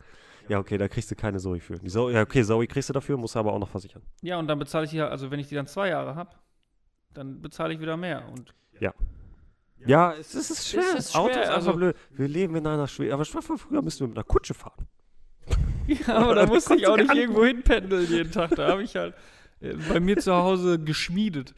Ja, 0.49 0.59
okay, 0.59 0.78
da 0.78 0.88
kriegst 0.88 1.09
du 1.09 1.16
keine 1.16 1.39
Zoe 1.39 1.59
für. 1.59 1.80
Die 1.80 1.88
Zoe, 1.89 2.11
ja, 2.13 2.22
okay, 2.22 2.43
Zoe 2.43 2.68
kriegst 2.68 2.89
du 2.89 2.93
dafür, 2.93 3.18
musst 3.18 3.34
du 3.36 3.39
aber 3.39 3.53
auch 3.53 3.59
noch 3.59 3.70
versichern. 3.70 4.03
ja, 4.22 4.38
und 4.38 4.47
dann 4.47 4.59
bezahle 4.59 4.86
ich 4.86 4.91
die, 4.91 5.01
also 5.01 5.32
wenn 5.32 5.39
ich 5.39 5.47
die 5.47 5.55
dann 5.55 5.66
zwei 5.68 5.89
Jahre 5.89 6.16
habe, 6.16 6.32
dann 7.13 7.41
bezahle 7.41 7.74
ich 7.74 7.80
wieder 7.80 7.97
mehr. 7.97 8.28
Und 8.30 8.53
Ja, 8.80 8.93
es 9.88 10.36
ist, 10.36 10.50
es 10.52 10.60
ist 10.60 10.68
schwer. 10.70 10.84
Es 10.98 11.06
ist 11.10 11.16
Auto 11.16 11.34
schwer, 11.34 11.44
ist 11.44 11.50
einfach 11.50 11.68
also- 11.68 11.74
blöd. 11.74 11.96
Wir 12.12 12.28
leben 12.28 12.56
in 12.56 12.68
einer 12.68 12.88
schwer. 12.88 13.14
Aber 13.14 13.26
von 13.26 13.58
früher 13.58 13.82
müssen 13.82 14.02
wir 14.02 14.08
mit 14.08 14.18
einer 14.18 14.24
Kutsche 14.24 14.54
fahren. 14.54 14.88
ja, 15.88 16.16
aber 16.16 16.36
da 16.36 16.46
musste 16.48 16.76
ich 16.76 16.88
auch 16.88 16.98
nicht 16.98 17.14
irgendwo 17.14 17.46
hinpendeln 17.46 18.08
jeden 18.10 18.32
Tag. 18.32 18.56
Da 18.56 18.70
habe 18.70 18.84
ich 18.84 18.96
halt 18.96 19.14
äh, 19.62 19.74
bei 19.90 20.00
mir 20.00 20.18
zu 20.18 20.34
Hause 20.34 20.80
geschmiedet. 20.80 21.54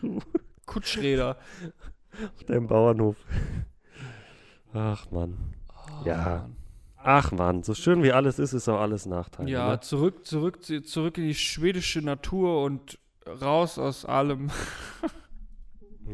Du, 0.00 0.20
Kutschräder. 0.64 1.36
auf 2.34 2.44
deinem 2.44 2.66
Bauernhof. 2.66 3.16
Ach, 4.72 5.10
Mann. 5.10 5.36
Ja. 6.04 6.16
Mann. 6.24 6.56
Ach 7.08 7.30
man, 7.30 7.62
so 7.62 7.72
schön 7.74 8.02
wie 8.02 8.10
alles 8.10 8.40
ist, 8.40 8.52
ist 8.52 8.68
auch 8.68 8.80
alles 8.80 9.06
Nachteil. 9.06 9.48
Ja, 9.48 9.70
Ne? 9.70 9.80
zurück, 9.80 10.26
zurück, 10.26 10.64
zurück 10.64 11.18
in 11.18 11.24
die 11.28 11.34
schwedische 11.36 12.00
Natur 12.02 12.64
und 12.64 12.98
raus 13.40 13.78
aus 13.78 14.04
allem. 14.04 14.50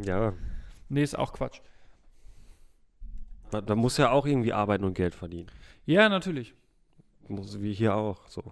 Ja, 0.04 0.34
nee, 0.92 1.02
ist 1.02 1.18
auch 1.18 1.32
Quatsch. 1.32 1.60
da, 3.50 3.60
da 3.60 3.74
muss 3.74 3.96
ja 3.96 4.10
auch 4.10 4.26
irgendwie 4.26 4.52
arbeiten 4.52 4.84
und 4.84 4.94
Geld 4.94 5.14
verdienen. 5.14 5.50
Ja, 5.84 6.08
natürlich. 6.08 6.54
Muss, 7.28 7.60
wie 7.60 7.72
hier 7.72 7.94
auch, 7.94 8.26
so. 8.28 8.42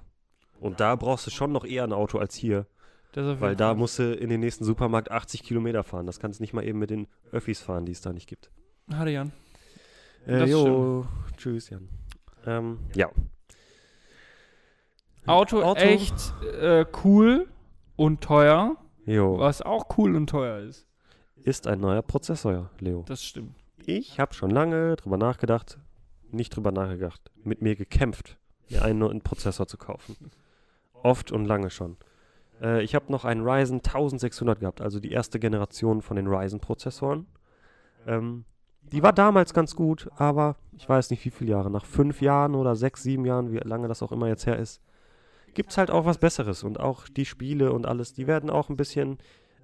Und 0.58 0.80
da 0.80 0.96
brauchst 0.96 1.26
du 1.26 1.30
schon 1.30 1.52
noch 1.52 1.64
eher 1.64 1.84
ein 1.84 1.92
Auto 1.92 2.18
als 2.18 2.34
hier, 2.34 2.66
weil 3.14 3.56
da 3.56 3.74
musst 3.74 3.98
du 3.98 4.14
in 4.14 4.28
den 4.28 4.40
nächsten 4.40 4.64
Supermarkt 4.64 5.10
80 5.10 5.42
Kilometer 5.42 5.84
fahren. 5.84 6.06
Das 6.06 6.20
kannst 6.20 6.38
du 6.38 6.42
nicht 6.42 6.52
mal 6.52 6.64
eben 6.64 6.78
mit 6.78 6.90
den 6.90 7.06
Öffis 7.32 7.60
fahren, 7.60 7.86
die 7.86 7.92
es 7.92 8.00
da 8.00 8.12
nicht 8.12 8.28
gibt. 8.28 8.50
Hatte 8.92 9.10
Jan. 9.10 9.32
Äh, 10.26 10.44
jo, 10.44 11.06
tschüss, 11.36 11.70
Jan. 11.70 11.88
Ähm, 12.46 12.78
ja. 12.94 13.10
Auto, 15.26 15.62
Auto. 15.62 15.80
echt 15.80 16.34
äh, 16.60 16.84
cool 17.04 17.48
und 17.96 18.20
teuer. 18.20 18.76
Jo, 19.06 19.38
Was 19.38 19.62
auch 19.62 19.96
cool 19.98 20.14
und 20.14 20.28
teuer 20.28 20.58
ist. 20.60 20.86
Ist 21.44 21.66
ein 21.66 21.80
neuer 21.80 22.02
Prozessor, 22.02 22.70
Leo. 22.78 23.04
Das 23.06 23.24
stimmt. 23.24 23.54
Ich 23.86 24.20
habe 24.20 24.34
schon 24.34 24.50
lange 24.50 24.96
drüber 24.96 25.16
nachgedacht, 25.16 25.78
nicht 26.30 26.54
drüber 26.54 26.72
nachgedacht, 26.72 27.30
mit 27.42 27.62
mir 27.62 27.76
gekämpft, 27.76 28.38
mir 28.68 28.84
einen 28.84 28.98
neuen 28.98 29.20
Prozessor 29.22 29.66
zu 29.66 29.78
kaufen. 29.78 30.16
Oft 30.92 31.32
und 31.32 31.46
lange 31.46 31.70
schon. 31.70 31.96
Äh, 32.60 32.82
ich 32.82 32.94
habe 32.94 33.10
noch 33.10 33.24
einen 33.24 33.42
Ryzen 33.42 33.78
1600 33.78 34.60
gehabt, 34.60 34.80
also 34.80 35.00
die 35.00 35.12
erste 35.12 35.40
Generation 35.40 36.02
von 36.02 36.16
den 36.16 36.26
Ryzen-Prozessoren. 36.26 37.26
Ähm, 38.06 38.44
die 38.82 39.02
war 39.02 39.12
damals 39.12 39.54
ganz 39.54 39.76
gut, 39.76 40.08
aber 40.16 40.56
ich 40.72 40.88
weiß 40.88 41.10
nicht 41.10 41.24
wie 41.24 41.30
viele 41.30 41.52
Jahre, 41.52 41.70
nach 41.70 41.84
fünf 41.84 42.20
Jahren 42.20 42.54
oder 42.54 42.76
sechs, 42.76 43.02
sieben 43.02 43.24
Jahren, 43.24 43.52
wie 43.52 43.58
lange 43.58 43.88
das 43.88 44.02
auch 44.02 44.12
immer 44.12 44.28
jetzt 44.28 44.46
her 44.46 44.58
ist, 44.58 44.80
gibt 45.54 45.70
es 45.70 45.78
halt 45.78 45.90
auch 45.90 46.04
was 46.04 46.18
Besseres. 46.18 46.62
Und 46.62 46.80
auch 46.80 47.08
die 47.08 47.24
Spiele 47.24 47.72
und 47.72 47.86
alles, 47.86 48.12
die 48.12 48.26
werden 48.26 48.50
auch 48.50 48.68
ein 48.68 48.76
bisschen 48.76 49.18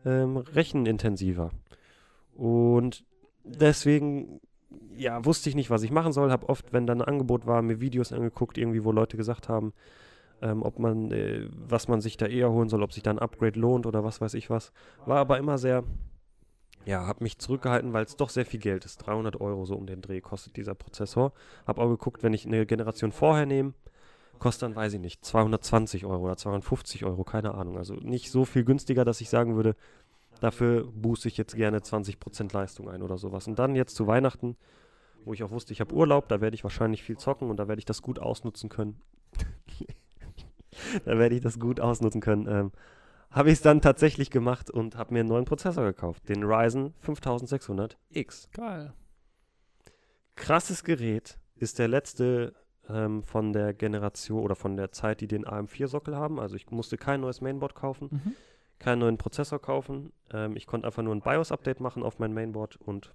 ähm, 0.06 0.38
rechenintensiver. 0.38 1.50
Und 2.34 3.04
deswegen, 3.44 4.40
ja, 4.96 5.24
wusste 5.24 5.48
ich 5.50 5.54
nicht, 5.54 5.68
was 5.68 5.82
ich 5.82 5.90
machen 5.90 6.12
soll. 6.12 6.30
Habe 6.30 6.48
oft, 6.48 6.72
wenn 6.72 6.86
dann 6.86 7.02
ein 7.02 7.08
Angebot 7.08 7.46
war, 7.46 7.60
mir 7.60 7.80
Videos 7.80 8.12
angeguckt, 8.12 8.56
irgendwie, 8.56 8.84
wo 8.84 8.92
Leute 8.92 9.16
gesagt 9.16 9.48
haben, 9.48 9.74
ähm, 10.42 10.62
ob 10.62 10.78
man, 10.78 11.10
äh, 11.10 11.48
was 11.50 11.88
man 11.88 12.00
sich 12.00 12.16
da 12.16 12.26
eher 12.26 12.50
holen 12.50 12.68
soll, 12.68 12.82
ob 12.82 12.92
sich 12.92 13.02
da 13.02 13.10
ein 13.10 13.18
Upgrade 13.18 13.58
lohnt 13.58 13.86
oder 13.86 14.04
was 14.04 14.20
weiß 14.20 14.34
ich 14.34 14.48
was. 14.48 14.72
War 15.04 15.18
aber 15.18 15.38
immer 15.38 15.58
sehr, 15.58 15.82
ja, 16.84 17.06
habe 17.06 17.24
mich 17.24 17.38
zurückgehalten, 17.38 17.92
weil 17.92 18.04
es 18.04 18.16
doch 18.16 18.30
sehr 18.30 18.46
viel 18.46 18.60
Geld 18.60 18.84
ist. 18.84 18.98
300 18.98 19.40
Euro 19.40 19.64
so 19.64 19.74
um 19.74 19.86
den 19.86 20.02
Dreh 20.02 20.20
kostet 20.20 20.56
dieser 20.56 20.74
Prozessor. 20.74 21.32
Habe 21.66 21.82
auch 21.82 21.88
geguckt, 21.88 22.22
wenn 22.22 22.34
ich 22.34 22.46
eine 22.46 22.64
Generation 22.66 23.12
vorher 23.12 23.46
nehme, 23.46 23.74
kostet 24.38 24.62
dann, 24.62 24.76
weiß 24.76 24.94
ich 24.94 25.00
nicht, 25.00 25.24
220 25.24 26.04
Euro 26.04 26.24
oder 26.24 26.36
250 26.36 27.04
Euro, 27.04 27.24
keine 27.24 27.54
Ahnung. 27.54 27.78
Also 27.78 27.94
nicht 27.94 28.30
so 28.30 28.44
viel 28.44 28.64
günstiger, 28.64 29.04
dass 29.04 29.20
ich 29.20 29.28
sagen 29.28 29.56
würde, 29.56 29.74
dafür 30.40 30.86
booste 30.92 31.28
ich 31.28 31.36
jetzt 31.36 31.54
gerne 31.54 31.78
20% 31.78 32.52
Leistung 32.52 32.88
ein 32.88 33.02
oder 33.02 33.18
sowas. 33.18 33.46
Und 33.46 33.58
dann 33.58 33.74
jetzt 33.74 33.94
zu 33.94 34.06
Weihnachten, 34.06 34.56
wo 35.24 35.32
ich 35.32 35.42
auch 35.42 35.50
wusste, 35.50 35.72
ich 35.72 35.80
habe 35.80 35.94
Urlaub, 35.94 36.28
da 36.28 36.40
werde 36.40 36.54
ich 36.54 36.64
wahrscheinlich 36.64 37.02
viel 37.02 37.16
zocken 37.16 37.50
und 37.50 37.56
da 37.56 37.68
werde 37.68 37.78
ich 37.78 37.84
das 37.84 38.02
gut 38.02 38.18
ausnutzen 38.18 38.68
können. 38.68 39.00
da 41.04 41.18
werde 41.18 41.34
ich 41.34 41.40
das 41.40 41.58
gut 41.58 41.80
ausnutzen 41.80 42.20
können. 42.20 42.46
Ähm, 42.48 42.72
habe 43.30 43.48
ich 43.50 43.54
es 43.54 43.62
dann 43.62 43.80
tatsächlich 43.80 44.30
gemacht 44.30 44.70
und 44.70 44.96
habe 44.96 45.12
mir 45.12 45.20
einen 45.20 45.28
neuen 45.28 45.44
Prozessor 45.44 45.84
gekauft, 45.84 46.28
den 46.28 46.42
Ryzen 46.44 46.94
5600X. 47.04 48.48
Geil. 48.52 48.94
Krasses 50.36 50.84
Gerät, 50.84 51.38
ist 51.56 51.78
der 51.78 51.88
letzte 51.88 52.54
ähm, 52.88 53.22
von 53.22 53.52
der 53.52 53.74
Generation 53.74 54.42
oder 54.42 54.54
von 54.54 54.76
der 54.76 54.92
Zeit, 54.92 55.20
die 55.20 55.26
den 55.28 55.44
AM4-Sockel 55.46 56.16
haben. 56.16 56.38
Also 56.40 56.56
ich 56.56 56.70
musste 56.70 56.96
kein 56.96 57.20
neues 57.20 57.40
Mainboard 57.40 57.74
kaufen, 57.74 58.08
Mhm. 58.10 58.32
keinen 58.78 58.98
neuen 59.00 59.18
Prozessor 59.18 59.60
kaufen. 59.60 60.12
Ähm, 60.32 60.56
ich 60.56 60.66
konnte 60.66 60.86
einfach 60.86 61.02
nur 61.02 61.14
ein 61.14 61.20
BIOS-Update 61.22 61.80
machen 61.80 62.02
auf 62.02 62.18
mein 62.18 62.32
Mainboard 62.32 62.76
und 62.76 63.14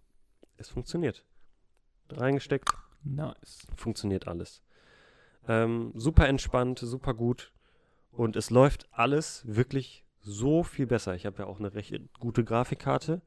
es 0.57 0.69
funktioniert. 0.69 1.25
Reingesteckt, 2.09 2.69
Nice. 3.03 3.65
funktioniert 3.75 4.27
alles. 4.27 4.61
Ähm, 5.47 5.91
super 5.95 6.27
entspannt, 6.27 6.79
super 6.79 7.13
gut. 7.13 7.51
Und 8.11 8.35
es 8.35 8.49
läuft 8.49 8.87
alles 8.91 9.43
wirklich 9.47 10.05
so 10.19 10.63
viel 10.63 10.85
besser. 10.85 11.15
Ich 11.15 11.25
habe 11.25 11.39
ja 11.43 11.45
auch 11.47 11.59
eine 11.59 11.73
recht 11.73 11.93
gute 12.19 12.43
Grafikkarte 12.43 13.21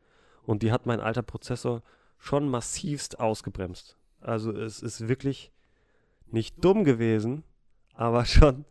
und 0.45 0.63
die 0.63 0.71
hat 0.71 0.87
mein 0.87 1.01
alter 1.01 1.23
Prozessor 1.23 1.83
schon 2.19 2.49
massivst 2.49 3.19
ausgebremst. 3.19 3.97
Also 4.21 4.53
es 4.53 4.81
ist 4.83 5.09
wirklich 5.09 5.51
nicht 6.27 6.65
dumm 6.65 6.85
gewesen, 6.85 7.45
aber 7.95 8.25
schon, 8.25 8.65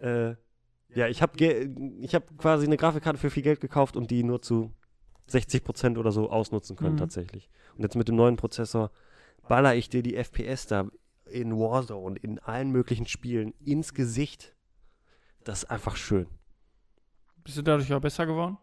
äh, 0.00 0.34
ja, 0.94 1.06
ich 1.08 1.20
habe 1.22 1.42
ich 2.00 2.14
hab 2.14 2.36
quasi 2.38 2.66
eine 2.66 2.76
Grafikkarte 2.76 3.18
für 3.18 3.30
viel 3.30 3.42
Geld 3.42 3.60
gekauft 3.60 3.96
und 3.96 4.10
die 4.10 4.22
nur 4.22 4.40
zu 4.42 4.72
60% 5.28 5.98
oder 5.98 6.12
so 6.12 6.30
ausnutzen 6.30 6.76
können 6.76 6.94
Mhm. 6.94 6.98
tatsächlich. 6.98 7.50
Und 7.76 7.82
jetzt 7.82 7.96
mit 7.96 8.08
dem 8.08 8.16
neuen 8.16 8.36
Prozessor 8.36 8.90
baller 9.48 9.74
ich 9.74 9.88
dir 9.90 10.02
die 10.02 10.16
FPS 10.16 10.66
da 10.66 10.88
in 11.26 11.52
Warzone, 11.58 12.16
in 12.18 12.38
allen 12.38 12.70
möglichen 12.70 13.06
Spielen 13.06 13.52
ins 13.64 13.92
Gesicht. 13.92 14.54
Das 15.44 15.64
ist 15.64 15.70
einfach 15.70 15.96
schön. 15.96 16.26
Bist 17.44 17.58
du 17.58 17.62
dadurch 17.62 17.92
auch 17.92 18.00
besser 18.00 18.26
geworden? 18.26 18.56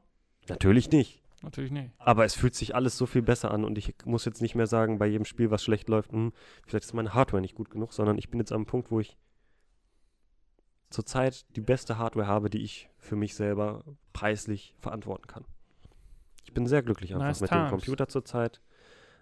Natürlich 0.50 0.90
nicht. 0.92 1.24
Natürlich 1.46 1.72
nicht. 1.72 1.92
Aber 2.00 2.26
es 2.26 2.34
fühlt 2.34 2.56
sich 2.56 2.74
alles 2.74 2.98
so 2.98 3.06
viel 3.06 3.22
besser 3.22 3.52
an 3.52 3.64
und 3.64 3.78
ich 3.78 3.94
muss 4.04 4.26
jetzt 4.26 4.42
nicht 4.42 4.56
mehr 4.56 4.66
sagen, 4.66 4.98
bei 4.98 5.06
jedem 5.06 5.26
Spiel, 5.26 5.52
was 5.52 5.64
schlecht 5.64 5.88
läuft, 5.88 6.12
hm, 6.12 6.34
vielleicht 6.66 6.86
ist 6.86 6.94
meine 6.94 7.14
Hardware 7.14 7.40
nicht 7.40 7.54
gut 7.54 7.70
genug, 7.70 7.94
sondern 7.94 8.18
ich 8.18 8.30
bin 8.32 8.40
jetzt 8.40 8.52
am 8.52 8.66
Punkt, 8.66 8.90
wo 8.90 9.00
ich 9.00 9.16
zurzeit 10.90 11.46
die 11.56 11.62
beste 11.62 12.00
Hardware 12.00 12.26
habe, 12.26 12.50
die 12.50 12.64
ich 12.64 12.90
für 12.98 13.16
mich 13.16 13.36
selber 13.36 13.84
preislich 14.12 14.74
verantworten 14.80 15.28
kann. 15.28 15.46
Ich 16.46 16.54
bin 16.54 16.66
sehr 16.66 16.82
glücklich 16.82 17.14
einfach 17.14 17.28
Nice 17.28 17.42
mit 17.42 17.52
times. 17.52 17.70
dem 17.70 17.70
Computer 17.70 18.08
zurzeit. 18.08 18.60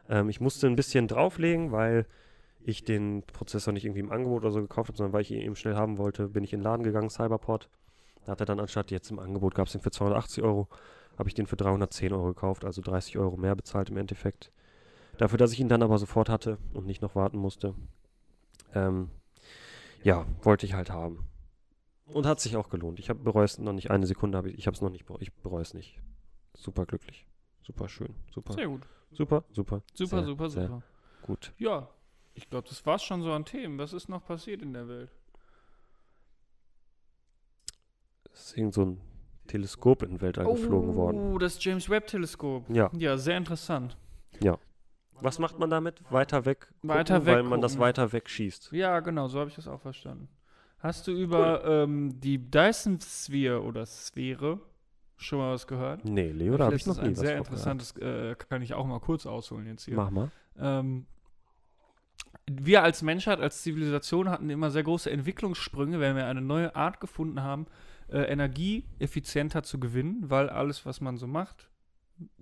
Ähm, 0.07 0.29
ich 0.29 0.39
musste 0.39 0.67
ein 0.67 0.77
bisschen 0.77 1.09
drauflegen, 1.09 1.73
weil 1.73 2.05
ich 2.61 2.85
den 2.85 3.23
Prozessor 3.23 3.73
nicht 3.73 3.83
irgendwie 3.83 3.99
im 3.99 4.13
Angebot 4.13 4.43
oder 4.43 4.51
so 4.51 4.61
gekauft 4.61 4.87
habe, 4.87 4.97
sondern 4.97 5.11
weil 5.11 5.23
ich 5.23 5.31
ihn 5.31 5.41
eben 5.41 5.57
schnell 5.57 5.75
haben 5.75 5.97
wollte, 5.97 6.29
bin 6.29 6.45
ich 6.45 6.53
in 6.53 6.61
den 6.61 6.63
Laden 6.63 6.83
gegangen, 6.83 7.09
Cyberport. 7.09 7.69
Da 8.23 8.31
hat 8.31 8.39
er 8.39 8.45
dann 8.45 8.61
anstatt 8.61 8.91
jetzt 8.91 9.11
im 9.11 9.19
Angebot 9.19 9.55
gab 9.55 9.67
es 9.67 9.73
den 9.73 9.81
für 9.81 9.91
280 9.91 10.41
Euro, 10.41 10.69
habe 11.17 11.29
ich 11.29 11.35
den 11.35 11.47
für 11.47 11.55
310 11.55 12.13
Euro 12.13 12.27
gekauft, 12.27 12.65
also 12.65 12.81
30 12.81 13.17
Euro 13.17 13.37
mehr 13.37 13.55
bezahlt 13.55 13.89
im 13.89 13.97
Endeffekt. 13.97 14.51
Dafür, 15.17 15.37
dass 15.37 15.51
ich 15.53 15.59
ihn 15.59 15.69
dann 15.69 15.83
aber 15.83 15.97
sofort 15.99 16.29
hatte 16.29 16.57
und 16.73 16.85
nicht 16.85 17.01
noch 17.01 17.15
warten 17.15 17.37
musste. 17.37 17.75
Ähm, 18.73 19.11
ja, 20.03 20.25
wollte 20.41 20.65
ich 20.65 20.73
halt 20.73 20.89
haben. 20.89 21.27
Und 22.07 22.25
hat 22.25 22.39
sich 22.39 22.57
auch 22.57 22.69
gelohnt. 22.69 22.99
Ich 22.99 23.07
bereue 23.07 23.45
es 23.45 23.57
noch 23.59 23.73
nicht 23.73 23.91
eine 23.91 24.07
Sekunde, 24.07 24.37
habe 24.37 24.49
ich, 24.49 24.57
ich 24.57 24.67
habe 24.67 24.75
es 24.75 24.81
noch 24.81 24.89
nicht, 24.89 25.05
ich 25.19 25.33
bereue 25.33 25.61
es 25.61 25.73
nicht. 25.73 25.99
Super 26.55 26.85
glücklich. 26.85 27.25
Super 27.61 27.87
schön. 27.87 28.13
Super, 28.33 28.53
Sehr 28.53 28.67
gut. 28.67 28.81
super, 29.11 29.43
super. 29.51 29.81
Super, 29.93 30.17
sehr, 30.17 30.25
super, 30.25 30.49
sehr 30.49 30.67
super. 30.67 30.83
Gut. 31.21 31.53
Ja, 31.57 31.89
ich 32.33 32.49
glaube, 32.49 32.67
das 32.67 32.85
war's 32.85 33.03
schon 33.03 33.21
so 33.21 33.31
an 33.31 33.45
Themen. 33.45 33.77
Was 33.77 33.93
ist 33.93 34.09
noch 34.09 34.25
passiert 34.25 34.61
in 34.61 34.73
der 34.73 34.87
Welt? 34.87 35.11
Es 38.33 38.47
ist 38.47 38.57
irgend 38.57 38.73
so 38.73 38.81
ein 38.85 39.01
Teleskop 39.47 40.03
in 40.03 40.11
den 40.11 40.21
Weltall 40.21 40.45
geflogen 40.45 40.95
worden. 40.95 41.33
Oh, 41.33 41.37
das 41.37 41.63
James 41.63 41.89
Webb 41.89 42.07
Teleskop. 42.07 42.69
Ja. 42.69 42.89
Ja, 42.97 43.17
sehr 43.17 43.37
interessant. 43.37 43.97
Was 45.21 45.39
macht 45.39 45.57
man 45.57 45.69
damit? 45.69 46.01
Weiter 46.09 46.45
weg? 46.45 46.67
Weiter 46.81 47.15
gucken, 47.19 47.33
Weil 47.33 47.43
weg 47.43 47.49
man 47.49 47.61
das 47.61 47.79
weiter 47.79 48.11
weg 48.11 48.29
schießt. 48.29 48.71
Ja, 48.73 48.99
genau, 48.99 49.27
so 49.27 49.39
habe 49.39 49.49
ich 49.49 49.55
das 49.55 49.67
auch 49.67 49.79
verstanden. 49.79 50.27
Hast 50.79 51.07
du 51.07 51.11
über 51.11 51.63
ähm, 51.63 52.19
die 52.19 52.51
Dyson 52.51 52.99
Sphere 52.99 53.63
oder 53.63 53.85
Sphäre 53.85 54.59
schon 55.15 55.39
mal 55.39 55.53
was 55.53 55.65
gehört? 55.65 56.03
Nee, 56.03 56.31
Leo, 56.31 56.57
da 56.57 56.65
habe 56.65 56.75
ich 56.75 56.85
noch 56.85 56.95
ist 56.95 57.01
nie 57.01 57.07
ein 57.07 57.11
was 57.13 57.19
sehr 57.21 57.37
interessantes, 57.37 57.95
äh, 57.97 58.35
kann 58.35 58.61
ich 58.61 58.73
auch 58.73 58.85
mal 58.85 58.99
kurz 58.99 59.25
ausholen 59.25 59.65
jetzt 59.67 59.85
hier. 59.85 59.95
Mach 59.95 60.11
mal. 60.11 60.29
Ähm, 60.59 61.05
wir 62.51 62.83
als 62.83 63.01
Menschheit, 63.01 63.39
als 63.39 63.61
Zivilisation 63.61 64.29
hatten 64.29 64.49
immer 64.49 64.71
sehr 64.71 64.83
große 64.83 65.09
Entwicklungssprünge, 65.09 66.01
wenn 66.01 66.17
wir 66.17 66.25
eine 66.25 66.41
neue 66.41 66.75
Art 66.75 66.99
gefunden 66.99 67.41
haben, 67.41 67.67
äh, 68.09 68.21
Energie 68.21 68.85
effizienter 68.99 69.63
zu 69.63 69.79
gewinnen, 69.79 70.29
weil 70.29 70.49
alles, 70.49 70.85
was 70.85 71.01
man 71.01 71.17
so 71.17 71.27
macht, 71.27 71.69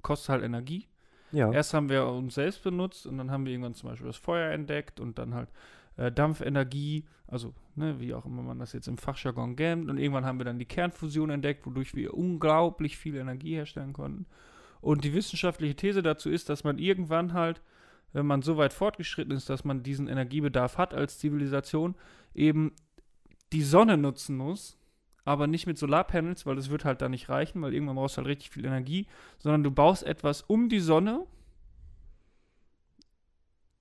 kostet 0.01 0.30
halt 0.30 0.43
Energie. 0.43 0.88
Ja. 1.32 1.51
Erst 1.51 1.74
haben 1.74 1.89
wir 1.89 2.05
uns 2.05 2.36
selbst 2.36 2.64
benutzt 2.64 3.05
und 3.05 3.18
dann 3.18 3.32
haben 3.32 3.45
wir 3.45 3.53
irgendwann 3.53 3.74
zum 3.74 3.89
Beispiel 3.89 4.07
das 4.07 4.18
Feuer 4.18 4.51
entdeckt 4.51 4.99
und 4.99 5.18
dann 5.18 5.34
halt 5.34 5.49
äh, 5.97 6.12
Dampfenergie, 6.12 7.05
also 7.28 7.53
ne, 7.76 7.99
wie 7.99 8.14
auch 8.14 8.26
immer 8.26 8.41
man 8.41 8.59
das 8.59 8.74
jetzt 8.74 8.88
im 8.88 8.97
Fachjargon 8.97 9.55
nennt. 9.55 9.89
Und 9.89 9.97
irgendwann 9.97 10.26
haben 10.26 10.39
wir 10.39 10.45
dann 10.45 10.59
die 10.59 10.66
Kernfusion 10.66 11.30
entdeckt, 11.30 11.66
wodurch 11.66 11.95
wir 11.95 12.14
unglaublich 12.14 12.97
viel 12.97 13.16
Energie 13.16 13.55
herstellen 13.55 13.93
konnten. 13.93 14.26
Und 14.82 15.03
die 15.03 15.14
wissenschaftliche 15.14 15.76
These 15.76 16.01
dazu 16.01 16.30
ist, 16.30 16.49
dass 16.49 16.64
man 16.64 16.80
irgendwann 16.80 17.34
halt, 17.34 17.62
wenn 18.14 18.26
man 18.26 18.41
so 18.41 18.57
weit 18.57 18.74
fortgeschritten 18.74 19.36
ist, 19.36 19.49
dass 19.49 19.64
man 19.64 19.84
diesen 19.84 20.07
Energiebedarf 20.07 20.78
hat 20.78 20.93
als 20.93 21.20
Zivilisation, 21.20 21.95
eben 22.34 22.74
die 23.53 23.64
Sonne 23.64 23.97
nutzen 23.97 24.38
muss, 24.38 24.78
aber 25.26 25.47
nicht 25.47 25.67
mit 25.67 25.78
Solarpanels, 25.78 26.45
weil 26.45 26.55
das 26.55 26.69
wird 26.69 26.86
halt 26.86 27.01
da 27.01 27.09
nicht 27.09 27.30
reichen, 27.30 27.61
weil 27.61 27.74
irgendwann 27.74 27.95
brauchst 27.95 28.17
du 28.17 28.19
halt 28.19 28.28
richtig 28.28 28.49
viel 28.49 28.65
Energie, 28.65 29.07
sondern 29.38 29.63
du 29.63 29.72
baust 29.72 30.03
etwas 30.03 30.41
um 30.41 30.69
die 30.69 30.80
Sonne, 30.80 31.26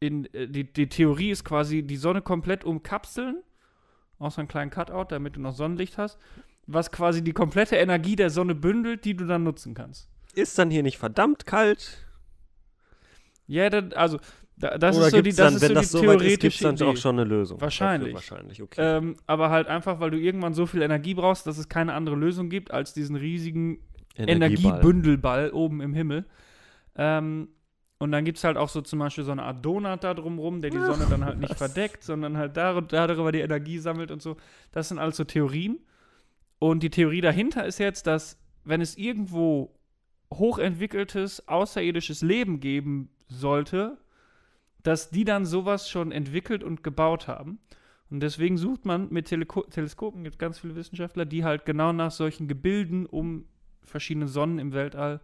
in, 0.00 0.32
äh, 0.34 0.48
die, 0.48 0.64
die 0.64 0.88
Theorie 0.88 1.30
ist 1.30 1.44
quasi, 1.44 1.82
die 1.82 1.96
Sonne 1.96 2.22
komplett 2.22 2.64
umkapseln, 2.64 3.42
außer 4.18 4.40
einen 4.40 4.48
kleinen 4.48 4.70
Cutout, 4.70 5.06
damit 5.10 5.36
du 5.36 5.40
noch 5.40 5.54
Sonnenlicht 5.54 5.98
hast, 5.98 6.18
was 6.66 6.90
quasi 6.90 7.22
die 7.22 7.32
komplette 7.32 7.76
Energie 7.76 8.16
der 8.16 8.30
Sonne 8.30 8.54
bündelt, 8.54 9.04
die 9.04 9.16
du 9.16 9.26
dann 9.26 9.44
nutzen 9.44 9.74
kannst. 9.74 10.08
Ist 10.34 10.58
dann 10.58 10.70
hier 10.70 10.82
nicht 10.82 10.98
verdammt 10.98 11.46
kalt? 11.46 12.06
Ja, 13.46 13.68
dann, 13.68 13.92
also, 13.94 14.18
da, 14.60 14.76
das 14.76 14.96
Oder 14.96 15.06
ist 15.06 15.12
so 15.12 15.22
die, 15.22 15.30
das 15.30 15.36
dann, 15.36 15.54
ist 15.54 15.62
wenn 15.62 15.68
so 15.68 15.74
das 15.74 15.90
die 15.90 15.96
so 15.96 16.06
weit 16.06 16.20
ist, 16.20 16.40
gibt 16.40 16.54
es 16.54 16.60
dann 16.60 16.74
Idee. 16.74 16.84
auch 16.84 16.96
schon 16.96 17.18
eine 17.18 17.28
Lösung? 17.28 17.60
Wahrscheinlich. 17.60 18.12
Dafür 18.12 18.36
wahrscheinlich, 18.36 18.62
okay. 18.62 18.98
Ähm, 18.98 19.16
aber 19.26 19.48
halt 19.48 19.68
einfach, 19.68 20.00
weil 20.00 20.10
du 20.10 20.18
irgendwann 20.18 20.52
so 20.52 20.66
viel 20.66 20.82
Energie 20.82 21.14
brauchst, 21.14 21.46
dass 21.46 21.56
es 21.56 21.68
keine 21.70 21.94
andere 21.94 22.14
Lösung 22.14 22.50
gibt 22.50 22.70
als 22.70 22.92
diesen 22.92 23.16
riesigen 23.16 23.80
Energieball. 24.16 24.74
Energiebündelball 24.74 25.50
oben 25.52 25.80
im 25.80 25.94
Himmel. 25.94 26.26
Ähm, 26.94 27.48
und 27.98 28.12
dann 28.12 28.24
gibt 28.24 28.36
es 28.36 28.44
halt 28.44 28.58
auch 28.58 28.68
so 28.68 28.82
zum 28.82 28.98
Beispiel 28.98 29.24
so 29.24 29.32
eine 29.32 29.44
Art 29.44 29.64
Donut 29.64 30.04
da 30.04 30.12
drumrum, 30.12 30.60
der 30.60 30.70
die 30.70 30.78
Sonne 30.78 31.06
dann 31.08 31.24
halt 31.24 31.38
nicht 31.38 31.50
was? 31.58 31.58
verdeckt, 31.58 32.04
sondern 32.04 32.36
halt 32.36 32.56
dar 32.56 32.82
darüber 32.82 33.32
die 33.32 33.40
Energie 33.40 33.78
sammelt 33.78 34.10
und 34.10 34.20
so. 34.20 34.36
Das 34.72 34.88
sind 34.88 34.98
alles 34.98 35.16
so 35.16 35.24
Theorien. 35.24 35.78
Und 36.58 36.82
die 36.82 36.90
Theorie 36.90 37.22
dahinter 37.22 37.64
ist 37.64 37.78
jetzt, 37.78 38.06
dass 38.06 38.38
wenn 38.64 38.82
es 38.82 38.98
irgendwo 38.98 39.74
hochentwickeltes, 40.32 41.48
außerirdisches 41.48 42.20
Leben 42.20 42.60
geben 42.60 43.10
sollte, 43.28 43.96
dass 44.82 45.10
die 45.10 45.24
dann 45.24 45.44
sowas 45.44 45.88
schon 45.88 46.12
entwickelt 46.12 46.62
und 46.64 46.82
gebaut 46.82 47.28
haben. 47.28 47.58
Und 48.10 48.20
deswegen 48.20 48.58
sucht 48.58 48.84
man 48.84 49.08
mit 49.10 49.26
Teleko 49.26 49.62
Teleskopen, 49.62 50.24
gibt 50.24 50.38
ganz 50.38 50.58
viele 50.58 50.74
Wissenschaftler, 50.74 51.24
die 51.24 51.44
halt 51.44 51.64
genau 51.64 51.92
nach 51.92 52.10
solchen 52.10 52.48
Gebilden 52.48 53.06
um 53.06 53.44
verschiedene 53.82 54.26
Sonnen 54.26 54.58
im 54.58 54.72
Weltall 54.72 55.20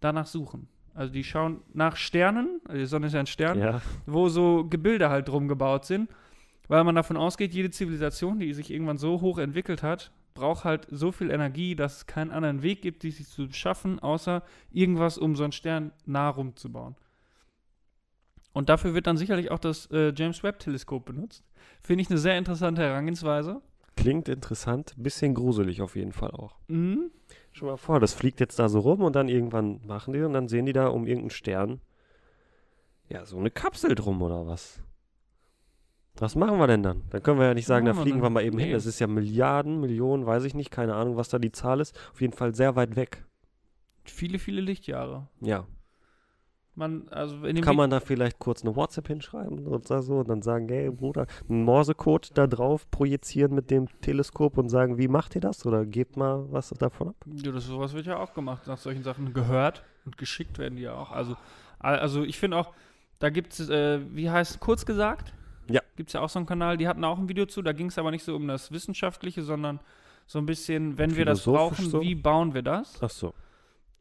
danach 0.00 0.26
suchen. 0.26 0.68
Also 0.94 1.12
die 1.12 1.24
schauen 1.24 1.62
nach 1.72 1.96
Sternen, 1.96 2.60
also 2.64 2.78
die 2.78 2.86
Sonne 2.86 3.06
ist 3.06 3.14
ja 3.14 3.20
ein 3.20 3.26
Stern, 3.26 3.58
Ja, 3.58 3.80
wo 4.06 4.28
so 4.28 4.66
Gebilde 4.68 5.08
halt 5.08 5.28
drum 5.28 5.48
gebaut 5.48 5.86
sind, 5.86 6.10
weil 6.68 6.84
man 6.84 6.94
davon 6.94 7.16
ausgeht, 7.16 7.54
jede 7.54 7.70
Zivilisation, 7.70 8.38
die 8.38 8.52
sich 8.52 8.70
irgendwann 8.70 8.98
so 8.98 9.20
hoch 9.20 9.38
entwickelt 9.38 9.82
hat, 9.82 10.12
braucht 10.34 10.64
halt 10.64 10.86
so 10.90 11.12
viel 11.12 11.30
Energie, 11.30 11.76
dass 11.76 11.98
es 11.98 12.06
keinen 12.06 12.30
anderen 12.30 12.62
Weg 12.62 12.82
gibt, 12.82 13.04
die 13.04 13.10
sich 13.10 13.28
zu 13.28 13.50
schaffen, 13.52 14.00
außer 14.00 14.42
irgendwas, 14.70 15.18
um 15.18 15.36
so 15.36 15.44
einen 15.44 15.52
Stern 15.52 15.92
nah 16.04 16.28
rumzubauen. 16.28 16.96
Und 18.52 18.68
dafür 18.68 18.94
wird 18.94 19.06
dann 19.06 19.16
sicherlich 19.16 19.50
auch 19.50 19.58
das 19.58 19.86
äh, 19.90 20.12
James 20.14 20.42
Webb 20.42 20.58
Teleskop 20.58 21.04
benutzt. 21.06 21.44
Finde 21.80 22.02
ich 22.02 22.10
eine 22.10 22.18
sehr 22.18 22.36
interessante 22.36 22.82
Herangehensweise. 22.82 23.62
klingt 23.96 24.28
interessant, 24.28 24.94
bisschen 24.96 25.34
gruselig 25.34 25.80
auf 25.82 25.96
jeden 25.96 26.12
Fall 26.12 26.30
auch. 26.32 26.56
Mhm. 26.68 27.10
Schon 27.52 27.68
mal 27.68 27.76
vor, 27.76 28.00
das 28.00 28.14
fliegt 28.14 28.40
jetzt 28.40 28.58
da 28.58 28.68
so 28.68 28.80
rum 28.80 29.02
und 29.02 29.14
dann 29.14 29.28
irgendwann 29.28 29.80
machen 29.86 30.12
die 30.14 30.22
und 30.22 30.32
dann 30.32 30.48
sehen 30.48 30.66
die 30.66 30.72
da 30.72 30.88
um 30.88 31.06
irgendeinen 31.06 31.30
Stern 31.30 31.80
ja 33.08 33.24
so 33.26 33.38
eine 33.38 33.50
Kapsel 33.50 33.94
drum 33.94 34.22
oder 34.22 34.46
was? 34.46 34.80
Was 36.16 36.34
machen 36.34 36.58
wir 36.58 36.66
denn 36.66 36.82
dann? 36.82 37.02
Dann 37.10 37.22
können 37.22 37.38
wir 37.38 37.46
ja 37.46 37.54
nicht 37.54 37.66
sagen, 37.66 37.86
da 37.86 37.94
wir 37.94 38.02
fliegen 38.02 38.18
wir 38.18 38.24
dann? 38.24 38.32
mal 38.34 38.44
eben 38.44 38.58
hin. 38.58 38.68
Nee. 38.68 38.74
Das 38.74 38.86
ist 38.86 38.98
ja 38.98 39.06
Milliarden, 39.06 39.80
Millionen, 39.80 40.26
weiß 40.26 40.44
ich 40.44 40.54
nicht, 40.54 40.70
keine 40.70 40.94
Ahnung, 40.94 41.16
was 41.16 41.28
da 41.30 41.38
die 41.38 41.52
Zahl 41.52 41.80
ist. 41.80 41.98
Auf 42.12 42.20
jeden 42.20 42.34
Fall 42.34 42.54
sehr 42.54 42.76
weit 42.76 42.96
weg. 42.96 43.24
Viele, 44.04 44.38
viele 44.38 44.60
Lichtjahre. 44.60 45.28
Ja. 45.40 45.66
Man, 46.74 47.06
also 47.10 47.36
Kann 47.60 47.76
man 47.76 47.90
da 47.90 48.00
vielleicht 48.00 48.38
kurz 48.38 48.62
eine 48.62 48.74
WhatsApp 48.74 49.06
hinschreiben 49.08 49.66
oder 49.66 50.00
so 50.02 50.14
und 50.20 50.28
dann 50.30 50.40
sagen, 50.40 50.68
hey 50.70 50.90
Bruder, 50.90 51.26
einen 51.48 51.64
Morsecode 51.64 52.30
da 52.32 52.46
drauf 52.46 52.90
projizieren 52.90 53.54
mit 53.54 53.70
dem 53.70 53.88
Teleskop 54.00 54.56
und 54.56 54.70
sagen, 54.70 54.96
wie 54.96 55.08
macht 55.08 55.34
ihr 55.34 55.42
das? 55.42 55.66
Oder 55.66 55.84
gebt 55.84 56.16
mal 56.16 56.46
was 56.50 56.70
davon 56.70 57.08
ab? 57.10 57.16
Ja, 57.26 57.52
das, 57.52 57.66
sowas 57.66 57.92
wird 57.92 58.06
ja 58.06 58.16
auch 58.18 58.32
gemacht. 58.32 58.66
Nach 58.66 58.78
solchen 58.78 59.02
Sachen 59.02 59.34
gehört 59.34 59.84
und 60.06 60.16
geschickt 60.16 60.58
werden 60.58 60.76
die 60.76 60.82
ja 60.84 60.94
auch. 60.94 61.12
Also, 61.12 61.36
al- 61.78 61.98
also 61.98 62.22
ich 62.22 62.38
finde 62.38 62.56
auch, 62.56 62.72
da 63.18 63.28
gibt 63.28 63.52
es, 63.52 63.68
äh, 63.68 64.00
wie 64.14 64.30
heißt 64.30 64.58
kurz 64.60 64.86
gesagt? 64.86 65.34
Ja. 65.68 65.82
Gibt 65.96 66.08
es 66.08 66.14
ja 66.14 66.20
auch 66.22 66.30
so 66.30 66.38
einen 66.38 66.46
Kanal, 66.46 66.78
die 66.78 66.88
hatten 66.88 67.04
auch 67.04 67.18
ein 67.18 67.28
Video 67.28 67.44
zu, 67.44 67.60
da 67.60 67.72
ging 67.72 67.88
es 67.88 67.98
aber 67.98 68.10
nicht 68.10 68.24
so 68.24 68.34
um 68.34 68.48
das 68.48 68.72
Wissenschaftliche, 68.72 69.42
sondern 69.42 69.78
so 70.26 70.38
ein 70.38 70.46
bisschen, 70.46 70.96
wenn 70.96 71.16
wir 71.16 71.26
das 71.26 71.44
brauchen, 71.44 71.90
so? 71.90 72.00
wie 72.00 72.14
bauen 72.14 72.54
wir 72.54 72.62
das? 72.62 72.98
Ach 73.02 73.10
so. 73.10 73.34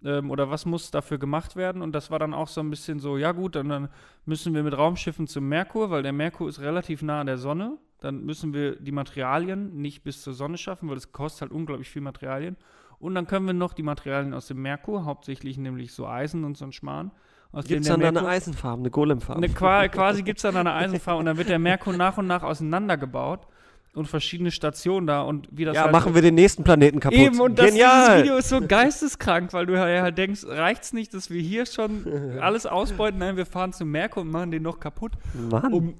Ähm, 0.03 0.31
oder 0.31 0.49
was 0.49 0.65
muss 0.65 0.91
dafür 0.91 1.17
gemacht 1.17 1.55
werden? 1.55 1.81
Und 1.81 1.93
das 1.93 2.11
war 2.11 2.19
dann 2.19 2.33
auch 2.33 2.47
so 2.47 2.61
ein 2.61 2.69
bisschen 2.69 2.99
so, 2.99 3.17
ja 3.17 3.31
gut, 3.31 3.55
dann, 3.55 3.69
dann 3.69 3.89
müssen 4.25 4.53
wir 4.53 4.63
mit 4.63 4.77
Raumschiffen 4.77 5.27
zum 5.27 5.47
Merkur, 5.47 5.89
weil 5.89 6.03
der 6.03 6.13
Merkur 6.13 6.49
ist 6.49 6.59
relativ 6.59 7.01
nah 7.01 7.21
an 7.21 7.27
der 7.27 7.37
Sonne. 7.37 7.77
Dann 7.99 8.23
müssen 8.25 8.53
wir 8.53 8.77
die 8.77 8.91
Materialien 8.91 9.79
nicht 9.79 10.03
bis 10.03 10.21
zur 10.21 10.33
Sonne 10.33 10.57
schaffen, 10.57 10.89
weil 10.89 10.97
es 10.97 11.11
kostet 11.11 11.41
halt 11.41 11.51
unglaublich 11.51 11.89
viel 11.89 12.01
Materialien. 12.01 12.57
Und 12.99 13.15
dann 13.15 13.27
können 13.27 13.45
wir 13.45 13.53
noch 13.53 13.73
die 13.73 13.83
Materialien 13.83 14.33
aus 14.33 14.47
dem 14.47 14.61
Merkur, 14.61 15.05
hauptsächlich 15.05 15.57
nämlich 15.57 15.93
so 15.93 16.07
Eisen 16.07 16.43
und 16.43 16.57
so 16.57 16.65
ein 16.65 16.71
Schmarrn. 16.71 17.11
Gibt 17.53 17.81
es 17.81 17.87
dann 17.87 17.99
da 17.99 18.07
eine 18.07 18.25
Eisenfarbe, 18.25 18.81
eine 18.81 18.91
Golemfarbe? 18.91 19.43
eine, 19.43 19.53
qua 19.53 19.87
quasi 19.89 20.23
gibt 20.23 20.37
es 20.37 20.43
dann 20.43 20.55
eine 20.55 20.73
Eisenfarbe 20.73 21.19
und 21.19 21.25
dann 21.25 21.37
wird 21.37 21.49
der 21.49 21.59
Merkur 21.59 21.93
nach 21.93 22.17
und 22.17 22.27
nach 22.27 22.43
auseinandergebaut 22.43 23.45
und 23.93 24.07
verschiedene 24.07 24.51
Stationen 24.51 25.07
da 25.07 25.21
und 25.21 25.49
wie 25.51 25.65
das 25.65 25.75
ja, 25.75 25.83
halt 25.83 25.91
machen 25.91 26.15
wir 26.15 26.21
den 26.21 26.35
nächsten 26.35 26.63
Planeten 26.63 26.99
kaputt. 26.99 27.19
Eben, 27.19 27.39
und 27.39 27.59
das, 27.59 27.71
dieses! 27.71 28.21
Video 28.21 28.37
ist 28.37 28.49
so 28.49 28.61
geisteskrank, 28.61 29.51
weil 29.53 29.65
du 29.65 29.73
ja 29.73 30.01
halt 30.01 30.17
denkst, 30.17 30.45
reicht's 30.45 30.93
nicht, 30.93 31.13
dass 31.13 31.29
wir 31.29 31.41
hier 31.41 31.65
schon 31.65 32.05
alles 32.39 32.65
ausbeuten? 32.65 33.19
Nein, 33.19 33.35
wir 33.37 33.45
fahren 33.45 33.73
zum 33.73 33.91
Merkur 33.91 34.23
und 34.23 34.31
machen 34.31 34.51
den 34.51 34.63
noch 34.63 34.79
kaputt, 34.79 35.13
Mann. 35.33 35.73
um 35.73 35.95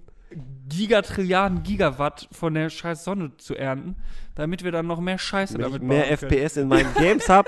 Gigatrilliarden 0.69 1.63
Gigawatt 1.63 2.29
von 2.31 2.53
der 2.53 2.69
scheiß 2.69 3.03
Sonne 3.03 3.35
zu 3.35 3.55
ernten, 3.55 3.97
damit 4.35 4.63
wir 4.63 4.71
dann 4.71 4.87
noch 4.87 5.01
mehr 5.01 5.17
Scheiße 5.17 5.57
Damit 5.57 5.81
ich 5.81 5.87
mehr. 5.87 6.09
FPS 6.17 6.55
in 6.55 6.69
meinen 6.69 6.93
Games 6.93 7.27
hab. 7.27 7.47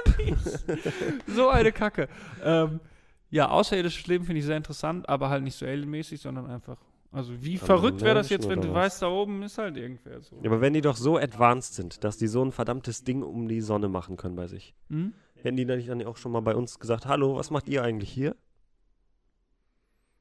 So 1.27 1.47
eine 1.49 1.71
Kacke. 1.71 2.09
Ähm, 2.43 2.81
ja, 3.29 3.47
außerirdisches 3.47 4.07
Leben 4.07 4.25
finde 4.25 4.39
ich 4.39 4.45
sehr 4.45 4.57
interessant, 4.57 5.07
aber 5.07 5.29
halt 5.29 5.43
nicht 5.43 5.55
so 5.57 5.65
alienmäßig, 5.65 6.19
sondern 6.19 6.49
einfach. 6.49 6.77
Also 7.13 7.41
wie 7.43 7.57
verrückt 7.57 8.01
wäre 8.01 8.15
das 8.15 8.29
jetzt, 8.29 8.49
wenn 8.49 8.59
du 8.59 8.69
was? 8.69 8.75
weißt, 8.75 9.01
da 9.03 9.07
oben 9.09 9.43
ist 9.43 9.57
halt 9.59 9.77
irgendwer 9.77 10.19
so. 10.21 10.35
Ja, 10.41 10.49
aber 10.49 10.61
wenn 10.61 10.73
die 10.73 10.81
doch 10.81 10.97
so 10.97 11.17
advanced 11.17 11.75
sind, 11.75 12.03
dass 12.03 12.17
die 12.17 12.27
so 12.27 12.43
ein 12.43 12.51
verdammtes 12.51 13.03
Ding 13.03 13.21
um 13.21 13.47
die 13.47 13.61
Sonne 13.61 13.87
machen 13.87 14.17
können 14.17 14.35
bei 14.35 14.47
sich, 14.47 14.73
Hm? 14.89 15.13
hätten 15.35 15.55
die 15.55 15.65
dann 15.65 15.77
nicht 15.77 15.89
dann 15.89 16.03
auch 16.05 16.17
schon 16.17 16.31
mal 16.31 16.41
bei 16.41 16.55
uns 16.55 16.79
gesagt, 16.79 17.05
hallo, 17.05 17.35
was 17.35 17.51
macht 17.51 17.69
ihr 17.69 17.83
eigentlich 17.83 18.09
hier? 18.11 18.35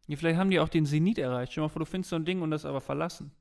Ja, 0.09 0.17
vielleicht 0.17 0.39
haben 0.39 0.51
die 0.51 0.61
auch 0.61 0.69
den 0.69 0.85
Zenit 0.85 1.19
erreicht. 1.19 1.53
Stell 1.53 1.63
mal 1.63 1.69
vor, 1.69 1.81
du 1.81 1.87
findest 1.87 2.11
so 2.11 2.17
ein 2.17 2.25
Ding 2.25 2.43
und 2.43 2.51
das 2.51 2.65
aber 2.67 2.81
verlassen. 2.81 3.33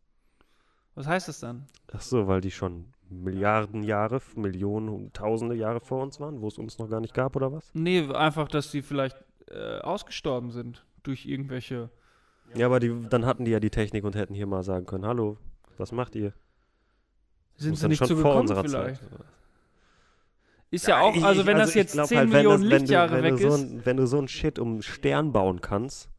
Was 0.95 1.07
heißt 1.07 1.27
das 1.27 1.39
dann? 1.39 1.65
Ach 1.91 2.01
so, 2.01 2.27
weil 2.27 2.41
die 2.41 2.51
schon 2.51 2.85
Milliarden 3.09 3.83
Jahre, 3.83 4.21
Millionen, 4.35 5.11
Tausende 5.11 5.55
Jahre 5.55 5.79
vor 5.81 6.01
uns 6.03 6.19
waren, 6.19 6.39
wo 6.41 6.47
es 6.47 6.57
uns 6.57 6.77
noch 6.77 6.89
gar 6.89 7.01
nicht 7.01 7.13
gab 7.13 7.35
oder 7.35 7.51
was? 7.51 7.69
Nee, 7.73 8.07
einfach, 8.13 8.47
dass 8.47 8.71
die 8.71 8.81
vielleicht 8.81 9.17
äh, 9.49 9.79
ausgestorben 9.79 10.51
sind 10.51 10.85
durch 11.03 11.25
irgendwelche. 11.25 11.89
Ja, 12.55 12.65
aber 12.65 12.79
die, 12.79 12.93
dann 13.09 13.25
hatten 13.25 13.45
die 13.45 13.51
ja 13.51 13.59
die 13.59 13.69
Technik 13.69 14.03
und 14.03 14.15
hätten 14.15 14.33
hier 14.33 14.47
mal 14.47 14.63
sagen 14.63 14.85
können, 14.85 15.05
hallo, 15.05 15.37
was 15.77 15.91
macht 15.91 16.15
ihr? 16.15 16.33
Das 17.55 17.63
Sind 17.65 17.77
sie 17.77 17.87
nicht 17.87 17.97
schon 17.99 18.07
vor 18.07 18.15
zugekommen 18.17 18.39
unserer 18.41 18.61
vielleicht? 18.63 19.01
Zeit. 19.01 19.09
Ist 20.69 20.87
ja, 20.87 21.01
auch, 21.01 21.15
ich- 21.15 21.23
also 21.23 21.41
ich- 21.41 21.47
wenn 21.47 21.57
das 21.57 21.69
ich 21.69 21.75
jetzt 21.75 21.93
glaub 21.93 22.07
10 22.07 22.17
halt, 22.17 22.29
Millionen 22.29 22.69
das- 22.69 22.79
Lichtjahre 22.79 23.09
du, 23.09 23.15
wenn 23.15 23.23
weg 23.23 23.31
du 23.41 23.49
so 23.49 23.55
ist. 23.55 23.61
ein, 23.61 23.85
Wenn 23.85 23.97
du 23.97 24.07
so 24.07 24.17
ein 24.19 24.27
Shit 24.27 24.57
um 24.59 24.71
einen 24.73 24.81
Stern 24.81 25.31
bauen 25.33 25.61
kannst, 25.61 26.09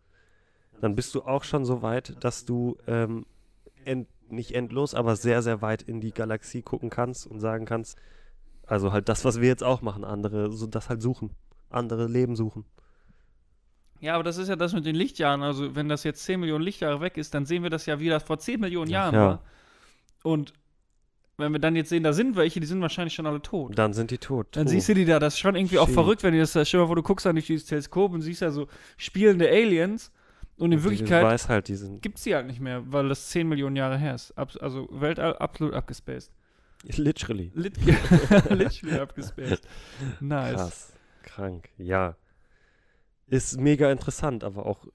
dann 0.81 0.95
bist 0.95 1.15
du 1.15 1.23
auch 1.23 1.45
schon 1.45 1.65
so 1.65 1.81
weit, 1.83 2.17
dass 2.25 2.45
du 2.45 2.77
ähm, 2.87 3.25
end, 3.85 4.09
nicht 4.31 4.55
endlos, 4.55 4.95
aber 4.95 5.17
sehr, 5.17 5.43
sehr 5.43 5.63
weit 5.63 5.83
in 5.83 6.01
die 6.01 6.13
Galaxie 6.13 6.63
gucken 6.63 6.91
kannst 6.91 7.27
und 7.27 7.41
sagen 7.41 7.65
kannst, 7.65 7.99
also 8.67 8.93
halt 8.93 9.09
das, 9.09 9.25
was 9.25 9.41
wir 9.41 9.49
jetzt 9.49 9.63
auch 9.65 9.81
machen, 9.83 10.05
andere, 10.05 10.51
so 10.53 10.67
das 10.67 10.89
halt 10.89 11.03
suchen, 11.03 11.31
andere 11.71 12.07
Leben 12.07 12.37
suchen. 12.37 12.65
Ja, 14.03 14.15
aber 14.17 14.25
das 14.25 14.37
ist 14.37 14.49
ja 14.49 14.57
das 14.57 14.73
mit 14.75 14.85
den 14.85 14.97
Lichtjahren. 14.97 15.43
Also 15.43 15.75
wenn 15.77 15.89
das 15.89 16.03
jetzt 16.05 16.25
10 16.25 16.41
Millionen 16.41 16.65
Lichtjahre 16.65 17.01
weg 17.01 17.17
ist, 17.17 17.33
dann 17.35 17.47
sehen 17.47 17.63
wir 17.63 17.71
das 17.71 17.87
ja 17.87 18.01
wieder 18.01 18.19
vor 18.21 18.39
10 18.39 18.61
Millionen 18.61 18.91
Jahren 18.91 19.15
Ja. 19.15 19.27
war. 19.27 19.43
Und 20.25 20.53
wenn 21.39 21.53
wir 21.53 21.61
dann 21.61 21.77
jetzt 21.77 21.89
sehen, 21.89 22.03
da 22.03 22.13
sind 22.13 22.35
welche, 22.37 22.59
die 22.61 22.67
sind 22.67 22.81
wahrscheinlich 22.83 23.15
schon 23.15 23.27
alle 23.27 23.41
tot. 23.41 23.79
Dann 23.79 23.93
sind 23.93 24.11
die 24.11 24.19
tot. 24.19 24.49
Dann 24.53 24.67
Oh. 24.67 24.71
siehst 24.71 24.89
du 24.89 24.95
die 24.95 25.05
da, 25.05 25.19
das 25.21 25.35
ist 25.35 25.39
schon 25.41 25.55
irgendwie 25.55 25.79
auch 25.79 25.87
Shit. 25.87 25.95
verrückt, 25.95 26.23
wenn 26.25 26.35
du 26.35 26.41
das, 26.41 26.51
stell 26.51 26.65
dir 26.65 26.79
mal 26.79 26.87
vor, 26.89 26.97
du 26.97 27.03
guckst 27.03 27.25
dann 27.27 27.37
durch 27.37 27.47
dieses 27.47 27.65
Teleskop 27.67 28.13
und 28.13 28.23
siehst 28.23 28.43
ja 28.43 28.51
so 28.51 28.67
spielende 28.97 29.49
Aliens 29.49 30.11
und 30.57 30.73
in 30.73 30.79
Und 30.79 30.85
Wirklichkeit 30.85 31.23
Du 31.23 31.27
weißt 31.29 31.49
halt, 31.49 31.67
gibt 32.03 32.19
es 32.19 32.25
die 32.25 32.35
halt 32.35 32.47
nicht 32.49 32.61
mehr, 32.61 32.83
weil 32.93 33.09
das 33.09 33.29
10 33.31 33.49
Millionen 33.49 33.77
Jahre 33.77 33.97
her 33.99 34.15
ist. 34.17 34.37
Abs 34.37 34.57
also 34.57 34.89
Weltall 34.91 35.37
absolut 35.37 35.75
abgespaced. 35.75 36.33
literally 36.97 37.53
Lit 37.55 37.77
Literally 38.51 38.99
abgespaced. 39.01 39.67
Nice. 40.21 40.55
krass, 40.55 40.93
krank, 41.23 41.69
ja. 41.79 42.17
Ist 43.27 43.59
mega 43.59 43.91
interessant, 43.91 44.45
aber 44.45 44.67
auch 44.67 44.87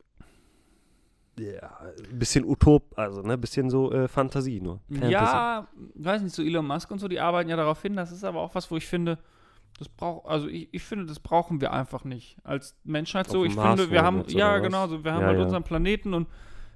ja, 1.40 1.80
ein 2.10 2.18
bisschen 2.18 2.46
Utop, 2.46 2.98
also 2.98 3.22
ne, 3.22 3.38
bisschen 3.38 3.70
so 3.70 3.92
äh, 3.92 4.08
Fantasie 4.08 4.60
nur. 4.60 4.80
Fantasy. 4.90 5.12
Ja, 5.12 5.68
weiß 5.96 6.24
nicht, 6.24 6.34
so 6.34 6.42
Elon 6.42 6.66
Musk 6.66 6.90
und 6.90 7.00
so, 7.00 7.08
die 7.08 7.20
arbeiten 7.20 7.50
ja 7.50 7.56
darauf 7.56 7.82
hin. 7.82 7.96
Das 7.96 8.12
ist 8.12 8.24
aber 8.24 8.42
auch 8.42 8.56
was, 8.56 8.72
wo 8.72 8.78
ich 8.78 8.88
finde, 8.88 9.20
das 9.78 9.88
braucht, 9.88 10.26
also 10.26 10.48
ich, 10.48 10.70
ich 10.72 10.84
finde, 10.84 11.06
das 11.06 11.20
brauchen 11.20 11.62
wir 11.62 11.72
einfach 11.72 12.04
nicht 12.04 12.38
als 12.44 12.76
Menschheit 12.84 13.30
so. 13.30 13.42
Auf 13.42 13.46
Ich 13.46 13.54
finde, 13.54 13.92
wir 13.92 14.04
haben, 14.04 14.24
ja 14.28 14.58
genau, 14.58 14.88
so, 14.88 15.04
wir 15.04 15.14
haben 15.14 15.22
Ja, 15.22 15.28
halt 15.28 15.38
ja. 15.38 15.44
unseren 15.44 15.64
Planeten 15.64 16.14
und 16.14 16.28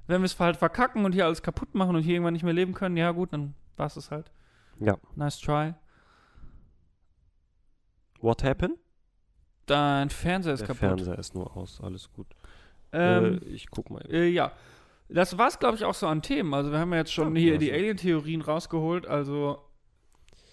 wenn 0.07 0.21
wir 0.21 0.25
es 0.25 0.39
halt 0.39 0.57
verkacken 0.57 1.05
und 1.05 1.13
hier 1.13 1.25
alles 1.25 1.41
kaputt 1.41 1.73
machen 1.73 1.95
und 1.95 2.03
hier 2.03 2.15
irgendwann 2.15 2.33
nicht 2.33 2.43
mehr 2.43 2.53
leben 2.53 2.73
können, 2.73 2.97
ja 2.97 3.11
gut, 3.11 3.33
dann 3.33 3.55
war 3.77 3.87
es 3.87 4.11
halt. 4.11 4.31
Ja. 4.79 4.97
Nice 5.15 5.39
try. 5.39 5.73
What 8.19 8.43
happened? 8.43 8.77
Dein 9.65 10.09
Fernseher 10.09 10.53
ist 10.53 10.61
Der 10.61 10.67
kaputt. 10.67 10.79
Fernseher 10.79 11.17
ist 11.19 11.35
nur 11.35 11.55
aus, 11.55 11.79
alles 11.81 12.09
gut. 12.13 12.27
Ähm, 12.93 13.39
äh, 13.43 13.45
ich 13.49 13.69
guck 13.69 13.89
mal. 13.89 14.03
Äh, 14.11 14.27
ja. 14.29 14.51
Das 15.09 15.37
war 15.37 15.47
es, 15.47 15.59
glaube 15.59 15.75
ich, 15.75 15.83
auch 15.83 15.93
so 15.93 16.07
an 16.07 16.21
Themen. 16.21 16.53
Also 16.53 16.71
wir 16.71 16.79
haben 16.79 16.91
ja 16.93 16.99
jetzt 16.99 17.11
schon 17.13 17.35
Ja, 17.35 17.41
hier 17.41 17.53
also. 17.53 17.65
die 17.65 17.71
Alien-Theorien 17.73 18.41
rausgeholt, 18.41 19.05
also 19.05 19.59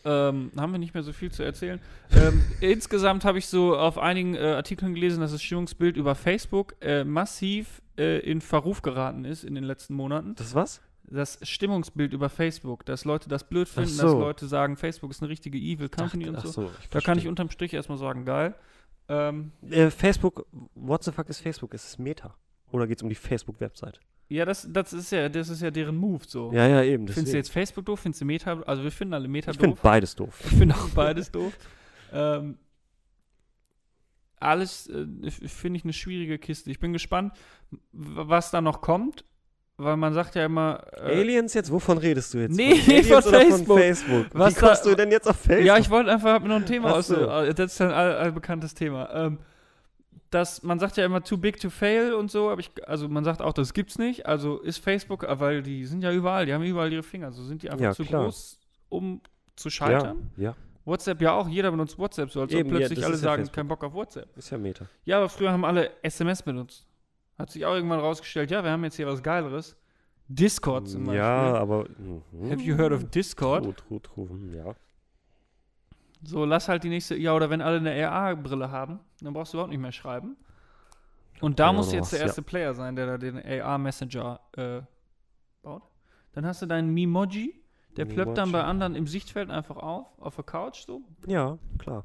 ähm, 0.05 0.51
haben 0.57 0.73
wir 0.73 0.79
nicht 0.79 0.95
mehr 0.95 1.03
so 1.03 1.13
viel 1.13 1.31
zu 1.31 1.43
erzählen. 1.43 1.81
ähm, 2.13 2.43
insgesamt 2.61 3.25
habe 3.25 3.39
ich 3.39 3.47
so 3.47 3.77
auf 3.77 3.99
einigen 3.99 4.35
äh, 4.35 4.53
Artikeln 4.53 4.95
gelesen, 4.95 5.21
dass 5.21 5.33
das 5.33 5.43
Stimmungsbild 5.43 5.97
über 5.97 6.15
Facebook 6.15 6.75
äh, 6.81 7.05
massiv 7.05 7.83
äh, 7.99 8.19
in 8.21 8.41
Verruf 8.41 8.83
geraten 8.83 9.25
ist 9.25 9.45
in 9.45 9.55
den 9.55 9.65
letzten 9.65 9.95
Monaten. 9.95 10.35
Das 10.37 10.55
was? 10.55 10.81
Das 11.11 11.39
Stimmungsbild 11.43 12.13
über 12.13 12.29
Facebook, 12.29 12.85
dass 12.85 13.05
Leute 13.05 13.29
das 13.29 13.45
blöd 13.45 13.67
Ach 13.71 13.75
finden, 13.75 13.91
so. 13.91 14.03
dass 14.03 14.13
Leute 14.13 14.47
sagen, 14.47 14.77
Facebook 14.77 15.11
ist 15.11 15.23
eine 15.23 15.31
richtige 15.31 15.57
Evil 15.59 15.89
Company 15.89 16.25
Ach, 16.25 16.29
und 16.31 16.37
ach 16.37 16.45
so. 16.45 16.51
so 16.51 16.71
ich 16.83 16.91
Da 16.91 17.01
kann 17.01 17.17
ich 17.19 17.27
unterm 17.29 17.51
Strich 17.51 17.73
erstmal 17.73 17.99
sagen, 17.99 18.25
geil. 18.25 18.55
Ähm, 19.09 19.53
Äh, 19.71 19.91
Facebook, 19.91 20.47
what 20.75 21.03
the 21.05 21.13
fuck 21.13 21.29
ist 21.29 21.41
Facebook? 21.41 21.75
Ist 21.75 21.87
es 21.87 21.99
Meta? 21.99 22.35
Oder 22.71 22.87
geht 22.87 22.99
es 22.99 23.03
um 23.03 23.09
die 23.09 23.15
Facebook-Website? 23.15 24.01
ja, 24.31 24.45
das, 24.45 24.67
das 24.71 24.93
ist 24.93 25.11
ja, 25.11 25.29
das 25.31 25.49
ist 25.49 25.63
ja 25.63 25.71
deren 25.71 25.97
Move 25.97 26.23
so. 26.27 26.53
Ja, 26.53 26.67
ja, 26.69 26.83
eben. 26.83 27.09
Findest 27.09 27.33
du 27.33 27.37
jetzt 27.39 27.51
Facebook 27.51 27.87
doof? 27.87 28.01
Findest 28.01 28.21
du 28.21 28.27
Meta? 28.27 28.61
Also 28.67 28.83
wir 28.83 28.93
finden 28.93 29.15
alle 29.15 29.27
Meta 29.27 29.53
ich 29.53 29.57
finde 29.57 29.71
doof. 29.77 29.81
beides 29.83 30.15
doof. 30.15 30.39
Ich 30.45 30.59
finde 30.59 30.75
auch 30.75 30.91
beides 30.91 31.31
doof. 31.31 31.57
Ähm, 32.13 32.59
alles 34.41 34.87
äh, 34.89 35.07
finde 35.31 35.79
ich 35.79 35.85
eine 35.85 35.93
schwierige 35.95 36.39
Kiste. 36.39 36.71
Ich 36.71 36.79
bin 36.79 36.93
gespannt, 36.93 37.33
was 37.93 38.51
da 38.51 38.61
noch 38.61 38.81
kommt, 38.83 39.25
weil 39.79 39.97
man 39.97 40.12
sagt 40.12 40.35
ja 40.35 40.45
immer. 40.45 40.83
Äh, 40.93 41.20
Aliens 41.20 41.55
jetzt? 41.55 41.72
Wovon 41.72 41.97
redest 41.99 42.35
du 42.35 42.39
jetzt? 42.39 42.55
Nee, 42.57 42.74
von 43.03 43.22
von 43.22 43.33
Facebook. 43.33 43.79
Facebook? 43.79 44.26
Was 44.33 44.55
Wie 44.57 44.61
kommst 44.61 44.85
da- 44.85 44.91
du 44.91 44.97
denn 44.97 45.11
jetzt 45.11 45.26
auf 45.29 45.37
Facebook? 45.37 45.66
ja, 45.66 45.79
ich 45.79 45.89
wollte 45.89 46.11
einfach 46.12 46.41
noch 46.43 46.57
ein 46.57 46.66
Thema 46.66 46.93
aus. 46.95 47.07
so. 47.07 47.14
äh, 47.16 47.55
Das 47.55 47.72
ist 47.72 47.81
ein 47.81 47.91
all, 47.93 48.14
allbekanntes 48.16 48.74
Thema. 48.74 49.09
Ähm, 49.14 49.39
das, 50.31 50.62
man 50.62 50.79
sagt 50.79 50.99
ja 50.99 51.07
immer 51.07 51.24
too 51.24 51.39
big 51.39 51.59
to 51.59 51.70
fail 51.70 52.12
und 52.12 52.31
so, 52.31 52.51
aber 52.51 52.61
ich, 52.61 52.70
also 52.87 53.09
man 53.09 53.24
sagt 53.24 53.41
auch, 53.41 53.55
das 53.55 53.72
gibt's 53.72 53.97
nicht. 53.99 54.26
Also 54.26 54.59
ist 54.61 54.76
Facebook, 54.79 55.22
äh, 55.24 55.41
weil 55.41 55.62
die 55.62 55.87
sind 55.87 56.03
ja 56.03 56.12
überall, 56.12 56.45
die 56.45 56.53
haben 56.53 56.64
überall 56.64 56.93
ihre 56.93 57.03
Finger. 57.03 57.33
So 57.33 57.43
sind 57.45 57.62
die 57.62 57.70
einfach 57.70 57.83
Ja, 57.85 57.93
zu 57.93 58.05
klar. 58.05 58.24
groß, 58.24 58.59
um 58.91 59.22
zu 59.57 59.68
ja, 59.68 59.72
scheitern. 59.72 60.31
ja, 60.37 60.55
WhatsApp 60.85 61.20
ja 61.22 61.33
auch, 61.33 61.49
jeder 61.49 61.70
benutzt 61.70 61.99
WhatsApp, 61.99 62.31
so 62.31 62.41
als 62.43 62.53
ob 62.53 62.59
Eben, 62.61 62.70
ja, 62.70 62.76
plötzlich 62.79 63.05
alle 63.05 63.14
ja 63.14 63.18
sagen, 63.18 63.43
Facebook. 63.43 63.55
kein 63.55 63.68
Bock 63.68 63.85
auf 63.85 63.93
WhatsApp. 63.95 64.37
ist 64.37 64.51
ja 64.51 64.59
Meta. 64.59 64.87
Ja, 65.05 65.18
aber 65.18 65.29
früher 65.29 65.51
haben 65.53 65.64
alle 65.64 65.91
SMS 66.03 66.43
benutzt. 66.43 66.85
Hat 67.39 67.51
sich 67.51 67.64
auch 67.64 67.74
irgendwann 67.74 68.01
rausgestellt, 68.01 68.51
ja, 68.51 68.64
wir 68.64 68.70
haben 68.70 68.84
jetzt 68.84 68.97
hier 68.97 69.07
was 69.07 69.22
Geileres. 69.22 69.76
Discord 70.30 70.89
zum 70.89 71.05
Beispiel. 71.05 71.20
Ja, 71.20 71.55
aber. 71.55 71.86
Mhm. 71.89 72.51
Have 72.51 72.61
you 72.62 72.76
heard 72.76 72.93
of 72.93 73.05
Discord? 73.11 73.64
True, 73.64 74.01
true, 74.03 74.28
true. 74.28 74.57
Ja. 74.57 74.74
So, 76.22 76.45
lass 76.45 76.68
halt 76.68 76.82
die 76.84 76.89
nächste, 76.89 77.16
ja, 77.16 77.32
oder 77.34 77.49
wenn 77.49 77.61
alle 77.62 77.78
eine 77.78 78.09
AR-Brille 78.11 78.70
haben, 78.70 78.99
dann 79.20 79.32
brauchst 79.32 79.53
du 79.53 79.57
überhaupt 79.57 79.70
nicht 79.70 79.80
mehr 79.80 79.93
schreiben. 79.93 80.36
Und 81.41 81.61
da 81.61 81.66
Ja, 81.66 81.72
muss 81.72 81.89
oder 81.89 81.97
jetzt 81.99 82.12
der 82.12 82.18
ja. 82.20 82.26
erste 82.26 82.43
Player 82.43 82.74
sein, 82.74 82.97
der 82.97 83.07
da 83.07 83.18
den 83.18 83.36
AR-Messenger 83.39 84.41
äh, 84.57 84.80
baut. 85.62 85.84
Dann 86.32 86.45
hast 86.45 86.61
du 86.61 86.66
deinen 86.66 86.93
Mimoji, 86.93 87.55
der 87.97 88.05
plöppt 88.05 88.36
dann 88.36 88.51
bei 88.51 88.59
Mimoji. 88.59 88.70
anderen 88.70 88.95
im 88.97 89.07
Sichtfeld 89.07 89.49
einfach 89.49 89.76
auf, 89.76 90.07
auf 90.18 90.34
der 90.34 90.45
Couch 90.45 90.84
so. 90.84 91.03
ja, 91.26 91.57
klar. 91.78 92.05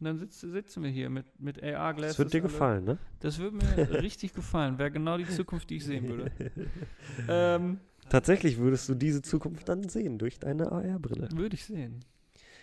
Und 0.00 0.04
dann 0.04 0.18
sitz, 0.18 0.40
sitzen 0.40 0.82
wir 0.84 0.90
hier 0.90 1.10
mit, 1.10 1.26
mit 1.40 1.62
AR-Glasses. 1.62 2.16
Das 2.16 2.18
wird 2.18 2.34
dir 2.34 2.38
alle. 2.42 2.52
gefallen, 2.52 2.84
ne? 2.84 2.98
Das 3.20 3.38
würde 3.38 3.56
mir 3.56 3.90
richtig 4.02 4.32
gefallen. 4.32 4.78
Wäre 4.78 4.92
genau 4.92 5.18
die 5.18 5.26
Zukunft, 5.28 5.70
die 5.70 5.76
ich 5.76 5.84
sehen 5.84 6.08
würde. 6.08 6.30
ähm, 7.28 7.80
Tatsächlich 8.08 8.58
würdest 8.58 8.88
du 8.88 8.94
diese 8.94 9.22
Zukunft 9.22 9.68
dann 9.68 9.88
sehen 9.88 10.18
durch 10.18 10.38
deine 10.38 10.70
AR-Brille. 10.70 11.28
würde 11.32 11.54
ich 11.54 11.64
sehen. 11.64 12.04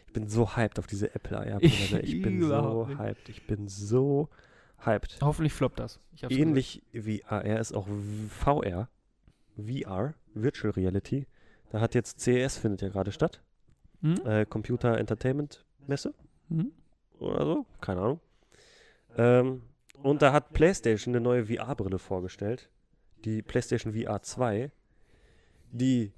Ich 0.07 0.13
bin 0.13 0.29
so 0.29 0.55
hyped 0.55 0.79
auf 0.79 0.87
diese 0.87 1.13
Apple 1.13 1.37
AR-Brille. 1.37 1.91
ne? 1.91 1.99
Ich 2.03 2.21
bin 2.21 2.41
so 2.41 2.87
hyped. 2.97 3.27
Ich 3.29 3.45
bin 3.45 3.67
so 3.67 4.29
hyped. 4.85 5.17
Hoffentlich 5.21 5.51
floppt 5.53 5.79
das. 5.79 5.99
Ähnlich 6.29 6.83
wie 6.93 7.23
AR 7.25 7.59
ist 7.59 7.73
auch 7.73 7.87
VR, 8.29 8.87
VR, 9.57 10.13
Virtual 10.33 10.71
Reality. 10.71 11.27
Da 11.69 11.81
hat 11.81 11.95
jetzt 11.95 12.21
CES 12.21 12.57
findet 12.57 12.81
ja 12.81 12.89
gerade 12.89 13.11
statt. 13.11 13.41
Hm? 14.01 14.15
Äh, 14.25 14.45
Computer 14.45 14.97
Entertainment 14.97 15.65
Messe 15.85 16.13
Hm? 16.49 16.71
Oder 17.19 17.45
so, 17.45 17.65
keine 17.81 18.01
Ahnung. 18.01 18.19
Ähm, 19.17 19.63
und 20.01 20.21
da 20.21 20.33
hat 20.33 20.53
PlayStation 20.53 21.15
eine 21.15 21.23
neue 21.23 21.45
VR-Brille 21.45 21.99
vorgestellt. 21.99 22.69
Die 23.23 23.41
PlayStation 23.41 23.93
VR 23.93 24.21
2, 24.21 24.71
die 25.71 26.13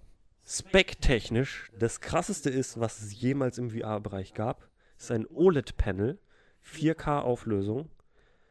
specktechnisch 0.46 1.72
das 1.78 2.02
krasseste 2.02 2.50
ist, 2.50 2.80
was 2.80 3.02
es 3.02 3.20
jemals 3.20 3.58
im 3.58 3.70
VR-Bereich 3.70 4.34
gab. 4.34 4.68
Es 4.98 5.06
ist 5.06 5.12
ein 5.12 5.28
OLED-Panel, 5.28 6.18
4K-Auflösung, 6.66 7.90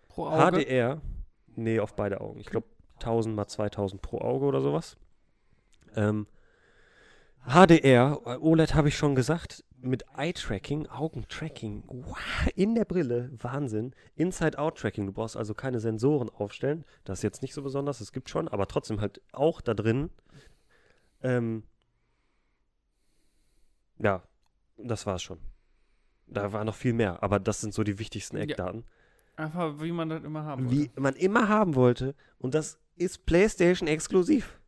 Pro 0.09 0.29
Auge. 0.29 0.63
HDR, 0.63 1.03
nee, 1.57 1.81
auf 1.81 1.95
beide 1.95 2.21
Augen. 2.21 2.41
Ich 2.41 2.47
glaube 2.47 2.67
1000 3.01 3.37
mal 3.37 3.47
2000 3.47 4.01
pro 4.01 4.19
Auge 4.19 4.47
oder 4.47 4.63
sowas. 4.63 4.97
Ähm, 5.95 6.27
HDR, 7.47 8.43
OLED 8.43 8.75
habe 8.75 8.89
ich 8.89 8.97
schon 8.97 9.15
gesagt, 9.15 9.65
mit 9.81 10.05
Eye-Tracking, 10.17 10.89
Augentracking, 10.89 11.85
wow, 11.87 12.17
in 12.57 12.75
der 12.75 12.85
Brille, 12.85 13.31
Wahnsinn. 13.39 13.95
Inside-Out-Tracking, 14.17 15.07
du 15.07 15.13
brauchst 15.13 15.37
also 15.37 15.55
keine 15.55 15.79
Sensoren 15.81 16.29
aufstellen, 16.29 16.85
das 17.05 17.21
ist 17.21 17.23
jetzt 17.23 17.43
nicht 17.43 17.55
so 17.55 17.63
besonders, 17.63 18.01
es 18.01 18.13
gibt 18.13 18.29
schon, 18.31 18.49
aber 18.49 18.67
trotzdem 18.67 19.01
halt 19.01 19.21
auch 19.33 19.61
da 19.61 19.75
drin. 19.75 20.11
Ähm, 21.23 21.63
ja, 23.99 24.23
das 24.77 25.07
war's 25.07 25.23
schon. 25.23 25.39
Da 26.27 26.53
war 26.53 26.65
noch 26.65 26.75
viel 26.75 26.93
mehr, 26.93 27.23
aber 27.23 27.39
das 27.39 27.61
sind 27.61 27.73
so 27.73 27.85
die 27.85 27.99
wichtigsten 27.99 28.37
Ja. 28.37 28.43
Eckdaten 28.43 28.85
Einfach, 29.37 29.81
wie 29.81 29.93
man 29.93 30.09
das 30.09 30.25
immer 30.25 30.45
haben 30.45 30.71
wie 30.71 30.89
wollte. 30.89 31.01
man 31.01 31.15
immer 31.15 31.49
haben 31.49 31.75
wollte. 31.75 32.15
Und 32.39 32.55
das 32.55 32.79
ist 32.97 33.27
PlayStation 33.27 33.87
exklusiv. 33.87 34.59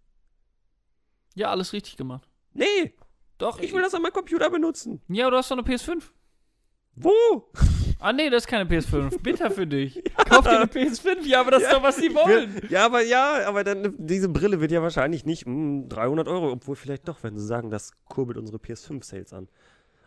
Ja, 1.35 1.51
alles 1.51 1.73
richtig 1.73 1.97
gemacht. 1.97 2.29
Nee, 2.55 2.95
Doch, 3.39 3.61
ich 3.61 3.73
will 3.73 3.83
das 3.83 3.95
an 3.95 4.03
meinem 4.03 4.13
Computer 4.13 4.51
benutzen. 4.51 5.01
Ja, 5.09 5.31
du 5.31 5.37
hast 5.37 5.51
doch 5.51 5.57
eine 5.59 5.67
PS5. 5.67 6.03
Wo? 6.97 7.13
Ah, 8.01 8.13
nee, 8.13 8.29
das 8.31 8.45
ist 8.45 8.49
keine 8.49 8.69
PS5. 8.69 9.19
Bitter 9.23 9.51
für 9.51 9.67
dich. 9.67 10.03
Kauf 10.29 10.45
dir 10.45 10.57
eine 10.61 10.65
PS5. 10.65 11.25
Ja, 11.25 11.41
aber 11.41 11.53
das 11.53 11.63
ist 11.63 11.69
Ja, 11.69 11.75
doch, 11.77 11.83
was 11.85 11.97
sie 11.97 12.13
wollen. 12.15 12.61
ja, 12.69 12.85
aber 12.85 13.03
ja, 13.03 13.47
aber 13.47 13.63
dann 13.63 13.95
diese 13.99 14.29
Brille 14.29 14.61
wird 14.61 14.73
ja 14.73 14.83
wahrscheinlich 14.83 15.25
nicht 15.25 15.47
mm, 15.47 15.89
300 15.89 16.27
Euro, 16.27 16.51
obwohl 16.51 16.75
vielleicht 16.75 17.07
doch, 17.07 17.23
wenn 17.23 17.39
sie 17.39 17.47
sagen, 17.47 17.71
das 17.71 17.93
kurbelt 18.07 18.39
unsere 18.39 18.59
PS5-Sales 18.59 19.33
an. 19.33 19.49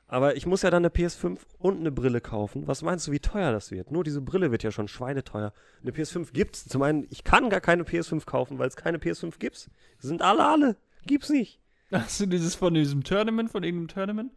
Aber 0.07 0.35
ich 0.35 0.45
muss 0.45 0.61
ja 0.61 0.69
dann 0.69 0.83
eine 0.83 0.89
PS5 0.89 1.37
und 1.59 1.79
eine 1.79 1.91
Brille 1.91 2.19
kaufen. 2.19 2.67
Was 2.67 2.81
meinst 2.81 3.07
du, 3.07 3.13
wie 3.13 3.21
teuer 3.21 3.53
das 3.53 3.71
wird? 3.71 3.91
Nur 3.91 4.03
diese 4.03 4.19
Brille 4.19 4.51
wird 4.51 4.63
ja 4.63 4.71
schon 4.71 4.89
schweineteuer. 4.89 5.53
Eine 5.81 5.91
PS5 5.91 6.33
gibt's. 6.33 6.67
Zum 6.67 6.81
einen, 6.81 7.07
ich 7.09 7.23
kann 7.23 7.49
gar 7.49 7.61
keine 7.61 7.83
PS5 7.83 8.25
kaufen, 8.25 8.59
weil 8.59 8.67
es 8.67 8.75
keine 8.75 8.97
PS5 8.97 9.39
gibt. 9.39 9.69
Sind 9.99 10.21
alle 10.21 10.45
alle. 10.45 10.75
Gibt's 11.05 11.29
nicht. 11.29 11.60
Hast 11.91 12.19
du 12.19 12.25
dieses 12.25 12.55
von 12.55 12.73
diesem 12.73 13.03
Tournament, 13.03 13.51
von 13.51 13.63
irgendeinem 13.63 13.87
Tournament? 13.89 14.31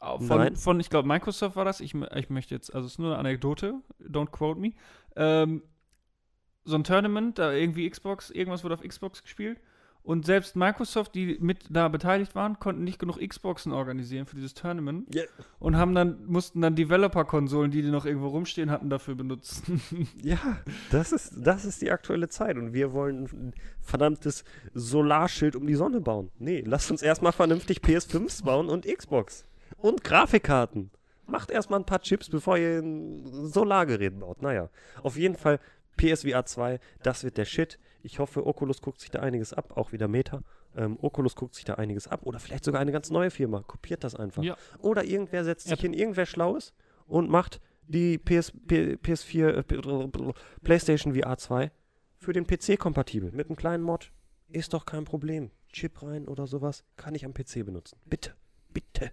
Au- 0.00 0.18
Von, 0.18 0.38
Nein. 0.38 0.56
von 0.56 0.80
ich 0.80 0.90
glaube, 0.90 1.06
Microsoft 1.08 1.56
war 1.56 1.64
das. 1.64 1.80
Ich, 1.80 1.94
ich 1.94 2.30
möchte 2.30 2.54
jetzt, 2.54 2.74
also 2.74 2.86
es 2.86 2.92
ist 2.92 2.98
nur 2.98 3.10
eine 3.10 3.18
Anekdote, 3.18 3.74
don't 4.02 4.30
quote 4.30 4.58
me. 4.60 4.72
Ähm, 5.16 5.62
so 6.64 6.76
ein 6.76 6.84
Tournament, 6.84 7.38
da 7.38 7.52
irgendwie 7.52 7.88
Xbox, 7.88 8.30
irgendwas 8.30 8.62
wurde 8.64 8.74
auf 8.74 8.82
Xbox 8.82 9.22
gespielt. 9.22 9.60
Und 10.02 10.24
selbst 10.24 10.56
Microsoft, 10.56 11.14
die 11.14 11.36
mit 11.40 11.66
da 11.68 11.88
beteiligt 11.88 12.34
waren, 12.34 12.58
konnten 12.58 12.84
nicht 12.84 12.98
genug 12.98 13.18
Xboxen 13.18 13.72
organisieren 13.72 14.26
für 14.26 14.34
dieses 14.34 14.54
Tournament. 14.54 15.14
Ja. 15.14 15.22
Und 15.58 15.76
haben 15.76 15.94
dann, 15.94 16.24
mussten 16.26 16.62
dann 16.62 16.74
Developer-Konsolen, 16.74 17.70
die 17.70 17.82
die 17.82 17.90
noch 17.90 18.06
irgendwo 18.06 18.28
rumstehen 18.28 18.70
hatten, 18.70 18.90
dafür 18.90 19.14
benutzen. 19.14 19.80
Ja, 20.22 20.38
das 20.90 21.12
ist, 21.12 21.32
das 21.36 21.64
ist 21.64 21.82
die 21.82 21.90
aktuelle 21.90 22.28
Zeit 22.28 22.56
und 22.56 22.72
wir 22.72 22.92
wollen 22.92 23.24
ein 23.24 23.54
verdammtes 23.80 24.44
Solarschild 24.74 25.56
um 25.56 25.66
die 25.66 25.74
Sonne 25.74 26.00
bauen. 26.00 26.30
Nee, 26.38 26.62
lasst 26.66 26.90
uns 26.90 27.02
erstmal 27.02 27.32
vernünftig 27.32 27.78
PS5s 27.78 28.44
bauen 28.44 28.68
und 28.68 28.86
Xbox. 28.86 29.44
Und 29.78 30.04
Grafikkarten. 30.04 30.90
Macht 31.26 31.50
erstmal 31.50 31.80
ein 31.80 31.86
paar 31.86 32.00
Chips, 32.00 32.28
bevor 32.28 32.58
ihr 32.58 32.80
ein 32.80 33.48
Solargerät 33.48 34.18
baut. 34.18 34.42
Naja, 34.42 34.68
auf 35.02 35.16
jeden 35.16 35.36
Fall 35.36 35.60
PSVR 35.96 36.44
2, 36.44 36.80
das 37.02 37.24
wird 37.24 37.36
der 37.36 37.44
Shit. 37.44 37.78
Ich 38.02 38.18
hoffe, 38.18 38.46
Oculus 38.46 38.80
guckt 38.80 39.00
sich 39.00 39.10
da 39.10 39.20
einiges 39.20 39.52
ab, 39.52 39.76
auch 39.76 39.92
wieder 39.92 40.08
Meta. 40.08 40.42
Ähm, 40.76 40.98
Oculus 41.00 41.34
guckt 41.36 41.54
sich 41.54 41.64
da 41.64 41.74
einiges 41.74 42.08
ab 42.08 42.20
oder 42.24 42.38
vielleicht 42.38 42.64
sogar 42.64 42.80
eine 42.80 42.92
ganz 42.92 43.10
neue 43.10 43.30
Firma. 43.30 43.62
Kopiert 43.62 44.04
das 44.04 44.14
einfach. 44.14 44.42
Ja. 44.42 44.56
Oder 44.78 45.04
irgendwer 45.04 45.44
setzt 45.44 45.68
sich 45.68 45.80
hin, 45.80 45.92
irgendwer 45.92 46.26
Schlaues 46.26 46.72
und 47.06 47.28
macht 47.28 47.60
die 47.86 48.18
PS, 48.18 48.52
P, 48.52 48.94
PS4, 48.94 49.48
äh, 49.48 49.62
P- 49.62 50.32
PlayStation 50.62 51.14
VR 51.14 51.36
2 51.36 51.70
für 52.18 52.32
den 52.32 52.46
PC 52.46 52.78
kompatibel. 52.78 53.32
Mit 53.32 53.48
einem 53.48 53.56
kleinen 53.56 53.82
Mod. 53.82 54.12
Ist 54.48 54.72
doch 54.74 54.86
kein 54.86 55.04
Problem. 55.04 55.50
Chip 55.72 56.02
rein 56.02 56.26
oder 56.28 56.46
sowas. 56.46 56.84
Kann 56.96 57.14
ich 57.14 57.24
am 57.24 57.34
PC 57.34 57.64
benutzen. 57.64 57.98
Bitte. 58.06 58.34
Bitte. 58.72 59.12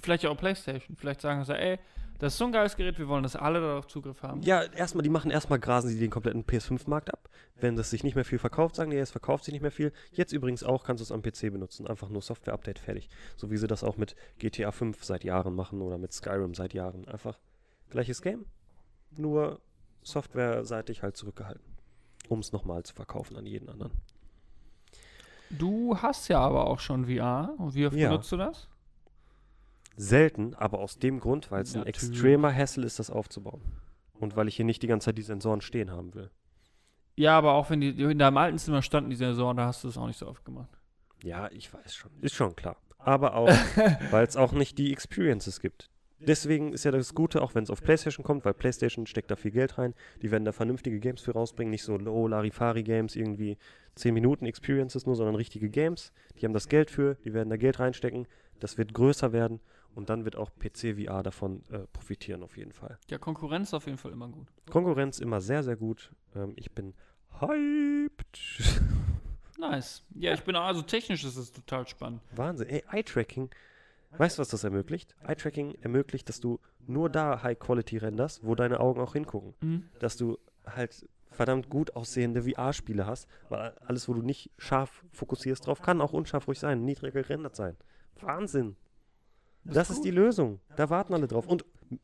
Vielleicht 0.00 0.26
auch 0.26 0.36
PlayStation. 0.36 0.96
Vielleicht 0.96 1.20
sagen 1.20 1.44
sie, 1.44 1.56
ey, 1.56 1.78
das 2.24 2.34
ist 2.34 2.38
so 2.38 2.46
ein 2.46 2.52
geiles 2.52 2.74
Gerät, 2.76 2.98
wir 2.98 3.06
wollen, 3.08 3.22
dass 3.22 3.36
alle 3.36 3.60
darauf 3.60 3.86
Zugriff 3.86 4.22
haben. 4.22 4.42
Ja, 4.42 4.62
erstmal, 4.62 5.02
die 5.02 5.08
machen 5.10 5.30
erstmal 5.30 5.58
grasen 5.58 5.90
sie 5.90 5.98
den 5.98 6.10
kompletten 6.10 6.44
PS5-Markt 6.44 7.12
ab. 7.12 7.28
Wenn 7.56 7.76
das 7.76 7.90
sich 7.90 8.02
nicht 8.02 8.14
mehr 8.14 8.24
viel 8.24 8.38
verkauft, 8.38 8.74
sagen 8.76 8.90
die, 8.90 8.96
es 8.96 9.10
verkauft 9.10 9.44
sich 9.44 9.52
nicht 9.52 9.60
mehr 9.62 9.70
viel. 9.70 9.92
Jetzt 10.12 10.32
übrigens 10.32 10.64
auch 10.64 10.84
kannst 10.84 11.00
du 11.00 11.04
es 11.04 11.12
am 11.12 11.22
PC 11.22 11.52
benutzen. 11.52 11.86
Einfach 11.86 12.08
nur 12.08 12.22
Software-Update 12.22 12.78
fertig. 12.78 13.08
So 13.36 13.50
wie 13.50 13.56
sie 13.58 13.66
das 13.66 13.84
auch 13.84 13.96
mit 13.96 14.16
GTA 14.38 14.72
5 14.72 15.04
seit 15.04 15.22
Jahren 15.24 15.54
machen 15.54 15.80
oder 15.82 15.98
mit 15.98 16.12
Skyrim 16.12 16.54
seit 16.54 16.74
Jahren. 16.74 17.06
Einfach 17.08 17.38
gleiches 17.90 18.22
Game. 18.22 18.46
Nur 19.16 19.60
softwareseitig 20.02 21.02
halt 21.02 21.16
zurückgehalten. 21.16 21.62
um 22.30 22.38
es 22.40 22.52
nochmal 22.52 22.82
zu 22.84 22.94
verkaufen 22.94 23.36
an 23.36 23.44
jeden 23.44 23.68
anderen. 23.68 23.92
Du 25.50 25.96
hast 25.98 26.28
ja 26.28 26.40
aber 26.40 26.66
auch 26.66 26.80
schon 26.80 27.04
VR. 27.06 27.54
Und 27.58 27.74
wie 27.74 27.86
oft 27.86 27.94
Ja. 27.96 28.08
benutzt 28.08 28.32
du 28.32 28.36
das? 28.38 28.68
Selten, 29.96 30.54
aber 30.54 30.78
aus 30.80 30.98
dem 30.98 31.20
Grund, 31.20 31.50
weil 31.50 31.62
es 31.62 31.74
ein 31.74 31.80
Natürlich. 31.80 32.10
extremer 32.10 32.54
Hassel 32.54 32.84
ist, 32.84 32.98
das 32.98 33.10
aufzubauen. 33.10 33.60
Und 34.18 34.36
weil 34.36 34.48
ich 34.48 34.56
hier 34.56 34.64
nicht 34.64 34.82
die 34.82 34.86
ganze 34.86 35.06
Zeit 35.06 35.18
die 35.18 35.22
Sensoren 35.22 35.60
stehen 35.60 35.90
haben 35.90 36.14
will. 36.14 36.30
Ja, 37.16 37.38
aber 37.38 37.52
auch 37.54 37.70
wenn 37.70 37.80
die 37.80 37.90
in 37.90 38.18
deinem 38.18 38.36
alten 38.36 38.58
Zimmer 38.58 38.82
standen, 38.82 39.10
die 39.10 39.16
Sensoren, 39.16 39.56
da 39.56 39.66
hast 39.66 39.84
du 39.84 39.88
es 39.88 39.96
auch 39.96 40.06
nicht 40.06 40.18
so 40.18 40.26
oft 40.26 40.44
gemacht. 40.44 40.70
Ja, 41.22 41.48
ich 41.52 41.72
weiß 41.72 41.94
schon. 41.94 42.10
Ist 42.20 42.34
schon 42.34 42.56
klar. 42.56 42.76
Aber 42.98 43.34
auch, 43.34 43.48
weil 44.10 44.26
es 44.26 44.36
auch 44.36 44.52
nicht 44.52 44.78
die 44.78 44.92
Experiences 44.92 45.60
gibt. 45.60 45.90
Deswegen 46.18 46.72
ist 46.72 46.84
ja 46.84 46.90
das 46.90 47.14
Gute, 47.14 47.42
auch 47.42 47.54
wenn 47.54 47.64
es 47.64 47.70
auf 47.70 47.82
PlayStation 47.82 48.24
kommt, 48.24 48.44
weil 48.44 48.54
PlayStation 48.54 49.06
steckt 49.06 49.30
da 49.30 49.36
viel 49.36 49.50
Geld 49.50 49.78
rein. 49.78 49.94
Die 50.22 50.30
werden 50.30 50.44
da 50.44 50.52
vernünftige 50.52 50.98
Games 50.98 51.20
für 51.20 51.32
rausbringen, 51.32 51.70
nicht 51.70 51.82
so 51.82 51.96
low 51.96 52.26
Larifari 52.28 52.82
Games, 52.82 53.14
irgendwie 53.14 53.58
10 53.96 54.14
Minuten 54.14 54.46
Experiences 54.46 55.06
nur, 55.06 55.16
sondern 55.16 55.34
richtige 55.34 55.68
Games. 55.68 56.12
Die 56.38 56.46
haben 56.46 56.54
das 56.54 56.68
Geld 56.68 56.90
für, 56.90 57.16
die 57.24 57.34
werden 57.34 57.50
da 57.50 57.56
Geld 57.56 57.78
reinstecken. 57.78 58.26
Das 58.58 58.78
wird 58.78 58.94
größer 58.94 59.32
werden 59.32 59.60
und 59.94 60.10
dann 60.10 60.24
wird 60.24 60.36
auch 60.36 60.50
PC 60.58 60.96
VR 60.96 61.22
davon 61.22 61.62
äh, 61.70 61.80
profitieren 61.92 62.42
auf 62.42 62.56
jeden 62.56 62.72
Fall. 62.72 62.98
Ja, 63.10 63.18
Konkurrenz 63.18 63.74
auf 63.74 63.86
jeden 63.86 63.98
Fall 63.98 64.12
immer 64.12 64.28
gut. 64.28 64.46
Konkurrenz 64.70 65.18
immer 65.18 65.40
sehr, 65.40 65.62
sehr 65.62 65.76
gut. 65.76 66.12
Ähm, 66.34 66.52
ich 66.56 66.72
bin 66.72 66.94
hyped. 67.40 68.38
Nice. 69.56 70.02
Ja, 70.16 70.34
ich 70.34 70.42
bin 70.42 70.56
auch, 70.56 70.64
also 70.64 70.82
technisch 70.82 71.24
ist 71.24 71.36
es 71.36 71.52
total 71.52 71.86
spannend. 71.86 72.20
Wahnsinn. 72.34 72.68
Ey, 72.68 72.82
Eye-Tracking. 72.90 73.50
Weißt 74.18 74.36
du, 74.36 74.40
was 74.40 74.48
das 74.48 74.64
ermöglicht? 74.64 75.14
Eye-Tracking 75.22 75.76
ermöglicht, 75.80 76.28
dass 76.28 76.40
du 76.40 76.60
nur 76.86 77.08
da 77.08 77.42
High-Quality 77.42 77.98
renderst, 77.98 78.44
wo 78.44 78.54
deine 78.56 78.80
Augen 78.80 79.00
auch 79.00 79.12
hingucken. 79.14 79.54
Mhm. 79.60 79.88
Dass 80.00 80.16
du 80.16 80.38
halt 80.66 81.08
verdammt 81.30 81.68
gut 81.68 81.96
aussehende 81.96 82.42
VR-Spiele 82.42 83.06
hast, 83.06 83.28
weil 83.48 83.74
alles, 83.86 84.08
wo 84.08 84.14
du 84.14 84.22
nicht 84.22 84.50
scharf 84.58 85.04
fokussierst 85.12 85.66
drauf, 85.66 85.82
kann 85.82 86.00
auch 86.00 86.12
unscharf 86.12 86.46
ruhig 86.46 86.58
sein, 86.58 86.84
niedrig 86.84 87.12
gerendert 87.12 87.56
sein. 87.56 87.76
Wahnsinn. 88.20 88.76
Das, 89.64 89.90
ist 89.90 90.02
die 90.02 90.10
Lösung. 90.10 90.60
Da 90.76 90.90
warten 90.90 91.14
alle 91.14 91.26
drauf. 91.26 91.46
Und 91.46 91.64
äh, 91.90 91.96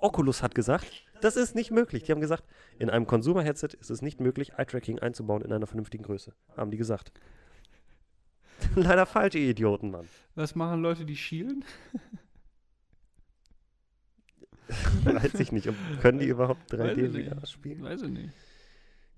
Oculus 0.00 0.42
hat 0.42 0.54
gesagt, 0.54 0.86
das 1.20 1.36
ist 1.36 1.54
nicht 1.54 1.70
möglich. 1.70 2.04
Die 2.04 2.12
haben 2.12 2.20
gesagt, 2.20 2.44
in 2.78 2.90
einem 2.90 3.06
Consumer-Headset 3.06 3.68
ist 3.80 3.90
es 3.90 4.02
nicht 4.02 4.20
möglich, 4.20 4.52
Eye-Tracking 4.56 4.98
einzubauen 5.00 5.42
in 5.42 5.52
einer 5.52 5.66
vernünftigen 5.66 6.04
Größe. 6.04 6.32
Haben 6.56 6.70
die 6.70 6.76
gesagt. 6.78 7.12
Leider 8.74 9.06
falsch, 9.06 9.34
ihr 9.34 9.50
Idioten, 9.50 9.90
Mann. 9.90 10.08
Was 10.34 10.54
machen 10.54 10.82
Leute, 10.82 11.04
die 11.04 11.16
schielen? 11.16 11.64
Weiß 15.04 15.34
ich 15.34 15.52
nicht. 15.52 15.68
Können 16.02 16.18
die 16.18 16.26
überhaupt 16.26 16.72
Weiß 16.72 16.96
ich 16.96 17.04
3D 17.04 17.08
nicht. 17.16 17.28
VR 17.34 17.46
spielen? 17.46 17.82
Weiß 17.82 18.02
ich 18.02 18.10
nicht. 18.10 18.30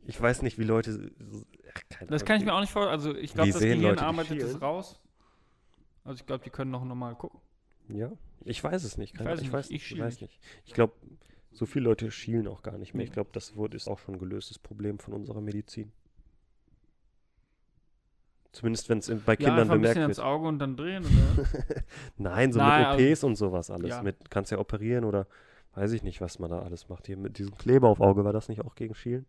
Ich 0.07 0.20
weiß 0.20 0.43
nicht, 0.43 0.59
wie 0.59 0.64
Leute. 0.64 0.93
so- 0.93 1.45
Ach, 1.74 1.81
keine 1.89 2.11
Das 2.11 2.22
Ahnung. 2.22 2.26
kann 2.26 2.37
ich 2.39 2.45
mir 2.45 2.55
auch 2.55 2.61
nicht 2.61 2.72
vorstellen. 2.72 2.99
Also 2.99 3.14
ich 3.16 3.35
glaube, 3.35 3.49
Wie 3.49 3.53
das 3.53 3.61
sehen 3.61 3.81
Gehirn 3.81 3.97
Leute, 3.97 4.03
die 4.03 4.07
arbeitet 4.07 4.43
das 4.43 4.62
raus. 4.62 5.01
Also 6.05 6.21
ich 6.21 6.27
glaube, 6.27 6.45
die 6.45 6.51
können 6.51 6.71
noch 6.71 6.85
normal 6.85 7.15
gucken. 7.15 7.41
Ja, 7.89 8.11
ich 8.45 8.63
weiß 8.63 8.85
es 8.85 8.97
nicht. 8.97 9.15
Ich 9.15 9.21
weiß 9.25 9.39
ich 9.39 9.45
nicht, 9.45 9.53
weiß, 9.53 9.71
ich 9.71 9.77
ich 9.77 9.87
schiel 9.87 10.01
weiß 10.01 10.21
nicht. 10.21 10.31
nicht. 10.31 10.41
Ich 10.65 10.75
glaube, 10.75 10.95
so 11.53 11.67
viele 11.67 11.85
Leute 11.87 12.11
schielen 12.11 12.47
auch 12.49 12.63
gar 12.63 12.79
nicht 12.79 12.95
mehr. 12.95 13.05
Ich 13.05 13.13
glaube, 13.13 13.31
das 13.33 13.57
wurde, 13.57 13.77
ist 13.77 13.89
auch 13.89 13.99
schon 13.99 14.15
ein 14.15 14.21
gelöstes 14.21 14.59
Problem 14.59 14.99
von 14.99 15.15
unserer 15.15 15.41
Medizin. 15.41 15.93
Zumindest 18.53 18.89
wenn 18.89 18.99
es 18.99 19.07
bei 19.25 19.33
ja, 19.33 19.37
Kindern 19.37 19.61
einfach 19.61 19.75
ein 19.75 19.81
bisschen 19.81 19.95
bemerkt 19.95 20.11
ins 20.11 20.19
wird. 20.19 20.27
Auge 20.27 20.49
und 20.49 20.59
dann 20.59 20.77
drehen. 20.77 21.05
Oder? 21.05 21.47
Nein, 22.17 22.53
so 22.53 22.59
Nein, 22.59 22.81
mit 22.81 22.89
also- 22.89 23.11
OPs 23.11 23.25
und 23.25 23.37
sowas 23.37 23.71
alles. 23.71 23.91
Ja. 23.91 24.03
Mit, 24.03 24.31
kannst 24.31 24.51
ja 24.51 24.59
operieren 24.59 25.05
oder 25.05 25.27
weiß 25.75 25.93
ich 25.93 26.03
nicht, 26.03 26.21
was 26.21 26.39
man 26.39 26.51
da 26.51 26.61
alles 26.63 26.89
macht. 26.89 27.07
Hier 27.07 27.17
mit 27.17 27.39
diesem 27.39 27.57
Kleber 27.57 27.89
auf 27.89 28.01
Auge, 28.01 28.25
war 28.25 28.33
das 28.33 28.49
nicht 28.49 28.61
auch 28.63 28.75
gegen 28.75 28.95
Schielen? 28.95 29.27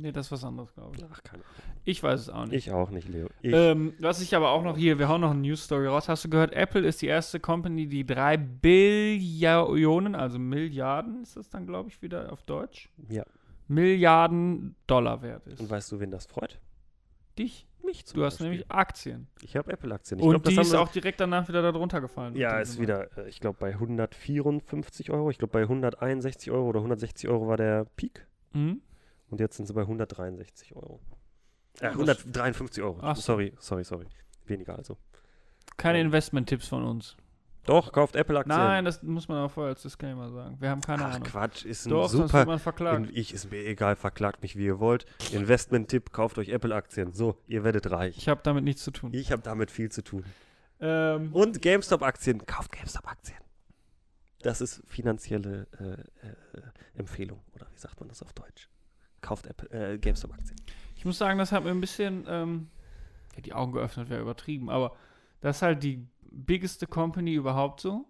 Nee, 0.00 0.12
das 0.12 0.26
ist 0.26 0.32
was 0.32 0.44
anderes, 0.44 0.72
glaube 0.74 0.96
ich. 0.96 1.04
Ach, 1.10 1.22
keine 1.22 1.42
Ahnung. 1.44 1.56
Ich 1.84 2.02
weiß 2.02 2.20
es 2.20 2.30
auch 2.30 2.44
nicht. 2.46 2.54
Ich 2.54 2.72
auch 2.72 2.90
nicht, 2.90 3.08
Leo. 3.08 3.28
Ich, 3.42 3.52
Ähm, 3.52 3.94
was 4.00 4.20
ich 4.20 4.34
aber 4.34 4.50
auch 4.50 4.62
noch 4.62 4.76
hier, 4.76 4.98
wir 4.98 5.08
hauen 5.08 5.20
noch 5.20 5.30
eine 5.30 5.40
News 5.40 5.64
Story 5.64 5.86
raus. 5.86 6.08
Hast 6.08 6.24
du 6.24 6.30
gehört, 6.30 6.52
Apple 6.52 6.86
ist 6.86 7.02
die 7.02 7.06
erste 7.06 7.38
Company, 7.40 7.86
die 7.86 8.04
drei 8.04 8.36
Billionen, 8.36 10.14
also 10.14 10.38
Milliarden 10.38 11.22
ist 11.22 11.36
das 11.36 11.48
dann, 11.48 11.66
glaube 11.66 11.88
ich, 11.88 12.02
wieder 12.02 12.32
auf 12.32 12.42
Deutsch, 12.42 12.88
ja. 13.08 13.24
Milliarden 13.68 14.76
Dollar 14.86 15.22
wert 15.22 15.46
ist. 15.46 15.60
Und 15.60 15.68
weißt 15.70 15.90
du, 15.92 16.00
wen 16.00 16.10
das 16.10 16.26
freut? 16.26 16.58
Dich? 17.38 17.66
Mich 17.84 18.04
zum 18.06 18.18
Du 18.18 18.24
hast 18.24 18.34
Beispiel. 18.38 18.48
nämlich 18.50 18.70
Aktien. 18.70 19.28
Ich 19.42 19.56
habe 19.56 19.72
Apple-Aktien. 19.72 20.20
Und 20.20 20.30
glaub, 20.30 20.42
das 20.44 20.54
die 20.54 20.60
ist 20.60 20.74
auch 20.74 20.88
direkt 20.88 21.20
danach 21.20 21.46
wieder 21.48 21.62
darunter 21.62 22.00
gefallen. 22.00 22.34
Ja, 22.34 22.58
ist 22.58 22.80
wieder, 22.80 23.16
äh, 23.16 23.28
ich 23.28 23.38
glaube, 23.40 23.58
bei 23.60 23.72
154 23.72 25.10
Euro. 25.10 25.30
Ich 25.30 25.38
glaube, 25.38 25.52
bei 25.52 25.62
161 25.62 26.50
Euro 26.50 26.68
oder 26.68 26.80
160 26.80 27.28
Euro 27.28 27.46
war 27.46 27.56
der 27.56 27.84
Peak. 27.96 28.26
Mhm. 28.54 28.80
Und 29.30 29.40
jetzt 29.40 29.56
sind 29.56 29.66
sie 29.66 29.72
bei 29.74 29.82
163 29.82 30.74
Euro. 30.76 31.00
Äh, 31.80 31.84
Ja, 31.86 31.90
das- 31.90 31.98
153 32.24 32.82
Euro. 32.82 32.98
Ach 33.02 33.16
so. 33.16 33.22
Sorry, 33.22 33.52
sorry, 33.58 33.84
sorry. 33.84 34.06
Weniger 34.46 34.76
also. 34.76 34.96
Keine 35.76 35.98
Ja. 35.98 36.04
Investment-Tipps 36.04 36.68
von 36.68 36.84
uns. 36.84 37.16
Doch, 37.64 37.90
kauft 37.90 38.14
Apple-Aktien. 38.14 38.56
Nein, 38.56 38.84
das 38.84 39.02
muss 39.02 39.26
man 39.26 39.38
auch 39.44 39.50
vorher 39.50 39.70
als 39.74 39.82
Disclaimer 39.82 40.30
sagen. 40.30 40.56
Wir 40.60 40.70
haben 40.70 40.80
keine 40.80 41.04
Ach 41.04 41.14
Ahnung. 41.14 41.24
Quatsch, 41.26 41.64
ist 41.64 41.84
ein 41.86 41.90
Doch, 41.90 42.08
sonst 42.08 42.20
wird 42.20 42.30
super. 42.30 42.46
man 42.46 42.58
verklagt. 42.60 43.08
Ich 43.12 43.34
ist 43.34 43.50
mir 43.50 43.58
egal, 43.66 43.96
verklagt 43.96 44.42
mich 44.42 44.54
wie 44.56 44.66
ihr 44.66 44.78
wollt. 44.78 45.04
Investment-Tipp, 45.32 46.12
kauft 46.12 46.38
euch 46.38 46.50
Apple-Aktien. 46.50 47.12
So, 47.12 47.42
ihr 47.48 47.64
werdet 47.64 47.90
reich. 47.90 48.16
Ich 48.18 48.28
habe 48.28 48.40
damit 48.44 48.62
nichts 48.62 48.84
zu 48.84 48.92
tun. 48.92 49.12
Ich 49.12 49.32
habe 49.32 49.42
damit 49.42 49.72
viel 49.72 49.90
zu 49.90 50.02
tun. 50.02 50.24
Ähm, 50.78 51.32
Und 51.32 51.60
GameStop-Aktien, 51.60 52.46
kauft 52.46 52.70
GameStop-Aktien. 52.70 53.38
Das 54.42 54.60
ist 54.60 54.82
finanzielle 54.86 55.66
äh, 55.80 56.28
äh, 56.28 56.62
Empfehlung, 56.94 57.42
oder 57.52 57.66
wie 57.72 57.78
sagt 57.78 57.98
man 57.98 58.08
das 58.08 58.22
auf 58.22 58.32
Deutsch? 58.32 58.68
Kauft 59.20 59.46
Apple, 59.46 59.68
äh, 59.70 59.98
GameStop-Aktien. 59.98 60.56
Ich 60.96 61.04
muss 61.04 61.18
sagen, 61.18 61.38
das 61.38 61.52
hat 61.52 61.64
mir 61.64 61.70
ein 61.70 61.80
bisschen 61.80 62.24
ähm, 62.28 62.68
ja, 63.34 63.42
die 63.42 63.54
Augen 63.54 63.72
geöffnet, 63.72 64.08
wäre 64.08 64.22
übertrieben, 64.22 64.70
aber 64.70 64.96
das 65.40 65.56
ist 65.56 65.62
halt 65.62 65.82
die 65.82 66.06
biggeste 66.30 66.86
Company 66.86 67.34
überhaupt 67.34 67.80
so. 67.80 68.06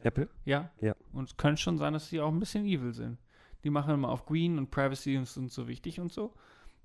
Apple? 0.00 0.28
Ja. 0.44 0.70
Ja. 0.80 0.94
Und 1.12 1.30
es 1.30 1.36
könnte 1.36 1.60
schon 1.60 1.78
sein, 1.78 1.92
dass 1.92 2.10
die 2.10 2.20
auch 2.20 2.30
ein 2.30 2.38
bisschen 2.38 2.64
evil 2.66 2.92
sind. 2.92 3.18
Die 3.64 3.70
machen 3.70 3.94
immer 3.94 4.10
auf 4.10 4.26
Green 4.26 4.58
und 4.58 4.70
Privacy 4.70 5.16
und 5.16 5.26
sind 5.26 5.50
so 5.50 5.66
wichtig 5.66 5.98
und 5.98 6.12
so. 6.12 6.34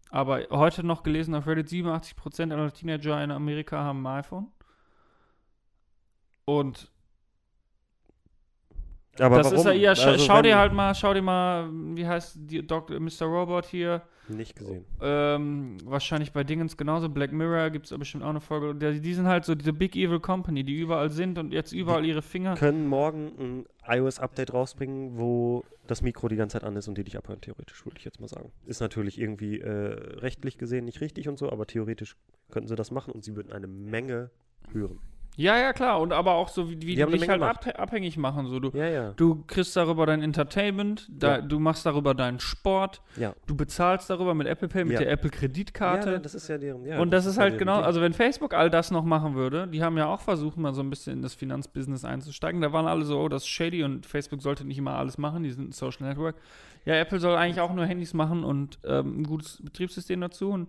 Aber 0.10 0.46
heute 0.50 0.84
noch 0.84 1.04
gelesen 1.04 1.36
auf 1.36 1.48
Reddit, 1.48 1.68
87% 1.68 2.52
aller 2.52 2.74
Teenager 2.74 3.24
in 3.24 3.32
Amerika 3.32 3.78
haben 3.78 4.06
ein 4.06 4.20
iPhone. 4.20 4.48
Und 6.46 6.91
Aber 9.22 9.38
das 9.38 9.48
warum? 9.48 9.58
ist 9.60 9.66
ja 9.66 9.72
eher, 9.74 9.90
Also, 9.92 10.18
schau 10.18 10.42
dir 10.42 10.58
halt 10.58 10.74
mal, 10.74 10.94
schau 10.96 11.14
dir 11.14 11.22
mal, 11.22 11.70
wie 11.72 12.06
heißt 12.06 12.38
die 12.40 12.66
Dr. 12.66 13.00
Mr. 13.00 13.26
Robot 13.26 13.66
hier, 13.66 14.02
Nicht 14.28 14.56
gesehen. 14.56 14.86
ähm, 15.02 15.78
wahrscheinlich 15.86 16.32
bei 16.32 16.44
Dingens 16.44 16.76
genauso, 16.78 17.08
Black 17.10 17.32
Mirror 17.32 17.70
gibt 17.70 17.92
es 17.92 17.98
bestimmt 17.98 18.24
auch 18.24 18.30
eine 18.30 18.42
Folge, 18.42 18.74
die, 18.76 19.00
die 19.02 19.14
sind 19.14 19.28
halt 19.28 19.46
so 19.46 19.54
diese 19.56 19.74
Big 19.74 19.96
Evil 19.96 20.20
Company, 20.20 20.64
die 20.64 20.76
überall 20.76 21.10
sind 21.10 21.38
und 21.38 21.52
jetzt 21.54 21.72
überall 21.72 22.06
ihre 22.06 22.22
Finger. 22.22 22.56
Können 22.56 22.88
morgen 22.88 23.32
ein 23.40 23.66
iOS-Update 23.98 24.54
rausbringen, 24.54 25.18
wo 25.18 25.64
das 25.88 26.02
Mikro 26.02 26.28
die 26.28 26.36
ganze 26.38 26.60
Zeit 26.60 26.64
an 26.64 26.76
ist 26.76 26.88
und 26.88 26.98
die 26.98 27.04
dich 27.04 27.18
abhören, 27.18 27.42
theoretisch, 27.42 27.86
würde 27.86 27.98
ich 28.00 28.06
jetzt 28.06 28.20
mal 28.20 28.28
sagen. 28.28 28.52
Ist 28.66 28.80
natürlich 28.82 29.20
irgendwie 29.20 29.60
äh, 29.60 29.70
rechtlich 30.20 30.58
gesehen 30.58 30.86
nicht 30.86 31.02
richtig 31.02 31.28
und 31.28 31.38
so, 31.38 31.52
aber 31.52 31.68
theoretisch 31.68 32.16
könnten 32.50 32.68
sie 32.70 32.76
das 32.76 32.92
machen 32.92 33.14
und 33.14 33.24
sie 33.24 33.36
würden 33.36 33.52
eine 33.52 33.68
Menge 33.68 34.30
hören. 34.72 35.00
Ja, 35.38 35.58
ja, 35.58 35.72
klar, 35.72 36.02
und 36.02 36.12
aber 36.12 36.34
auch 36.34 36.50
so, 36.50 36.70
wie, 36.70 36.74
wie 36.82 36.96
Die 36.96 37.06
die 37.06 37.06
dich 37.18 37.30
halt 37.30 37.42
abhä- 37.42 37.72
abhängig 37.76 38.18
machen, 38.18 38.48
so, 38.48 38.60
du, 38.60 38.70
Ja, 38.78 38.88
ja. 38.88 39.14
du 39.16 39.44
kriegst 39.48 39.76
darüber 39.78 40.06
dein 40.06 40.22
Entertainment, 40.22 41.08
da, 41.10 41.38
Ja. 41.38 41.42
du 41.42 41.58
machst 41.58 41.86
darüber 41.86 42.14
deinen 42.14 42.40
Sport, 42.42 43.02
du 43.48 43.56
bezahlst 43.56 44.10
darüber 44.10 44.34
mit 44.34 44.46
Apple 44.48 44.68
Pay, 44.68 44.84
mit 44.84 45.00
der 45.00 45.10
Apple 45.10 45.32
Ja, 45.32 45.38
Kreditkarte. 45.40 46.20
das 46.20 46.36
ist 46.36 46.50
ja 46.50 46.58
deren. 46.58 47.00
Und 47.00 47.12
das 47.12 47.26
ist 47.26 47.38
ja 47.38 47.44
halt 47.44 47.58
genau, 47.58 47.78
Ding. 47.78 47.86
also 47.86 48.02
wenn 48.02 48.12
Facebook 48.14 48.54
all 48.54 48.70
das 48.70 48.92
noch 48.92 49.06
machen 49.06 49.36
würde, 49.36 49.68
die 49.68 49.82
haben 49.82 49.98
ja 49.98 50.08
auch 50.08 50.20
versucht, 50.20 50.58
mal 50.58 50.74
so 50.74 50.82
ein 50.82 50.90
bisschen 50.90 51.14
in 51.14 51.22
das 51.22 51.34
Finanzbusiness 51.34 52.04
einzusteigen. 52.04 52.60
Da 52.62 52.74
waren 52.74 52.86
alle 52.88 53.06
so, 53.06 53.18
oh, 53.20 53.30
das 53.30 53.44
ist 53.44 53.48
shady 53.50 53.84
und 53.84 54.06
Facebook 54.06 54.42
sollte 54.42 54.66
nicht 54.66 54.78
immer 54.80 54.96
alles 54.96 55.18
machen, 55.18 55.44
die 55.44 55.52
sind 55.52 55.70
ein 55.70 55.72
Social 55.72 56.08
Network. 56.08 56.36
Ja, 56.84 56.96
Apple 56.96 57.20
soll 57.20 57.36
eigentlich 57.38 57.62
auch 57.62 57.74
nur 57.74 57.86
Handys 57.86 58.14
machen 58.14 58.44
und 58.44 58.80
ähm, 58.86 59.22
ein 59.22 59.24
gutes 59.24 59.62
Betriebssystem 59.64 60.20
dazu 60.20 60.50
und 60.50 60.68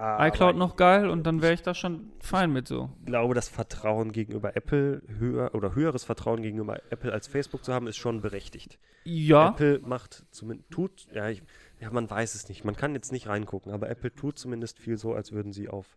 ICloud 0.00 0.56
noch 0.56 0.76
geil 0.76 1.08
und 1.10 1.24
dann 1.24 1.42
wäre 1.42 1.52
ich 1.54 1.62
da 1.62 1.74
schon 1.74 2.12
fein 2.20 2.52
mit 2.52 2.68
so. 2.68 2.90
Ich 3.00 3.06
glaube, 3.06 3.34
das 3.34 3.48
Vertrauen 3.48 4.12
gegenüber 4.12 4.56
Apple 4.56 5.02
höher 5.06 5.54
oder 5.54 5.74
höheres 5.74 6.04
Vertrauen 6.04 6.42
gegenüber 6.42 6.80
Apple 6.90 7.12
als 7.12 7.26
Facebook 7.26 7.64
zu 7.64 7.72
haben, 7.72 7.86
ist 7.86 7.96
schon 7.96 8.20
berechtigt. 8.20 8.78
Ja, 9.04 9.48
Apple 9.50 9.80
macht 9.80 10.24
zumindest, 10.30 10.70
tut, 10.70 11.06
ja, 11.12 11.28
ich, 11.28 11.42
ja, 11.80 11.90
man 11.90 12.08
weiß 12.08 12.34
es 12.34 12.48
nicht. 12.48 12.64
Man 12.64 12.76
kann 12.76 12.94
jetzt 12.94 13.12
nicht 13.12 13.26
reingucken, 13.28 13.72
aber 13.72 13.88
Apple 13.88 14.14
tut 14.14 14.38
zumindest 14.38 14.78
viel 14.78 14.96
so, 14.98 15.14
als 15.14 15.32
würden 15.32 15.52
sie 15.52 15.68
auf 15.68 15.96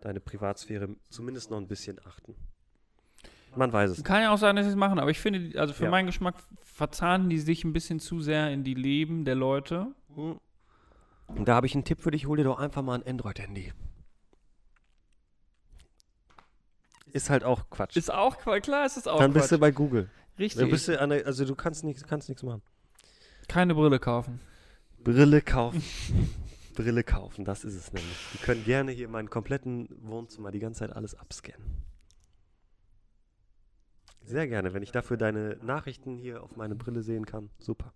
deine 0.00 0.20
Privatsphäre 0.20 0.88
zumindest 1.08 1.50
noch 1.50 1.58
ein 1.58 1.68
bisschen 1.68 1.98
achten. 2.06 2.34
Man 3.56 3.72
weiß 3.72 3.90
es 3.90 3.96
nicht. 3.98 4.06
kann 4.06 4.22
ja 4.22 4.32
auch 4.32 4.38
sein, 4.38 4.54
dass 4.56 4.64
sie 4.64 4.70
es 4.70 4.76
machen, 4.76 4.98
aber 4.98 5.10
ich 5.10 5.18
finde, 5.18 5.58
also 5.60 5.74
für 5.74 5.84
Ja. 5.84 5.90
meinen 5.90 6.06
Geschmack 6.06 6.36
verzahnen 6.62 7.28
die 7.28 7.38
sich 7.38 7.64
ein 7.64 7.72
bisschen 7.72 7.98
zu 8.00 8.20
sehr 8.20 8.50
in 8.50 8.64
die 8.64 8.74
Leben 8.74 9.24
der 9.24 9.34
Leute. 9.34 9.88
Und 11.34 11.46
da 11.46 11.54
habe 11.54 11.66
ich 11.66 11.74
einen 11.74 11.84
Tipp 11.84 12.00
für 12.00 12.10
dich, 12.10 12.26
hol 12.26 12.36
dir 12.36 12.44
doch 12.44 12.58
einfach 12.58 12.82
mal 12.82 12.94
ein 12.94 13.06
Android-Handy. 13.06 13.72
Ist 17.12 17.30
halt 17.30 17.44
auch 17.44 17.68
Quatsch. 17.70 17.96
Ist 17.96 18.12
auch 18.12 18.38
Quatsch, 18.38 18.64
klar 18.64 18.86
ist 18.86 18.96
es 18.96 19.06
auch 19.06 19.18
Dann 19.18 19.32
bist 19.32 19.46
du 19.50 19.56
Quatsch. 19.56 19.60
bei 19.60 19.70
Google. 19.72 20.10
Richtig. 20.38 20.60
Dann 20.60 20.70
bist 20.70 20.88
du 20.88 21.00
an 21.00 21.10
der, 21.10 21.26
also 21.26 21.44
du 21.44 21.54
kannst 21.54 21.84
nichts 21.84 22.04
kannst 22.04 22.28
nichts 22.28 22.42
machen. 22.42 22.62
Keine 23.48 23.74
Brille 23.74 23.98
kaufen. 23.98 24.40
Brille 25.02 25.40
kaufen. 25.40 25.82
Brille 26.74 27.02
kaufen, 27.02 27.44
das 27.44 27.64
ist 27.64 27.74
es 27.74 27.92
nämlich. 27.92 28.16
Die 28.32 28.38
können 28.38 28.64
gerne 28.64 28.92
hier 28.92 29.08
meinen 29.08 29.28
kompletten 29.28 29.88
Wohnzimmer 30.02 30.50
die 30.50 30.60
ganze 30.60 30.80
Zeit 30.80 30.92
alles 30.92 31.14
abscannen. 31.14 31.82
Sehr 34.22 34.46
gerne, 34.46 34.72
wenn 34.72 34.82
ich 34.82 34.92
dafür 34.92 35.16
deine 35.16 35.56
Nachrichten 35.62 36.16
hier 36.16 36.42
auf 36.42 36.56
meine 36.56 36.76
Brille 36.76 37.02
sehen 37.02 37.26
kann. 37.26 37.50
Super. 37.58 37.92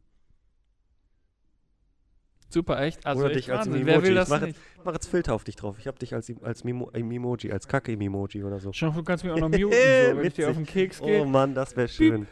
Super, 2.55 2.81
echt. 2.81 3.05
Also 3.05 3.25
Oder 3.25 3.35
dich 3.35 3.53
als. 3.53 3.67
Emoji. 3.67 3.85
Wer 3.85 4.03
will 4.03 4.11
Ich 4.11 4.15
das 4.15 4.29
mach 4.29 4.41
nicht? 4.41 4.59
Mach 4.85 4.93
jetzt 4.93 5.09
Filter 5.09 5.35
auf 5.35 5.43
dich 5.43 5.57
drauf. 5.57 5.77
Ich 5.81 5.89
hab 5.89 5.99
dich 5.99 6.15
als, 6.15 6.33
als 6.43 6.63
Mimo, 6.63 6.89
als 7.51 7.67
Kacke-Emoji 7.67 8.45
oder 8.45 8.61
so. 8.61 8.73
Schon, 8.73 8.95
du 8.95 9.03
kannst 9.03 9.25
mich 9.25 9.33
auch 9.33 9.41
noch 9.41 9.49
muten, 9.51 9.71
so, 9.71 10.17
wenn 10.17 10.25
ich 10.25 10.35
dir 10.35 10.51
auf 10.51 10.57
den 10.57 10.65
Keks 10.65 11.01
Oh 11.01 11.07
gehe. 11.07 11.27
Mann, 11.27 11.55
das 11.55 11.77
wäre 11.77 11.89
schön. 11.89 12.29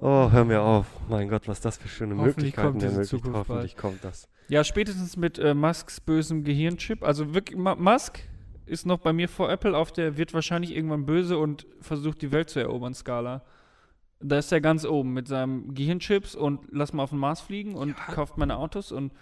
Oh, 0.00 0.30
hör 0.30 0.44
mir 0.44 0.60
auf. 0.60 0.86
Mein 1.08 1.28
Gott, 1.28 1.48
was 1.48 1.60
das 1.60 1.76
für 1.76 1.88
schöne 1.88 2.14
Möglichkeiten 2.14 2.68
kommt 2.68 2.82
Möglichkeit. 2.82 3.06
Zukunft 3.06 3.36
Hoffentlich 3.36 3.76
kommt 3.76 4.04
das. 4.04 4.28
Ja, 4.48 4.62
spätestens 4.62 5.16
mit 5.16 5.40
äh, 5.40 5.52
Musks 5.52 6.00
bösem 6.00 6.44
Gehirnchip. 6.44 7.02
Also 7.02 7.34
wirklich, 7.34 7.58
Ma 7.58 7.74
Musk 7.74 8.20
ist 8.66 8.86
noch 8.86 9.00
bei 9.00 9.12
mir 9.12 9.28
vor 9.28 9.50
Apple 9.50 9.76
auf 9.76 9.90
der, 9.90 10.16
wird 10.16 10.32
wahrscheinlich 10.32 10.76
irgendwann 10.76 11.06
böse 11.06 11.38
und 11.38 11.66
versucht 11.80 12.22
die 12.22 12.30
Welt 12.30 12.50
zu 12.50 12.60
erobern, 12.60 12.94
Skala. 12.94 13.42
Da 14.20 14.38
ist 14.38 14.50
er 14.50 14.60
ganz 14.60 14.84
oben 14.84 15.12
mit 15.12 15.28
seinem 15.28 15.74
Gehirnchips 15.74 16.34
und 16.34 16.60
lass 16.72 16.92
mal 16.92 17.04
auf 17.04 17.10
den 17.10 17.18
Mars 17.18 17.40
fliegen 17.40 17.74
und 17.74 17.94
kauft 17.96 18.36
meine 18.36 18.56
Autos 18.56 18.90
und 18.92 19.12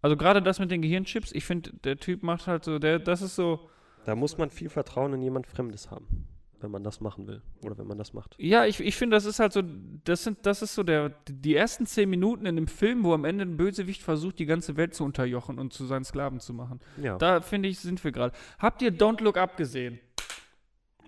also 0.00 0.16
gerade 0.16 0.42
das 0.42 0.58
mit 0.58 0.70
den 0.70 0.82
Gehirnchips, 0.82 1.32
ich 1.32 1.44
finde, 1.44 1.72
der 1.84 1.96
Typ 1.96 2.24
macht 2.24 2.48
halt 2.48 2.64
so, 2.64 2.78
der, 2.80 2.98
das 2.98 3.22
ist 3.22 3.36
so, 3.36 3.68
Da 4.04 4.16
muss 4.16 4.36
man 4.36 4.50
viel 4.50 4.68
Vertrauen 4.68 5.12
in 5.14 5.22
jemand 5.22 5.46
Fremdes 5.46 5.92
haben, 5.92 6.26
wenn 6.60 6.72
man 6.72 6.82
das 6.82 7.00
machen 7.00 7.28
will. 7.28 7.40
Oder 7.64 7.78
wenn 7.78 7.86
man 7.86 7.98
das 7.98 8.12
macht. 8.12 8.34
Ja, 8.38 8.64
ich, 8.66 8.80
ich 8.80 8.96
finde, 8.96 9.14
das 9.16 9.26
ist 9.26 9.38
halt 9.38 9.52
so, 9.52 9.62
das 10.04 10.24
sind, 10.24 10.44
das 10.44 10.60
ist 10.60 10.74
so 10.74 10.82
der, 10.82 11.10
die 11.28 11.54
ersten 11.54 11.86
zehn 11.86 12.10
Minuten 12.10 12.46
in 12.46 12.56
dem 12.56 12.66
Film, 12.66 13.04
wo 13.04 13.14
am 13.14 13.24
Ende 13.24 13.44
ein 13.44 13.56
Bösewicht 13.56 14.02
versucht, 14.02 14.40
die 14.40 14.46
ganze 14.46 14.76
Welt 14.76 14.92
zu 14.94 15.04
unterjochen 15.04 15.60
und 15.60 15.72
zu 15.72 15.86
seinen 15.86 16.04
Sklaven 16.04 16.40
zu 16.40 16.52
machen. 16.52 16.80
Ja. 17.00 17.16
Da 17.16 17.40
finde 17.40 17.68
ich, 17.68 17.78
sind 17.78 18.02
wir 18.02 18.10
gerade. 18.10 18.34
Habt 18.58 18.82
ihr 18.82 18.92
Don't 18.92 19.22
Look 19.22 19.36
Up 19.36 19.56
gesehen? 19.56 20.00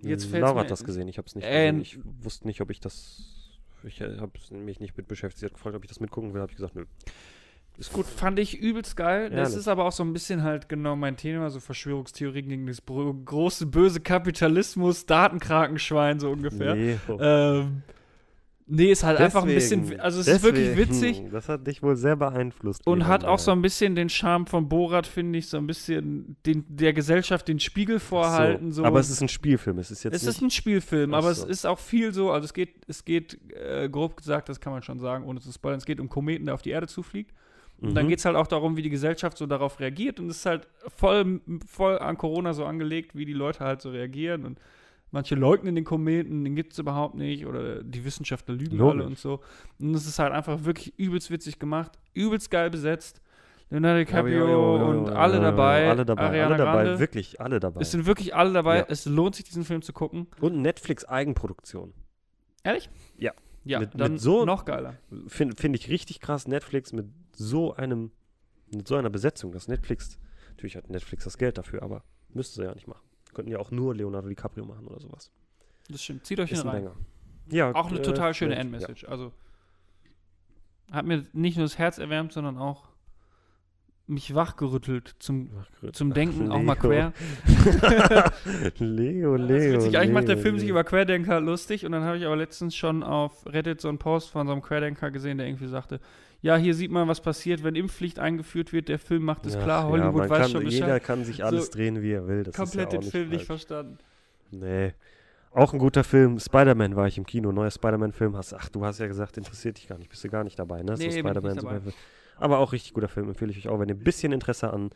Jetzt 0.02 0.26
fällt's 0.26 0.46
Laura 0.46 0.60
hat 0.60 0.70
das 0.70 0.84
gesehen, 0.84 1.08
ich 1.08 1.18
habe 1.18 1.26
es 1.26 1.34
nicht 1.34 1.44
Äh, 1.44 1.72
gesehen. 1.72 1.80
Ich 1.80 1.98
wusste 2.24 2.46
nicht, 2.46 2.60
ob 2.60 2.70
ich 2.70 2.80
das. 2.80 3.22
Ich 3.84 4.00
habe 4.00 4.32
mich 4.50 4.80
nicht 4.80 4.96
mit 4.96 5.08
beschäftigt. 5.08 5.40
Sie 5.40 5.46
hat 5.46 5.54
gefragt, 5.54 5.76
ob 5.76 5.84
ich 5.84 5.88
das 5.88 6.00
mitgucken 6.00 6.32
will. 6.34 6.40
habe 6.40 6.50
ich 6.50 6.56
gesagt, 6.56 6.74
nö. 6.74 6.84
Ist 7.76 7.92
gut, 7.92 8.06
fand 8.06 8.38
ich 8.38 8.56
übelst 8.58 8.96
geil. 8.96 9.30
Das 9.30 9.48
Ehrlich. 9.48 9.56
ist 9.58 9.68
aber 9.68 9.84
auch 9.84 9.92
so 9.92 10.04
ein 10.04 10.12
bisschen 10.12 10.44
halt 10.44 10.68
genau 10.68 10.94
mein 10.94 11.16
Thema, 11.16 11.50
so 11.50 11.58
Verschwörungstheorien 11.58 12.48
gegen 12.48 12.66
das 12.66 12.82
große 12.86 13.66
böse 13.66 14.00
Kapitalismus, 14.00 15.06
Datenkrakenschwein 15.06 16.20
so 16.20 16.30
ungefähr. 16.30 16.76
Nee. 16.76 16.98
Ähm, 17.18 17.82
nee, 18.66 18.90
ist 18.92 19.04
halt 19.04 19.18
einfach 19.20 19.42
ein 19.42 19.48
bisschen, 19.48 19.82
Deswegen- 19.82 20.00
also 20.00 20.20
es 20.20 20.26
ist 20.28 20.42
wirklich 20.42 20.68
deswegen, 20.68 20.90
witzig. 20.90 21.18
hm, 21.18 21.30
Das 21.30 21.48
hat 21.48 21.66
dich 21.66 21.82
wohl 21.82 21.96
sehr 21.96 22.16
beeinflusst. 22.16 22.86
Und 22.86 23.06
hat 23.06 23.24
auch 23.24 23.38
so 23.38 23.50
ein 23.52 23.60
bisschen 23.62 23.94
den 23.94 24.08
Charme 24.08 24.46
von 24.46 24.68
Borat, 24.68 25.06
finde 25.06 25.38
ich, 25.38 25.48
so 25.48 25.56
ein 25.58 25.66
bisschen 25.66 26.36
den, 26.46 26.64
der 26.68 26.92
Gesellschaft 26.92 27.46
den 27.48 27.60
Spiegel 27.60 27.98
vorhalten. 28.00 28.72
So. 28.72 28.84
Aber 28.84 29.00
es 29.00 29.10
ist 29.10 29.20
ein 29.20 29.28
Spielfilm. 29.28 29.78
Es 29.78 29.90
ist 29.90 30.02
jetzt 30.04 30.14
es 30.14 30.22
nicht. 30.22 30.36
ist 30.36 30.42
ein 30.42 30.50
Spielfilm, 30.50 31.14
aber 31.14 31.34
so. 31.34 31.44
es 31.44 31.48
ist 31.50 31.66
auch 31.66 31.78
viel 31.78 32.12
so, 32.14 32.30
also 32.30 32.44
es 32.44 32.54
geht, 32.54 32.74
es 32.86 33.04
geht, 33.04 33.38
äh, 33.52 33.88
grob 33.88 34.16
gesagt, 34.16 34.48
das 34.48 34.60
kann 34.60 34.72
man 34.72 34.82
schon 34.82 34.98
sagen, 34.98 35.24
ohne 35.26 35.40
zu 35.40 35.52
spoilern, 35.52 35.78
es 35.78 35.84
geht 35.84 36.00
um 36.00 36.08
Kometen, 36.08 36.46
der 36.46 36.54
auf 36.54 36.62
die 36.62 36.70
Erde 36.70 36.86
zufliegt. 36.86 37.32
Und 37.80 37.94
dann 37.96 38.06
Mhm. 38.06 38.10
geht 38.10 38.20
es 38.20 38.24
halt 38.24 38.36
auch 38.36 38.46
darum, 38.46 38.76
wie 38.76 38.82
die 38.82 38.88
Gesellschaft 38.88 39.36
so 39.36 39.46
darauf 39.46 39.80
reagiert. 39.80 40.20
Und 40.20 40.30
es 40.30 40.38
ist 40.38 40.46
halt 40.46 40.68
voll, 40.96 41.40
voll 41.66 41.98
an 41.98 42.16
Corona 42.16 42.54
so 42.54 42.64
angelegt, 42.64 43.14
wie 43.16 43.24
die 43.26 43.32
Leute 43.32 43.60
halt 43.60 43.82
so 43.82 43.90
reagieren. 43.90 44.44
Und 44.46 44.58
manche 45.14 45.34
leugnen 45.36 45.74
den 45.74 45.84
Kometen, 45.84 46.44
den 46.44 46.54
gibt 46.54 46.72
es 46.74 46.78
überhaupt 46.78 47.14
nicht. 47.14 47.46
Oder 47.46 47.82
die 47.82 48.04
Wissenschaftler 48.04 48.54
lügen 48.54 48.76
Logisch. 48.76 48.94
alle 49.00 49.06
und 49.06 49.18
so. 49.18 49.40
Und 49.80 49.94
es 49.94 50.06
ist 50.06 50.18
halt 50.18 50.32
einfach 50.32 50.64
wirklich 50.64 50.92
übelst 50.98 51.30
witzig 51.30 51.58
gemacht, 51.58 51.92
übelst 52.12 52.50
geil 52.50 52.68
besetzt. 52.68 53.22
Leonardo 53.70 54.00
DiCaprio 54.00 54.90
und 54.90 55.08
alle 55.08 55.40
dabei. 55.40 55.88
Alle 55.88 56.04
dabei. 56.04 56.22
Ariana 56.26 56.46
alle 56.48 56.56
dabei. 56.58 56.84
Grande. 56.84 56.98
Wirklich, 56.98 57.40
alle 57.40 57.60
dabei. 57.60 57.80
Es 57.80 57.92
sind 57.92 58.04
wirklich 58.04 58.34
alle 58.34 58.52
dabei. 58.52 58.78
Ja. 58.78 58.84
Es 58.88 59.06
lohnt 59.06 59.34
sich, 59.36 59.46
diesen 59.46 59.64
Film 59.64 59.80
zu 59.80 59.92
gucken. 59.94 60.26
Und 60.40 60.60
Netflix-Eigenproduktion. 60.60 61.94
Ehrlich? 62.62 62.90
Ja. 63.16 63.32
Ja, 63.64 63.80
Mit- 63.80 63.94
mit 63.94 64.00
dann 64.00 64.18
so- 64.18 64.44
noch 64.44 64.66
geiler. 64.66 64.96
Finde 65.28 65.56
find 65.56 65.74
ich 65.74 65.88
richtig 65.88 66.20
krass. 66.20 66.46
Netflix 66.46 66.92
mit 66.92 67.06
so 67.34 67.74
einem. 67.74 68.10
Mit 68.74 68.86
so 68.86 68.96
einer 68.96 69.08
Besetzung. 69.10 69.52
Das 69.52 69.68
Netflix. 69.68 70.18
Natürlich 70.50 70.76
hat 70.76 70.90
Netflix 70.90 71.24
das 71.24 71.38
Geld 71.38 71.56
dafür, 71.56 71.82
aber 71.82 72.04
müsste 72.28 72.56
sie 72.60 72.64
ja 72.66 72.74
nicht 72.74 72.86
machen. 72.86 73.00
Könnten 73.34 73.50
ja 73.50 73.58
auch 73.58 73.70
nur 73.70 73.94
Leonardo 73.94 74.28
DiCaprio 74.28 74.64
machen 74.64 74.86
oder 74.86 75.00
sowas. 75.00 75.30
Das 75.88 76.02
stimmt. 76.02 76.24
Zieht 76.26 76.40
euch 76.40 76.52
Ist 76.52 76.64
rein. 76.64 76.84
Banger. 76.84 76.96
Ja, 77.50 77.74
Auch 77.74 77.90
eine 77.90 77.98
äh, 77.98 78.02
total 78.02 78.32
schöne 78.32 78.54
ja. 78.54 78.60
Endmessage. 78.60 79.06
Also 79.06 79.32
hat 80.90 81.04
mir 81.04 81.24
nicht 81.32 81.56
nur 81.56 81.64
das 81.66 81.78
Herz 81.78 81.98
erwärmt, 81.98 82.32
sondern 82.32 82.56
auch 82.56 82.88
mich 84.06 84.34
wachgerüttelt 84.34 85.16
zum, 85.18 85.50
Ach, 85.58 85.92
zum 85.92 86.10
ach, 86.10 86.14
Denken, 86.14 86.50
auch 86.50 86.56
Leo. 86.58 86.64
mal 86.64 86.74
quer. 86.76 87.12
Leo, 88.78 89.36
Das 89.38 89.48
Leo. 89.48 89.72
witzig. 89.74 89.98
Eigentlich 89.98 90.12
macht 90.12 90.28
der 90.28 90.34
Leo, 90.36 90.42
Film 90.42 90.58
sich 90.58 90.66
Leo. 90.68 90.74
über 90.74 90.84
Querdenker 90.84 91.40
lustig 91.40 91.86
und 91.86 91.92
dann 91.92 92.02
habe 92.04 92.18
ich 92.18 92.26
aber 92.26 92.36
letztens 92.36 92.76
schon 92.76 93.02
auf 93.02 93.46
Reddit 93.46 93.80
so 93.80 93.88
einen 93.88 93.98
Post 93.98 94.30
von 94.30 94.46
so 94.46 94.52
einem 94.52 94.62
Querdenker 94.62 95.10
gesehen, 95.10 95.38
der 95.38 95.46
irgendwie 95.46 95.68
sagte, 95.68 96.00
ja, 96.44 96.58
hier 96.58 96.74
sieht 96.74 96.90
man, 96.90 97.08
was 97.08 97.22
passiert, 97.22 97.64
wenn 97.64 97.74
Impfpflicht 97.74 98.18
eingeführt 98.18 98.74
wird. 98.74 98.90
Der 98.90 98.98
Film 98.98 99.22
macht 99.22 99.46
es 99.46 99.56
Ach 99.56 99.62
klar, 99.62 99.84
ja, 99.84 99.88
Hollywood 99.88 100.14
man 100.14 100.28
weiß 100.28 100.38
kann, 100.42 100.50
schon 100.50 100.66
Jeder 100.66 100.86
Bescheid. 100.88 101.02
kann 101.04 101.24
sich 101.24 101.42
alles 101.42 101.66
So 101.66 101.72
drehen, 101.72 102.02
wie 102.02 102.12
er 102.12 102.28
will. 102.28 102.42
Das 102.42 102.54
Komplett 102.54 102.88
ist 102.88 102.92
ja 102.92 103.00
den 103.00 103.10
Film 103.10 103.28
nicht 103.30 103.46
falsch. 103.46 103.64
verstanden. 103.64 103.98
Nee. 104.50 104.92
Auch 105.52 105.72
ein 105.72 105.78
guter 105.78 106.04
Film. 106.04 106.38
Spider-Man 106.38 106.96
war 106.96 107.06
ich 107.06 107.16
im 107.16 107.24
Kino. 107.24 107.50
Neuer 107.50 107.70
Spider-Man-Film. 107.70 108.36
Hast, 108.36 108.52
ach, 108.52 108.68
du 108.68 108.84
hast 108.84 108.98
ja 108.98 109.06
gesagt, 109.06 109.38
interessiert 109.38 109.78
dich 109.78 109.88
gar 109.88 109.96
nicht. 109.96 110.10
Bist 110.10 110.22
du 110.22 110.28
gar 110.28 110.44
nicht 110.44 110.58
dabei, 110.58 110.82
ne? 110.82 110.96
Nee, 110.98 111.06
nicht 111.06 111.24
dabei. 111.24 111.54
Superhelden. 111.54 111.94
Aber 112.36 112.58
auch 112.58 112.74
richtig 112.74 112.92
guter 112.92 113.08
Film. 113.08 113.28
Empfehle 113.28 113.50
ich 113.50 113.56
euch 113.56 113.68
auch. 113.68 113.80
Wenn 113.80 113.88
ihr 113.88 113.94
ein 113.94 114.04
bisschen 114.04 114.30
Interesse 114.32 114.70
an 114.70 114.90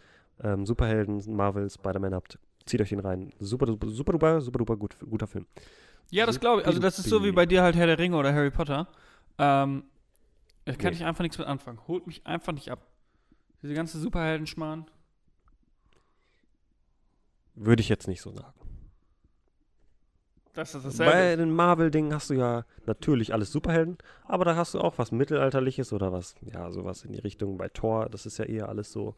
ähm, 0.44 0.66
Superhelden, 0.66 1.34
Marvel, 1.34 1.70
Spider-Man 1.70 2.12
habt, 2.12 2.38
zieht 2.66 2.82
euch 2.82 2.90
den 2.90 3.00
rein. 3.00 3.32
Super, 3.38 3.66
super, 3.68 3.88
super, 3.88 4.12
duper, 4.12 4.40
super, 4.42 4.58
duper 4.58 4.76
gut, 4.76 4.98
guter 5.08 5.26
Film. 5.26 5.46
Ja, 6.10 6.26
das 6.26 6.38
glaube 6.38 6.60
ich. 6.60 6.66
Also 6.66 6.78
das 6.78 6.98
ist 6.98 7.08
so 7.08 7.24
wie 7.24 7.32
bei 7.32 7.46
dir 7.46 7.62
halt 7.62 7.74
Herr 7.74 7.86
der 7.86 7.98
Ringe 7.98 8.16
oder 8.18 8.34
Harry 8.34 8.50
Potter. 8.50 8.86
Ähm, 9.38 9.84
da 10.68 10.76
kann 10.76 10.90
Nee. 10.92 10.96
ich 10.98 11.04
einfach 11.04 11.22
nichts 11.22 11.38
mit 11.38 11.46
anfangen. 11.46 11.80
Holt 11.88 12.06
mich 12.06 12.26
einfach 12.26 12.52
nicht 12.52 12.70
ab. 12.70 12.86
Diese 13.62 13.74
ganze 13.74 13.98
Superheldenschmarrn. 13.98 14.86
Würde 17.54 17.80
ich 17.80 17.88
jetzt 17.88 18.06
nicht 18.06 18.20
so 18.20 18.30
sagen. 18.30 18.52
Das 20.52 20.74
ist 20.74 20.82
Bei 20.98 21.04
dasselbe. 21.04 21.42
den 21.42 21.50
Marvel-Dingen 21.52 22.12
hast 22.12 22.30
du 22.30 22.34
ja 22.34 22.64
natürlich 22.86 23.32
alles 23.32 23.52
Superhelden, 23.52 23.96
aber 24.24 24.44
da 24.44 24.56
hast 24.56 24.74
du 24.74 24.80
auch 24.80 24.98
was 24.98 25.12
Mittelalterliches 25.12 25.92
oder 25.92 26.12
was, 26.12 26.34
ja, 26.40 26.70
sowas 26.72 27.04
in 27.04 27.12
die 27.12 27.20
Richtung. 27.20 27.58
Bei 27.58 27.68
Thor, 27.68 28.08
das 28.08 28.26
ist 28.26 28.38
ja 28.38 28.44
eher 28.44 28.68
alles 28.68 28.90
so 28.90 29.14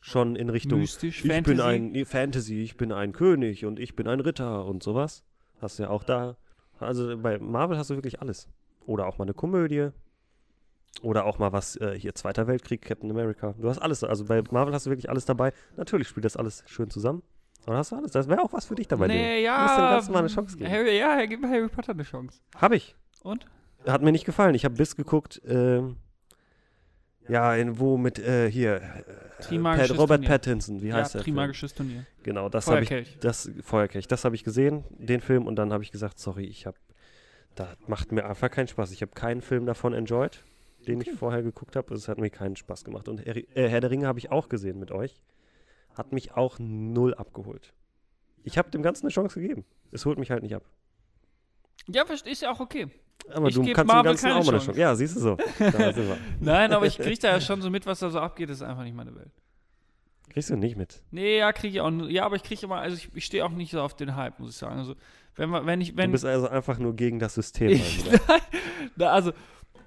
schon 0.00 0.34
in 0.36 0.48
Richtung 0.48 0.78
Mystisch, 0.80 1.24
Ich 1.24 1.30
Fantasy. 1.30 1.56
bin 1.56 1.60
ein 1.96 2.04
Fantasy, 2.06 2.62
ich 2.62 2.76
bin 2.78 2.92
ein 2.92 3.12
König 3.12 3.66
und 3.66 3.78
ich 3.78 3.96
bin 3.96 4.08
ein 4.08 4.20
Ritter 4.20 4.64
und 4.64 4.82
sowas. 4.82 5.24
Hast 5.60 5.78
du 5.78 5.82
ja 5.84 5.90
auch 5.90 6.04
da. 6.04 6.36
Also 6.78 7.18
bei 7.18 7.38
Marvel 7.38 7.76
hast 7.76 7.90
du 7.90 7.94
wirklich 7.96 8.20
alles. 8.22 8.48
Oder 8.86 9.06
auch 9.06 9.18
mal 9.18 9.24
eine 9.24 9.34
Komödie. 9.34 9.90
Oder 11.02 11.24
auch 11.26 11.38
mal 11.38 11.52
was, 11.52 11.76
äh, 11.76 11.96
hier 11.98 12.14
Zweiter 12.14 12.46
Weltkrieg, 12.46 12.82
Captain 12.82 13.10
America. 13.10 13.54
Du 13.58 13.68
hast 13.68 13.78
alles. 13.78 14.02
Also 14.02 14.24
bei 14.24 14.42
Marvel 14.50 14.74
hast 14.74 14.86
du 14.86 14.90
wirklich 14.90 15.08
alles 15.08 15.24
dabei. 15.24 15.52
Natürlich 15.76 16.08
spielt 16.08 16.24
das 16.24 16.36
alles 16.36 16.64
schön 16.66 16.90
zusammen. 16.90 17.22
Da 17.66 17.76
hast 17.76 17.92
du 17.92 17.96
alles. 17.96 18.10
Das 18.12 18.28
wäre 18.28 18.42
auch 18.42 18.52
was 18.52 18.64
für 18.66 18.74
dich 18.74 18.88
dabei. 18.88 19.06
nee, 19.06 19.36
Leo. 19.36 19.44
ja. 19.44 19.56
Du 19.56 19.62
musst 19.62 19.76
dem 19.78 19.82
Ganzen 19.82 20.12
mal 20.12 20.18
eine 20.20 20.28
Chance 20.28 20.56
geben. 20.56 20.70
Harry, 20.70 20.98
ja, 20.98 21.24
gib 21.26 21.42
Harry 21.44 21.68
Potter 21.68 21.92
eine 21.92 22.02
Chance. 22.02 22.40
Hab 22.56 22.72
ich. 22.72 22.96
Und? 23.22 23.46
Hat 23.86 24.02
mir 24.02 24.10
nicht 24.12 24.24
gefallen. 24.24 24.54
Ich 24.54 24.64
habe 24.64 24.74
bis 24.74 24.96
geguckt, 24.96 25.40
ähm, 25.46 25.96
ja, 27.28 27.54
in 27.54 27.78
wo 27.78 27.96
mit, 27.98 28.18
äh, 28.18 28.50
hier, 28.50 28.76
äh, 28.76 29.58
Pat, 29.58 29.90
Robert 29.90 30.08
Turnier. 30.22 30.28
Pattinson, 30.28 30.82
wie 30.82 30.88
Ja, 30.88 30.96
heißt 30.96 31.14
der? 31.14 31.22
Film? 31.22 31.36
Trimagisches 31.36 31.74
Turnier. 31.74 32.06
Genau, 32.22 32.48
das 32.48 32.66
habe 32.66 32.82
ich 32.82 33.18
das 33.20 33.50
Feuerkelch, 33.62 34.08
das 34.08 34.24
habe 34.24 34.34
ich 34.34 34.44
gesehen, 34.44 34.84
den 34.90 35.20
Film, 35.20 35.46
und 35.46 35.56
dann 35.56 35.72
habe 35.72 35.82
ich 35.84 35.92
gesagt, 35.92 36.18
sorry, 36.18 36.44
ich 36.44 36.66
habe, 36.66 36.76
da 37.54 37.68
macht 37.86 38.12
mir 38.12 38.24
einfach 38.26 38.50
keinen 38.50 38.66
Spaß. 38.68 38.92
Ich 38.92 39.02
habe 39.02 39.12
keinen 39.12 39.42
Film 39.42 39.66
davon 39.66 39.92
enjoyed, 39.92 40.42
den 40.88 41.00
ich 41.00 41.12
vorher 41.12 41.42
geguckt 41.42 41.76
habe. 41.76 41.94
Es 41.94 42.08
hat 42.08 42.18
mir 42.18 42.30
keinen 42.30 42.56
Spaß 42.56 42.84
gemacht. 42.84 43.08
Und 43.08 43.24
Herr, 43.24 43.36
äh, 43.36 43.44
Herr 43.54 43.80
der 43.80 43.90
Ringe 43.90 44.06
habe 44.06 44.18
ich 44.18 44.30
auch 44.30 44.48
gesehen 44.48 44.78
mit 44.78 44.90
euch. 44.90 45.22
Hat 45.94 46.12
mich 46.12 46.32
auch 46.32 46.58
null 46.58 47.14
abgeholt. 47.14 47.72
Ich 48.44 48.56
habe 48.56 48.70
dem 48.70 48.82
Ganzen 48.82 49.06
eine 49.06 49.12
Chance 49.12 49.40
gegeben. 49.40 49.64
Es 49.92 50.06
holt 50.06 50.18
mich 50.18 50.30
halt 50.30 50.42
nicht 50.42 50.54
ab. 50.54 50.64
Ja, 51.86 52.04
verstehe 52.04 52.32
ist 52.32 52.42
ja 52.42 52.50
auch 52.50 52.60
okay. 52.60 52.88
Aber 53.30 53.48
Ich 53.48 53.54
du 53.54 53.62
kannst 53.62 53.78
dem 53.78 53.86
Marvel 53.86 54.12
Ganzen 54.12 54.28
keine 54.28 54.40
auch 54.40 54.44
mal 54.46 54.54
eine 54.54 54.64
Chance. 54.64 54.80
Ja, 54.80 54.94
siehst 54.94 55.16
du 55.16 55.20
so. 55.20 55.36
Da. 55.58 55.92
Nein, 56.40 56.72
aber 56.72 56.86
ich 56.86 56.98
kriege 56.98 57.18
da 57.20 57.32
ja 57.32 57.40
schon 57.40 57.60
so 57.60 57.70
mit, 57.70 57.86
was 57.86 57.98
da 57.98 58.10
so 58.10 58.20
abgeht. 58.20 58.48
Das 58.48 58.58
ist 58.58 58.62
einfach 58.62 58.84
nicht 58.84 58.94
meine 58.94 59.14
Welt. 59.14 59.32
Kriegst 60.30 60.50
du 60.50 60.56
nicht 60.56 60.76
mit. 60.76 61.02
Nee, 61.10 61.38
ja, 61.38 61.52
kriege 61.52 61.74
ich 61.74 61.80
auch. 61.80 61.90
Ja, 62.08 62.24
aber 62.24 62.36
ich 62.36 62.42
kriege 62.42 62.64
immer, 62.64 62.76
also 62.76 62.96
ich, 62.96 63.10
ich 63.14 63.24
stehe 63.24 63.44
auch 63.44 63.50
nicht 63.50 63.72
so 63.72 63.80
auf 63.80 63.96
den 63.96 64.14
Hype, 64.14 64.38
muss 64.38 64.50
ich 64.50 64.56
sagen. 64.56 64.78
Also, 64.78 64.94
wenn, 65.36 65.50
wenn 65.52 65.80
ich, 65.80 65.96
wenn. 65.96 66.10
du 66.10 66.12
bist 66.12 66.24
also 66.24 66.48
einfach 66.48 66.78
nur 66.78 66.94
gegen 66.94 67.18
das 67.18 67.34
System. 67.34 67.70
ich, 67.70 68.04
also, 68.98 69.32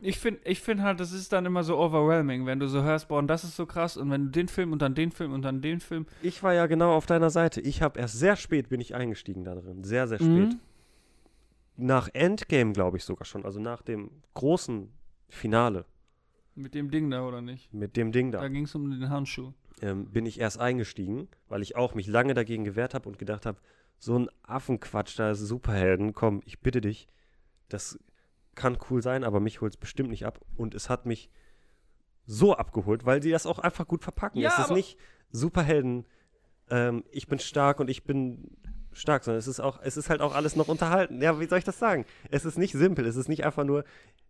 ich 0.01 0.19
finde 0.19 0.41
ich 0.45 0.59
find 0.61 0.81
halt, 0.81 0.99
das 0.99 1.11
ist 1.11 1.31
dann 1.31 1.45
immer 1.45 1.63
so 1.63 1.77
overwhelming, 1.77 2.45
wenn 2.45 2.59
du 2.59 2.67
so 2.67 2.81
hörst, 2.83 3.07
boah, 3.07 3.19
und 3.19 3.27
das 3.27 3.43
ist 3.43 3.55
so 3.55 3.65
krass, 3.65 3.97
und 3.97 4.09
wenn 4.09 4.25
du 4.25 4.31
den 4.31 4.47
Film 4.47 4.71
und 4.73 4.81
dann 4.81 4.95
den 4.95 5.11
Film 5.11 5.31
und 5.33 5.43
dann 5.43 5.61
den 5.61 5.79
Film. 5.79 6.05
Ich 6.21 6.41
war 6.43 6.53
ja 6.53 6.65
genau 6.67 6.95
auf 6.95 7.05
deiner 7.05 7.29
Seite. 7.29 7.61
Ich 7.61 7.81
habe 7.81 7.99
erst 7.99 8.17
sehr 8.19 8.35
spät 8.35 8.69
bin 8.69 8.81
ich 8.81 8.95
eingestiegen 8.95 9.43
da 9.43 9.55
drin. 9.55 9.83
Sehr, 9.83 10.07
sehr 10.07 10.17
spät. 10.19 10.29
Mhm. 10.53 10.59
Nach 11.77 12.09
Endgame, 12.13 12.73
glaube 12.73 12.97
ich 12.97 13.03
sogar 13.03 13.25
schon. 13.25 13.45
Also 13.45 13.59
nach 13.59 13.81
dem 13.81 14.11
großen 14.33 14.89
Finale 15.29 15.85
Mit 16.55 16.73
dem 16.75 16.91
Ding 16.91 17.09
da, 17.09 17.25
oder 17.25 17.41
nicht? 17.41 17.73
mit 17.73 17.95
dem 17.95 18.11
Ding 18.11 18.31
Da 18.31 18.41
da. 18.41 18.47
ging 18.49 18.65
es 18.65 18.75
um 18.75 18.89
den 18.91 19.09
Handschuh. 19.09 19.53
ähm, 19.81 20.05
bin 20.11 20.25
ich 20.25 20.39
erst 20.39 20.59
eingestiegen, 20.59 21.27
weil 21.47 21.61
ich 21.61 21.75
auch 21.75 21.95
mich 21.95 22.07
lange 22.07 22.33
dagegen 22.33 22.63
gewehrt 22.65 22.93
habe 22.93 23.07
und 23.07 23.17
gedacht 23.17 23.45
habe, 23.45 23.59
so 23.97 24.17
ein 24.17 24.29
Affenquatsch, 24.43 25.17
da 25.17 25.31
ist 25.31 25.39
Superhelden, 25.39 26.13
komm, 26.13 26.41
ich 26.45 26.59
bitte 26.59 26.81
dich, 26.81 27.07
das 27.69 27.97
kann 28.55 28.77
cool 28.89 29.01
sein, 29.01 29.23
aber 29.23 29.39
mich 29.39 29.61
holt 29.61 29.73
es 29.73 29.77
bestimmt 29.77 30.09
nicht 30.09 30.25
ab. 30.25 30.39
Und 30.55 30.75
es 30.75 30.89
hat 30.89 31.05
mich 31.05 31.29
so 32.25 32.55
abgeholt, 32.55 33.05
weil 33.05 33.21
sie 33.21 33.31
das 33.31 33.45
auch 33.45 33.59
einfach 33.59 33.87
gut 33.87 34.03
verpacken. 34.03 34.39
Ja, 34.39 34.49
es 34.53 34.65
ist 34.65 34.71
nicht 34.71 34.97
Superhelden, 35.31 36.05
ähm, 36.69 37.03
ich 37.11 37.27
bin 37.27 37.39
stark 37.39 37.79
und 37.79 37.89
ich 37.89 38.03
bin 38.03 38.57
stark, 38.93 39.23
sondern 39.23 39.39
es 39.39 39.47
ist 39.47 39.59
auch, 39.59 39.79
es 39.81 39.97
ist 39.97 40.09
halt 40.09 40.21
auch 40.21 40.35
alles 40.35 40.55
noch 40.55 40.67
unterhalten. 40.67 41.21
Ja, 41.21 41.39
wie 41.39 41.47
soll 41.47 41.59
ich 41.59 41.63
das 41.63 41.79
sagen? 41.79 42.05
Es 42.29 42.45
ist 42.45 42.57
nicht 42.57 42.73
simpel, 42.73 43.05
es 43.05 43.15
ist 43.15 43.29
nicht 43.29 43.45
einfach 43.45 43.63
nur, 43.63 43.83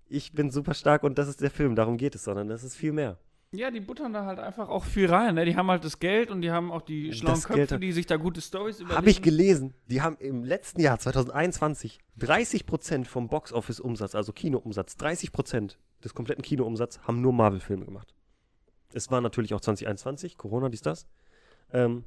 ich 0.08 0.34
bin 0.34 0.52
super 0.52 0.74
stark 0.74 1.04
und 1.04 1.18
das 1.18 1.28
ist 1.28 1.42
der 1.42 1.52
Film, 1.52 1.76
darum 1.76 1.98
geht 1.98 2.16
es, 2.16 2.24
sondern 2.24 2.50
es 2.50 2.64
ist 2.64 2.76
viel 2.76 2.92
mehr. 2.92 3.18
Ja, 3.54 3.70
die 3.70 3.82
buttern 3.82 4.14
da 4.14 4.26
halt 4.26 4.40
einfach 4.40 4.70
auch 4.70 4.86
viel 4.86 5.08
rein. 5.10 5.36
Ne? 5.36 5.44
Die 5.44 5.58
haben 5.58 5.70
halt 5.70 5.84
das 5.84 6.00
Geld 6.00 6.32
und 6.32 6.42
die 6.42 6.52
haben 6.52 6.72
auch 6.72 6.82
die 6.82 7.12
schlauen 7.12 7.36
Das 7.36 7.44
Köpfe, 7.46 7.66
Geld- 7.68 7.84
die 7.84 7.92
sich 7.92 8.06
da 8.06 8.16
gute 8.16 8.40
Stories 8.40 8.80
überlegen. 8.80 8.98
Habe 8.98 9.10
ich 9.10 9.22
gelesen, 9.22 9.74
die 9.88 10.02
haben 10.02 10.16
im 10.20 10.46
letzten 10.46 10.80
Jahr, 10.80 10.98
2021, 10.98 12.00
30% 12.18 13.04
vom 13.04 13.28
Box-Office-Umsatz, 13.28 14.16
also 14.16 14.32
Kinoumsatz, 14.32 14.96
30% 14.96 15.76
des 16.02 16.14
kompletten 16.14 16.44
Kinoumsatzes 16.44 17.04
haben 17.06 17.20
nur 17.20 17.34
Marvel-Filme 17.34 17.84
gemacht. 17.84 18.16
Es 18.94 19.12
war 19.12 19.20
natürlich 19.20 19.54
auch 19.54 19.60
2021, 19.62 20.38
Corona, 20.38 20.70
dies, 20.70 20.82
das. 20.82 21.06
Ähm, 21.74 22.06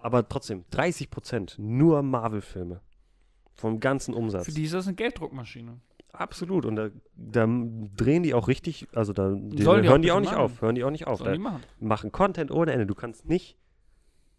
aber 0.00 0.28
trotzdem, 0.28 0.64
30% 0.72 1.54
nur 1.60 2.02
Marvel-Filme. 2.02 2.80
Vom 3.52 3.78
ganzen 3.78 4.12
Umsatz. 4.12 4.46
Für 4.46 4.52
die 4.52 4.64
ist 4.64 4.74
das 4.74 4.88
eine 4.88 4.96
Gelddruckmaschine. 4.96 5.80
Absolut. 6.16 6.64
Und 6.64 6.76
da, 6.76 6.90
da 7.16 7.44
drehen 7.96 8.22
die 8.22 8.34
auch 8.34 8.46
richtig, 8.48 8.86
also 8.92 9.12
da 9.12 9.34
die, 9.36 9.64
hören 9.64 9.86
auch 9.88 9.98
die 9.98 10.12
auch 10.12 10.20
nicht 10.20 10.30
machen. 10.30 10.38
auf. 10.40 10.62
Hören 10.62 10.74
die 10.76 10.84
auch 10.84 10.90
nicht 10.90 11.06
auf. 11.06 11.22
Die 11.22 11.38
machen. 11.38 11.62
machen 11.80 12.12
Content 12.12 12.50
ohne 12.52 12.72
Ende. 12.72 12.86
Du 12.86 12.94
kannst 12.94 13.28
nicht, 13.28 13.58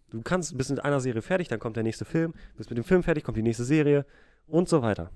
du 0.09 0.21
kannst 0.21 0.57
bis 0.57 0.69
mit 0.69 0.83
einer 0.83 1.01
Serie 1.01 1.21
fertig, 1.21 1.49
dann 1.49 1.59
kommt 1.59 1.75
der 1.75 1.83
nächste 1.83 2.05
Film, 2.05 2.33
bist 2.55 2.69
mit 2.69 2.77
dem 2.77 2.85
Film 2.85 3.03
fertig, 3.03 3.23
kommt 3.25 3.37
die 3.37 3.43
nächste 3.43 3.65
Serie 3.65 4.05
und 4.47 4.69
so 4.69 4.81
weiter. 4.81 5.11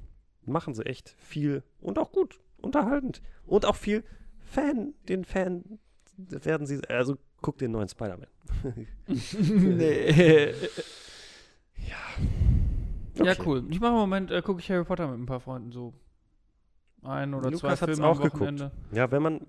Machen 0.45 0.73
sie 0.73 0.85
echt 0.85 1.15
viel 1.17 1.63
und 1.79 1.97
auch 1.97 2.11
gut, 2.11 2.39
unterhaltend. 2.57 3.21
Und 3.45 3.65
auch 3.65 3.75
viel 3.75 4.03
Fan, 4.39 4.93
den 5.07 5.23
Fan 5.23 5.79
werden 6.17 6.67
sie, 6.67 6.81
also 6.89 7.17
guck 7.41 7.57
den 7.57 7.71
neuen 7.71 7.87
Spider-Man. 7.87 8.27
nee. 9.77 10.51
Ja, 11.87 13.31
Okay. 13.31 13.41
cool. 13.45 13.65
Ich 13.69 13.79
mache 13.79 13.91
im 13.91 13.97
Moment, 13.99 14.31
äh, 14.31 14.41
gucke 14.41 14.59
ich 14.61 14.69
Harry 14.71 14.83
Potter 14.85 15.07
mit 15.07 15.19
ein 15.19 15.25
paar 15.25 15.39
Freunden 15.41 15.71
so. 15.71 15.93
Ein 17.03 17.33
oder 17.33 17.45
Lukas 17.51 17.59
zwei 17.59 17.69
hat's 17.69 17.79
Filme 17.97 18.05
auch 18.07 18.17
am 18.17 18.23
geguckt. 18.23 18.41
Wochenende. 18.41 18.71
Ja, 18.91 19.09
wenn 19.11 19.21
man, 19.21 19.41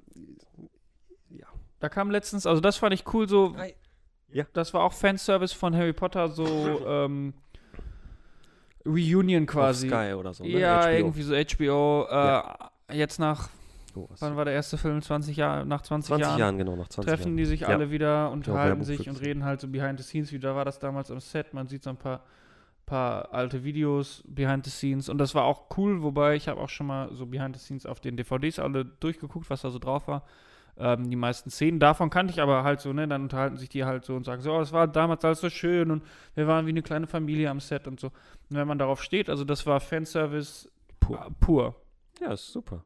Da 1.80 1.88
kam 1.88 2.10
letztens, 2.10 2.46
also 2.46 2.60
das 2.60 2.76
fand 2.76 2.92
ich 2.94 3.04
cool 3.14 3.28
so. 3.28 3.56
Ja. 4.32 4.44
Das 4.52 4.72
war 4.74 4.82
auch 4.84 4.92
Fanservice 4.92 5.52
von 5.54 5.74
Harry 5.74 5.92
Potter, 5.92 6.28
so 6.28 6.44
ähm, 6.86 7.34
Reunion 8.86 9.46
quasi. 9.46 9.92
auf 9.92 10.00
Sky 10.00 10.14
oder 10.14 10.32
so. 10.34 10.44
Ne? 10.44 10.50
ja, 10.50 10.80
HBO. 10.82 10.88
irgendwie 10.90 11.22
so 11.22 11.34
HBO. 11.34 12.06
Äh, 12.08 12.42
Jetzt 12.96 13.18
nach, 13.20 13.48
Oh, 13.96 14.08
wann 14.20 14.36
war 14.36 14.44
der 14.44 14.54
erste 14.54 14.78
Film? 14.78 15.02
20 15.02 15.36
Jahre, 15.36 15.66
nach 15.66 15.82
20, 15.82 16.08
20 16.08 16.26
Jahren. 16.26 16.38
Jahren, 16.38 16.58
genau, 16.58 16.76
nach 16.76 16.88
20 16.88 17.08
treffen 17.10 17.22
Jahren. 17.30 17.36
die 17.38 17.44
sich 17.44 17.60
Ja. 17.62 17.68
alle 17.68 17.90
wieder, 17.90 18.30
unterhalten 18.30 18.84
sich 18.84 19.08
und 19.08 19.20
reden 19.20 19.44
halt 19.44 19.60
so 19.60 19.66
behind 19.68 19.98
the 19.98 20.04
scenes. 20.04 20.30
Wie 20.32 20.38
da 20.38 20.54
war 20.54 20.64
das 20.64 20.78
damals 20.78 21.10
am 21.10 21.18
Set. 21.18 21.52
Man 21.54 21.66
sieht 21.66 21.82
so 21.82 21.90
ein 21.90 21.96
paar, 21.96 22.20
paar 22.90 23.32
alte 23.32 23.62
Videos 23.62 24.24
behind 24.26 24.64
the 24.64 24.70
scenes. 24.70 25.08
Und 25.08 25.18
das 25.18 25.34
war 25.34 25.44
auch 25.44 25.76
cool, 25.76 26.02
wobei 26.02 26.34
ich 26.34 26.48
habe 26.48 26.60
auch 26.60 26.68
schon 26.68 26.88
mal 26.88 27.14
so 27.14 27.24
behind 27.24 27.56
the 27.56 27.62
scenes 27.62 27.86
auf 27.86 28.00
den 28.00 28.16
DVDs 28.16 28.58
alle 28.58 28.84
durchgeguckt, 28.84 29.48
was 29.48 29.62
da 29.62 29.70
so 29.70 29.78
drauf 29.78 30.08
war. 30.08 30.24
Ähm, 30.76 31.08
die 31.08 31.16
meisten 31.16 31.50
Szenen 31.50 31.78
davon 31.78 32.10
kannte 32.10 32.32
ich 32.32 32.40
aber 32.40 32.64
halt 32.64 32.80
so, 32.80 32.92
ne? 32.92 33.06
Dann 33.06 33.22
unterhalten 33.22 33.56
sich 33.56 33.68
die 33.68 33.84
halt 33.84 34.04
so 34.04 34.16
und 34.16 34.24
sagen 34.24 34.42
so, 34.42 34.52
oh, 34.52 34.60
es 34.60 34.72
war 34.72 34.88
damals 34.88 35.24
alles 35.24 35.40
so 35.40 35.48
schön 35.48 35.92
und 35.92 36.02
wir 36.34 36.48
waren 36.48 36.66
wie 36.66 36.70
eine 36.70 36.82
kleine 36.82 37.06
Familie 37.06 37.48
am 37.48 37.60
Set 37.60 37.86
und 37.86 38.00
so. 38.00 38.08
Und 38.08 38.56
wenn 38.56 38.66
man 38.66 38.78
darauf 38.78 39.02
steht, 39.02 39.30
also 39.30 39.44
das 39.44 39.66
war 39.66 39.78
Fanservice 39.78 40.68
pur. 40.98 41.30
pur. 41.38 41.76
Ja, 42.20 42.32
ist 42.32 42.52
super. 42.52 42.84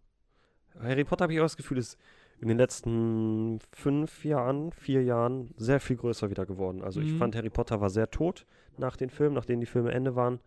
Harry 0.81 1.05
Potter 1.05 1.23
habe 1.25 1.33
ich 1.33 1.41
auch 1.41 1.45
das 1.45 1.57
Gefühl, 1.57 1.79
ist 1.79 1.99
in 2.41 2.49
den 2.49 2.59
letzten 2.59 3.59
fünf 3.73 4.25
Jahren, 4.25 4.73
vier 4.73 5.03
Jahren 5.03 5.51
sehr 5.57 5.81
viel 5.81 5.97
größer 5.97 6.31
wieder 6.31 6.47
geworden. 6.47 6.83
Also 6.83 7.01
ich 7.01 7.13
Mhm. 7.13 7.19
fand 7.19 7.37
Harry 7.37 7.51
Potter 7.51 7.81
war 7.81 7.91
sehr 7.91 8.11
tot 8.11 8.47
nach 8.77 8.97
den 8.97 9.11
Filmen, 9.11 9.35
nachdem 9.35 9.61
die 9.61 9.67
Filme 9.67 9.93
Ende 9.93 10.15
waren. 10.17 10.41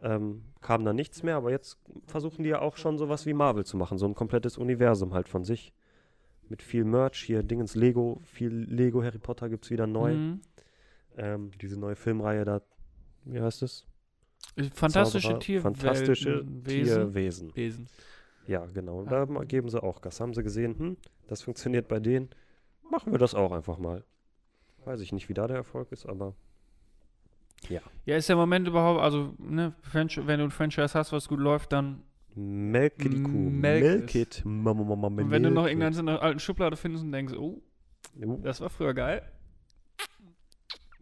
Ähm, 0.00 0.44
kam 0.60 0.84
da 0.84 0.92
nichts 0.92 1.24
mehr, 1.24 1.34
aber 1.36 1.50
jetzt 1.50 1.76
versuchen 2.06 2.44
die 2.44 2.50
ja 2.50 2.60
auch 2.60 2.76
schon 2.76 2.98
sowas 2.98 3.26
wie 3.26 3.32
Marvel 3.34 3.64
zu 3.66 3.76
machen, 3.76 3.98
so 3.98 4.06
ein 4.06 4.14
komplettes 4.14 4.56
Universum 4.56 5.12
halt 5.12 5.28
von 5.28 5.44
sich. 5.44 5.72
Mit 6.48 6.62
viel 6.62 6.84
Merch, 6.84 7.18
hier 7.24 7.42
Dingens 7.42 7.74
Lego, 7.74 8.20
viel 8.22 8.50
Lego 8.52 9.02
Harry 9.02 9.18
Potter 9.18 9.48
gibt 9.50 9.64
es 9.64 9.70
wieder 9.70 9.86
neu. 9.86 10.14
Mhm. 10.14 10.40
Ähm, 11.16 11.50
diese 11.60 11.78
neue 11.78 11.96
Filmreihe 11.96 12.44
da, 12.44 12.62
wie 13.24 13.40
heißt 13.40 13.62
es? 13.62 13.84
Fantastische 14.72 15.26
Zauberer, 15.28 15.40
Tierwesen. 15.40 15.74
Fantastische 15.74 16.44
Wesen. 16.46 16.64
Tierwesen. 16.64 17.56
Wesen. 17.56 17.86
Ja, 18.48 18.64
genau. 18.64 19.04
Da 19.04 19.26
geben 19.44 19.68
sie 19.68 19.80
auch 19.82 20.00
Gas. 20.00 20.20
Haben 20.20 20.32
sie 20.32 20.42
gesehen, 20.42 20.78
hm, 20.78 20.96
das 21.28 21.42
funktioniert 21.42 21.86
bei 21.86 22.00
denen. 22.00 22.30
Machen 22.90 23.12
wir 23.12 23.18
das 23.18 23.34
auch 23.34 23.52
einfach 23.52 23.78
mal. 23.78 24.04
Weiß 24.86 25.00
ich 25.00 25.12
nicht, 25.12 25.28
wie 25.28 25.34
da 25.34 25.46
der 25.46 25.58
Erfolg 25.58 25.92
ist, 25.92 26.06
aber 26.06 26.34
Ja, 27.68 27.82
ist 28.06 28.28
ja 28.28 28.32
im 28.32 28.38
Moment 28.38 28.66
überhaupt, 28.66 29.02
also, 29.02 29.34
ne, 29.38 29.74
wenn 29.92 30.38
du 30.38 30.44
ein 30.44 30.50
Franchise 30.50 30.94
hast, 30.94 31.12
was 31.12 31.28
gut 31.28 31.40
läuft, 31.40 31.72
dann. 31.72 32.02
melke 32.34 33.10
die 33.10 33.22
Kuh. 33.22 33.50
Melk 33.50 34.14
it. 34.14 34.42
Und 34.46 34.64
wenn 34.64 35.42
du 35.42 35.50
noch 35.50 35.64
milk 35.64 35.68
irgendwann 35.68 35.92
in 35.92 36.08
einer 36.08 36.22
alten 36.22 36.38
Schublade 36.40 36.76
findest 36.76 37.04
und 37.04 37.12
denkst, 37.12 37.34
oh. 37.34 37.60
Uh, 38.18 38.38
das 38.42 38.62
war 38.62 38.70
früher 38.70 38.94
geil. 38.94 39.22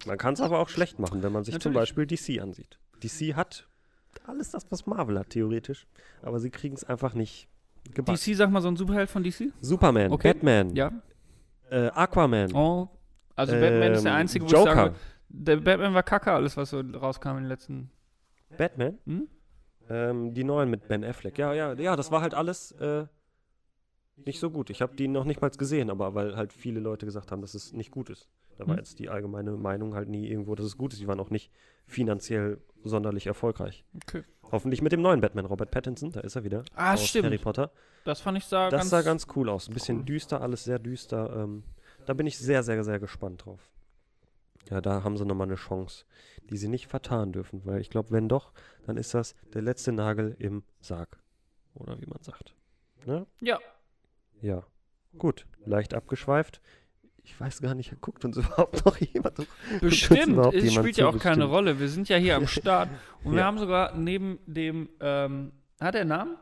Man 0.05 0.19
kann 0.19 0.35
es 0.35 0.41
aber 0.41 0.59
auch 0.59 0.69
schlecht 0.69 0.99
machen, 0.99 1.23
wenn 1.23 1.33
man 1.33 1.45
sich 1.45 1.59
zum. 1.61 1.73
Beispiel 1.73 2.07
DC 2.07 2.41
ansieht. 2.41 2.81
DC 3.03 3.35
hat 3.37 3.69
alles 4.29 4.51
das, 4.51 4.71
was 4.71 4.87
Marvel 4.87 5.19
hat, 5.19 5.31
theoretisch. 5.31 5.87
Aber 6.23 6.39
sie 6.41 6.51
kriegen 6.51 6.75
es 6.75 6.85
einfach 6.85 7.15
nicht 7.15 7.49
gebacken. 7.95 8.19
DC, 8.19 8.37
sag 8.37 8.51
mal, 8.51 8.61
so 8.61 8.69
ein 8.69 8.77
Superheld 8.77 9.09
von 9.11 9.23
DC? 9.23 9.53
Superman, 9.61 10.13
Okay. 10.13 10.33
Batman, 10.35 10.75
Ja. 10.75 10.93
äh, 11.71 11.89
Aquaman, 11.89 12.53
Oh. 12.55 12.89
Also 13.35 13.53
Batman 13.53 13.93
ist 13.93 14.05
der 14.05 14.13
ähm, 14.13 14.19
einzige, 14.19 14.45
wo 14.45 14.47
ich 14.49 14.53
Joker. 14.53 14.75
sage, 14.75 14.95
der 15.29 15.57
Batman 15.59 15.93
war 15.95 16.03
kacke, 16.03 16.33
alles, 16.33 16.57
was 16.57 16.71
so 16.71 16.81
rauskam 16.81 17.31
in 17.33 17.37
den 17.45 17.47
letzten. 17.49 17.91
Batman, 18.57 18.99
Hm? 19.05 19.29
Ähm, 19.89 20.35
die 20.35 20.43
neuen 20.43 20.69
mit 20.71 20.89
Ben 20.89 21.05
Affleck. 21.05 21.39
Ja, 21.39 21.53
ja, 21.53 21.75
ja, 21.75 21.95
das 21.97 22.11
war 22.11 22.21
halt 22.23 22.35
alles 22.35 22.73
äh, 22.73 23.07
nicht 24.25 24.41
so 24.41 24.51
gut. 24.51 24.71
Ich 24.71 24.81
habe 24.83 24.97
die 24.97 25.07
noch 25.07 25.25
nicht 25.25 25.41
mal 25.41 25.51
gesehen, 25.51 25.91
aber 25.91 26.15
weil 26.15 26.37
halt 26.37 26.53
viele 26.53 26.81
Leute 26.81 27.07
gesagt 27.07 27.31
haben, 27.31 27.41
dass 27.43 27.55
es 27.55 27.73
nicht 27.73 27.91
gut 27.91 28.11
ist. 28.11 28.29
Da 28.59 28.67
war 28.67 28.75
Hm. 28.75 28.79
jetzt 28.79 28.99
die 28.99 29.09
allgemeine 29.11 29.53
Meinung 29.53 29.95
halt 29.95 30.09
nie 30.09 30.27
irgendwo, 30.29 30.55
dass 30.55 30.65
es 30.67 30.77
gut 30.79 30.93
ist. 30.93 31.01
Die 31.03 31.07
waren 31.07 31.21
auch 31.21 31.31
nicht 31.31 31.53
finanziell 31.87 32.59
sonderlich 32.89 33.27
erfolgreich. 33.27 33.85
Okay. 34.03 34.23
Hoffentlich 34.53 34.81
mit 34.83 34.93
dem 34.93 35.03
neuen 35.03 35.21
Batman, 35.21 35.45
Robert 35.47 35.71
Pattinson, 35.71 36.13
da 36.13 36.21
ist 36.21 36.37
er 36.37 36.45
wieder. 36.45 36.63
Ah, 36.75 36.95
aus 36.95 37.05
stimmt. 37.07 37.27
Harry 37.27 37.39
Potter. 37.39 37.71
Das 38.05 38.21
fand 38.21 38.39
ich 38.39 38.49
da 38.49 38.71
Das 38.71 38.81
ganz. 38.81 38.91
sah 38.91 39.03
ganz 39.03 39.27
cool 39.35 39.49
aus. 39.49 39.69
Ein 39.69 39.75
bisschen 39.75 39.99
cool. 39.99 40.05
düster, 40.05 40.41
alles 40.41 40.65
sehr 40.65 40.79
düster. 40.79 41.35
Ähm, 41.37 41.65
da 42.07 42.15
bin 42.15 42.27
ich 42.27 42.39
sehr, 42.39 42.63
sehr, 42.63 42.85
sehr 42.85 43.01
gespannt 43.01 43.45
drauf. 43.45 43.61
Ja, 44.71 44.81
da 44.81 45.03
haben 45.05 45.17
sie 45.17 45.25
nochmal 45.25 45.47
eine 45.47 45.57
Chance, 45.57 46.05
die 46.51 46.57
sie 46.57 46.69
nicht 46.69 46.87
vertan 46.89 47.33
dürfen, 47.33 47.65
weil 47.65 47.81
ich 47.81 47.91
glaube, 47.91 48.11
wenn 48.11 48.29
doch, 48.29 48.53
dann 48.85 48.97
ist 48.97 49.15
das 49.15 49.35
der 49.55 49.63
letzte 49.63 49.93
Nagel 49.93 50.35
im 50.39 50.65
Sarg. 50.81 51.19
Oder 51.75 52.01
wie 52.01 52.07
man 52.07 52.23
sagt. 52.23 52.55
Ne? 53.05 53.27
Ja. 53.41 53.59
Ja. 54.41 54.65
Gut, 55.19 55.47
leicht 55.65 55.95
abgeschweift. 55.95 56.61
Ich 57.29 57.39
weiß 57.41 57.61
gar 57.61 57.75
nicht, 57.75 57.93
guckt 58.01 58.25
uns 58.25 58.37
überhaupt 58.39 58.87
noch 58.87 58.97
jemand? 58.99 59.47
Bestimmt. 59.81 60.39
Es 60.55 60.65
jemand 60.65 60.73
spielt 60.73 60.97
ja 60.97 61.07
auch 61.09 61.19
keine 61.19 61.37
bestimmt. 61.37 61.53
Rolle. 61.53 61.81
Wir 61.81 61.89
sind 61.89 62.09
ja 62.09 62.17
hier 62.17 62.37
am 62.37 62.47
Start. 62.57 62.89
Und 63.25 63.33
wir 63.33 63.41
Ja. 63.41 63.47
haben 63.47 63.59
sogar 63.59 63.95
neben 63.97 64.39
dem. 64.47 64.89
Ähm, 65.01 65.53
hat 65.81 65.95
er 65.97 66.03
einen 66.03 66.09
Namen? 66.11 66.37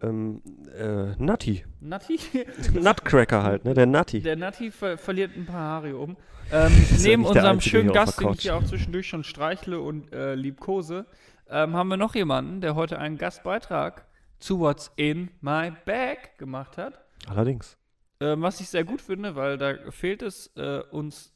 Ähm, 0.00 0.42
äh, 0.76 1.14
Nutty. 1.22 1.64
Nati? 1.80 2.18
Nutcracker 2.72 3.42
halt, 3.42 3.64
ne? 3.64 3.74
Der 3.74 3.86
Nutty. 3.86 4.20
Der 4.22 4.36
Nati 4.36 4.70
ver 4.70 4.96
verliert 4.96 5.36
ein 5.36 5.44
paar 5.46 5.56
Haare 5.60 5.96
oben. 5.96 6.16
Ähm, 6.50 6.72
ja 6.72 6.96
neben 7.02 7.22
der 7.22 7.28
unserem 7.30 7.46
Einzige 7.56 7.70
schönen 7.70 7.92
Gast, 7.92 8.20
den 8.20 8.30
ich 8.32 8.40
hier 8.42 8.56
auch 8.56 8.64
zwischendurch 8.64 9.06
schon 9.08 9.22
streichle 9.24 9.80
und 9.80 10.12
äh, 10.14 10.34
liebkose, 10.34 11.04
ähm, 11.50 11.74
haben 11.76 11.88
wir 11.88 11.96
noch 11.98 12.14
jemanden, 12.14 12.60
der 12.60 12.74
heute 12.74 12.98
einen 12.98 13.18
Gastbeitrag 13.18 14.06
zu 14.38 14.60
What's 14.60 14.90
in 14.96 15.30
My 15.40 15.72
Bag 15.84 16.38
gemacht 16.38 16.78
hat. 16.78 17.04
Allerdings. 17.28 17.76
Ähm, 18.20 18.42
was 18.42 18.60
ich 18.60 18.68
sehr 18.68 18.84
gut 18.84 19.00
finde, 19.00 19.36
weil 19.36 19.58
da 19.58 19.90
fehlt 19.92 20.22
es 20.22 20.48
äh, 20.56 20.80
uns 20.90 21.32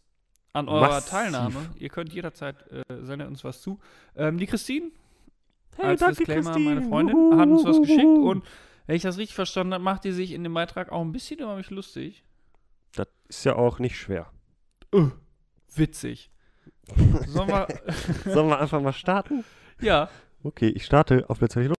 an 0.53 0.69
eurer 0.69 0.89
Massiv. 0.89 1.11
Teilnahme. 1.11 1.71
Ihr 1.77 1.89
könnt 1.89 2.13
jederzeit, 2.13 2.57
äh, 2.71 2.83
sendet 3.03 3.29
uns 3.29 3.45
was 3.45 3.61
zu. 3.63 3.79
Ähm, 4.17 4.39
die 4.39 4.47
Christine, 4.47 4.91
Hey, 5.77 5.87
als 5.87 6.01
danke, 6.01 6.17
Disclaimer, 6.17 6.51
Christine. 6.53 6.75
meine 6.75 6.89
Freundin, 6.89 7.39
hat 7.39 7.49
uns 7.49 7.65
was 7.65 7.81
geschickt 7.81 8.03
und 8.05 8.45
wenn 8.87 8.97
ich 8.97 9.03
das 9.03 9.17
richtig 9.17 9.35
verstanden 9.37 9.73
habe, 9.75 9.85
macht 9.85 10.05
die 10.05 10.13
sich 10.13 10.33
in 10.33 10.43
dem 10.43 10.53
Beitrag 10.53 10.91
auch 10.91 11.01
ein 11.01 11.13
bisschen 11.13 11.39
über 11.39 11.57
mich 11.57 11.71
lustig. 11.71 12.25
Das 12.95 13.07
ist 13.29 13.45
ja 13.45 13.55
auch 13.57 13.79
nicht 13.79 13.97
schwer. 13.97 14.31
Witzig. 15.75 16.31
Sollen 17.29 17.49
wir, 17.49 17.69
Sollen 18.27 18.49
wir 18.49 18.59
einfach 18.61 18.83
mal 18.83 18.93
starten? 18.93 19.45
ja, 19.81 20.11
Okay, 20.45 20.69
ich 20.71 20.85
starte 20.85 21.25
auf 21.31 21.39
der 21.39 21.49
Zeit. 21.49 21.71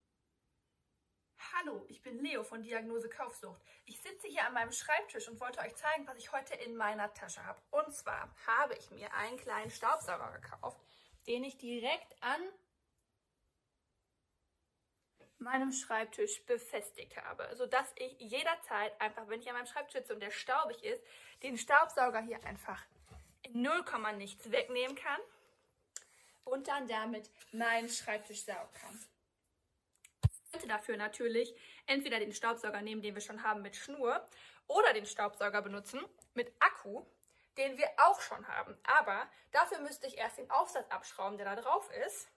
Hallo, 1.53 1.83
ich 1.89 2.01
bin 2.01 2.17
Leo 2.23 2.41
von 2.43 2.63
Diagnose 2.63 3.09
Kaufsucht. 3.09 3.61
Ich 3.85 4.01
sitze 4.01 4.27
hier 4.27 4.45
an 4.45 4.53
meinem 4.53 4.71
Schreibtisch 4.71 5.27
und 5.27 5.39
wollte 5.41 5.59
euch 5.59 5.75
zeigen, 5.75 6.07
was 6.07 6.17
ich 6.17 6.31
heute 6.31 6.55
in 6.55 6.75
meiner 6.75 7.13
Tasche 7.13 7.45
habe. 7.45 7.61
Und 7.71 7.93
zwar 7.93 8.33
habe 8.47 8.75
ich 8.75 8.89
mir 8.91 9.13
einen 9.13 9.37
kleinen 9.37 9.71
Staubsauger 9.71 10.31
gekauft, 10.39 10.79
den 11.27 11.43
ich 11.43 11.57
direkt 11.57 12.15
an 12.21 12.41
meinem 15.37 15.73
Schreibtisch 15.73 16.45
befestigt 16.45 17.17
habe, 17.17 17.53
sodass 17.55 17.91
ich 17.95 18.17
jederzeit 18.19 18.99
einfach, 19.01 19.27
wenn 19.27 19.41
ich 19.41 19.49
an 19.49 19.55
meinem 19.55 19.65
Schreibtisch 19.65 19.95
sitze 19.95 20.13
und 20.13 20.21
der 20.21 20.31
staubig 20.31 20.81
ist, 20.83 21.03
den 21.43 21.57
Staubsauger 21.57 22.21
hier 22.21 22.43
einfach 22.45 22.81
in 23.41 23.61
0, 23.61 23.83
nichts 24.15 24.49
wegnehmen 24.49 24.95
kann 24.95 25.19
und 26.45 26.69
dann 26.69 26.87
damit 26.87 27.29
meinen 27.51 27.89
Schreibtisch 27.89 28.45
saugen 28.45 28.73
kann. 28.73 29.12
Könnte 30.53 30.67
dafür 30.67 30.97
natürlich 30.97 31.55
entweder 31.87 32.19
den 32.19 32.31
Staubsauger 32.31 32.81
nehmen, 32.81 33.01
den 33.01 33.15
wir 33.15 33.21
schon 33.21 33.41
haben 33.41 33.63
mit 33.63 33.75
Schnur, 33.75 34.23
oder 34.67 34.93
den 34.93 35.07
Staubsauger 35.07 35.63
benutzen 35.63 35.99
mit 36.35 36.53
Akku, 36.59 37.03
den 37.57 37.77
wir 37.77 37.89
auch 37.97 38.21
schon 38.21 38.47
haben. 38.47 38.77
Aber 38.83 39.27
dafür 39.51 39.79
müsste 39.79 40.05
ich 40.05 40.17
erst 40.17 40.37
den 40.37 40.49
Aufsatz 40.51 40.89
abschrauben, 40.91 41.37
der 41.37 41.55
da 41.55 41.61
drauf 41.61 41.89
ist. 42.05 42.27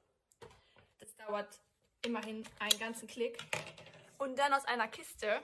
Das 0.98 1.14
dauert 1.16 1.60
immerhin 2.04 2.46
einen 2.58 2.78
ganzen 2.78 3.06
Klick. 3.06 3.38
Und 4.16 4.38
dann 4.38 4.54
aus 4.54 4.64
einer 4.64 4.88
Kiste 4.88 5.42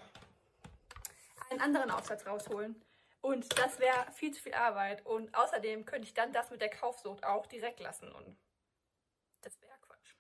einen 1.51 1.61
anderen 1.61 1.91
Aufsatz 1.91 2.27
rausholen. 2.27 2.83
Und 3.21 3.59
das 3.59 3.79
wäre 3.81 4.11
viel 4.13 4.33
zu 4.33 4.41
viel 4.41 4.55
Arbeit. 4.55 5.05
Und 5.05 5.35
außerdem 5.35 5.85
könnte 5.85 6.09
ich 6.09 6.15
dann 6.15 6.33
das 6.33 6.51
mit 6.51 6.63
der 6.63 6.71
Kaufsucht 6.71 7.23
auch 7.25 7.47
direkt 7.47 7.81
lassen. 7.81 8.11
Und 8.11 8.39
das 9.43 9.61
wäre 9.61 9.79
Quatsch. 9.83 10.15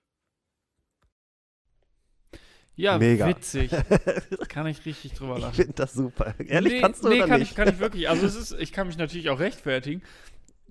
Ja, 2.74 2.98
Mega. 2.98 3.26
witzig. 3.28 3.70
kann 4.48 4.66
ich 4.66 4.84
richtig 4.86 5.12
drüber 5.14 5.36
Ich 5.36 5.42
lachen. 5.42 5.54
finde 5.54 5.72
das 5.74 5.92
super. 5.92 6.34
Ehrlich, 6.38 6.72
nee, 6.74 6.80
kannst 6.80 7.04
du 7.04 7.08
nee, 7.10 7.16
oder 7.18 7.26
kann 7.28 7.40
nicht? 7.40 7.50
Ich, 7.50 7.56
kann 7.56 7.68
ich 7.68 7.78
wirklich. 7.78 8.08
Also 8.08 8.26
es 8.26 8.34
ist, 8.34 8.52
ich 8.58 8.72
kann 8.72 8.86
mich 8.86 8.96
natürlich 8.96 9.28
auch 9.30 9.38
rechtfertigen. 9.40 10.02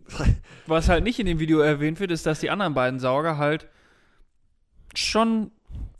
Was 0.68 0.90
halt 0.90 1.04
nicht 1.04 1.20
in 1.20 1.26
dem 1.28 1.40
Video 1.40 1.60
erwähnt 1.60 2.00
wird, 2.00 2.12
ist, 2.12 2.26
dass 2.26 2.40
die 2.40 2.50
anderen 2.50 2.74
beiden 2.74 3.00
Sauger 3.00 3.38
halt 3.38 3.68
schon 4.96 5.52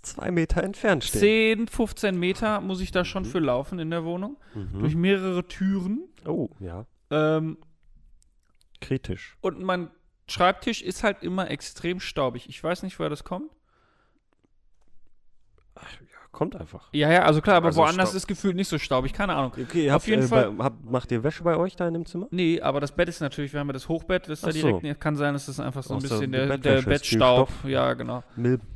Zwei 0.02 0.32
Meter 0.32 0.64
entfernt 0.64 1.04
stehen. 1.04 1.20
10, 1.20 1.68
15 1.68 2.20
Meter 2.20 2.60
muss 2.60 2.82
ich 2.82 2.92
da 2.92 3.06
schon 3.06 3.24
für 3.24 3.38
laufen 3.38 3.78
in 3.78 3.92
der 3.92 4.04
Wohnung. 4.04 4.36
Durch 4.74 4.96
Mhm. 4.96 5.02
mehrere 5.02 5.48
Türen. 5.48 6.10
Oh, 6.26 6.50
ja. 6.60 6.88
Ähm, 7.12 7.58
Kritisch. 8.82 9.38
und 9.42 9.62
mein 9.62 9.92
Schreibtisch 10.28 10.82
ist 10.82 11.04
halt 11.04 11.22
immer 11.22 11.52
extrem 11.52 12.00
staubig. 12.00 12.50
Ich 12.50 12.64
weiß 12.64 12.82
nicht, 12.84 12.98
woher 12.98 13.10
das 13.12 13.24
kommt. 13.24 13.52
Ach, 15.76 15.92
ja, 16.02 16.08
kommt 16.32 16.56
einfach. 16.56 16.90
Ja, 16.92 17.12
ja, 17.12 17.24
also 17.24 17.42
klar, 17.42 17.58
aber 17.58 17.68
Also 17.68 17.82
woanders 17.82 18.10
Staub. 18.10 18.18
ist 18.18 18.28
gefühlt 18.28 18.56
nicht 18.56 18.68
so 18.68 18.78
staubig. 18.78 19.14
Keine 19.14 19.34
Ahnung. 19.36 19.54
Okay, 19.62 19.90
Auf 19.90 19.96
habt, 19.96 20.08
jeden 20.08 20.24
äh, 20.24 20.28
Fall- 20.28 20.52
Bei, 20.52 20.64
habt, 20.66 20.86
macht 20.90 21.12
ihr 21.12 21.24
Wäsche 21.24 21.44
bei 21.44 21.56
euch 21.58 21.76
da 21.76 21.88
in 21.88 21.94
dem 21.94 22.06
Zimmer? 22.06 22.28
Nee, 22.32 22.62
aber 22.62 22.80
das 22.80 22.92
Bett 22.94 23.10
ist 23.10 23.20
natürlich, 23.22 23.54
wir 23.54 23.60
haben 23.60 23.68
ja 23.68 23.74
das 23.74 23.88
Hochbett, 23.88 24.24
das 24.24 24.40
ist 24.40 24.44
da 24.44 24.50
Ach 24.50 24.54
so. 24.54 24.80
direkt. 24.80 25.00
Kann 25.02 25.16
sein, 25.16 25.34
dass 25.34 25.46
das 25.46 25.60
einfach 25.60 25.84
so 25.84 25.94
ein 25.94 25.98
Aus 25.98 26.04
bisschen 26.04 26.32
der, 26.32 26.58
der 26.58 26.82
Bettstaub. 26.82 27.50
Ja, 27.66 27.94
genau. 27.94 28.24
Milben. 28.36 28.68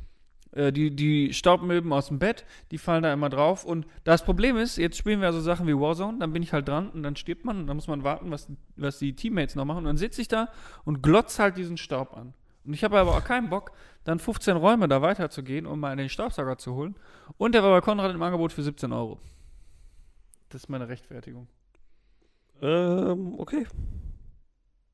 Äh, 0.52 0.72
die, 0.72 0.94
die 0.96 1.34
Staubmilben 1.34 1.92
aus 1.92 2.08
dem 2.08 2.18
Bett, 2.18 2.46
die 2.70 2.78
fallen 2.78 3.02
da 3.02 3.12
immer 3.12 3.28
drauf. 3.28 3.64
Und 3.66 3.86
das 4.04 4.24
Problem 4.24 4.56
ist, 4.56 4.78
jetzt 4.78 4.96
spielen 4.96 5.20
wir 5.20 5.30
so 5.32 5.40
Sachen 5.40 5.66
wie 5.66 5.74
Warzone, 5.74 6.18
dann 6.18 6.32
bin 6.32 6.42
ich 6.42 6.54
halt 6.54 6.66
dran 6.66 6.88
und 6.88 7.02
dann 7.02 7.14
stirbt 7.14 7.44
man 7.44 7.58
und 7.58 7.66
dann 7.66 7.76
muss 7.76 7.88
man 7.88 8.04
warten, 8.04 8.30
was, 8.30 8.48
was 8.76 8.98
die 8.98 9.12
Teammates 9.14 9.54
noch 9.54 9.66
machen. 9.66 9.78
Und 9.78 9.84
dann 9.84 9.96
sitze 9.98 10.22
ich 10.22 10.28
da 10.28 10.48
und 10.84 11.02
glotz 11.02 11.38
halt 11.38 11.58
diesen 11.58 11.76
Staub 11.76 12.16
an. 12.16 12.32
Und 12.64 12.72
ich 12.72 12.82
habe 12.84 12.98
aber 12.98 13.12
auch 13.12 13.22
keinen 13.24 13.48
Bock, 13.50 13.72
dann 14.06 14.18
15 14.20 14.56
Räume 14.56 14.88
da 14.88 15.02
weiterzugehen, 15.02 15.66
um 15.66 15.80
mal 15.80 15.96
den 15.96 16.08
Staubsauger 16.08 16.56
zu 16.58 16.74
holen. 16.74 16.96
Und 17.38 17.52
der 17.54 17.62
war 17.62 17.70
bei 17.72 17.80
Konrad 17.84 18.14
im 18.14 18.22
Angebot 18.22 18.52
für 18.52 18.62
17 18.62 18.92
Euro. 18.92 19.18
Das 20.48 20.62
ist 20.62 20.68
meine 20.68 20.88
Rechtfertigung. 20.88 21.48
Ähm, 22.62 23.34
okay. 23.38 23.66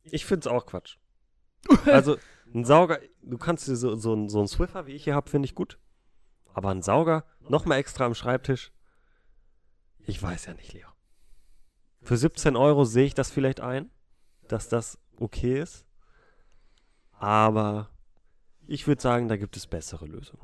Ich 0.05 0.25
find's 0.27 0.47
auch 0.47 0.67
Quatsch. 0.67 0.97
Also, 1.87 2.17
ein 2.55 2.65
Sauger, 2.65 2.99
du 3.23 3.39
kannst 3.39 3.69
dir 3.69 3.77
so, 3.77 3.95
so, 3.97 4.15
ein- 4.15 4.29
so 4.29 4.39
einen 4.39 4.49
Swiffer, 4.49 4.87
wie 4.87 4.93
ich 4.93 5.05
hier 5.05 5.15
habe, 5.15 5.31
finde 5.31 5.47
ich 5.47 5.55
gut. 5.55 5.79
Aber 6.55 6.71
ein 6.71 6.83
Sauger, 6.83 7.25
nochmal 7.49 7.79
extra 7.79 8.05
am 8.07 8.15
Schreibtisch. 8.15 8.73
Ich 10.01 10.21
weiß 10.23 10.47
ja 10.47 10.55
nicht, 10.55 10.73
Leo. 10.73 10.89
Für 12.01 12.17
17 12.17 12.57
Euro 12.57 12.85
sehe 12.85 13.05
ich 13.07 13.15
das 13.15 13.31
vielleicht 13.31 13.61
ein, 13.61 13.91
dass 14.49 14.69
das 14.69 14.99
okay 15.21 15.61
ist. 15.61 15.87
Aber 17.13 17.91
ich 18.73 18.87
würde 18.87 19.03
sagen, 19.03 19.29
da 19.29 19.37
gibt 19.37 19.57
es 19.57 19.67
bessere 19.67 20.07
Lösungen. 20.07 20.43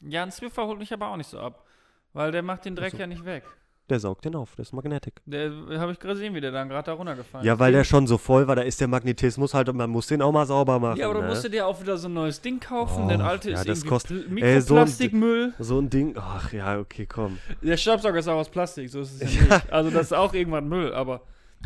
Ja, 0.00 0.22
ein 0.22 0.30
Swiffer 0.32 0.66
holt 0.66 0.78
mich 0.78 0.92
aber 0.92 1.08
auch 1.08 1.16
nicht 1.16 1.28
so 1.30 1.38
ab. 1.38 1.66
Weil 2.12 2.32
der 2.32 2.42
macht 2.42 2.64
den 2.64 2.74
Dreck 2.74 2.88
Ach 2.94 2.96
so. 2.96 3.00
ja 3.02 3.06
nicht 3.06 3.24
weg. 3.24 3.44
Der 3.90 3.98
saugt 4.00 4.24
den 4.24 4.36
auf, 4.36 4.54
das 4.56 4.68
ist 4.68 4.72
Magnetic. 4.72 5.20
Der 5.26 5.50
habe 5.80 5.90
ich 5.92 5.98
gesehen, 5.98 6.32
wie 6.34 6.40
der 6.40 6.52
dann 6.52 6.68
gerade 6.68 6.86
da 6.86 6.92
runtergefallen 6.92 7.44
Ja, 7.44 7.54
ist. 7.54 7.58
weil 7.58 7.72
der 7.72 7.82
schon 7.84 8.06
so 8.06 8.18
voll 8.18 8.46
war, 8.46 8.54
da 8.54 8.62
ist 8.62 8.80
der 8.80 8.86
Magnetismus 8.88 9.52
halt 9.52 9.68
und 9.68 9.76
man 9.76 9.90
muss 9.90 10.06
den 10.06 10.22
auch 10.22 10.30
mal 10.30 10.46
sauber 10.46 10.78
machen. 10.78 10.96
Ja, 10.98 11.10
aber 11.10 11.20
ne? 11.22 11.26
musst 11.28 11.44
du 11.44 11.50
dir 11.50 11.66
auch 11.66 11.80
wieder 11.80 11.96
so 11.98 12.08
ein 12.08 12.14
neues 12.14 12.40
Ding 12.40 12.60
kaufen. 12.60 13.04
Och, 13.04 13.08
der 13.08 13.20
alte 13.20 13.50
ja, 13.50 13.56
ist 13.58 13.68
das 13.68 13.78
irgendwie 13.80 13.88
kostet- 13.88 14.28
Pl- 14.28 14.42
ey, 14.42 14.60
so 14.60 14.74
ein- 14.74 14.80
Mikroplastikmüll. 14.84 15.54
So 15.58 15.78
ein 15.80 15.90
Ding, 15.90 16.14
ach 16.16 16.52
ja, 16.52 16.78
okay, 16.78 17.04
komm. 17.06 17.38
Der 17.62 17.76
Staubsauger 17.76 18.18
ist 18.20 18.28
auch 18.28 18.36
aus 18.38 18.48
Plastik, 18.48 18.88
so 18.88 19.00
ist 19.00 19.20
es 19.22 19.34
ja, 19.34 19.40
Ja. 19.48 19.54
nicht. 19.56 19.72
Also 19.72 19.90
das 19.90 20.02
ist 20.06 20.12
auch 20.14 20.32
irgendwann 20.34 20.68
Müll, 20.68 20.94
aber 20.94 21.22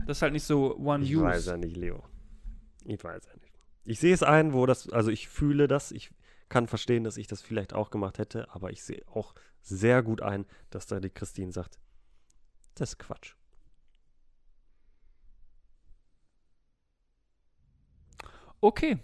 das 0.07 0.17
ist 0.19 0.23
halt 0.23 0.33
nicht 0.33 0.45
so 0.45 0.75
Ich 0.79 0.81
One-Use. 0.85 1.23
weiß 1.23 1.47
ja 1.47 1.57
nicht, 1.59 1.77
Leo. 1.77 2.03
Ich 2.87 3.05
weiß 3.05 3.27
ja 3.27 3.33
nicht. 3.35 3.44
Ich 3.85 4.01
sehe 4.01 4.15
es 4.15 4.23
ein, 4.23 4.53
wo 4.53 4.67
das, 4.67 4.89
also 4.91 5.11
ich 5.11 5.29
fühle 5.29 5.69
das, 5.69 5.93
ich 5.93 6.11
kann 6.49 6.67
verstehen, 6.67 7.05
dass 7.05 7.17
ich 7.17 7.27
das 7.27 7.43
vielleicht 7.43 7.75
auch 7.75 7.91
gemacht 7.91 8.19
hätte, 8.19 8.53
aber 8.55 8.71
ich 8.71 8.83
sehe 8.83 9.03
auch 9.09 9.35
sehr 9.61 10.03
gut 10.03 10.23
ein, 10.23 10.47
dass 10.71 10.87
da 10.87 11.01
die 11.01 11.11
Christine 11.11 11.53
sagt, 11.53 11.79
das 12.75 12.91
ist 12.91 12.99
Quatsch. 12.99 13.35
Okay. 18.61 18.99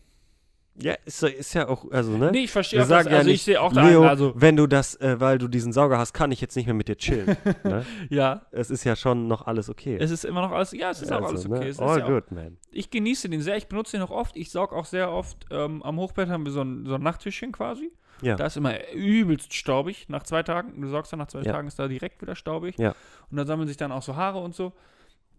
Ja, 0.82 0.94
ist, 1.04 1.22
ja- 1.22 1.28
ist 1.28 1.54
ja 1.54 1.68
auch, 1.68 1.90
also, 1.90 2.16
ne? 2.16 2.30
Nee, 2.32 2.44
ich 2.44 2.50
verstehe 2.50 2.82
auch 2.82 2.88
das. 2.88 3.06
ja 3.06 3.10
Also 3.12 3.26
nicht, 3.26 3.34
ich 3.36 3.42
sehe 3.44 3.60
auch 3.60 3.72
da 3.72 3.88
Leo, 3.88 4.00
einen, 4.00 4.08
also 4.10 4.32
wenn 4.36 4.56
du 4.56 4.66
das, 4.66 4.94
äh, 4.96 5.20
weil 5.20 5.38
du 5.38 5.48
diesen 5.48 5.72
Sauger 5.72 5.98
hast, 5.98 6.12
kann 6.12 6.32
ich 6.32 6.40
jetzt 6.40 6.56
nicht 6.56 6.66
mehr 6.66 6.74
mit 6.74 6.88
dir 6.88 6.96
chillen. 6.96 7.36
ne? 7.64 7.84
ja, 8.08 8.42
Es 8.50 8.70
ist 8.70 8.84
ja 8.84 8.96
schon 8.96 9.28
noch 9.28 9.46
alles 9.46 9.68
okay. 9.68 9.96
es 10.00 10.10
ist 10.10 10.24
immer 10.24 10.40
noch 10.42 10.52
alles, 10.52 10.72
ja, 10.72 10.90
es 10.90 11.02
ist 11.02 11.12
auch 11.12 11.16
Also, 11.22 11.28
alles 11.28 11.48
ne? 11.48 11.56
okay. 11.56 11.68
Es 11.68 11.76
ist 11.76 11.80
All 11.82 11.98
ja 11.98 12.04
auch, 12.04 12.08
good, 12.08 12.32
man. 12.32 12.56
ich 12.72 12.90
genieße 12.90 13.28
den 13.28 13.40
sehr, 13.42 13.56
ich 13.56 13.66
benutze 13.68 13.96
den 13.96 14.02
auch 14.02 14.10
oft. 14.10 14.36
Ich 14.36 14.50
saug 14.50 14.72
auch 14.72 14.84
sehr 14.86 15.10
oft, 15.12 15.46
ähm, 15.50 15.82
am 15.82 15.98
Hochbett 15.98 16.28
haben 16.28 16.44
wir 16.44 16.52
so 16.52 16.62
ein, 16.62 16.86
so 16.86 16.94
ein 16.94 17.02
Nachttischchen 17.02 17.52
quasi. 17.52 17.90
Ja. 18.22 18.36
Da 18.36 18.46
ist 18.46 18.56
immer 18.58 18.74
übelst 18.92 19.54
staubig 19.54 20.06
nach 20.08 20.22
zwei 20.24 20.42
Tagen. 20.42 20.78
Du 20.80 20.88
saugst 20.88 21.10
dann 21.12 21.18
nach 21.20 21.28
zwei 21.28 21.40
Ja. 21.40 21.52
Tagen, 21.52 21.68
ist 21.68 21.78
da 21.78 21.88
direkt 21.88 22.20
wieder 22.20 22.34
staubig. 22.36 22.78
Ja. 22.78 22.94
Und 23.30 23.36
da 23.38 23.46
sammeln 23.46 23.66
sich 23.66 23.78
dann 23.78 23.92
auch 23.92 24.02
so 24.02 24.14
Haare 24.14 24.38
und 24.40 24.54
so, 24.54 24.72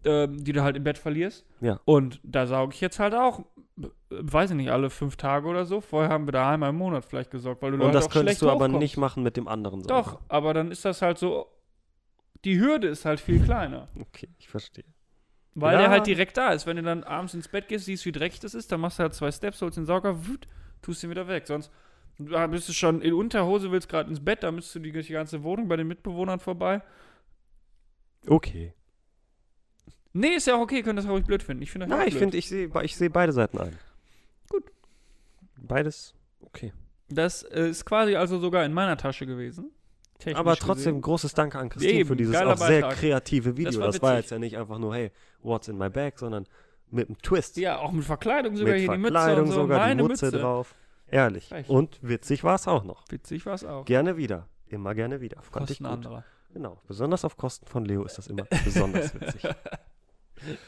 ähm, 0.04 0.42
die 0.44 0.52
du 0.52 0.62
halt 0.62 0.76
im 0.76 0.84
Bett 0.84 0.98
verlierst. 0.98 1.46
Ja. 1.60 1.80
Und 1.84 2.20
da 2.22 2.46
sauge 2.46 2.74
ich 2.74 2.80
jetzt 2.80 2.98
halt 2.98 3.14
auch, 3.14 3.40
äh, 3.80 3.86
weiß 4.10 4.50
ich 4.50 4.56
nicht, 4.56 4.70
alle 4.70 4.90
fünf 4.90 5.16
Tage 5.16 5.46
oder 5.48 5.64
so. 5.64 5.80
Vorher 5.80 6.10
haben 6.10 6.26
wir 6.26 6.32
da 6.32 6.50
einmal 6.50 6.70
im 6.70 6.76
Monat 6.76 7.04
vielleicht 7.04 7.30
gesorgt, 7.30 7.62
weil 7.62 7.70
du 7.72 7.76
Und 7.76 7.84
halt 7.84 7.94
das 7.94 8.06
auch 8.06 8.10
könntest 8.10 8.38
schlecht 8.38 8.42
du 8.42 8.50
aber 8.50 8.64
hochkommst. 8.66 8.78
nicht 8.80 8.96
machen 8.96 9.22
mit 9.22 9.36
dem 9.36 9.48
anderen 9.48 9.82
Sauger. 9.82 9.94
Doch, 10.02 10.20
aber 10.28 10.54
dann 10.54 10.70
ist 10.70 10.84
das 10.84 11.02
halt 11.02 11.18
so, 11.18 11.46
die 12.44 12.58
Hürde 12.60 12.88
ist 12.88 13.04
halt 13.04 13.20
viel 13.20 13.40
kleiner. 13.44 13.88
Okay, 14.00 14.28
ich 14.38 14.48
verstehe. 14.48 14.84
Weil 15.54 15.74
Ja. 15.74 15.80
der 15.82 15.90
halt 15.90 16.06
direkt 16.06 16.36
da 16.36 16.52
ist. 16.52 16.66
Wenn 16.66 16.76
du 16.78 16.82
dann 16.82 17.04
abends 17.04 17.34
ins 17.34 17.46
Bett 17.48 17.68
gehst, 17.68 17.84
siehst, 17.84 18.04
wie 18.06 18.12
dreckig 18.12 18.40
das 18.40 18.54
ist, 18.54 18.72
dann 18.72 18.80
machst 18.80 18.98
du 18.98 19.02
halt 19.02 19.14
zwei 19.14 19.30
Steps, 19.30 19.60
holst 19.62 19.76
den 19.76 19.84
Sauger, 19.86 20.26
wut, 20.26 20.48
tust 20.80 21.04
ihn 21.04 21.10
wieder 21.10 21.28
weg. 21.28 21.46
Sonst 21.46 21.70
bist 22.18 22.68
du 22.68 22.72
schon 22.72 23.00
in 23.02 23.12
Unterhose, 23.14 23.70
willst 23.70 23.88
gerade 23.88 24.08
ins 24.10 24.24
Bett, 24.24 24.42
da 24.42 24.50
müsstest 24.50 24.76
du 24.76 24.80
die 24.80 24.92
ganze 25.12 25.42
Wohnung 25.42 25.68
bei 25.68 25.76
den 25.76 25.88
Mitbewohnern 25.88 26.40
vorbei. 26.40 26.82
Okay. 28.26 28.74
Nee, 30.12 30.34
ist 30.34 30.46
ja 30.46 30.56
auch 30.56 30.60
okay, 30.60 30.82
können 30.82 30.96
das 30.96 31.08
ruhig 31.08 31.24
blöd 31.24 31.42
finden. 31.42 31.62
Ich 31.62 31.70
finde 31.70 31.86
das 31.86 31.96
Nein, 31.96 32.08
ich 32.08 32.14
finde, 32.14 32.36
ich 32.36 32.48
sehe 32.48 32.70
ich 32.82 32.96
seh 32.96 33.08
beide 33.08 33.32
Seiten 33.32 33.58
ein. 33.58 33.78
Gut. 34.48 34.64
Beides, 35.56 36.14
okay. 36.40 36.72
Das 37.08 37.42
äh, 37.42 37.68
ist 37.68 37.84
quasi 37.84 38.16
also 38.16 38.38
sogar 38.38 38.64
in 38.64 38.72
meiner 38.72 38.96
Tasche 38.96 39.26
gewesen. 39.26 39.70
Aber 40.34 40.56
trotzdem 40.56 40.94
gesehen. 40.94 41.00
großes 41.02 41.34
Danke 41.34 41.58
an 41.58 41.68
Christine 41.68 41.92
Eben, 41.94 42.08
für 42.08 42.16
dieses 42.16 42.36
auch 42.36 42.56
sehr 42.56 42.82
Beitrag. 42.82 42.98
kreative 42.98 43.56
Video. 43.56 43.80
war 43.80 43.86
Das 43.88 44.02
war, 44.02 44.16
jetzt 44.16 44.30
ja 44.30 44.38
nicht 44.38 44.56
einfach 44.56 44.78
nur, 44.78 44.94
hey, 44.94 45.10
what's 45.42 45.68
in 45.68 45.76
my 45.76 45.90
bag, 45.90 46.12
sondern 46.16 46.46
mit 46.90 47.08
einem 47.08 47.18
Twist. 47.22 47.56
Ja, 47.56 47.78
auch 47.78 47.90
mit 47.90 48.04
Verkleidung 48.04 48.56
sogar 48.56 48.74
mit 48.74 48.80
hier 48.82 48.90
Verkleidung 48.90 49.46
die 49.46 49.50
Mütze 49.50 49.56
und 49.56 49.56
so. 49.56 49.62
sogar, 49.62 49.78
Meine 49.78 50.02
die 50.02 50.08
Mutze 50.08 50.26
Mütze. 50.26 50.38
drauf. 50.38 50.74
Ehrlich. 51.08 51.48
Frech. 51.48 51.68
Und 51.68 51.98
witzig 52.02 52.44
war 52.44 52.54
es 52.54 52.68
auch 52.68 52.84
noch. 52.84 53.04
Witzig 53.10 53.44
war 53.46 53.54
es 53.54 53.64
auch. 53.64 53.84
Gerne 53.84 54.16
wieder. 54.16 54.48
Immer 54.68 54.94
gerne 54.94 55.20
wieder. 55.20 55.42
Fand 55.42 55.66
Kosten 55.66 55.86
anderer. 55.86 56.24
Genau. 56.54 56.80
Besonders 56.86 57.24
auf 57.24 57.36
Kosten 57.36 57.66
von 57.66 57.84
Leo 57.84 58.04
ist 58.04 58.16
das 58.18 58.28
immer 58.28 58.44
besonders 58.64 59.14
witzig. 59.14 59.42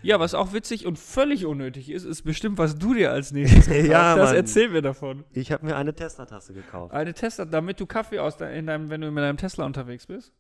Ja, 0.03 0.19
was 0.19 0.33
auch 0.33 0.55
witzig 0.55 0.87
und 0.87 0.99
völlig 0.99 1.45
unnötig 1.45 1.91
ist, 1.91 2.05
ist 2.05 2.23
bestimmt, 2.23 2.57
was 2.57 2.79
du 2.79 2.95
dir 2.95 3.13
als 3.13 3.33
nächstes 3.33 3.67
gekauft 3.67 3.89
Ja, 3.91 4.17
hast. 4.17 4.29
Mann. 4.29 4.35
Erzähl 4.37 4.69
mir 4.71 4.81
davon. 4.81 5.25
Ich 5.33 5.53
habe 5.53 5.67
mir 5.67 5.77
eine 5.77 5.95
Tesla-Tasse 5.95 6.55
gekauft. 6.55 6.95
Eine 6.95 7.13
Tesla, 7.13 7.45
damit 7.45 7.81
du 7.81 7.87
Kaffee 7.87 8.19
aus 8.19 8.37
de 8.39 8.57
in 8.59 8.67
deinem, 8.67 8.89
wenn 8.89 9.03
du 9.03 9.11
mit 9.11 9.23
deinem 9.23 9.37
Tesla 9.37 9.67
unterwegs 9.67 10.07
bist. 10.07 10.33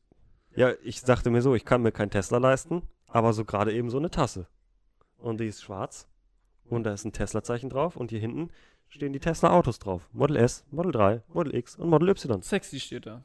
Ja, 0.56 0.72
ich 0.82 1.02
dachte 1.02 1.30
mir 1.30 1.42
so, 1.42 1.54
ich 1.54 1.64
kann 1.64 1.82
mir 1.82 1.92
kein 1.92 2.10
Tesla 2.10 2.38
leisten, 2.38 2.82
aber 3.06 3.32
so 3.34 3.44
gerade 3.44 3.72
eben 3.72 3.90
so 3.90 3.98
eine 3.98 4.10
Tasse. 4.10 4.46
Und 5.18 5.40
die 5.40 5.46
ist 5.46 5.62
schwarz 5.62 6.08
und 6.64 6.84
da 6.84 6.94
ist 6.94 7.04
ein 7.04 7.12
Tesla-Zeichen 7.12 7.68
drauf 7.68 7.96
und 7.96 8.10
hier 8.10 8.20
hinten 8.20 8.48
stehen 8.88 9.12
die 9.12 9.20
Tesla-Autos 9.20 9.78
drauf. 9.78 10.08
Model 10.12 10.36
S, 10.36 10.64
Model 10.70 10.92
3, 10.92 11.22
Model 11.28 11.54
X 11.54 11.76
und 11.76 11.90
Model 11.90 12.08
Y. 12.08 12.40
Sexy 12.42 12.80
steht 12.80 13.04
da. 13.06 13.22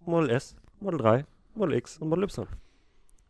Model 0.00 0.30
S 0.30 0.56
Model 0.80 0.98
3, 0.98 1.24
Model 1.54 1.76
X 1.76 1.98
und 1.98 2.08
Model 2.08 2.24
Y. 2.24 2.48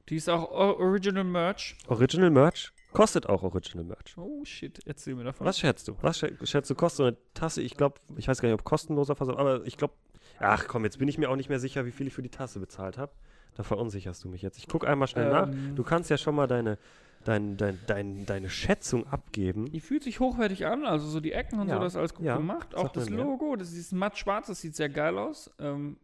Die 0.08 0.16
ist 0.16 0.28
auch 0.28 0.50
Original 0.50 1.24
Merch. 1.24 1.76
Original 1.88 2.30
Merch 2.30 2.72
kostet 2.92 3.26
auch 3.28 3.42
Original 3.42 3.84
Merch. 3.84 4.16
Oh 4.16 4.44
shit, 4.44 4.80
erzähl 4.86 5.14
mir 5.14 5.24
davon. 5.24 5.46
Was 5.46 5.58
schätzt 5.58 5.88
du? 5.88 5.96
Was 6.00 6.22
schä- 6.22 6.46
schätzt 6.46 6.70
du 6.70 6.74
kostet 6.74 6.96
so 6.96 7.04
eine 7.04 7.16
Tasse? 7.34 7.62
Ich 7.62 7.76
glaube, 7.76 8.00
ich 8.16 8.26
weiß 8.28 8.40
gar 8.40 8.48
nicht, 8.48 8.58
ob 8.58 8.64
kostenloser 8.64 9.14
Versand, 9.16 9.38
aber 9.38 9.66
ich 9.66 9.76
glaube, 9.76 9.94
ach 10.38 10.66
komm, 10.68 10.84
jetzt 10.84 10.98
bin 10.98 11.08
ich 11.08 11.18
mir 11.18 11.28
auch 11.30 11.36
nicht 11.36 11.48
mehr 11.48 11.60
sicher, 11.60 11.84
wie 11.84 11.90
viel 11.92 12.06
ich 12.06 12.14
für 12.14 12.22
die 12.22 12.30
Tasse 12.30 12.58
bezahlt 12.60 12.96
habe. 12.98 13.12
Da 13.54 13.62
verunsicherst 13.64 14.22
du 14.24 14.28
mich 14.28 14.40
jetzt. 14.42 14.58
Ich 14.58 14.68
gucke 14.68 14.86
einmal 14.88 15.08
schnell 15.08 15.30
nach. 15.30 15.48
Ähm, 15.48 15.74
Du 15.74 15.82
kannst 15.82 16.10
ja 16.10 16.16
schon 16.16 16.34
mal 16.36 16.46
deine, 16.46 16.78
dein, 17.24 17.56
dein, 17.56 17.78
dein, 17.86 18.24
deine 18.24 18.48
Schätzung 18.48 19.06
abgeben. 19.08 19.66
Die 19.72 19.80
fühlt 19.80 20.04
sich 20.04 20.20
hochwertig 20.20 20.64
an, 20.66 20.84
also 20.86 21.08
so 21.08 21.18
die 21.20 21.32
Ecken 21.32 21.58
und 21.60 21.68
Ja, 21.68 21.74
so, 21.76 21.80
das 21.82 21.96
alles 21.96 22.14
gut 22.14 22.24
ja, 22.24 22.36
gemacht. 22.36 22.74
Auch 22.74 22.84
hat 22.84 22.96
das. 22.96 23.10
Logo, 23.10 23.56
das 23.56 23.72
ist 23.72 23.92
matt 23.92 24.16
schwarz, 24.16 24.46
das 24.46 24.60
sieht 24.60 24.76
sehr 24.76 24.88
geil 24.88 25.18
aus. 25.18 25.50
Ähm, 25.58 25.98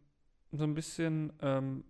so 0.51 0.63
ein 0.65 0.73
bisschen 0.73 1.31
ähm, 1.41 1.83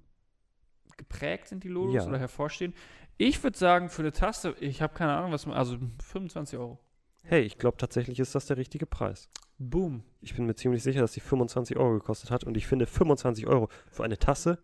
geprägt 0.98 1.48
sind 1.48 1.64
die 1.64 1.68
Logos 1.70 1.94
Ja. 1.96 2.06
oder 2.08 2.20
hervorstehen. 2.20 2.74
Ich 3.18 3.42
würde 3.44 3.58
sagen, 3.58 3.90
für 3.90 4.02
eine 4.02 4.12
Taste, 4.12 4.56
ich 4.60 4.82
habe 4.82 4.94
keine 4.94 5.14
Ahnung, 5.16 5.32
was 5.32 5.46
man, 5.46 5.56
also 5.58 5.78
25 6.04 6.60
Euro. 6.60 6.80
Hey, 7.24 7.42
ich 7.44 7.58
glaube 7.58 7.78
tatsächlich 7.78 8.20
ist 8.20 8.36
das 8.36 8.46
der 8.46 8.58
richtige 8.58 8.86
Preis. 8.86 9.30
Boom. 9.58 10.04
Ich 10.22 10.36
bin 10.36 10.46
mir 10.46 10.56
ziemlich 10.56 10.84
sicher, 10.84 11.00
dass 11.02 11.14
die 11.14 11.22
25 11.22 11.78
Euro 11.78 11.94
gekostet 11.94 12.30
hat 12.30 12.44
und 12.44 12.58
ich 12.58 12.68
finde 12.68 12.86
25 12.86 13.48
Euro 13.48 13.70
für 13.90 14.04
eine 14.04 14.18
Tasse 14.18 14.60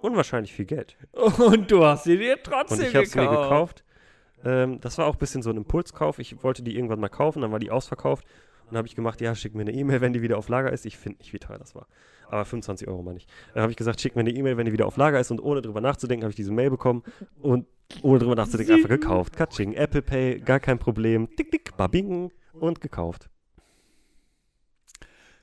unwahrscheinlich 0.00 0.52
viel 0.52 0.64
Geld. 0.64 0.96
Und 1.12 1.70
du 1.70 1.84
hast 1.84 2.04
sie 2.04 2.18
dir 2.18 2.32
Und 2.34 2.42
trotzdem 2.44 2.88
ich 2.88 2.94
habe 2.94 3.04
es 3.04 3.14
mir 3.14 3.22
gekauft. 3.22 3.42
gekauft. 3.48 3.84
Ähm, 4.44 4.80
das 4.80 4.98
war 4.98 5.06
auch 5.06 5.14
ein 5.14 5.18
bisschen 5.18 5.42
so 5.42 5.50
ein 5.50 5.56
Impulskauf. 5.56 6.18
Ich 6.18 6.42
wollte 6.42 6.62
die 6.64 6.74
irgendwann 6.74 6.98
mal 6.98 7.08
kaufen, 7.08 7.40
dann 7.42 7.52
war 7.52 7.60
die 7.60 7.70
ausverkauft. 7.70 8.26
Dann 8.72 8.78
habe 8.78 8.88
ich 8.88 8.96
gemacht, 8.96 9.20
ja, 9.20 9.34
schick 9.34 9.54
mir 9.54 9.60
eine 9.60 9.72
E-Mail, 9.72 10.00
wenn 10.00 10.14
die 10.14 10.22
wieder 10.22 10.38
auf 10.38 10.48
Lager 10.48 10.72
ist. 10.72 10.86
Ich 10.86 10.96
finde 10.96 11.18
nicht, 11.18 11.34
wie 11.34 11.38
teuer 11.38 11.58
das 11.58 11.74
war. 11.74 11.86
Aber 12.28 12.46
25 12.46 12.88
Euro 12.88 13.02
meine 13.02 13.18
ich. 13.18 13.26
Dann 13.52 13.62
habe 13.62 13.70
ich 13.70 13.76
gesagt, 13.76 14.00
schick 14.00 14.16
mir 14.16 14.20
eine 14.20 14.30
E-Mail, 14.30 14.56
wenn 14.56 14.64
die 14.64 14.72
wieder 14.72 14.86
auf 14.86 14.96
Lager 14.96 15.20
ist. 15.20 15.30
Und 15.30 15.40
ohne 15.40 15.60
drüber 15.60 15.82
nachzudenken, 15.82 16.24
habe 16.24 16.30
ich 16.30 16.36
diese 16.36 16.52
Mail 16.52 16.70
bekommen. 16.70 17.02
Und 17.42 17.66
ohne 18.00 18.18
drüber 18.18 18.34
nachzudenken, 18.34 18.72
einfach 18.72 18.88
gekauft. 18.88 19.36
Katsching, 19.36 19.74
Apple 19.74 20.00
Pay, 20.00 20.40
gar 20.40 20.58
kein 20.58 20.78
Problem. 20.78 21.28
Tick, 21.36 21.50
tick, 21.50 21.76
babing. 21.76 22.32
Und 22.54 22.80
gekauft. 22.80 23.28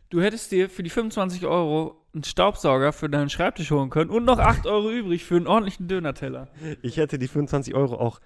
Du 0.10 0.22
hättest 0.22 0.51
dir 0.51 0.68
für 0.68 0.81
die 0.81 0.89
25 0.89 1.45
Euro 1.45 2.03
einen 2.15 2.23
Staubsauger 2.23 2.93
für 2.93 3.10
deinen 3.11 3.30
Schreibtisch 3.30 3.69
holen 3.69 3.91
können 3.91 4.10
und 4.10 4.26
noch 4.26 4.39
8 4.39 4.65
Euro 4.65 4.89
übrig 4.89 5.23
für 5.23 5.35
einen 5.35 5.45
ordentlichen 5.45 5.88
Dönerteller. 5.88 6.47
Ich 6.81 6.97
hätte 6.97 7.19
die 7.19 7.27
25 7.27 7.76
Euro 7.76 7.95
auch 7.95 8.19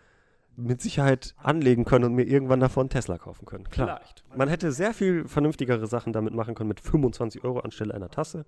mit 0.56 0.82
Sicherheit 0.82 1.34
anlegen 1.38 1.84
können 1.86 2.06
und 2.06 2.14
mir 2.14 2.24
irgendwann 2.26 2.60
davon 2.60 2.90
Tesla 2.90 3.18
kaufen 3.18 3.46
können. 3.46 3.68
Klar. 3.70 3.98
Vielleicht. 4.00 4.24
Man 4.38 4.50
hätte 4.50 4.72
sehr 4.72 4.94
viel 4.94 5.28
vernünftigere 5.28 5.88
Sachen 5.88 6.14
damit 6.14 6.34
machen 6.34 6.54
können 6.56 6.68
mit 6.68 6.80
25 6.80 7.44
Euro 7.44 7.60
anstelle 7.60 7.94
einer 7.94 8.10
Tasse. 8.10 8.46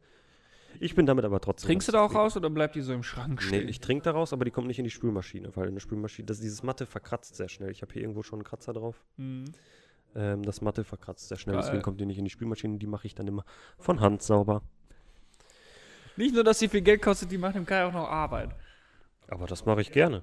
Ich 0.80 0.94
bin 0.94 1.06
damit 1.06 1.24
aber 1.26 1.40
trotzdem. 1.40 1.68
Trinkst 1.70 1.88
du 1.88 1.94
da 1.94 2.02
auch 2.02 2.08
zufrieden. 2.08 2.22
raus 2.22 2.38
oder 2.38 2.50
bleibt 2.50 2.76
die 2.76 2.82
so 2.82 2.94
im 2.94 3.02
Schrank 3.04 3.40
Nee, 3.42 3.48
stehen? 3.48 3.70
ich 3.70 3.80
trinke 3.80 4.04
daraus, 4.04 4.34
aber 4.34 4.44
die 4.46 4.52
kommt 4.52 4.68
nicht 4.68 4.78
in 4.78 4.84
die 4.84 4.92
Spülmaschine, 4.92 5.56
weil 5.56 5.68
in 5.70 5.74
der 5.76 5.80
Spülmaschine, 5.82 6.26
das, 6.26 6.40
dieses 6.42 6.64
Matte 6.64 6.86
verkratzt 6.86 7.36
sehr 7.38 7.48
schnell. 7.50 7.72
Ich 7.72 7.82
habe 7.82 7.94
hier 7.94 8.02
irgendwo 8.02 8.24
schon 8.24 8.40
einen 8.40 8.44
Kratzer 8.46 8.74
drauf. 8.74 9.04
Mhm. 9.18 9.46
Ähm, 10.16 10.44
das 10.44 10.62
Matte 10.62 10.84
verkratzt 10.84 11.30
sehr 11.30 11.38
schnell, 11.38 11.56
Geil. 11.56 11.64
deswegen 11.64 11.82
kommt 11.82 12.00
die 12.02 12.06
nicht 12.06 12.18
in 12.20 12.26
die 12.26 12.30
Spülmaschine. 12.32 12.78
Die 12.78 12.88
mache 12.88 13.08
ich 13.08 13.16
dann 13.16 13.26
immer 13.28 13.46
von 13.78 14.00
Hand 14.02 14.22
sauber. 14.22 14.62
Nicht 16.18 16.34
nur, 16.36 16.44
dass 16.44 16.60
sie 16.60 16.68
viel 16.70 16.82
Geld 16.82 17.02
kostet, 17.02 17.32
die 17.32 17.38
macht 17.38 17.56
dem 17.56 17.66
Kai 17.66 17.86
auch 17.86 17.94
noch 17.94 18.08
Arbeit. 18.10 18.50
Aber 19.28 19.48
das 19.48 19.66
mache 19.66 19.82
ich 19.82 19.92
gerne. 19.92 20.22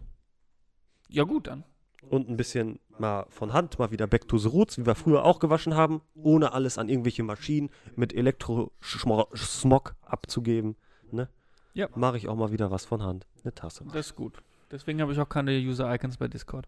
Ja, 1.09 1.25
gut 1.25 1.47
dann. 1.47 1.65
Und 2.09 2.29
ein 2.29 2.37
bisschen 2.37 2.79
mal 2.99 3.27
von 3.31 3.53
Hand, 3.53 3.79
mal 3.79 3.91
wieder 3.91 4.07
back 4.07 4.29
to 4.29 4.39
the 4.39 4.49
roots, 4.49 4.79
wie 4.79 4.87
wir 4.87 4.95
früher 4.95 5.25
auch 5.25 5.39
gewaschen 5.39 5.75
haben, 5.75 6.03
ohne 6.15 6.53
alles 6.53 6.79
an 6.79 6.89
irgendwelche 6.89 7.23
Maschinen 7.23 7.71
mit 7.97 8.13
Elektrosmog 8.13 9.95
abzugeben. 10.03 10.77
Ne? 11.11 11.29
Ja. 11.75 11.89
Mache 11.95 12.17
ich 12.17 12.29
auch 12.29 12.37
mal 12.37 12.53
wieder 12.53 12.71
was 12.71 12.85
von 12.85 13.03
Hand. 13.03 13.27
Eine 13.43 13.55
Tasse. 13.55 13.85
Das 13.93 14.07
ist 14.07 14.17
gut. 14.17 14.43
Deswegen 14.71 15.01
habe 15.01 15.13
ich 15.13 15.21
auch 15.21 15.29
keine 15.29 15.53
User-Icons 15.53 16.17
bei 16.17 16.29
Discord. 16.29 16.67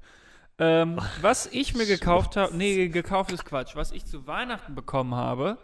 Ähm, 0.59 0.99
was 1.21 1.47
ich 1.47 1.75
mir 1.75 1.87
gekauft 1.87 2.37
habe, 2.37 2.57
nee, 2.57 2.89
gekauft 2.89 3.33
ist 3.33 3.45
Quatsch. 3.45 3.77
Was 3.77 3.93
ich 3.93 4.07
zu 4.07 4.27
Weihnachten 4.27 4.75
bekommen 4.75 5.15
habe, 5.15 5.59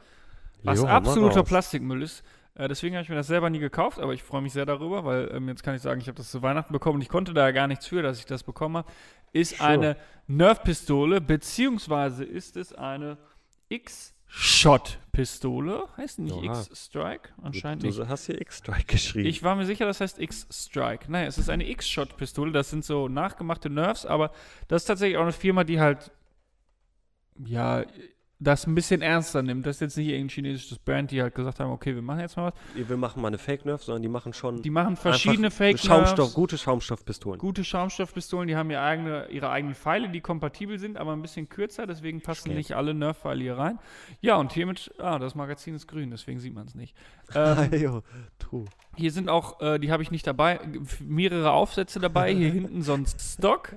was 0.62 0.82
mal 0.82 0.90
absoluter. 0.90 1.42
Plastikmüll 1.42 2.02
ist, 2.02 2.22
äh, 2.54 2.68
deswegen 2.68 2.94
habe 2.96 3.02
ich 3.02 3.08
mir 3.08 3.14
das 3.16 3.26
selber 3.28 3.48
nie 3.50 3.58
gekauft, 3.58 3.98
aber 3.98 4.12
ich 4.14 4.22
freue 4.22 4.42
mich 4.42 4.52
sehr 4.52 4.66
darüber, 4.66 5.04
weil 5.04 5.30
ähm, 5.34 5.48
jetzt 5.48 5.62
kann 5.62 5.74
ich 5.74 5.82
sagen, 5.82 6.00
ich 6.00 6.06
habe 6.08 6.16
das 6.16 6.30
zu 6.30 6.42
Weihnachten 6.42 6.72
bekommen 6.72 6.96
und 6.96 7.02
ich 7.02 7.08
konnte 7.08 7.32
da 7.34 7.46
ja 7.46 7.50
gar 7.52 7.66
nichts 7.66 7.86
für, 7.86 8.02
dass 8.02 8.18
ich 8.18 8.26
das 8.26 8.42
bekommen 8.42 8.78
habe, 8.78 8.90
ist 9.32 9.56
Sure. 9.58 9.68
eine 9.68 9.96
Nerf-Pistole, 10.26 11.20
beziehungsweise 11.20 12.24
ist 12.24 12.56
es 12.56 12.72
eine 12.72 13.18
X-Shot-Pistole. 13.68 15.84
Heißt 15.96 16.18
die 16.18 16.22
nicht 16.22 16.34
Oha. 16.34 16.60
X-Strike? 16.60 17.30
Anscheinend 17.42 17.82
nicht. 17.84 17.98
du 17.98 18.08
hast 18.08 18.26
hier 18.26 18.40
X-Strike 18.40 18.84
geschrieben. 18.86 19.28
Ich 19.28 19.42
war 19.42 19.54
mir 19.56 19.66
sicher, 19.66 19.86
das 19.86 20.00
heißt 20.00 20.18
X-Strike. 20.18 21.10
Nein, 21.10 21.26
es 21.26 21.38
ist 21.38 21.50
eine 21.50 21.68
X-Shot-Pistole. 21.68 22.52
Das 22.52 22.70
sind 22.70 22.84
so 22.84 23.08
nachgemachte 23.08 23.70
Nerfs, 23.70 24.06
aber 24.06 24.30
das 24.68 24.82
ist 24.82 24.86
tatsächlich 24.86 25.16
auch 25.18 25.22
eine 25.22 25.32
Firma, 25.32 25.64
die 25.64 25.80
halt, 25.80 26.10
ja, 27.44 27.84
das 28.40 28.66
ein 28.66 28.74
bisschen 28.74 29.02
ernster 29.02 29.42
nimmt. 29.42 29.66
Das 29.66 29.76
ist 29.76 29.80
jetzt 29.80 29.96
nicht 29.98 30.08
irgendein 30.08 30.30
chinesisches 30.30 30.78
Brand, 30.78 31.10
die 31.10 31.20
halt 31.20 31.34
gesagt 31.34 31.60
haben, 31.60 31.70
okay, 31.70 31.94
wir 31.94 32.00
machen 32.00 32.20
jetzt 32.20 32.36
mal 32.38 32.52
was. 32.52 32.88
wir 32.88 32.96
machen 32.96 33.20
mal 33.20 33.28
eine 33.28 33.36
Fake 33.38 33.66
Nerf, 33.66 33.84
sondern 33.84 34.02
die 34.02 34.08
machen 34.08 34.32
schon 34.32 34.62
Die 34.62 34.70
machen 34.70 34.96
verschiedene 34.96 35.50
fake 35.50 35.78
Schaumstoff, 35.78 36.18
Nerfs, 36.18 36.34
gute 36.34 36.56
Schaumstoffpistolen. 36.56 37.38
gute 37.38 37.64
Schaumstoffpistolen, 37.64 38.48
die 38.48 38.56
haben 38.56 38.70
ihre, 38.70 38.80
eigene, 38.80 39.28
ihre 39.28 39.50
eigenen 39.50 39.74
Pfeile, 39.74 40.08
die 40.08 40.22
kompatibel 40.22 40.78
sind, 40.78 40.96
aber 40.96 41.12
ein 41.12 41.20
bisschen 41.20 41.50
kürzer, 41.50 41.86
deswegen 41.86 42.22
passen 42.22 42.40
Stimmt. 42.40 42.56
nicht 42.56 42.72
alle 42.72 42.94
Nerf-Pfeile 42.94 43.42
hier 43.42 43.58
rein. 43.58 43.78
Ja, 44.22 44.36
und 44.36 44.52
hiermit, 44.52 44.90
ah, 44.98 45.18
das 45.18 45.34
Magazin 45.34 45.74
ist 45.74 45.86
grün, 45.86 46.10
deswegen 46.10 46.40
sieht 46.40 46.54
man 46.54 46.66
es 46.66 46.74
nicht. 46.74 46.96
Ähm. 47.34 48.02
Hier 48.96 49.12
sind 49.12 49.28
auch, 49.28 49.60
äh, 49.60 49.78
die 49.78 49.92
habe 49.92 50.02
ich 50.02 50.10
nicht 50.10 50.26
dabei, 50.26 50.60
mehrere 50.98 51.52
Aufsätze 51.52 52.00
dabei. 52.00 52.34
Hier 52.34 52.50
hinten 52.50 52.82
so 52.82 52.94
ein 52.94 53.06
Stock. 53.06 53.76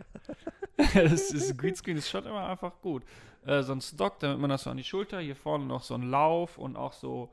das 0.93 1.31
ist 1.31 1.57
Greenscreen, 1.57 1.97
ist 1.97 2.09
schon 2.09 2.25
immer 2.25 2.47
einfach 2.47 2.73
gut. 2.81 3.03
Äh, 3.45 3.63
so 3.63 3.73
ein 3.73 3.81
Stock, 3.81 4.19
damit 4.19 4.39
man 4.39 4.49
das 4.49 4.63
so 4.63 4.69
an 4.69 4.77
die 4.77 4.83
Schulter. 4.83 5.19
Hier 5.19 5.35
vorne 5.35 5.65
noch 5.65 5.83
so 5.83 5.95
ein 5.95 6.03
Lauf 6.03 6.57
und 6.57 6.75
auch 6.75 6.93
so. 6.93 7.31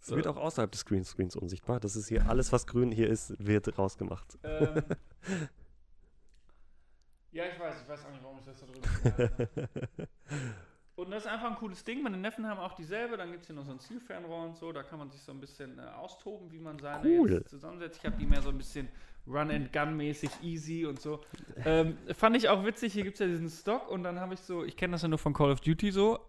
Es 0.00 0.10
wird 0.10 0.26
auch 0.26 0.36
außerhalb 0.36 0.70
des 0.70 0.84
Greenscreens 0.84 1.34
unsichtbar. 1.34 1.80
Das 1.80 1.96
ist 1.96 2.08
hier 2.08 2.28
alles, 2.28 2.52
was 2.52 2.66
grün 2.66 2.92
hier 2.92 3.08
ist, 3.08 3.34
wird 3.38 3.78
rausgemacht. 3.78 4.38
Ähm, 4.42 4.82
ja, 7.32 7.44
ich 7.46 7.58
weiß, 7.58 7.74
ich 7.82 7.88
weiß 7.88 8.04
auch 8.04 8.10
nicht, 8.10 8.22
warum 8.22 8.38
ich 8.38 8.44
das 8.44 8.60
da 8.60 8.66
drüben. 8.66 10.08
Und 10.96 11.10
das 11.10 11.24
ist 11.24 11.30
einfach 11.30 11.50
ein 11.50 11.56
cooles 11.56 11.82
Ding. 11.82 12.02
Meine 12.02 12.16
Neffen 12.16 12.46
haben 12.46 12.60
auch 12.60 12.74
dieselbe. 12.74 13.16
Dann 13.16 13.30
gibt 13.32 13.42
es 13.42 13.46
hier 13.48 13.56
noch 13.56 13.64
so 13.64 13.72
ein 13.72 13.80
Zielfernrohr 13.80 14.44
und 14.44 14.56
so. 14.56 14.72
Da 14.72 14.82
kann 14.84 14.98
man 14.98 15.10
sich 15.10 15.20
so 15.22 15.32
ein 15.32 15.40
bisschen 15.40 15.78
äh, 15.78 15.82
austoben, 15.82 16.52
wie 16.52 16.58
man 16.58 16.78
seine 16.78 17.08
Cool. 17.08 17.32
jetzt 17.32 17.50
zusammensetzt. 17.50 17.98
Ich 17.98 18.06
habe 18.06 18.16
die 18.16 18.26
mehr 18.26 18.42
so 18.42 18.50
ein 18.50 18.58
bisschen 18.58 18.88
Run-and-Gun-mäßig 19.26 20.30
easy 20.42 20.86
und 20.86 21.00
so. 21.00 21.20
Ähm, 21.64 21.96
fand 22.12 22.36
ich 22.36 22.48
auch 22.48 22.64
witzig. 22.64 22.92
Hier 22.92 23.02
gibt 23.02 23.14
es 23.14 23.20
ja 23.20 23.26
diesen 23.26 23.50
Stock 23.50 23.90
und 23.90 24.04
dann 24.04 24.20
habe 24.20 24.34
ich 24.34 24.40
so, 24.40 24.64
ich 24.64 24.76
kenne 24.76 24.92
das 24.92 25.02
ja 25.02 25.08
nur 25.08 25.18
von 25.18 25.32
Call 25.32 25.50
of 25.50 25.60
Duty 25.60 25.90
so. 25.90 26.20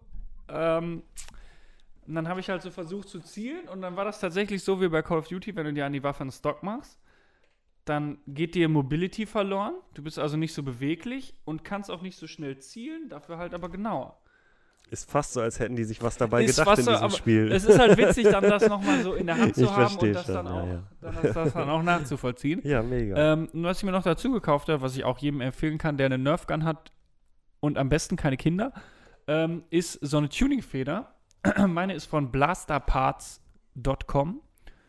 Ähm, 0.48 1.02
und 2.06 2.14
dann 2.14 2.26
habe 2.26 2.40
ich 2.40 2.48
halt 2.48 2.62
so 2.62 2.70
versucht 2.70 3.08
zu 3.08 3.20
zielen 3.20 3.68
und 3.68 3.82
dann 3.82 3.96
war 3.96 4.04
das 4.04 4.20
tatsächlich 4.20 4.62
so 4.62 4.80
wie 4.80 4.88
bei 4.88 5.02
Call 5.02 5.18
of 5.18 5.28
Duty, 5.28 5.54
wenn 5.54 5.66
du 5.66 5.72
dir 5.74 5.86
an 5.86 5.92
die 5.92 6.02
Waffe 6.02 6.22
einen 6.22 6.32
Stock 6.32 6.62
machst 6.62 6.98
dann 7.86 8.18
geht 8.26 8.56
dir 8.56 8.68
Mobility 8.68 9.26
verloren. 9.26 9.74
Du 9.94 10.02
bist 10.02 10.18
also 10.18 10.36
nicht 10.36 10.52
so 10.52 10.62
beweglich 10.62 11.34
und 11.44 11.64
kannst 11.64 11.90
auch 11.90 12.02
nicht 12.02 12.18
so 12.18 12.26
schnell 12.26 12.58
zielen, 12.58 13.08
dafür 13.08 13.38
halt 13.38 13.54
aber 13.54 13.68
genauer. 13.68 14.20
Ist 14.88 15.10
fast 15.10 15.32
so, 15.32 15.40
als 15.40 15.58
hätten 15.58 15.74
die 15.74 15.82
sich 15.82 16.00
was 16.00 16.16
dabei 16.16 16.44
Ist 16.44 16.58
gedacht 16.58 16.78
in 16.78 16.84
so, 16.84 16.90
diesem 16.92 17.04
aber 17.04 17.16
Spiel. 17.16 17.50
Es 17.50 17.64
ist 17.64 17.76
halt 17.78 17.98
witzig, 17.98 18.28
dann 18.30 18.44
das 18.44 18.68
nochmal 18.68 19.02
so 19.02 19.14
in 19.14 19.26
der 19.26 19.36
Hand 19.36 19.56
zu 19.56 19.64
Ich 19.64 19.70
haben 19.70 19.96
und 19.96 20.12
das 20.14 20.26
schon, 20.26 20.34
dann, 20.34 20.46
auch, 20.46 20.64
ja. 20.66 20.82
Das, 21.00 21.34
das 21.34 21.52
dann 21.54 21.68
auch 21.68 21.82
nachzuvollziehen. 21.82 22.60
ja, 22.62 22.82
mega. 22.84 23.32
Ähm, 23.32 23.48
und 23.52 23.64
was 23.64 23.78
ich 23.78 23.84
mir 23.84 23.90
noch 23.90 24.04
dazu 24.04 24.30
gekauft 24.30 24.68
habe, 24.68 24.80
was 24.82 24.96
ich 24.96 25.02
auch 25.02 25.18
jedem 25.18 25.40
empfehlen 25.40 25.78
kann, 25.78 25.96
der 25.96 26.06
eine 26.06 26.18
Nerf 26.18 26.46
Gun 26.46 26.62
hat 26.64 26.92
und 27.58 27.78
am 27.78 27.88
besten 27.88 28.14
keine 28.16 28.36
Kinder, 28.36 28.72
ähm, 29.26 29.64
ist 29.70 29.94
so 30.02 30.18
eine 30.18 30.28
Tuningfeder. 30.28 31.12
Meine 31.66 31.94
ist 31.94 32.06
von 32.06 32.30
blasterparts.com. 32.30 34.40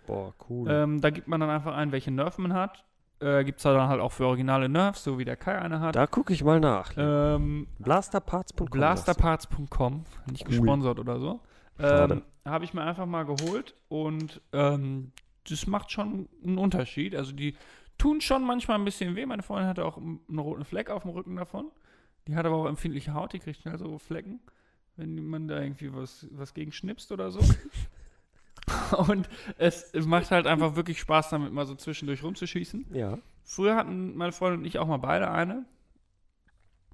Boah, 0.05 0.33
cool. 0.49 0.69
Ähm, 0.69 1.01
da 1.01 1.09
gibt 1.09 1.27
man 1.27 1.39
dann 1.39 1.49
einfach 1.49 1.75
ein, 1.75 1.91
welche 1.91 2.11
Nerf 2.11 2.37
man 2.37 2.53
hat. 2.53 2.83
Äh, 3.19 3.43
Gibt 3.45 3.57
es 3.57 3.63
da 3.63 3.73
dann 3.73 3.89
halt 3.89 3.99
auch 3.99 4.11
für 4.11 4.25
originale 4.27 4.69
Nerfs, 4.69 5.03
so 5.03 5.17
wie 5.17 5.25
der 5.25 5.35
Kai 5.37 5.57
eine 5.59 5.79
hat. 5.79 5.95
da 5.95 6.05
gucke 6.05 6.33
ich 6.33 6.43
mal 6.43 6.59
nach. 6.59 6.93
Ähm, 6.97 7.67
Blasterparts.com. 7.79 8.67
Blasterparts.com, 8.69 10.03
nicht 10.29 10.43
Cool. 10.45 10.49
gesponsert 10.49 10.99
oder 10.99 11.19
so. 11.19 11.39
Ähm, 11.79 12.21
Habe 12.45 12.63
ich 12.65 12.73
mir 12.73 12.83
einfach 12.83 13.05
mal 13.05 13.23
geholt 13.25 13.75
und 13.89 14.41
ähm, 14.53 15.11
das 15.49 15.65
macht 15.67 15.91
schon 15.91 16.27
einen 16.43 16.57
Unterschied. 16.57 17.15
Also 17.15 17.31
die 17.31 17.55
tun 17.97 18.21
schon 18.21 18.43
manchmal 18.45 18.77
ein 18.77 18.85
bisschen 18.85 19.15
weh. 19.15 19.25
Meine 19.25 19.41
Freundin 19.43 19.67
hatte 19.67 19.85
auch 19.85 19.97
einen 19.97 20.39
roten 20.39 20.65
Fleck 20.65 20.89
auf 20.89 21.03
dem 21.03 21.11
Rücken 21.11 21.35
davon. 21.35 21.71
Die 22.27 22.35
hat 22.35 22.45
aber 22.45 22.57
auch 22.57 22.65
empfindliche 22.67 23.13
Haut, 23.13 23.33
die 23.33 23.39
kriegt 23.39 23.61
schnell 23.61 23.77
so 23.79 23.97
Flecken, 23.99 24.41
wenn 24.97 25.27
man 25.27 25.47
da 25.47 25.61
irgendwie 25.61 25.93
was, 25.93 26.27
was 26.31 26.53
gegen 26.53 26.71
schnipst 26.71 27.11
oder 27.11 27.31
so. 27.31 27.39
und 29.07 29.29
es 29.57 29.93
macht 29.93 30.31
halt 30.31 30.47
einfach 30.47 30.75
wirklich 30.75 30.99
Spaß, 30.99 31.29
damit 31.29 31.53
mal 31.53 31.65
so 31.65 31.75
zwischendurch 31.75 32.23
rumzuschießen. 32.23 32.87
Ja. 32.93 33.17
Früher 33.43 33.75
hatten 33.75 34.15
meine 34.15 34.33
Freundin 34.33 34.61
und 34.61 34.65
ich 34.65 34.77
auch 34.79 34.87
mal 34.87 34.97
beide 34.97 35.31
eine 35.31 35.65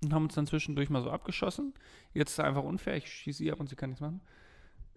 und 0.04 0.14
haben 0.14 0.24
uns 0.24 0.36
dann 0.36 0.46
zwischendurch 0.46 0.90
mal 0.90 1.02
so 1.02 1.10
abgeschossen. 1.10 1.74
Jetzt 2.14 2.32
ist 2.32 2.40
es 2.40 2.46
einfach 2.46 2.64
unfair, 2.64 2.98
ich 2.98 3.08
schieße 3.08 3.40
sie 3.40 3.52
ab 3.52 3.60
und 3.60 3.70
sie 3.70 3.76
kann 3.76 3.90
nichts 3.90 4.02
machen. 4.02 4.22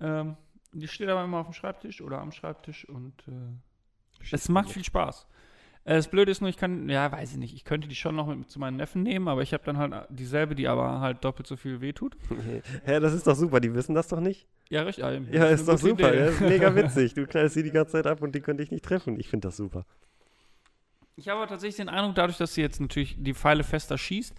Ähm, 0.01 0.37
die 0.73 0.89
steht 0.89 1.09
aber 1.09 1.25
immer 1.25 1.39
auf 1.39 1.47
dem 1.47 1.55
Schreibtisch 1.55 2.03
oder 2.03 2.21
am 2.21 2.33
Schreibtisch 2.33 2.87
und 2.87 3.15
äh, 3.29 4.25
Es 4.31 4.49
macht 4.49 4.71
viel 4.71 4.85
Spaß. 4.85 5.27
Äh, 5.87 5.95
Das 5.97 6.09
Blöde 6.09 6.31
ist 6.31 6.41
nur, 6.43 6.51
ich 6.51 6.57
kann, 6.59 6.89
ja, 6.91 7.11
weiß 7.11 7.33
ich 7.33 7.39
nicht, 7.39 7.55
ich 7.55 7.65
könnte 7.65 7.89
die 7.89 7.95
schon 7.95 8.15
noch 8.17 8.27
mit 8.27 8.51
zu 8.51 8.59
meinen 8.59 8.77
Neffen 8.77 9.03
nehmen, 9.03 9.29
aber 9.29 9.41
ich 9.43 9.55
habe 9.55 9.65
dann 9.65 9.79
halt 9.79 9.95
dieselbe, 10.11 10.55
die 10.55 10.69
aber 10.69 11.01
halt 11.01 11.25
doppelt 11.25 11.47
so 11.47 11.57
viel 11.57 11.81
wehtut. 11.81 12.17
Ja, 12.87 13.01
das 13.01 13.15
ist 13.15 13.27
doch 13.27 13.35
super, 13.37 13.61
die 13.61 13.73
wissen 13.75 13.95
das 13.95 14.09
doch 14.09 14.21
nicht. 14.21 14.47
Ja, 14.69 14.83
richtig. 14.83 15.05
Ja, 15.05 15.13
Ja, 15.13 15.47
ist 15.47 15.67
doch 15.67 15.79
super, 15.79 16.15
ja, 16.15 16.27
ist 16.27 16.41
mega 16.41 16.75
witzig. 16.75 17.15
Du 17.15 17.27
knallst 17.27 17.55
sie 17.55 17.63
die 17.63 17.71
ganze 17.71 17.93
Zeit 17.93 18.07
ab 18.07 18.21
und 18.21 18.35
die 18.35 18.41
können 18.41 18.59
dich 18.59 18.71
nicht 18.71 18.85
treffen. 18.85 19.19
Ich 19.19 19.29
finde 19.29 19.49
das 19.49 19.57
super. 19.57 19.87
Ich 21.19 21.29
habe 21.29 21.39
aber 21.41 21.49
tatsächlich 21.49 21.77
den 21.77 21.89
Eindruck, 21.89 22.15
dadurch, 22.15 22.37
dass 22.37 22.53
sie 22.55 22.61
jetzt 22.61 22.81
natürlich 22.81 23.17
die 23.19 23.33
Pfeile 23.33 23.65
fester 23.65 23.97
schießt, 23.97 24.35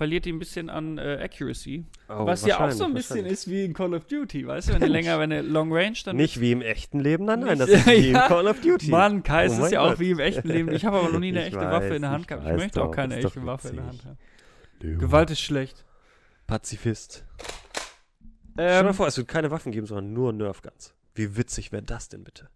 verliert 0.00 0.24
die 0.24 0.32
ein 0.32 0.38
bisschen 0.38 0.70
an 0.70 0.96
äh, 0.96 1.18
Accuracy. 1.22 1.84
Oh, 2.08 2.24
was 2.24 2.46
ja 2.46 2.58
auch 2.66 2.70
so 2.70 2.84
ein 2.84 2.94
bisschen 2.94 3.26
ist 3.26 3.50
wie 3.50 3.66
in 3.66 3.74
Call 3.74 3.92
of 3.92 4.06
Duty, 4.06 4.46
weißt 4.46 4.70
du? 4.70 4.72
Wenn 4.72 4.80
du 4.80 4.86
länger, 4.98 5.18
wenn 5.18 5.28
du 5.28 5.42
Long 5.42 5.70
Range 5.70 5.98
dann. 6.06 6.16
Nicht 6.16 6.40
wie 6.40 6.52
im 6.52 6.62
echten 6.62 7.00
Leben, 7.00 7.26
nein, 7.26 7.40
nein, 7.40 7.58
das 7.58 7.68
ist 7.68 7.86
wie 7.86 7.92
Ja. 8.12 8.22
im 8.22 8.28
Call 8.28 8.46
of 8.46 8.62
Duty. 8.62 8.88
Mann, 8.88 9.22
Kai, 9.22 9.44
es 9.44 9.58
Oh 9.58 9.64
ist 9.66 9.72
ja 9.72 9.82
auch 9.82 9.98
wie 9.98 10.12
im 10.12 10.18
echten 10.18 10.48
Leben. 10.48 10.72
Ich 10.72 10.86
habe 10.86 10.96
aber 10.96 11.10
noch 11.10 11.20
nie 11.20 11.28
eine 11.32 11.40
Ich 11.40 11.46
echte 11.48 11.58
weiß, 11.58 11.70
Waffe 11.70 11.94
in 11.96 12.00
der 12.00 12.12
Hand 12.12 12.28
gehabt. 12.28 12.46
Ich 12.48 12.56
möchte 12.56 12.80
auch 12.82 12.86
doch, 12.86 12.94
keine 12.96 13.16
ist 13.18 13.24
doch 13.24 13.36
echte 13.36 13.44
Waffe 13.46 13.68
in 13.68 13.76
der 13.76 13.86
Hand 13.88 14.04
haben. 14.06 14.18
Leo. 14.80 14.98
Gewalt 14.98 15.30
ist 15.32 15.40
schlecht. 15.40 15.84
Pazifist. 16.46 17.26
Stell 18.54 18.66
dir 18.68 18.78
Ähm, 18.78 18.86
mal 18.86 18.92
vor, 18.94 19.06
es 19.06 19.18
wird 19.18 19.28
keine 19.28 19.50
Waffen 19.50 19.70
geben, 19.70 19.86
sondern 19.86 20.14
nur 20.14 20.32
Nerf-Guns. 20.32 20.94
Wie 21.14 21.36
witzig 21.36 21.72
wäre 21.72 21.82
das 21.82 22.08
denn 22.08 22.24
bitte? 22.24 22.48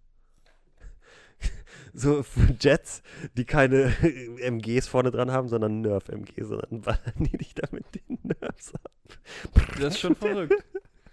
So 1.94 2.24
Jets, 2.60 3.02
die 3.36 3.44
keine 3.44 3.94
MGs 4.40 4.88
vorne 4.88 5.10
dran 5.10 5.30
haben, 5.30 5.48
sondern 5.48 5.80
Nerf-MGs, 5.80 6.48
sondern 6.48 6.82
ballern 6.82 7.14
die 7.18 7.36
dich 7.38 7.54
damit 7.54 7.84
den 7.94 8.18
Nerfs 8.22 8.74
ab. 8.74 8.90
das 9.80 9.94
ist 9.94 10.00
schon 10.00 10.16
verrückt. 10.16 10.54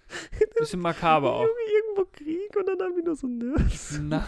Bisschen 0.60 0.82
makaber 0.82 1.34
auch. 1.34 1.48
Irgendwo 1.74 2.06
Krieg 2.12 2.56
und 2.58 2.68
dann 2.68 2.80
haben 2.80 2.96
die 2.98 3.04
nur 3.04 3.16
so 3.16 3.28
Nerfs. 3.28 4.00
Na. 4.04 4.28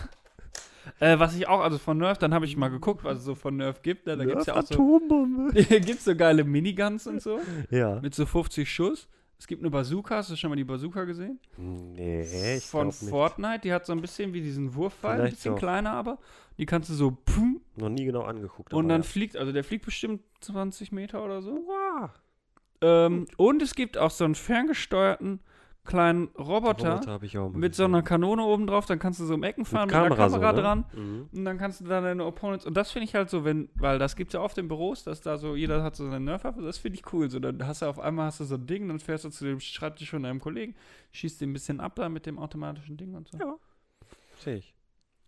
Äh, 1.00 1.18
was 1.20 1.36
ich 1.36 1.48
auch, 1.48 1.62
also 1.62 1.78
von 1.78 1.98
Nerf, 1.98 2.18
dann 2.18 2.34
habe 2.34 2.46
ich 2.46 2.56
mal 2.58 2.70
geguckt, 2.70 3.04
was 3.04 3.20
es 3.20 3.24
so 3.24 3.36
von 3.36 3.56
Nerf 3.58 3.82
gibt. 3.82 4.06
Ne? 4.06 4.18
Da 4.18 4.26
gibt 4.26 4.42
es 4.42 4.48
ja 4.48 4.56
auch 4.56 4.64
so, 4.64 5.02
gibt's 5.54 6.06
so 6.06 6.16
geile 6.16 6.44
Miniguns 6.44 7.08
und 7.08 7.22
so. 7.22 7.40
Ja. 7.70 8.00
Mit 8.02 8.16
so 8.16 8.26
50 8.26 8.70
Schuss. 8.72 9.08
Es 9.40 9.48
gibt 9.48 9.62
eine 9.62 9.70
Bazooka, 9.70 10.16
hast 10.16 10.30
du 10.32 10.36
schon 10.36 10.50
mal 10.50 10.56
die 10.56 10.64
Bazooka 10.64 11.04
gesehen? 11.04 11.40
Nee, 11.58 12.56
ich 12.58 12.66
Von. 12.66 12.92
Fortnite, 12.92 13.60
die 13.64 13.74
hat 13.74 13.86
so 13.86 13.92
ein 13.92 14.00
bisschen 14.00 14.34
wie 14.34 14.42
diesen 14.42 14.74
Wurfpfeil, 14.74 15.22
ein 15.22 15.30
bisschen 15.32 15.54
doch. 15.54 15.60
kleiner 15.60 15.92
aber. 15.92 16.18
Die 16.58 16.66
kannst 16.66 16.90
du 16.90 16.94
so 16.94 17.12
pum, 17.12 17.62
Noch 17.76 17.90
nie 17.90 18.06
genau 18.06 18.22
angeguckt. 18.22 18.74
und 18.74 18.86
aber 18.86 18.90
dann 18.90 19.02
ja. 19.02 19.08
fliegt, 19.08 19.36
also 19.36 19.52
der 19.52 19.64
fliegt 19.64 19.86
bestimmt 19.86 20.22
20 20.42 20.92
Meter 20.92 21.26
oder 21.26 21.42
so. 21.42 21.52
Wow. 21.52 22.10
Ähm, 22.82 23.28
und 23.38 23.62
es 23.62 23.76
gibt 23.76 23.98
auch 23.98 24.12
so 24.12 24.24
einen 24.24 24.36
ferngesteuerten 24.36 25.40
kleinen 25.86 26.28
Roboter, 26.38 27.02
Roboter 27.02 27.50
mit 27.50 27.76
so 27.76 27.86
einer 27.86 28.02
Kanone 28.02 28.44
oben 28.44 28.68
drauf. 28.68 28.86
Dann 28.86 29.00
kannst 29.00 29.20
du 29.20 29.26
so 29.26 29.34
um 29.34 29.44
Ecken 29.44 29.66
fahren 29.66 29.88
mit, 29.88 29.96
einer 29.96 30.10
Kamera 30.10 30.30
Kamera 30.30 30.50
so, 30.52 30.56
ne? 30.56 30.62
dran. 30.62 30.86
Mhm. 30.96 31.30
Und 31.34 31.46
dann 31.46 31.58
kannst 31.58 31.82
du 31.82 31.86
da 31.86 32.02
deine 32.02 32.26
Opponents. 32.26 32.66
Und 32.66 32.76
das 32.76 32.92
finde 32.92 33.06
ich 33.06 33.16
halt 33.16 33.30
so, 33.30 33.44
wenn, 33.44 33.70
weil 33.76 34.00
das 34.00 34.16
gibt 34.16 34.30
es 34.30 34.34
ja 34.34 34.42
oft 34.42 34.58
in 34.58 34.68
Büros, 34.68 35.04
dass 35.04 35.22
da 35.22 35.38
so, 35.38 35.56
jeder 35.56 35.84
hat 35.84 35.96
so 35.96 36.06
seine 36.06 36.24
Nerfwaffe, 36.24 36.62
das 36.62 36.78
finde 36.78 37.00
ich 37.00 37.14
cool. 37.14 37.30
So, 37.30 37.40
dann 37.40 37.66
hast 37.68 37.82
du 37.82 37.88
auf 37.88 38.00
einmal 38.00 38.28
hast 38.28 38.40
du 38.40 38.46
so 38.46 38.56
ein 38.56 38.66
Ding, 38.66 38.88
dann 38.88 39.00
fährst 39.00 39.26
du 39.26 39.30
zu 39.30 39.46
dem 39.46 39.60
Schreibtisch 39.60 40.10
von 40.10 40.24
deinem 40.24 40.40
Kollegen, 40.40 40.76
schießt 41.12 41.42
den 41.42 41.50
ein 41.50 41.54
bisschen 41.54 41.80
ab 41.80 41.96
da 41.96 42.10
mit 42.10 42.26
dem 42.26 42.40
automatischen 42.40 42.98
Ding 42.98 43.14
und 43.14 43.28
so. 43.28 43.38
Ja. 43.38 43.56
Sehe 44.40 44.58
ich. 44.58 44.74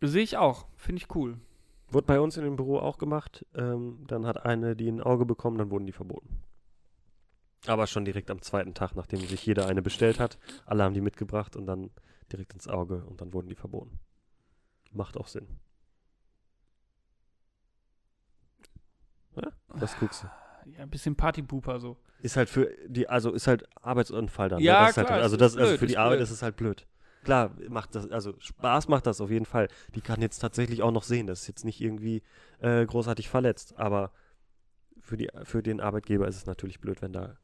Sehe 0.01 0.23
ich 0.23 0.37
auch. 0.37 0.67
Finde 0.75 1.01
ich 1.01 1.15
cool. 1.15 1.37
Wurde 1.89 2.07
bei 2.07 2.19
uns 2.19 2.37
in 2.37 2.43
dem 2.43 2.55
Büro 2.55 2.79
auch 2.79 2.97
gemacht. 2.97 3.45
Ähm, 3.55 3.99
dann 4.07 4.25
hat 4.25 4.45
eine 4.45 4.75
die 4.75 4.87
ein 4.87 5.01
Auge 5.01 5.25
bekommen, 5.25 5.57
dann 5.57 5.69
wurden 5.69 5.85
die 5.85 5.91
verboten. 5.91 6.41
Aber 7.67 7.87
schon 7.87 8.05
direkt 8.05 8.29
am 8.31 8.41
zweiten 8.41 8.73
Tag, 8.73 8.95
nachdem 8.95 9.19
sich 9.19 9.45
jeder 9.45 9.67
eine 9.67 9.81
bestellt 9.81 10.19
hat. 10.19 10.37
Alle 10.65 10.83
haben 10.83 10.93
die 10.93 11.01
mitgebracht 11.01 11.55
und 11.55 11.65
dann 11.65 11.91
direkt 12.31 12.53
ins 12.53 12.67
Auge 12.67 13.03
und 13.05 13.21
dann 13.21 13.33
wurden 13.33 13.49
die 13.49 13.55
verboten. 13.55 13.99
Macht 14.91 15.17
auch 15.17 15.27
Sinn. 15.27 15.47
Ja? 19.35 19.51
Was 19.67 19.97
guckst 19.97 20.23
du? 20.23 20.27
Ja, 20.71 20.79
ein 20.79 20.89
bisschen 20.89 21.15
Partypooper 21.15 21.79
so. 21.79 21.97
Ist 22.21 22.37
halt 22.37 22.49
für 22.49 22.71
die, 22.87 23.07
also 23.07 23.31
ist 23.33 23.47
halt 23.47 23.65
Arbeitsunfall 23.81 24.49
dann. 24.49 24.59
Ja, 24.59 24.73
ne? 24.73 24.79
das 24.79 24.89
ist 24.91 24.97
halt, 24.97 25.07
klar, 25.07 25.21
also 25.21 25.37
das, 25.37 25.55
also 25.55 25.69
blöd, 25.69 25.79
für 25.79 25.87
die 25.87 25.97
Arbeit 25.97 26.17
blöd. 26.17 26.23
ist 26.23 26.31
es 26.31 26.41
halt 26.41 26.55
blöd. 26.55 26.87
Klar, 27.23 27.55
macht 27.69 27.95
das, 27.95 28.09
also 28.11 28.33
Spaß 28.39 28.87
macht 28.87 29.07
das 29.07 29.19
auf 29.19 29.31
jeden 29.31 29.45
Fall. 29.45 29.67
Die 29.95 30.01
kann 30.01 30.21
jetzt 30.21 30.39
tatsächlich 30.39 30.83
auch 30.83 30.91
noch 30.91 31.03
sehen. 31.03 31.27
Das 31.27 31.41
ist 31.41 31.47
jetzt 31.47 31.65
nicht 31.65 31.81
irgendwie 31.81 32.23
äh, 32.59 32.85
großartig 32.85 33.29
verletzt, 33.29 33.73
aber 33.77 34.11
für, 35.01 35.17
die, 35.17 35.29
für 35.43 35.61
den 35.61 35.81
Arbeitgeber 35.81 36.27
ist 36.27 36.37
es 36.37 36.45
natürlich 36.45 36.79
blöd, 36.79 37.01
wenn 37.01 37.13
da 37.13 37.37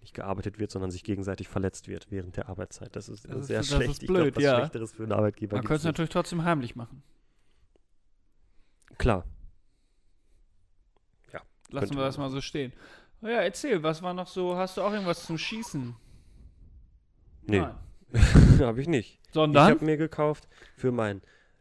nicht 0.00 0.14
gearbeitet 0.14 0.58
wird, 0.58 0.70
sondern 0.70 0.90
sich 0.90 1.04
gegenseitig 1.04 1.48
verletzt 1.48 1.88
wird 1.88 2.10
während 2.10 2.36
der 2.36 2.48
Arbeitszeit. 2.48 2.94
Das 2.96 3.08
ist, 3.08 3.24
Das 3.28 3.36
ist- 3.40 3.46
sehr 3.48 3.58
das 3.58 3.68
schlecht. 3.68 3.90
ist 3.90 4.02
ich 4.02 4.08
glaub, 4.08 4.22
blöd, 4.22 4.36
was 4.36 4.42
ja. 4.44 4.56
Schlechteres 4.58 4.92
für 4.92 5.02
einen 5.02 5.12
Arbeitgeber 5.12 5.56
Man 5.56 5.64
könnte 5.64 5.78
es 5.78 5.84
natürlich 5.84 6.10
trotzdem 6.10 6.44
heimlich 6.44 6.76
machen. 6.76 7.02
Klar. 8.98 9.24
Lassen 11.70 11.88
Könnte 11.88 12.00
wir 12.00 12.04
das 12.06 12.16
mal 12.16 12.30
so 12.30 12.40
stehen. 12.40 12.72
Oh 13.20 13.26
ja, 13.26 13.42
erzähl, 13.42 13.82
was 13.82 14.00
war 14.00 14.14
noch 14.14 14.26
so? 14.26 14.56
Hast 14.56 14.78
du 14.78 14.82
auch 14.82 14.90
irgendwas 14.90 15.26
zum 15.26 15.36
Schießen? 15.36 15.94
Nee, 17.42 17.60
Nein. 17.60 17.74
habe 18.60 18.80
ich 18.80 18.88
nicht. 18.88 19.20
Ich 19.26 19.34
Sondern? 19.34 19.70
habe 19.72 19.84
mir 19.84 19.98
gekauft 19.98 20.48
für 20.76 20.92
mein 20.92 21.20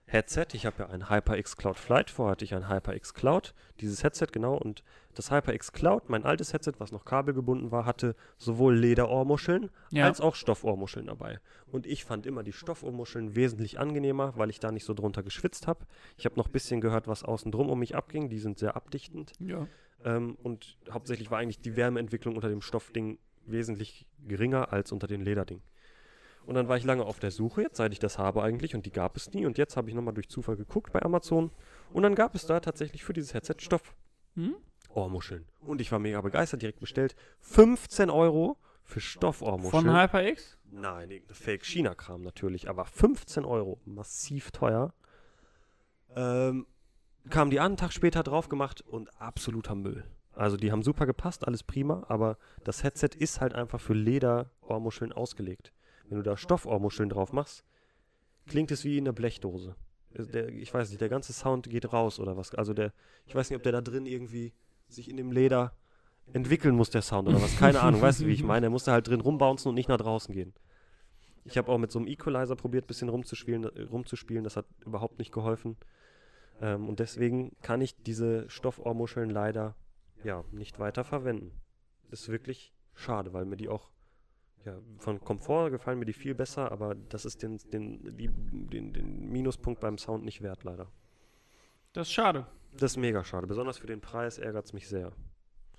Headset. 0.09 0.47
Ich 0.53 0.65
habe 0.65 0.84
ja 0.84 0.89
ein 0.89 1.09
HyperX 1.09 1.57
Cloud 1.57 1.77
Flight. 1.77 2.09
Vorher 2.09 2.31
hatte 2.31 2.45
ich 2.45 2.55
ein 2.55 2.69
HyperX 2.69 3.13
Cloud. 3.13 3.53
Dieses 3.81 4.03
Headset, 4.03 4.27
genau. 4.31 4.55
Und 4.55 4.84
das 5.13 5.31
HyperX 5.31 5.73
Cloud, 5.73 6.09
mein 6.09 6.23
altes 6.23 6.53
Headset, 6.53 6.73
was 6.77 6.93
noch 6.93 7.03
kabelgebunden 7.03 7.71
war, 7.71 7.85
hatte 7.85 8.15
sowohl 8.38 8.75
Lederohrmuscheln 8.75 9.69
ja. 9.91 10.05
als 10.05 10.21
auch 10.21 10.35
Stoffohrmuscheln 10.35 11.07
dabei. 11.07 11.39
Und 11.65 11.85
ich 11.85 12.05
fand 12.05 12.25
immer 12.25 12.43
die 12.43 12.53
Stoffohrmuscheln 12.53 13.35
wesentlich 13.35 13.79
angenehmer, 13.79 14.34
weil 14.38 14.49
ich 14.49 14.61
da 14.61 14.71
nicht 14.71 14.85
so 14.85 14.93
drunter 14.93 15.23
geschwitzt 15.23 15.67
habe. 15.67 15.85
Ich 16.17 16.25
habe 16.25 16.35
noch 16.35 16.47
ein 16.47 16.53
bisschen 16.53 16.79
gehört, 16.79 17.07
was 17.07 17.23
außen 17.23 17.51
drum 17.51 17.69
um 17.69 17.79
mich 17.79 17.95
abging. 17.95 18.29
Die 18.29 18.39
sind 18.39 18.57
sehr 18.57 18.75
abdichtend. 18.75 19.34
ja. 19.39 19.67
Ähm, 20.05 20.38
und 20.43 20.77
hauptsächlich 20.91 21.31
war 21.31 21.39
eigentlich 21.39 21.59
die 21.59 21.75
Wärmeentwicklung 21.75 22.35
unter 22.35 22.49
dem 22.49 22.61
Stoffding 22.61 23.17
wesentlich 23.47 24.05
geringer 24.27 24.71
als 24.71 24.91
unter 24.91 25.07
den 25.07 25.21
Lederding. 25.21 25.61
Und 26.48 26.56
dann 26.56 26.69
war 26.69 26.78
ich 26.78 26.86
lange 26.86 27.06
auf 27.06 27.19
der 27.19 27.30
Suche, 27.30 27.61
jetzt 27.64 27.76
seit 27.76 27.91
ich 27.91 27.99
das 27.99 28.18
habe 28.18 28.41
eigentlich, 28.41 28.74
und 28.74 28.86
die 28.86 28.91
gab 28.91 29.18
es 29.18 29.34
nie. 29.34 29.45
Und 29.45 29.57
jetzt 29.57 29.76
habe 29.76 29.90
ich 29.90 29.95
nochmal 29.95 30.14
durch 30.14 30.30
Zufall 30.30 30.56
geguckt 30.56 30.94
bei 30.94 31.02
Amazon. 31.02 31.52
Und 31.91 32.03
dann 32.03 32.15
gab 32.15 32.36
es 32.36 32.45
da 32.45 32.61
tatsächlich 32.61 33.03
für 33.03 33.11
dieses 33.11 33.34
Headset 33.34 33.56
Stoff. 33.60 33.94
Hm? 34.36 34.56
Ohrmuscheln. 34.94 35.45
Und 35.60 35.82
ich 35.82 35.91
war 35.91 35.99
mega 35.99 36.22
begeistert, 36.22 36.61
direkt 36.61 36.80
bestellt. 36.80 37.18
15 37.41 38.10
Euro 38.10 38.57
für 38.86 39.02
Stoffohrmuscheln. 39.02 39.84
Von 39.84 39.94
HyperX? 39.94 40.57
Nein, 40.72 41.11
irgendein 41.11 41.36
Fake-China-Kram 41.36 42.22
natürlich, 42.22 42.69
aber 42.69 42.86
15 42.86 43.44
Euro, 43.44 43.82
massiv 43.84 44.52
teuer. 44.52 44.94
Ähm, 46.15 46.65
kamen 47.30 47.52
die 47.52 47.60
an, 47.60 47.65
einen 47.65 47.78
Tag 47.78 47.91
später 47.91 48.24
drauf 48.24 48.48
gemacht 48.48 48.80
und 48.80 49.10
absoluter 49.19 49.76
Müll. 49.76 50.06
Also 50.32 50.56
die 50.56 50.72
haben 50.72 50.82
super 50.82 51.06
gepasst, 51.06 51.45
alles 51.45 51.64
prima, 51.64 52.06
aber 52.07 52.38
das 52.64 52.84
Headset 52.84 53.10
ist 53.18 53.41
halt 53.41 53.53
einfach 53.53 53.82
für 53.82 53.94
Lederohrmuscheln 53.94 55.11
ausgelegt. 55.11 55.74
Wenn 56.09 56.17
du 56.17 56.23
da 56.23 56.38
Stoffohrmuscheln 56.38 57.09
drauf 57.09 57.34
machst, 57.34 57.63
klingt 58.45 58.71
es 58.71 58.84
wie 58.84 58.97
in 58.97 59.05
einer 59.05 59.13
Blechdose. 59.13 59.75
Also 60.17 60.31
Der, 60.31 60.49
ich 60.49 60.73
weiß 60.73 60.89
nicht, 60.89 61.01
der 61.01 61.09
ganze 61.09 61.34
Sound 61.34 61.69
geht 61.69 61.91
raus 61.91 62.19
oder 62.19 62.38
was. 62.38 62.55
Also 62.55 62.73
der, 62.73 62.93
ich 63.25 63.35
weiß 63.35 63.49
nicht, 63.49 63.57
ob 63.57 63.63
der 63.63 63.73
da 63.73 63.81
drin 63.81 64.05
irgendwie 64.05 64.53
sich 64.88 65.09
in 65.09 65.17
dem 65.17 65.31
Leder 65.31 65.73
entwickeln 66.34 66.75
muss, 66.75 66.89
der 66.89 67.01
Sound 67.01 67.27
oder 67.27 67.41
was. 67.41 67.57
Keine 67.57 67.81
Ahnung, 67.81 68.01
weißt 68.01 68.21
du, 68.21 68.25
wie 68.25 68.34
ich 68.34 68.43
meine? 68.43 68.61
Der 68.61 68.69
musste 68.69 68.91
halt 68.91 69.07
drin 69.07 69.21
rumbouncen 69.21 69.69
und 69.69 69.75
nicht 69.75 69.89
nach 69.89 69.97
draußen 69.97 70.34
gehen. 70.34 70.53
Ich 71.45 71.57
habe 71.57 71.71
auch 71.71 71.77
mit 71.77 71.91
so 71.91 71.99
einem 71.99 72.07
Equalizer 72.07 72.55
probiert, 72.55 72.85
ein 72.85 72.88
bisschen 72.88 73.09
rumzuspielen, 73.09 73.63
äh, 73.63 73.84
rumzuspielen. 73.84 74.43
Das 74.43 74.57
hat 74.57 74.65
überhaupt 74.85 75.19
nicht 75.19 75.31
geholfen. 75.31 75.77
Ähm, 76.61 76.89
und 76.89 76.99
deswegen 76.99 77.55
kann 77.61 77.81
ich 77.81 77.95
diese 78.03 78.49
Stoffohrmuscheln 78.49 79.29
leider 79.29 79.75
ja, 80.23 80.43
nicht 80.51 80.79
weiter 80.79 81.03
verwenden. 81.03 81.51
Ist 82.11 82.29
wirklich 82.29 82.73
schade, 82.95 83.34
weil 83.34 83.45
mir 83.45 83.57
die 83.57 83.69
auch 83.69 83.89
ja, 84.65 84.77
von 84.97 85.19
Komfort 85.21 85.71
gefallen 85.71 85.99
mir 85.99 86.05
die 86.05 86.13
viel 86.13 86.35
besser, 86.35 86.71
aber 86.71 86.95
das 86.95 87.25
ist 87.25 87.41
den, 87.41 87.57
den, 87.71 88.17
die, 88.17 88.29
den, 88.29 88.93
den 88.93 89.29
Minuspunkt 89.29 89.79
beim 89.79 89.97
Sound 89.97 90.25
nicht 90.25 90.41
wert, 90.41 90.63
leider. 90.63 90.91
Das 91.93 92.07
ist 92.07 92.13
schade. 92.13 92.45
Das 92.73 92.91
ist 92.91 92.97
mega 92.97 93.23
schade. 93.23 93.47
Besonders 93.47 93.77
für 93.77 93.88
den 93.88 94.01
Preis 94.01 94.38
ärgert 94.38 94.65
es 94.65 94.73
mich 94.73 94.88
sehr. 94.88 95.13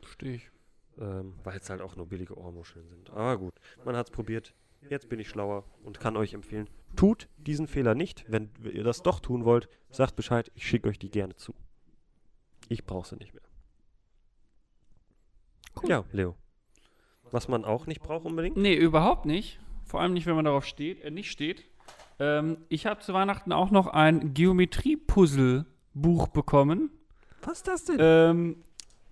Verstehe 0.01 0.35
ich. 0.35 0.51
Ähm, 0.99 1.35
weil 1.45 1.59
es 1.59 1.71
halt 1.71 1.81
auch 1.81 1.95
nur 1.97 2.09
billige 2.09 2.37
Ohrmuscheln 2.37 2.89
sind. 2.89 3.11
Aber 3.11 3.39
gut, 3.39 3.55
man 3.85 3.97
hat 3.97 4.07
es 4.07 4.11
probiert. 4.11 4.55
Jetzt 4.89 5.09
bin 5.09 5.21
ich 5.21 5.29
schlauer 5.29 5.65
und 5.85 6.01
kann 6.01 6.17
euch 6.17 6.35
empfehlen, 6.35 6.69
tut 6.97 7.29
diesen 7.37 7.67
Fehler 7.67 7.95
nicht. 7.95 8.25
Wenn 8.29 8.51
ihr 8.65 8.85
das 8.85 9.03
doch 9.03 9.21
tun 9.21 9.45
wollt, 9.45 9.69
sagt 9.91 10.17
Bescheid, 10.17 10.51
ich 10.55 10.67
schicke 10.67 10.89
euch 10.89 10.99
die 10.99 11.11
gerne 11.11 11.37
zu. 11.37 11.55
Ich 12.69 12.85
brauche 12.85 13.09
sie 13.09 13.17
nicht 13.17 13.35
mehr. 13.35 13.43
Cool. 15.81 15.91
Ja, 15.91 16.05
Leo. 16.13 16.37
Was 17.31 17.49
man 17.49 17.65
auch 17.65 17.87
nicht 17.87 18.03
braucht 18.03 18.27
unbedingt? 18.27 18.57
Nee, 18.57 18.75
überhaupt 18.75 19.27
nicht. 19.27 19.59
Vor 19.85 20.01
allem 20.01 20.13
nicht, 20.13 20.27
wenn 20.27 20.37
man 20.37 20.45
darauf 20.45 20.65
steht, 20.65 21.03
äh, 21.03 21.11
nicht 21.11 21.31
steht. 21.31 21.65
Ähm, 22.19 22.59
ich 22.69 22.87
habe 22.87 23.01
zu 23.01 23.13
Weihnachten 23.15 23.53
auch 23.53 23.71
noch 23.71 23.87
ein 23.87 24.35
Geometrie-Puzzle-Buch 24.35 26.29
bekommen. 26.29 26.91
Was 27.43 27.59
ist 27.59 27.69
das 27.69 27.85
denn? 27.85 27.97
Ähm, 28.01 28.57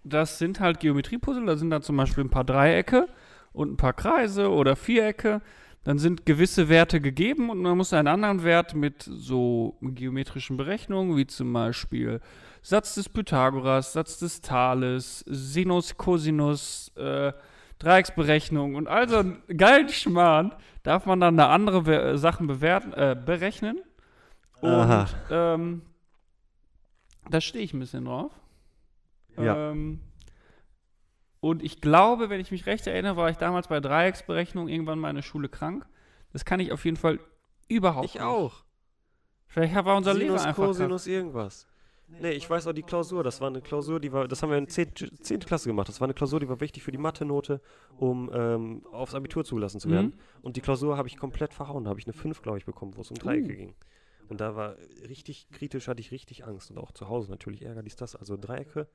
das 0.05 0.39
sind 0.39 0.61
halt 0.61 0.81
Geometriepuzzle, 0.81 1.47
da 1.47 1.57
sind 1.57 1.71
dann 1.71 1.83
zum 1.83 1.97
Beispiel 1.97 2.25
ein 2.25 2.31
paar 2.31 2.45
Dreiecke 2.45 3.09
und 3.53 3.73
ein 3.73 3.77
paar 3.77 3.93
Kreise 3.93 4.51
oder 4.51 4.77
Vierecke. 4.77 5.41
dann 5.85 5.99
sind 6.01 6.27
gewisse 6.27 6.69
Werte 6.69 7.01
gegeben 7.01 7.49
und 7.49 7.63
man 7.63 7.77
muss 7.77 7.93
einen 7.93 8.09
anderen 8.09 8.43
Wert 8.43 8.75
mit 8.75 9.05
so 9.05 9.77
geometrischen 9.81 10.57
Berechnungen, 10.57 11.17
wie 11.17 11.29
zum 11.29 11.53
Beispiel 11.53 12.21
Satz 12.61 12.97
des 12.97 13.09
Pythagoras, 13.09 13.93
Satz 13.93 14.19
des 14.19 14.41
Thales, 14.41 15.25
Sinus, 15.29 15.97
Cosinus, 15.97 16.91
äh, 16.97 17.33
Dreiecksberechnung 17.79 18.75
und 18.75 18.89
all 18.89 19.09
so 19.09 19.19
einen 19.19 19.43
geilen 19.57 19.89
Schmarrn, 19.89 20.55
darf 20.83 21.07
man 21.07 21.21
dann 21.21 21.37
da 21.37 21.51
andere 21.51 21.83
Be 21.83 22.17
Sachen 22.19 22.47
bewerten, 22.47 22.93
äh, 22.93 23.17
berechnen. 23.23 23.79
Und 24.61 24.71
Aha. 24.71 25.07
ähm, 25.31 25.83
da 27.29 27.41
stehe 27.41 27.65
ich 27.65 27.75
ein 27.75 27.81
bisschen 27.81 28.07
drauf. 28.07 28.33
Ja. 29.37 29.71
Ähm, 29.71 30.01
und 31.41 31.63
ich 31.63 31.81
glaube, 31.81 32.31
wenn 32.31 32.41
ich 32.41 32.51
mich 32.51 32.67
recht 32.67 32.87
erinnere, 32.87 33.17
war 33.17 33.31
ich 33.31 33.37
damals 33.37 33.69
bei 33.69 33.81
Dreiecksberechnung 33.81 34.69
irgendwann 34.69 34.99
mal 34.99 35.11
in 35.11 35.17
der 35.17 35.23
Schule 35.23 35.49
krank. 35.49 35.87
Das 36.33 36.45
kann 36.45 36.61
ich 36.61 36.73
auf 36.73 36.85
jeden 36.85 36.97
Fall 36.97 37.21
überhaupt 37.69 38.07
Ich 38.07 38.15
nicht. 38.15 38.23
auch. 38.23 38.65
Vielleicht 39.47 39.75
war 39.75 39.97
unser 39.97 40.15
Lehrer 40.15 40.39
Sinus, 40.39 40.45
einfach 40.45 40.63
krank. 40.65 40.69
Cosinus, 40.77 41.07
irgendwas. 41.07 41.67
Nee, 42.09 42.33
ich 42.33 42.49
weiß 42.49 42.67
auch 42.67 42.73
die 42.73 42.83
Klausur. 42.83 43.25
Das 43.25 43.41
war 43.41 43.49
eine 43.49 43.61
Klausur, 43.61 44.01
die 44.01 44.13
war, 44.13 44.29
das 44.29 44.43
haben 44.43 44.51
wir 44.51 44.59
in 44.59 44.69
10. 44.69 44.93
10. 45.21 45.41
Klasse 45.41 45.69
gemacht. 45.69 45.89
Das 45.89 46.01
war 46.01 46.07
eine 46.07 46.15
Klausur, 46.15 46.41
die 46.41 46.49
war 46.49 46.61
wichtig 46.61 46.83
für 46.83 46.93
die 46.93 46.99
Mathe-Note, 46.99 47.61
um 47.99 48.31
ähm, 48.33 48.87
aufs 48.93 49.15
Abitur 49.15 49.45
zugelassen 49.45 49.81
zu 49.81 49.91
werden. 49.91 50.07
Mhm. 50.07 50.43
Und 50.43 50.57
die 50.57 50.61
Klausur 50.61 50.97
habe 50.97 51.09
ich 51.09 51.17
komplett 51.17 51.53
verhauen. 51.53 51.85
Da 51.85 51.91
habe 51.91 52.01
ich 52.01 52.07
eine 52.07 52.13
5, 52.15 52.43
glaube 52.43 52.59
ich, 52.59 52.65
bekommen, 52.65 52.97
wo 52.97 53.01
es 53.01 53.11
um 53.11 53.19
Dreiecke 53.19 53.53
Uh. 53.53 53.57
ging. 53.57 53.75
Und 54.29 54.41
da 54.41 54.57
war 54.57 54.77
richtig 55.09 55.49
kritisch, 55.51 55.89
hatte 55.89 56.01
ich 56.01 56.11
richtig 56.11 56.45
Angst. 56.45 56.71
Und 56.71 56.79
auch 56.79 56.93
zu 56.93 57.09
Hause 57.09 57.31
natürlich 57.31 57.63
ärgerlich 57.63 57.97
das. 57.97 58.17
Also 58.17 58.37
Dreiecke, 58.37 58.89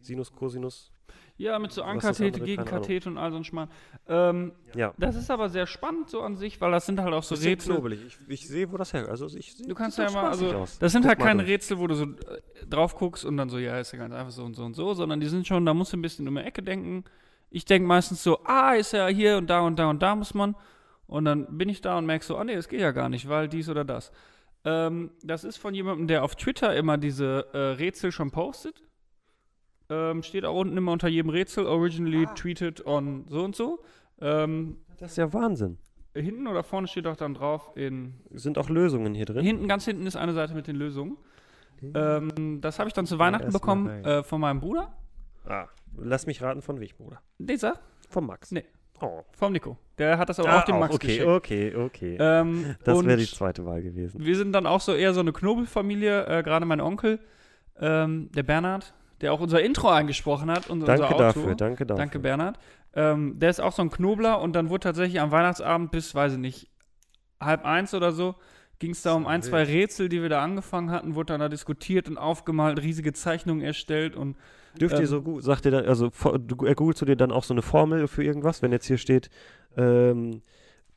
Sinus, 0.00 0.32
Cosinus. 0.32 0.90
Ja, 1.36 1.58
mit 1.60 1.70
so 1.70 1.82
das 1.82 1.90
Ankathete, 1.90 2.40
Gegenkathete 2.40 3.08
und 3.08 3.16
all 3.16 3.30
so 3.30 3.36
ein 3.36 3.44
Schmarrn. 3.44 3.70
Ähm, 4.08 4.52
Ja. 4.74 4.92
das 4.98 5.14
ist 5.14 5.30
aber 5.30 5.48
sehr 5.48 5.66
spannend 5.68 6.10
so 6.10 6.20
an 6.22 6.36
sich, 6.36 6.60
weil 6.60 6.72
das 6.72 6.84
sind 6.86 7.00
halt 7.00 7.14
auch 7.14 7.22
so 7.22 7.36
Bisschen 7.36 7.50
Rätsel. 7.50 7.74
knobelig. 7.74 8.04
Ich, 8.04 8.18
ich 8.28 8.48
sehe, 8.48 8.70
wo 8.72 8.76
das 8.76 8.92
her. 8.92 9.08
Also 9.08 9.26
ich 9.26 9.54
seh- 9.54 9.62
Du 9.68 9.74
kannst 9.76 9.98
ja 9.98 10.10
mal, 10.10 10.28
also 10.30 10.52
aus. 10.52 10.78
das 10.80 10.90
sind 10.90 11.02
Guck 11.02 11.10
halt 11.10 11.18
keine 11.20 11.42
durch. 11.44 11.52
Rätsel, 11.54 11.78
wo 11.78 11.86
du 11.86 11.94
so 11.94 12.04
äh, 12.06 12.66
drauf 12.68 12.96
guckst 12.96 13.24
und 13.24 13.36
dann 13.36 13.48
so, 13.50 13.58
ja, 13.58 13.78
ist 13.78 13.92
ja 13.92 13.98
ganz 13.98 14.12
einfach 14.14 14.32
so 14.32 14.42
und 14.42 14.54
so 14.54 14.64
und 14.64 14.74
so, 14.74 14.94
sondern 14.94 15.20
die 15.20 15.28
sind 15.28 15.46
schon, 15.46 15.64
da 15.64 15.74
musst 15.74 15.92
du 15.92 15.96
ein 15.96 16.02
bisschen 16.02 16.26
um 16.26 16.34
die 16.34 16.40
Ecke 16.42 16.60
denken. 16.62 17.04
Ich 17.50 17.64
denke 17.64 17.86
meistens 17.86 18.22
so, 18.24 18.40
ah, 18.44 18.72
ist 18.74 18.92
ja 18.92 19.06
hier 19.06 19.36
und 19.38 19.48
da 19.48 19.60
und 19.60 19.78
da 19.78 19.88
und 19.88 20.02
da 20.02 20.16
muss 20.16 20.34
man. 20.34 20.56
Und 21.06 21.24
dann 21.24 21.56
bin 21.56 21.68
ich 21.68 21.80
da 21.80 21.96
und 21.98 22.04
merke 22.04 22.24
so, 22.24 22.36
ah 22.36 22.42
nee, 22.44 22.56
das 22.56 22.68
geht 22.68 22.80
ja 22.80 22.90
gar 22.90 23.08
nicht, 23.08 23.28
weil 23.28 23.48
dies 23.48 23.68
oder 23.68 23.84
das. 23.84 24.10
Ähm, 24.64 25.12
das 25.22 25.44
ist 25.44 25.56
von 25.56 25.72
jemandem, 25.72 26.08
der 26.08 26.24
auf 26.24 26.34
Twitter 26.34 26.74
immer 26.74 26.98
diese 26.98 27.46
äh, 27.52 27.58
Rätsel 27.58 28.10
schon 28.10 28.32
postet. 28.32 28.82
Ähm, 29.90 30.22
steht 30.22 30.44
auch 30.44 30.58
unten 30.58 30.76
immer 30.76 30.92
unter 30.92 31.08
jedem 31.08 31.30
Rätsel, 31.30 31.66
originally 31.66 32.26
tweeted 32.34 32.84
on 32.86 33.24
so 33.28 33.42
und 33.44 33.56
so. 33.56 33.80
Ähm, 34.20 34.78
Das 34.98 35.12
ist 35.12 35.16
ja 35.16 35.32
Wahnsinn. 35.32 35.78
hinten 36.14 36.46
oder 36.46 36.62
vorne 36.62 36.88
steht 36.88 37.06
auch 37.06 37.16
dann 37.16 37.34
drauf 37.34 37.72
in 37.76 38.14
Sind 38.32 38.58
auch 38.58 38.68
Lösungen 38.68 39.14
hier 39.14 39.24
drin? 39.26 39.44
Hinten, 39.44 39.68
ganz 39.68 39.84
hinten 39.84 40.06
ist 40.06 40.16
eine 40.16 40.32
Seite 40.34 40.54
mit 40.54 40.66
den 40.66 40.76
Lösungen. 40.76 41.16
Ähm, 41.94 42.58
das 42.60 42.78
habe 42.80 42.88
ich 42.88 42.94
dann 42.94 43.06
zu 43.06 43.18
Weihnachten 43.18 43.46
mal 43.46 43.52
bekommen 43.52 44.04
äh, 44.04 44.22
von 44.24 44.40
meinem 44.40 44.60
Bruder. 44.60 44.92
Ah, 45.46 45.66
lass 45.96 46.26
mich 46.26 46.42
raten, 46.42 46.60
von 46.60 46.80
welchem, 46.80 46.96
Bruder? 46.98 47.22
Dieser? 47.38 47.78
Von 48.08 48.26
Max. 48.26 48.50
Nee. 48.50 48.64
Oh. 49.00 49.22
Vom 49.36 49.52
Nico. 49.52 49.78
Der 49.96 50.18
hat 50.18 50.28
das 50.28 50.40
aber 50.40 50.48
Ah, 50.50 50.58
auch 50.60 50.64
dem 50.64 50.80
Max 50.80 50.92
okay, 50.96 51.06
geschickt. 51.06 51.26
okay, 51.26 51.74
okay. 51.76 52.16
Ähm, 52.20 52.74
das 52.82 53.04
wäre 53.06 53.16
die 53.16 53.26
zweite 53.26 53.64
Wahl 53.64 53.80
gewesen. 53.80 54.24
wir 54.24 54.36
sind 54.36 54.52
dann 54.52 54.66
auch 54.66 54.80
so 54.80 54.92
eher 54.92 55.14
so 55.14 55.20
eine 55.20 55.32
Knobelfamilie. 55.32 56.26
Äh, 56.26 56.42
Gerade 56.42 56.66
mein 56.66 56.80
Onkel, 56.80 57.20
ähm, 57.78 58.28
der 58.34 58.42
Bernhard, 58.42 58.92
der 59.20 59.32
auch 59.32 59.40
unser 59.40 59.62
Intro 59.62 59.88
eingesprochen 59.88 60.50
hat. 60.50 60.68
Und 60.70 60.80
Danke 60.80 61.02
unser 61.02 61.14
Outro. 61.14 61.18
dafür, 61.18 61.54
danke 61.54 61.86
dafür. 61.86 61.98
Danke, 61.98 62.18
Bernhard. 62.18 62.58
Ähm, 62.94 63.38
der 63.38 63.50
ist 63.50 63.60
auch 63.60 63.72
so 63.72 63.82
ein 63.82 63.90
Knobler 63.90 64.40
und 64.40 64.54
dann 64.54 64.70
wurde 64.70 64.80
tatsächlich 64.80 65.20
am 65.20 65.30
Weihnachtsabend 65.30 65.90
bis, 65.90 66.14
weiß 66.14 66.34
ich 66.34 66.38
nicht, 66.38 66.70
halb 67.40 67.64
eins 67.64 67.94
oder 67.94 68.12
so, 68.12 68.34
ging 68.78 68.92
es 68.92 69.02
da 69.02 69.12
um 69.14 69.26
ein, 69.26 69.42
zwei 69.42 69.64
Rätsel, 69.64 70.08
die 70.08 70.22
wir 70.22 70.28
da 70.28 70.42
angefangen 70.42 70.90
hatten, 70.90 71.14
wurde 71.14 71.32
dann 71.32 71.40
da 71.40 71.48
diskutiert 71.48 72.08
und 72.08 72.16
aufgemalt, 72.16 72.80
riesige 72.80 73.12
Zeichnungen 73.12 73.62
erstellt 73.62 74.16
und 74.16 74.36
Dürft 74.80 74.94
ihr 74.94 75.00
ähm, 75.00 75.06
so 75.06 75.22
gut, 75.22 75.42
sagt 75.42 75.64
ihr 75.64 75.70
dann, 75.70 75.86
also 75.86 76.10
googelst 76.10 77.00
du 77.02 77.06
dir 77.06 77.16
dann 77.16 77.32
auch 77.32 77.44
so 77.44 77.54
eine 77.54 77.62
Formel 77.62 78.06
für 78.06 78.22
irgendwas, 78.22 78.62
wenn 78.62 78.70
jetzt 78.70 78.86
hier 78.86 78.98
steht, 78.98 79.30
ähm, 79.76 80.42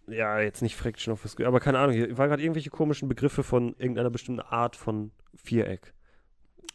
ja, 0.08 0.40
jetzt 0.40 0.62
nicht 0.62 0.76
Fraction 0.76 1.14
of 1.14 1.26
a 1.26 1.28
Square, 1.28 1.48
aber 1.48 1.60
keine 1.60 1.80
Ahnung, 1.80 1.96
hier 1.96 2.18
waren 2.18 2.30
gerade 2.30 2.44
irgendwelche 2.44 2.70
komischen 2.70 3.08
Begriffe 3.08 3.44
von 3.44 3.76
irgendeiner 3.78 4.10
bestimmten 4.10 4.42
Art 4.42 4.76
von 4.76 5.12
Viereck. 5.36 5.94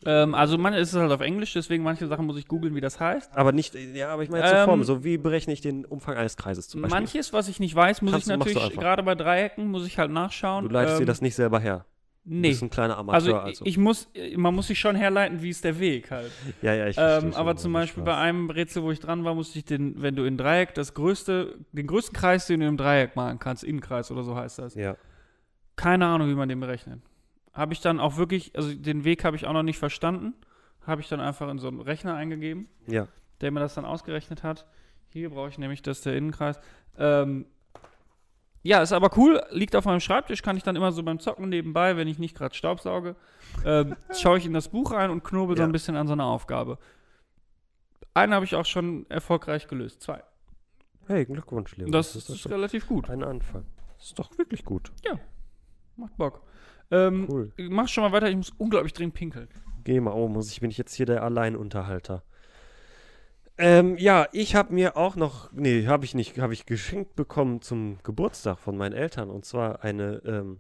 Ähm, 0.05 0.35
also 0.35 0.59
manche 0.59 0.79
ist 0.81 0.93
es 0.93 0.99
halt 1.01 1.11
auf 1.11 1.21
Englisch, 1.21 1.53
deswegen 1.55 1.83
manche 1.83 2.07
Sachen 2.07 2.27
muss 2.27 2.37
ich 2.39 2.47
googeln, 2.49 2.75
wie 2.75 2.81
das 2.81 3.01
heißt. 3.01 3.37
Aber 3.37 3.53
nicht, 3.53 3.75
ja, 3.75 4.09
aber 4.11 4.23
ich 4.23 4.29
meine 4.31 4.43
jetzt 4.45 4.51
so 4.53 4.57
Ähm, 4.59 4.65
Formel, 4.67 4.85
so 4.87 5.05
wie 5.05 5.17
berechne 5.19 5.53
ich 5.53 5.61
den 5.61 5.85
Umfang 5.85 6.17
eines 6.17 6.37
Kreises 6.37 6.69
zum 6.69 6.83
Beispiel. 6.83 7.01
Manches, 7.01 7.33
was 7.33 7.49
ich 7.49 7.61
nicht 7.61 7.75
weiß, 7.75 8.03
muss 8.03 8.13
Kannst 8.13 8.27
ich 8.29 8.33
du- 8.35 8.39
du 8.39 8.45
natürlich, 8.55 8.79
gerade 8.79 9.03
bei 9.03 9.15
Dreiecken, 9.15 9.67
muss 9.69 9.87
ich 9.87 9.99
halt 9.99 10.11
nachschauen. 10.11 10.67
Du 10.69 10.71
leitest 10.73 10.99
dir 10.99 11.03
Ähm, 11.03 11.07
das 11.07 11.23
nicht 11.23 11.35
selber 11.35 11.59
her. 11.61 11.87
Du 12.29 12.35
Nee. 12.35 12.49
bist 12.49 12.63
ein 12.63 12.71
kleiner 12.71 12.99
Also, 12.99 13.31
Amateur, 13.31 13.45
also. 13.45 13.65
ich 13.65 13.79
muss, 13.79 14.09
man 14.37 14.53
muss 14.53 14.67
sich 14.67 14.81
schon 14.81 14.97
herleiten, 14.97 15.43
wie 15.43 15.51
ist 15.51 15.63
der 15.63 15.79
Weg 15.79 16.11
halt. 16.11 16.33
ja, 16.61 16.75
ja, 16.75 16.89
ich 16.89 16.97
Ähm, 16.99 17.21
schon, 17.21 17.35
aber 17.35 17.55
zum 17.57 17.73
Beispiel 17.73 18.03
Spaß. 18.03 18.15
bei 18.17 18.21
einem 18.21 18.51
Rätsel, 18.51 18.83
wo 18.83 18.91
ich 18.91 18.99
dran 18.99 19.25
war, 19.25 19.35
musste 19.37 19.59
ich 19.61 19.65
den, 19.65 20.03
wenn 20.03 20.17
du 20.17 20.25
in 20.25 20.37
Dreieck 20.37 20.75
das 20.75 20.95
größte, 20.95 21.55
den 21.71 21.87
größten 21.87 22.13
Kreis, 22.17 22.49
den 22.49 22.61
du 22.61 22.67
im 22.67 22.77
Dreieck 22.77 23.15
malen 23.15 23.39
kannst, 23.39 23.63
Innenkreis 23.63 24.11
oder 24.11 24.25
so 24.25 24.35
heißt 24.35 24.59
das. 24.59 24.75
Ja, 24.75 24.97
Keine 25.77 26.07
Ahnung, 26.07 26.29
wie 26.29 26.35
man 26.35 26.49
den 26.49 26.59
berechnet. 26.59 27.01
Habe 27.57 27.73
ich 27.73 27.81
dann 27.81 28.01
auch 28.01 28.19
wirklich, 28.19 28.55
also 28.55 28.75
den 28.75 29.05
Weg 29.05 29.25
habe 29.25 29.35
ich 29.35 29.47
auch 29.47 29.53
noch 29.55 29.63
nicht 29.63 29.79
verstanden. 29.79 30.35
Habe 30.87 31.01
ich 31.01 31.09
dann 31.09 31.21
einfach 31.21 31.49
in 31.49 31.59
so 31.59 31.69
einen 31.69 31.81
Rechner 31.81 32.15
eingegeben, 32.15 32.69
ja. 32.87 33.09
der 33.41 33.51
mir 33.51 33.61
das 33.61 33.75
dann 33.75 33.87
ausgerechnet 33.87 34.43
hat. 34.43 34.67
Hier 35.09 35.31
brauche 35.31 35.49
ich 35.49 35.57
nämlich 35.57 35.81
das 35.81 36.03
der 36.03 36.15
Innenkreis. 36.17 36.61
Ähm, 36.99 37.47
ja, 38.63 38.83
ist 38.83 38.93
aber 38.93 39.17
cool, 39.17 39.43
liegt 39.51 39.75
auf 39.75 39.87
meinem 39.87 40.01
Schreibtisch, 40.01 40.43
kann 40.43 40.57
ich 40.57 40.65
dann 40.65 40.77
immer 40.77 40.93
so 40.93 41.03
beim 41.03 41.19
Zocken 41.19 41.49
nebenbei, 41.49 41.97
wenn 41.97 42.09
ich 42.09 42.19
nicht 42.19 42.37
gerade 42.37 42.55
Staubsauge, 42.55 43.17
ähm, 43.65 43.97
schaue 44.13 44.39
ich 44.39 44.45
in 44.45 44.53
das 44.53 44.69
Buch 44.69 44.93
rein 44.93 45.11
und 45.11 45.25
knobel 45.25 45.57
so 45.57 45.63
Ja. 45.63 45.69
ein 45.69 45.73
bisschen 45.73 45.97
an 45.97 46.07
so 46.07 46.13
einer 46.13 46.27
Aufgabe. 46.27 46.79
Einen 48.13 48.35
habe 48.35 48.45
ich 48.45 48.55
auch 48.55 48.67
schon 48.67 49.07
erfolgreich 49.09 49.67
gelöst, 49.67 50.03
zwei. 50.03 50.23
Hey, 51.07 51.25
Glückwunsch, 51.25 51.77
Leo. 51.77 51.89
Das, 51.89 52.17
ist 52.17 52.29
ist, 52.29 52.45
doch 52.45 52.51
relativ 52.51 52.87
gut, 52.87 53.09
ein 53.09 53.23
Anfang. 53.23 53.65
Das 53.97 54.09
ist 54.09 54.19
doch 54.19 54.37
wirklich 54.37 54.65
gut. 54.65 54.93
macht 55.97 56.17
Bock. 56.17 56.43
Ähm, 56.91 57.27
Cool. 57.29 57.53
Mach 57.57 57.89
schon 57.89 58.05
mal 58.05 58.13
weiter, 58.13 58.29
ich 58.29 58.37
muss 58.37 58.53
unglaublich 58.59 58.93
dringend 58.93 59.15
pinkeln. 59.15 59.49
Geh 59.85 60.01
mal, 60.01 60.13
oh, 60.13 60.29
muss 60.29 60.51
ich, 60.51 60.61
bin 60.61 60.71
ich 60.71 60.79
jetzt 60.79 60.95
hier 60.95 61.07
der 61.07 61.23
Alleinunterhalter. 61.23 62.23
Ähm, 63.59 63.97
ja, 63.97 64.29
ich 64.33 64.55
habe 64.55 64.75
mir 64.75 64.97
auch 64.97 65.17
noch, 65.17 65.51
nee, 65.53 65.87
habe 65.87 66.05
ich 66.05 66.15
nicht, 66.15 66.39
habe 66.39 66.53
ich 66.53 66.67
geschenkt 66.67 67.17
bekommen 67.17 67.63
zum 67.63 67.99
Geburtstag 68.03 68.59
von 68.59 68.77
meinen 68.77 68.93
Eltern 68.93 69.31
und 69.31 69.47
zwar 69.47 69.83
eine 69.83 70.21
ähm, 70.27 70.59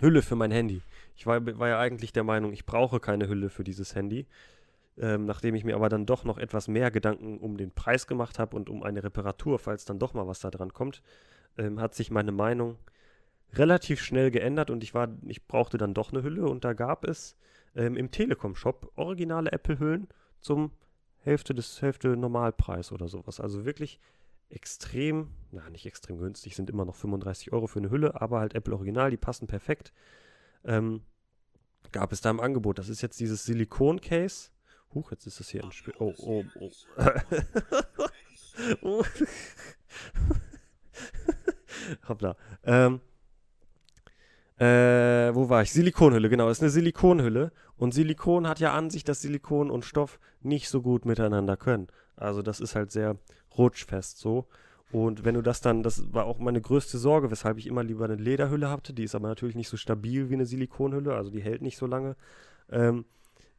Hülle 0.00 0.22
für 0.22 0.36
mein 0.36 0.50
Handy. 0.50 0.80
Ich 1.14 1.26
war, 1.26 1.44
war 1.58 1.68
ja 1.68 1.78
eigentlich 1.78 2.12
der 2.12 2.24
Meinung, 2.24 2.52
ich 2.52 2.64
brauche 2.64 3.00
keine 3.00 3.28
Hülle 3.28 3.50
für 3.50 3.64
dieses 3.64 3.94
Handy. 3.94 4.26
Ähm, 4.98 5.26
nachdem 5.26 5.54
ich 5.54 5.64
mir 5.64 5.74
aber 5.74 5.90
dann 5.90 6.06
doch 6.06 6.24
noch 6.24 6.38
etwas 6.38 6.68
mehr 6.68 6.90
Gedanken 6.90 7.38
um 7.38 7.58
den 7.58 7.70
Preis 7.70 8.06
gemacht 8.06 8.38
habe 8.38 8.56
und 8.56 8.70
um 8.70 8.82
eine 8.82 9.02
Reparatur, 9.02 9.58
falls 9.58 9.84
dann 9.84 9.98
doch 9.98 10.14
mal 10.14 10.26
was 10.26 10.40
da 10.40 10.50
dran 10.50 10.72
kommt, 10.72 11.02
ähm, 11.58 11.80
hat 11.80 11.94
sich 11.94 12.10
meine 12.10 12.32
Meinung 12.32 12.78
relativ 13.58 14.02
schnell 14.02 14.30
geändert 14.30 14.70
und 14.70 14.82
ich 14.82 14.94
war, 14.94 15.08
ich 15.26 15.46
brauchte 15.46 15.78
dann 15.78 15.94
doch 15.94 16.12
eine 16.12 16.22
Hülle 16.22 16.46
und 16.46 16.64
da 16.64 16.72
gab 16.72 17.04
es 17.04 17.36
ähm, 17.74 17.96
im 17.96 18.10
Telekom-Shop 18.10 18.92
originale 18.96 19.52
Apple-Hüllen 19.52 20.08
zum 20.40 20.72
Hälfte 21.18 21.54
des 21.54 21.82
Hälfte 21.82 22.16
Normalpreis 22.16 22.92
oder 22.92 23.08
sowas. 23.08 23.40
Also 23.40 23.64
wirklich 23.64 24.00
extrem, 24.48 25.32
na 25.50 25.68
nicht 25.70 25.86
extrem 25.86 26.18
günstig, 26.18 26.54
sind 26.54 26.70
immer 26.70 26.84
noch 26.84 26.94
35 26.94 27.52
Euro 27.52 27.66
für 27.66 27.80
eine 27.80 27.90
Hülle, 27.90 28.20
aber 28.20 28.40
halt 28.40 28.54
Apple 28.54 28.74
Original, 28.74 29.10
die 29.10 29.16
passen 29.16 29.46
perfekt. 29.46 29.92
Ähm, 30.64 31.02
gab 31.92 32.12
es 32.12 32.20
da 32.20 32.30
im 32.30 32.40
Angebot. 32.40 32.78
Das 32.78 32.88
ist 32.88 33.02
jetzt 33.02 33.18
dieses 33.20 33.44
Silikon-Case. 33.44 34.50
Huch, 34.94 35.10
jetzt 35.10 35.26
ist 35.26 35.40
das 35.40 35.48
hier 35.48 35.64
ein 35.64 35.72
Spiel. 35.72 35.94
Oh, 35.98 36.14
oh, 36.18 36.44
oh. 36.60 36.70
oh. 38.82 39.04
Hoppla. 42.08 42.36
Ähm, 42.64 43.00
äh, 44.58 45.34
wo 45.34 45.48
war 45.48 45.62
ich? 45.62 45.72
Silikonhülle, 45.72 46.28
genau. 46.28 46.48
Das 46.48 46.58
ist 46.58 46.62
eine 46.62 46.70
Silikonhülle. 46.70 47.52
Und 47.76 47.92
Silikon 47.92 48.48
hat 48.48 48.58
ja 48.58 48.72
an 48.72 48.90
sich, 48.90 49.04
dass 49.04 49.20
Silikon 49.20 49.70
und 49.70 49.84
Stoff 49.84 50.18
nicht 50.40 50.68
so 50.68 50.80
gut 50.80 51.04
miteinander 51.04 51.56
können. 51.56 51.88
Also 52.16 52.40
das 52.40 52.60
ist 52.60 52.74
halt 52.74 52.90
sehr 52.90 53.16
rutschfest 53.56 54.18
so. 54.18 54.46
Und 54.92 55.24
wenn 55.24 55.34
du 55.34 55.42
das 55.42 55.60
dann, 55.60 55.82
das 55.82 56.12
war 56.14 56.24
auch 56.24 56.38
meine 56.38 56.60
größte 56.60 56.96
Sorge, 56.96 57.30
weshalb 57.30 57.58
ich 57.58 57.66
immer 57.66 57.82
lieber 57.82 58.04
eine 58.04 58.14
Lederhülle 58.14 58.70
hatte. 58.70 58.94
Die 58.94 59.04
ist 59.04 59.14
aber 59.14 59.28
natürlich 59.28 59.56
nicht 59.56 59.68
so 59.68 59.76
stabil 59.76 60.30
wie 60.30 60.34
eine 60.34 60.46
Silikonhülle, 60.46 61.14
also 61.14 61.30
die 61.30 61.42
hält 61.42 61.60
nicht 61.60 61.76
so 61.76 61.86
lange. 61.86 62.16
Ähm, 62.70 63.04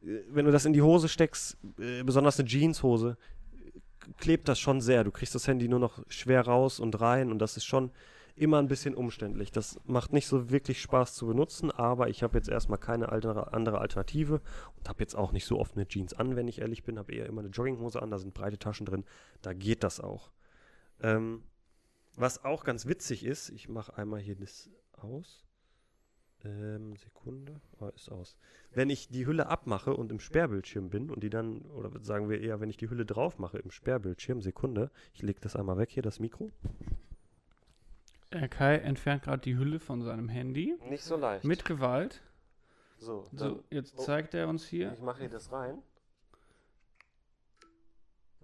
äh, 0.02 0.20
wenn 0.30 0.46
du 0.46 0.50
das 0.50 0.64
in 0.64 0.72
die 0.72 0.82
Hose 0.82 1.08
steckst, 1.08 1.58
äh, 1.78 2.02
besonders 2.02 2.40
eine 2.40 2.48
Jeanshose, 2.48 3.16
äh, 3.52 4.10
klebt 4.18 4.48
das 4.48 4.58
schon 4.58 4.80
sehr. 4.80 5.04
Du 5.04 5.12
kriegst 5.12 5.34
das 5.34 5.46
Handy 5.46 5.68
nur 5.68 5.80
noch 5.80 6.02
schwer 6.08 6.40
raus 6.46 6.80
und 6.80 7.00
rein 7.00 7.30
und 7.30 7.38
das 7.38 7.56
ist 7.56 7.66
schon 7.66 7.90
immer 8.38 8.58
ein 8.58 8.68
bisschen 8.68 8.94
umständlich. 8.94 9.52
Das 9.52 9.80
macht 9.84 10.12
nicht 10.12 10.26
so 10.26 10.50
wirklich 10.50 10.80
Spaß 10.80 11.14
zu 11.14 11.26
benutzen, 11.26 11.70
aber 11.70 12.08
ich 12.08 12.22
habe 12.22 12.36
jetzt 12.36 12.48
erstmal 12.48 12.78
keine 12.78 13.10
andere, 13.10 13.80
Alternative 13.80 14.40
und 14.76 14.88
habe 14.88 15.00
jetzt 15.00 15.14
auch 15.14 15.32
nicht 15.32 15.44
so 15.44 15.58
oft 15.58 15.76
eine 15.76 15.86
Jeans 15.86 16.14
an, 16.14 16.36
wenn 16.36 16.48
ich 16.48 16.60
ehrlich 16.60 16.84
bin. 16.84 16.98
Habe 16.98 17.12
eher 17.12 17.26
immer 17.26 17.40
eine 17.40 17.50
Jogginghose 17.50 18.00
an, 18.00 18.10
da 18.10 18.18
sind 18.18 18.34
breite 18.34 18.58
Taschen 18.58 18.86
drin. 18.86 19.04
Da 19.42 19.52
geht 19.52 19.82
das 19.82 20.00
auch. 20.00 20.30
Ähm, 21.00 21.42
Was 22.16 22.44
auch 22.44 22.64
ganz 22.64 22.86
witzig 22.86 23.24
ist, 23.24 23.50
ich 23.50 23.68
mache 23.68 23.96
einmal 23.96 24.20
hier 24.20 24.36
das 24.36 24.70
aus. 24.92 25.44
Ähm, 26.44 26.96
Sekunde. 26.96 27.60
Oh, 27.80 27.88
ist 27.88 28.10
aus. 28.10 28.36
Wenn 28.70 28.90
ich 28.90 29.08
die 29.08 29.26
Hülle 29.26 29.48
abmache 29.48 29.94
und 29.94 30.12
im 30.12 30.20
Sperrbildschirm 30.20 30.88
bin 30.88 31.10
und 31.10 31.22
die 31.22 31.30
dann, 31.30 31.62
oder 31.62 31.90
sagen 32.00 32.28
wir 32.28 32.40
eher, 32.40 32.60
wenn 32.60 32.70
ich 32.70 32.76
die 32.76 32.90
Hülle 32.90 33.04
drauf 33.04 33.38
mache 33.38 33.58
im 33.58 33.70
Sperrbildschirm, 33.70 34.40
Sekunde, 34.40 34.90
ich 35.12 35.22
lege 35.22 35.40
das 35.40 35.56
einmal 35.56 35.78
weg 35.78 35.90
hier, 35.90 36.02
das 36.02 36.20
Mikro. 36.20 36.50
Äh, 38.30 38.48
Kai 38.48 38.76
entfernt 38.76 39.22
gerade 39.22 39.40
die 39.42 39.56
Hülle 39.56 39.80
von 39.80 40.02
seinem 40.02 40.28
Handy. 40.28 40.76
Nicht 40.88 41.04
so 41.04 41.16
leicht. 41.16 41.44
Mit 41.44 41.64
Gewalt. 41.64 42.20
so, 42.98 43.26
dann, 43.32 43.38
So, 43.38 43.64
jetzt 43.70 43.94
oh. 43.98 44.02
zeigt 44.02 44.34
er 44.34 44.48
uns 44.48 44.66
hier. 44.66 44.92
ich 44.92 45.00
mache 45.00 45.20
hier 45.20 45.30
das 45.30 45.50
rein. 45.52 45.78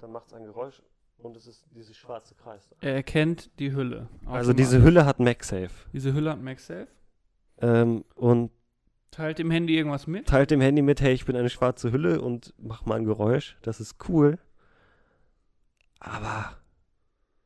Dann 0.00 0.12
macht 0.12 0.28
es 0.28 0.32
ein 0.34 0.44
Geräusch 0.44 0.82
und 1.18 1.36
es 1.36 1.46
ist 1.46 1.64
dieses 1.74 1.96
schwarze 1.96 2.34
Kreis. 2.34 2.68
da. 2.68 2.76
Er 2.80 2.94
erkennt 2.94 3.50
die 3.58 3.72
Hülle. 3.72 4.08
Also 4.26 4.52
diese. 4.52 4.82
Hülle 4.82 5.06
hat 5.06 5.20
MagSafe. 5.20 5.70
Diese 5.92 6.12
Hülle 6.12 6.30
hat 6.32 6.40
MagSafe. 6.42 6.88
Ähm, 7.58 8.04
und 8.14 8.50
Teilt 9.10 9.38
dem 9.38 9.50
Handy 9.52 9.76
irgendwas 9.76 10.08
mit. 10.08 10.26
teilt 10.26 10.50
dem 10.50 10.60
Handy 10.60 10.82
mit, 10.82 11.00
hey, 11.00 11.14
ich 11.14 11.24
bin 11.24 11.36
eine 11.36 11.48
schwarze 11.48 11.92
Hülle 11.92 12.20
und 12.20 12.52
mach 12.58 12.84
mal 12.84 12.96
ein 12.96 13.04
Geräusch. 13.04 13.56
Das 13.62 13.78
ist 13.80 14.08
cool. 14.08 14.38
Aber 16.00 16.56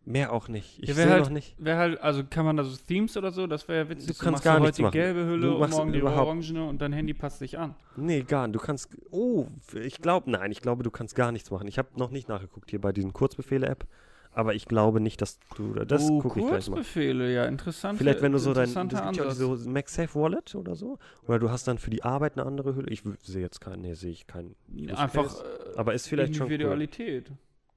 mehr 0.08 0.32
auch 0.32 0.48
nicht. 0.48 0.78
Ich 0.82 0.88
Ja, 0.88 0.94
sehe 0.94 1.08
halt- 1.10 1.24
noch 1.24 1.30
nicht. 1.30 1.54
Wäre 1.58 1.78
halt, 1.78 2.00
also 2.00 2.22
kann 2.28 2.44
man 2.44 2.56
da 2.56 2.64
so 2.64 2.76
Themes 2.76 3.16
oder 3.16 3.30
so, 3.30 3.46
das 3.46 3.68
wäre 3.68 3.84
ja 3.84 3.88
witzig. 3.90 4.06
Du 4.08 4.12
kannst 4.14 4.30
machst 4.32 4.44
gar 4.44 4.56
du 4.58 4.62
nichts 4.62 4.78
heute 4.78 4.82
machen. 4.82 4.92
die 4.92 4.98
gelbe 4.98 5.24
Hülle 5.26 5.46
Du 5.48 5.56
und 5.56 5.70
morgen 5.70 5.92
die 5.92 5.98
überhaupt- 5.98 6.26
orangene 6.26 6.66
und 6.66 6.80
dein 6.82 6.92
Handy 6.92 7.14
passt 7.14 7.38
sich 7.38 7.58
an. 7.58 7.74
Nee, 7.96 8.22
gar 8.22 8.46
nicht. 8.46 8.56
Du 8.56 8.60
kannst. 8.60 8.88
Oh, 9.10 9.46
ich 9.74 10.00
glaube, 10.00 10.30
nein, 10.30 10.50
ich 10.50 10.60
glaube, 10.62 10.82
du 10.82 10.90
kannst 10.90 11.14
gar 11.14 11.30
nichts 11.32 11.50
machen. 11.50 11.68
Ich 11.68 11.78
habe 11.78 11.88
noch 11.96 12.10
nicht 12.10 12.28
nachgeguckt 12.28 12.70
hier 12.70 12.80
bei 12.80 12.92
diesen 12.92 13.12
Kurzbefehle-App. 13.12 13.86
Aber 14.30 14.54
ich 14.54 14.66
glaube 14.66 15.00
nicht, 15.00 15.20
dass 15.22 15.40
du. 15.56 15.72
Das 15.72 16.08
oh, 16.08 16.20
gucke 16.20 16.38
ich 16.38 16.46
gleich 16.46 16.68
mal. 16.68 16.76
Kurzbefehle, 16.76 17.32
ja, 17.34 17.46
interessant. 17.46 17.98
Vielleicht, 17.98 18.20
wenn 18.22 18.30
du 18.30 18.38
so 18.38 18.52
dein. 18.52 18.72
Das 18.72 19.02
gibt 19.08 19.16
ja 19.16 19.26
auch 19.26 19.32
so 19.32 19.56
MagSafe 19.68 20.14
Wallet 20.20 20.54
oder 20.54 20.76
so. 20.76 20.98
Oder 21.26 21.38
du 21.38 21.50
hast 21.50 21.66
dann 21.66 21.78
für 21.78 21.90
die 21.90 22.04
Arbeit 22.04 22.36
eine 22.36 22.46
andere 22.46 22.76
Hülle. 22.76 22.88
Ich 22.90 23.02
sehe 23.22 23.40
jetzt 23.40 23.60
keinen. 23.60 23.80
Nee, 23.82 23.94
sehe 23.94 24.12
ich 24.12 24.26
keinen. 24.26 24.54
Einfach 24.94 25.24
Case. 25.24 25.42
äh, 25.74 25.78
Aber 25.78 25.94
ist 25.94 26.06
vielleicht 26.08 26.36
schon. 26.36 26.46
Cool. 26.50 26.88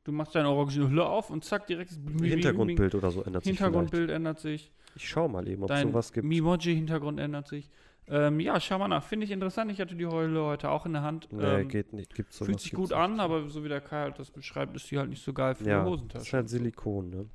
Du 0.04 0.12
machst 0.12 0.34
deine 0.34 0.50
orangene 0.50 0.90
Hülle 0.90 1.06
auf 1.06 1.30
und 1.30 1.46
zack, 1.46 1.68
direkt 1.68 1.92
das 1.92 2.00
Hintergrundbild 2.22 2.96
oder 2.96 3.12
so 3.12 3.22
ändert 3.24 3.44
sich. 3.44 3.56
vielleicht. 3.56 3.60
Hintergrundbild 3.72 4.10
ändert 4.10 4.40
sich. 4.40 4.72
Ich 4.96 5.08
schau 5.08 5.28
mal 5.28 5.48
eben, 5.48 5.64
ob 5.64 5.70
es 5.72 5.82
sowas 5.82 6.12
gibt. 6.12 6.26
Mimoji-Hintergrund 6.28 7.20
ändert 7.20 7.48
sich. 7.48 7.70
Ähm, 8.08 8.40
ja, 8.40 8.60
schau 8.60 8.80
mal 8.80 8.88
nach. 8.88 9.04
Finde 9.04 9.26
ich 9.26 9.32
interessant. 9.32 9.72
Ich 9.72 9.80
hatte 9.80 9.96
die 9.96 10.08
Heule 10.08 10.44
heute 10.44 10.70
auch 10.70 10.86
in 10.88 10.94
der 10.94 11.04
Hand. 11.04 11.30
Nee, 11.32 11.44
ähm, 11.44 11.68
geht 11.70 11.94
nicht. 11.94 12.14
Gibt's 12.16 12.38
sowas, 12.38 12.48
fühlt 12.48 12.60
sich 12.60 12.74
gut 12.74 12.92
an, 12.92 13.12
nicht. 13.12 13.22
aber 13.22 13.48
so 13.48 13.64
wie 13.64 13.70
der 13.70 13.80
Kai 13.80 14.02
halt 14.02 14.18
das 14.20 14.32
beschreibt, 14.32 14.76
ist 14.76 14.90
die 14.90 14.98
halt 14.98 15.10
nicht 15.10 15.24
so 15.24 15.34
geil 15.34 15.54
für 15.56 15.64
Ja, 15.66 15.82
eine 15.82 15.84
das 15.84 15.92
ist 15.94 15.94
Hosentasche. 16.02 16.38
halt 16.38 16.50
Silikon, 16.50 17.10
ne? 17.10 17.26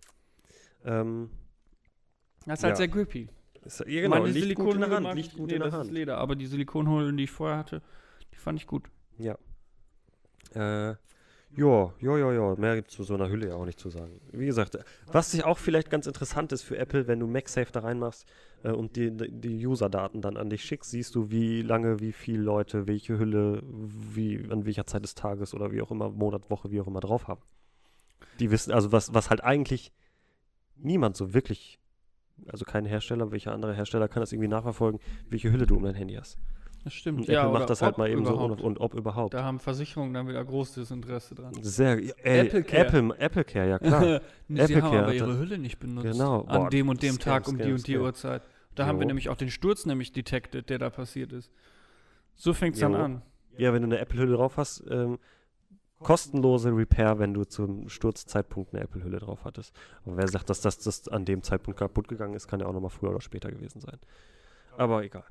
Ähm, 0.85 1.31
Das 2.45 2.59
ist 2.59 2.65
halt 2.65 2.73
ja. 2.73 2.77
sehr 2.77 2.89
grippy. 2.89 3.29
ist, 3.65 3.81
ja, 3.87 4.01
genau, 4.03 4.17
Meine 4.19 4.29
liegt 4.33 4.57
gut 4.57 4.75
in 4.75 4.81
der 4.81 4.91
Hand. 4.91 5.15
Liegt 5.15 5.37
gut 5.37 5.47
nee, 5.47 5.55
in 5.55 5.61
der 5.61 5.69
das 5.71 5.79
Hand. 5.79 5.87
ist 5.87 5.93
Leder, 5.95 6.19
aber 6.19 6.35
die 6.35 6.47
Silikonhüllen, 6.47 7.17
die 7.17 7.25
ich 7.25 7.31
vorher 7.31 7.57
hatte, 7.59 7.81
die 8.33 8.37
fand 8.37 8.59
ich 8.61 8.67
gut. 8.67 8.85
Äh, 10.55 10.95
ja, 11.57 11.93
ja, 12.01 12.19
ja, 12.19 12.33
ja. 12.33 12.55
Mehr 12.57 12.77
gibt 12.77 12.91
es 12.91 12.97
zu 12.97 13.03
so 13.03 13.15
einer 13.15 13.31
Hülle 13.31 13.49
ja 13.49 13.55
auch 13.55 13.65
nicht 13.65 13.81
zu 13.81 13.89
sagen. 13.89 14.21
Wie 14.33 14.47
gesagt, 14.47 14.79
was 15.07 15.31
sich 15.31 15.45
auch 15.45 15.59
vielleicht 15.59 15.91
ganz 15.91 16.07
interessant 16.07 16.53
ist 16.53 16.63
für 16.63 16.77
Apple, 16.77 17.07
wenn 17.07 17.19
du 17.19 17.27
MagSafe 17.27 17.73
da 17.73 17.81
reinmachst 17.81 18.27
äh, 18.63 18.71
und 18.71 18.97
die, 18.97 19.11
die 19.11 19.67
User-Daten 19.67 20.21
dann 20.21 20.37
an 20.37 20.51
dich 20.51 20.63
schickst, 20.63 20.91
siehst 20.91 21.15
du, 21.15 21.31
wie 21.31 21.63
lange, 21.63 22.01
wie 22.01 22.13
viele 22.13 22.43
Leute, 22.43 22.87
welche 22.87 23.19
Hülle, 23.19 23.63
wie, 23.65 24.47
an 24.51 24.67
welcher 24.67 24.87
Zeit 24.87 25.03
des 25.03 25.15
Tages 25.15 25.55
oder 25.55 25.73
wie 25.73 25.81
auch 25.81 25.91
immer, 25.91 26.11
Monat, 26.11 26.51
Woche, 26.51 26.71
wie 26.71 26.81
auch 26.81 26.87
immer 26.87 27.01
drauf 27.01 27.27
haben. 27.27 27.43
Die 28.39 28.51
wissen, 28.51 28.73
also 28.73 28.93
was, 28.93 29.15
was 29.15 29.31
halt 29.31 29.43
eigentlich 29.43 29.93
niemand 30.77 31.17
so 31.17 31.33
wirklich, 31.33 31.79
also 32.49 32.67
kein 32.67 32.85
Hersteller, 32.85 33.33
welcher 33.33 33.53
andere 33.53 33.75
Hersteller 33.75 34.09
kann 34.09 34.21
das 34.21 34.33
irgendwie 34.33 34.49
nachverfolgen, 34.49 35.01
welche 35.31 35.51
Hülle 35.51 35.67
du 35.67 35.77
um 35.77 35.85
dein 35.85 35.95
Handy 35.95 36.15
hast. 36.15 36.39
Das 36.87 36.95
stimmt. 36.95 37.19
Und 37.19 37.27
ja, 37.27 37.41
Apple 37.41 37.51
oder 37.51 37.59
macht 37.59 37.71
das 37.71 37.83
halt 37.83 37.99
mal 37.99 38.09
eben 38.09 38.25
so 38.25 38.37
und, 38.39 38.61
und 38.61 38.79
ob 38.79 38.95
überhaupt. 38.95 39.35
Da 39.35 39.43
haben 39.43 39.59
Versicherungen 39.59 40.15
dann 40.15 40.29
wieder 40.29 40.45
großes 40.45 40.93
Interesse 40.93 41.35
dran. 41.35 41.53
Sehr, 41.61 41.99
ey, 42.25 42.47
Apple 42.47 42.63
Care. 42.63 42.87
Apple, 42.87 43.19
Apple 43.19 43.45
Care, 43.45 43.69
ja 43.71 43.79
klar. 43.81 44.21
Nee, 44.47 44.61
Apple 44.61 44.67
Sie 44.69 44.75
haben 44.77 44.81
Care 44.83 44.99
aber 44.99 45.07
hat 45.09 45.15
ihre 45.17 45.37
Hülle 45.37 45.59
nicht 45.59 45.81
benutzt. 45.81 46.07
Genau. 46.13 46.43
An 46.43 46.61
Boah, 46.61 46.71
dem 46.71 46.89
und 46.89 47.03
dem 47.03 47.15
Scam, 47.15 47.25
Tag 47.25 47.49
um 47.49 47.59
die 47.59 47.73
und 47.73 47.85
die 47.89 47.95
Scam. 47.95 48.03
Uhrzeit. 48.03 48.43
Da 48.77 48.87
haben 48.87 48.99
wir 48.99 49.03
Jo. 49.03 49.09
nämlich 49.09 49.29
auch 49.31 49.37
den 49.37 49.51
Sturz 49.51 49.85
nämlich 49.85 50.13
detected, 50.13 50.71
der 50.71 50.79
da 50.79 50.91
passiert 50.91 51.33
ist. 51.33 51.51
So 52.37 52.55
fängt 52.55 52.77
es 52.77 52.81
dann 52.83 52.93
Jo. 52.93 52.99
an. 52.99 53.23
Ja, 53.59 53.73
wenn 53.73 53.83
du 53.83 53.87
eine 53.89 53.99
Apple-Hülle 53.99 54.37
drauf 54.37 54.59
hast, 54.59 54.85
ähm, 54.89 55.19
kostenlose 55.99 56.69
Repair, 56.71 57.19
wenn 57.19 57.35
du 57.35 57.43
zum 57.43 57.89
Sturzzeitpunkt 57.89 58.75
eine 58.75 58.85
Apple-Hülle 58.85 59.19
drauf 59.19 59.45
hattest. 59.45 59.75
Aber 60.05 60.19
wer 60.19 60.29
sagt, 60.29 60.51
dass 60.51 60.61
das, 60.61 60.79
das 60.79 61.09
an 61.09 61.25
dem 61.25 61.43
Zeitpunkt 61.43 61.81
kaputt 61.81 62.07
gegangen 62.07 62.35
ist, 62.35 62.47
kann 62.47 62.61
ja 62.61 62.67
auch 62.67 62.73
nochmal 62.73 62.91
früher 62.91 63.11
oder 63.11 63.21
später 63.21 63.51
gewesen 63.51 63.81
sein. 63.81 63.99
Aber 64.77 65.03
egal. 65.03 65.25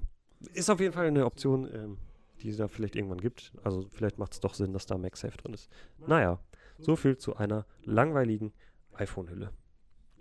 Ist 0.54 0.70
auf 0.70 0.80
jeden 0.80 0.94
Fall 0.94 1.08
eine 1.08 1.26
Option, 1.26 1.70
ähm, 1.74 1.98
die 2.42 2.50
es 2.50 2.58
da 2.58 2.68
vielleicht 2.68 2.96
irgendwann 2.96 3.22
gibt. 3.22 3.52
Also 3.64 3.88
vielleicht 3.92 4.18
macht 4.18 4.34
es 4.34 4.40
doch 4.40 4.54
Sinn, 4.54 4.74
dass 4.74 4.86
da 4.86 4.98
MagSafe 4.98 5.38
drin 5.38 5.54
ist. 5.54 5.70
Naja, 6.06 6.40
so 6.78 6.96
viel 6.96 7.18
zu 7.18 7.36
einer 7.36 7.66
langweiligen 7.84 8.54
iPhone-Hülle. 8.94 9.52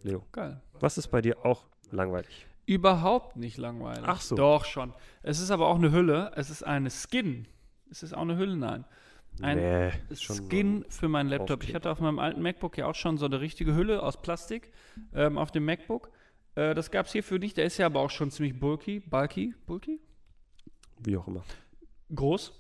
Leo, 0.03 0.25
Geil. 0.33 0.61
was 0.81 0.99
ist 0.99 1.09
bei 1.09 1.23
dir 1.23 1.45
auch 1.45 1.67
langweilig? 1.91 2.47
Überhaupt 2.67 3.37
nicht 3.37 3.59
langweilig. 3.59 4.05
Ach 4.07 4.21
so. 4.21 4.37
Doch 4.37 4.65
schon. 4.65 4.95
Es 5.23 5.39
ist 5.39 5.51
aber 5.51 5.69
auch 5.69 5.77
eine 5.77 5.93
Hülle. 5.93 6.33
Es 6.35 6.51
ist 6.51 6.63
eine 6.63 6.91
Skin. 6.91 7.47
Es 7.91 8.03
ist 8.03 8.15
auch 8.15 8.23
eine 8.23 8.37
Hülle, 8.37 8.57
nein. 8.57 8.85
Ein 9.43 9.59
nee, 9.59 9.91
Skin 10.15 10.85
für 10.89 11.09
meinen 11.09 11.29
Laptop. 11.29 11.65
Ich 11.65 11.75
hatte 11.75 11.91
auf 11.91 12.01
meinem 12.01 12.19
alten 12.19 12.41
MacBook 12.41 12.79
ja 12.79 12.87
auch 12.87 12.95
schon 12.95 13.19
so 13.19 13.27
eine 13.27 13.41
richtige 13.41 13.75
Hülle 13.75 14.03
aus 14.03 14.21
Plastik 14.21 14.73
ähm, 15.13 15.39
auf 15.39 15.51
dem 15.51 15.65
MacBook. 15.65 16.11
Äh, 16.55 16.75
das 16.75 16.91
gab 16.91 17.07
es 17.07 17.13
hierfür 17.13 17.39
nicht. 17.39 17.57
Der 17.57 17.65
ist 17.65 17.79
ja 17.79 17.87
aber 17.87 18.01
auch 18.01 18.11
schon 18.11 18.31
ziemlich 18.31 18.59
bulky. 18.59 19.01
Bulky? 19.01 19.55
Bulky? 19.67 20.01
wie 21.07 21.17
auch 21.17 21.27
immer. 21.29 21.45
groß. 22.15 22.53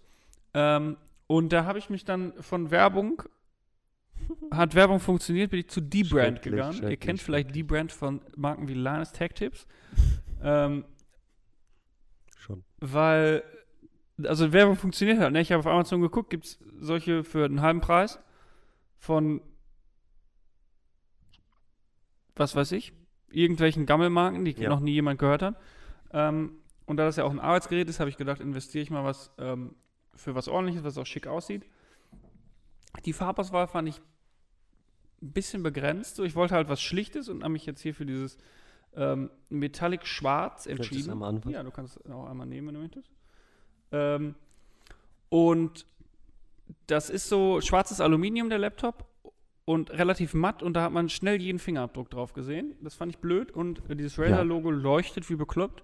Ähm, 0.55 0.97
und 1.27 1.53
da 1.53 1.65
habe 1.65 1.79
ich 1.79 1.91
mich 1.91 2.05
dann 2.05 2.33
von 2.43 2.71
Werbung, 2.71 3.23
hat 4.51 4.75
Werbung 4.75 5.01
funktioniert, 5.01 5.51
bin 5.51 5.61
ich 5.61 5.69
zu 5.69 5.81
D-Brand 5.81 6.43
gegangen. 6.43 6.83
Ihr 6.89 6.97
kennt 6.97 7.21
vielleicht. 7.21 7.55
D-Brand 7.55 7.93
von 7.93 8.21
Marken 8.37 8.69
wie 8.69 8.75
Linus 8.75 9.13
Tech 9.13 9.33
Tips. 9.35 9.67
ähm, 10.43 10.85
Schon. 12.39 12.65
weil, 12.79 13.43
also 14.23 14.53
Werbung 14.53 14.77
funktioniert 14.77 15.19
halt. 15.19 15.33
Ne? 15.33 15.41
Ich 15.41 15.51
habe 15.51 15.61
auf 15.61 15.67
Amazon 15.67 16.01
geguckt, 16.01 16.31
gibt 16.31 16.45
es 16.45 16.59
solche 16.79 17.25
für 17.25 17.47
einen 17.47 17.63
halben 17.63 17.81
Preis 17.81 18.19
von, 18.99 19.41
was 22.37 22.55
weiß 22.55 22.73
ich, 22.73 22.93
irgendwelchen 23.37 23.87
Gammelmarken, 23.87 24.45
die 24.45 24.53
Ja. 24.53 24.69
noch 24.69 24.81
nie 24.81 24.93
jemand 24.93 25.19
gehört 25.19 25.43
hat. 25.43 25.57
Ähm, 26.13 26.53
und 26.87 26.97
da 26.99 27.05
das 27.05 27.17
ja 27.17 27.25
auch 27.25 27.31
ein 27.31 27.41
Arbeitsgerät 27.41 27.89
ist, 27.89 28.01
habe 28.01 28.11
ich 28.11 28.17
gedacht, 28.17 28.41
investiere 28.41 28.83
ich 28.83 28.91
mal 28.91 29.05
was 29.05 29.31
ähm, 29.39 29.75
für 30.15 30.35
was 30.35 30.49
ordentliches, 30.49 30.85
was 30.85 30.99
auch 30.99 31.07
schick 31.07 31.27
aussieht. 31.27 31.67
Die 33.05 33.13
Farbauswahl 33.13 33.67
fand 33.67 33.89
ich 33.89 34.01
ein 35.23 35.33
bisschen 35.33 35.63
begrenzt. 35.63 36.17
So, 36.17 36.25
ich 36.25 36.35
wollte 36.37 36.55
halt 36.55 36.69
was 36.69 36.81
Schlichtes 36.81 37.29
und 37.29 37.43
habe 37.43 37.53
mich 37.53 37.67
jetzt 37.67 37.81
hier 37.81 37.95
für 37.95 38.07
dieses 38.07 38.37
ähm, 38.95 39.31
Metallic 39.49 40.07
Schwarz 40.07 40.67
entschieden. 40.67 41.11
einmal 41.11 41.31
anfassen? 41.31 41.53
Ja, 41.55 41.63
du 41.63 41.71
kannst 41.71 41.97
es 41.97 42.11
auch 42.13 42.27
einmal 42.29 42.47
nehmen, 42.47 42.69
wenn 42.69 42.75
du 42.75 42.81
möchtest. 42.83 43.11
Ähm, 43.91 44.35
und 45.31 45.87
das 46.87 47.11
ist 47.11 47.29
so 47.29 47.61
schwarzes 47.61 48.01
Aluminium, 48.01 48.49
der 48.49 48.59
Laptop, 48.59 49.05
und 49.65 49.91
relativ 49.93 50.35
matt 50.35 50.63
und 50.63 50.75
da 50.75 50.83
hat 50.83 50.93
man 50.93 51.09
schnell 51.09 51.41
jeden 51.41 51.59
Fingerabdruck 51.59 52.11
drauf 52.11 52.33
gesehen. 52.35 52.75
Das 52.83 52.95
fand 52.95 53.13
ich 53.13 53.19
blöd 53.19 53.51
und 53.51 53.83
dieses 53.91 54.19
Razer-Logo 54.19 54.71
leuchtet 54.71 55.29
wie 55.31 55.37
bekloppt. 55.37 55.83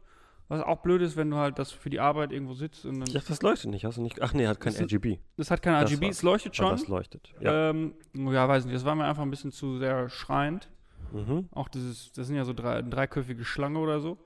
Was 0.48 0.62
auch 0.62 0.78
blöd 0.82 1.00
ist, 1.00 1.16
wenn 1.16 1.30
du 1.30 1.36
halt 1.36 1.60
das 1.60 1.70
für 1.70 1.90
die 1.90 2.00
Arbeit 2.00 2.32
irgendwo 2.32 2.54
sitzt 2.54 2.84
und 2.84 2.98
dann. 2.98 3.08
Ja, 3.08 3.20
das 3.26 3.40
leuchtet 3.40 3.70
nicht. 3.70 3.84
Hast 3.84 3.98
du 3.98 4.02
nicht? 4.02 4.20
Ach 4.20 4.34
nee, 4.34 4.48
hat 4.48 4.58
kein 4.58 4.72
Das 4.72 4.82
RGB. 4.82 5.18
Das 5.36 5.50
hat 5.52 5.62
kein 5.62 5.74
Das 5.80 5.90
RGB, 5.92 6.06
war's. 6.06 6.16
es 6.16 6.22
leuchtet 6.22 6.56
schon. 6.56 6.70
das 6.70 6.88
leuchtet. 6.88 7.32
Ja. 7.40 7.70
Ähm, 7.70 7.94
ja, 8.14 8.48
weiß 8.48 8.64
nicht, 8.64 8.74
das 8.74 8.84
war 8.84 8.96
mir 8.96 9.04
einfach 9.04 9.22
ein 9.22 9.30
bisschen 9.30 9.52
zu 9.52 9.78
sehr 9.78 10.08
schreiend. 10.08 10.68
mhm. 11.12 11.48
Auch 11.52 11.68
dieses, 11.68 12.10
das 12.12 12.26
sind 12.26 12.34
ja 12.34 12.44
so 12.44 12.52
drei, 12.52 12.82
dreiköpfige 12.82 13.44
Schlange 13.44 13.78
oder 13.78 14.00
so. 14.00 14.18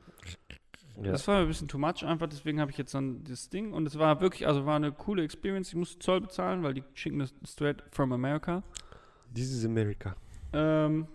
ja. 1.02 1.12
Das 1.12 1.28
war 1.28 1.34
mir 1.36 1.42
ein 1.42 1.48
bisschen 1.48 1.68
too 1.68 1.76
much 1.78 2.04
einfach, 2.06 2.26
deswegen 2.26 2.58
habe 2.58 2.70
ich 2.70 2.78
jetzt 2.78 2.94
dann 2.94 3.22
das 3.24 3.50
Ding 3.50 3.74
und 3.74 3.86
es 3.86 3.98
war 3.98 4.22
wirklich, 4.22 4.46
also 4.46 4.64
war 4.64 4.76
eine 4.76 4.92
coole 4.92 5.22
Experience. 5.24 5.68
Ich 5.68 5.74
musste 5.74 5.98
Zoll 5.98 6.22
bezahlen, 6.22 6.62
weil 6.62 6.72
die 6.72 6.84
schicken 6.94 7.18
das 7.18 7.34
straight 7.46 7.82
from 7.90 8.12
America. 8.12 8.62
This 9.34 9.50
is 9.50 9.64
America. 9.64 10.16
Ähm, 10.52 11.06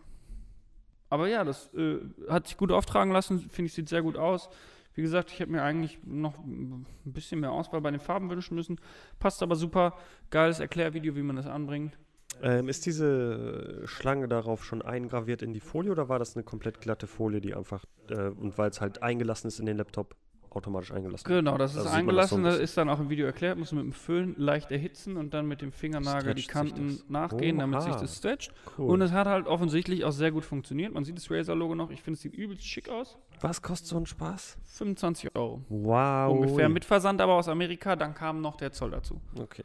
aber 1.09 1.27
ja, 1.27 1.43
das 1.43 1.73
äh, 1.73 1.99
hat 2.29 2.47
sich 2.47 2.57
gut 2.57 2.71
auftragen 2.71 3.11
lassen, 3.11 3.39
finde 3.49 3.67
ich, 3.67 3.73
sieht 3.73 3.89
sehr 3.89 4.01
gut 4.01 4.17
aus. 4.17 4.49
Wie 4.93 5.01
gesagt, 5.01 5.31
ich 5.31 5.39
hätte 5.39 5.51
mir 5.51 5.63
eigentlich 5.63 5.99
noch 6.03 6.37
ein 6.39 6.85
bisschen 7.05 7.39
mehr 7.39 7.51
Auswahl 7.51 7.81
bei 7.81 7.91
den 7.91 7.99
Farben 7.99 8.29
wünschen 8.29 8.55
müssen. 8.55 8.79
Passt 9.17 9.41
aber 9.41 9.55
super. 9.55 9.97
Geiles 10.29 10.59
Erklärvideo, 10.59 11.15
wie 11.15 11.21
man 11.21 11.35
das 11.35 11.47
anbringt. 11.47 11.97
Ähm, 12.41 12.69
ist 12.69 12.85
diese 12.85 13.81
Schlange 13.85 14.27
darauf 14.27 14.63
schon 14.63 14.81
eingraviert 14.81 15.41
in 15.41 15.53
die 15.53 15.59
Folie 15.59 15.91
oder 15.91 16.09
war 16.09 16.19
das 16.19 16.35
eine 16.35 16.43
komplett 16.43 16.79
glatte 16.81 17.07
Folie, 17.07 17.41
die 17.41 17.53
einfach, 17.53 17.85
äh, 18.09 18.29
und 18.29 18.57
weil 18.57 18.69
es 18.69 18.81
halt 18.81 19.01
eingelassen 19.03 19.47
ist 19.47 19.59
in 19.59 19.65
den 19.65 19.77
Laptop, 19.77 20.15
automatisch 20.51 20.91
eingelassen. 20.91 21.27
Genau, 21.27 21.57
das 21.57 21.71
ist 21.71 21.77
Also 21.77 21.85
das 21.85 21.93
so 21.93 21.99
eingelassen, 21.99 22.37
ein 22.39 22.43
das 22.45 22.59
ist 22.59 22.77
dann 22.77 22.89
auch 22.89 22.99
im 22.99 23.09
Video 23.09 23.25
erklärt, 23.25 23.57
muss 23.57 23.71
man 23.71 23.85
mit 23.85 23.93
dem 23.93 23.97
Föhn 23.97 24.35
leicht 24.37 24.71
erhitzen 24.71 25.17
und 25.17 25.33
dann 25.33 25.47
mit 25.47 25.61
dem 25.61 25.71
Fingernagel 25.71 26.33
die 26.33 26.41
Stretcht 26.41 26.75
sich 26.75 26.79
Kanten 26.79 27.01
nachgehen, 27.11 27.59
damit 27.59 27.81
sich 27.81 27.95
das 27.95 28.17
stretcht. 28.17 28.51
Cool. 28.77 28.89
Und 28.91 29.01
es 29.01 29.11
hat 29.11 29.27
halt 29.27 29.47
offensichtlich 29.47 30.03
auch 30.05 30.11
sehr 30.11 30.31
gut 30.31 30.45
funktioniert. 30.45 30.93
Man 30.93 31.03
sieht 31.05 31.17
das 31.17 31.29
Razer-Logo 31.29 31.75
noch, 31.75 31.89
ich 31.91 32.01
finde 32.01 32.15
es 32.15 32.21
sieht 32.21 32.33
übelst 32.33 32.65
schick 32.65 32.89
aus. 32.89 33.17
Was 33.41 33.61
kostet 33.61 33.87
so 33.87 33.97
ein 33.97 34.05
Spaß? 34.05 34.57
25 34.65 35.35
Euro. 35.35 35.61
Wow. 35.69 36.31
Ungefähr 36.39 36.69
mit 36.69 36.85
Versand 36.85 37.21
aber 37.21 37.33
aus 37.33 37.47
Amerika, 37.47 37.95
dann 37.95 38.13
kam 38.13 38.41
noch 38.41 38.55
der 38.57 38.71
Zoll 38.71 38.91
dazu. 38.91 39.21
Okay. 39.39 39.63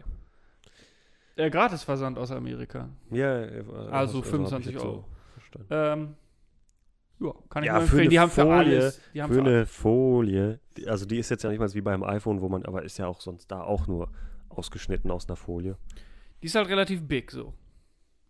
Der 1.37 1.51
Gratisversand 1.51 2.17
aus 2.19 2.31
Amerika. 2.31 2.89
Ja, 3.11 3.43
äh, 3.43 3.65
Also 3.91 4.19
hab 4.19 4.25
ich 4.25 4.31
25 4.31 4.73
jetzt 4.73 4.83
so 4.83 4.89
Euro. 4.89 5.05
verstanden. 5.33 5.67
Ähm, 5.71 6.15
ja, 7.25 7.35
kann 7.49 7.63
ich 7.63 7.69
Ja, 7.69 7.77
für 7.77 7.83
empfehlen. 7.83 8.11
Die 8.11 8.21
haben 8.21 8.31
für 8.31 8.43
Folie, 8.43 8.59
alles. 8.59 9.01
Die 9.15 9.23
haben 9.23 9.29
Für 9.33 9.35
für 9.35 9.47
eine 9.47 9.67
Folie, 9.67 10.61
also 10.87 11.07
die 11.07 11.19
ist 11.19 11.31
jetzt 11.31 11.43
ja 11.45 11.51
nicht 11.51 11.59
mal 11.59 11.73
wie 11.73 11.81
beim 11.81 12.03
iPhone, 12.03 12.41
wo 12.41 12.49
man, 12.49 12.65
aber 12.65 12.83
ist 12.83 12.99
ja 12.99 13.07
auch 13.07 13.21
sonst 13.21 13.51
da 13.51 13.63
auch 13.63 13.87
nur 13.87 14.11
ausgeschnitten 14.49 15.11
aus 15.11 15.29
einer 15.29 15.37
Folie. 15.37 15.77
Die 16.43 16.47
ist 16.47 16.55
halt 16.55 16.69
relativ 16.69 17.03
big 17.07 17.31
so. 17.31 17.55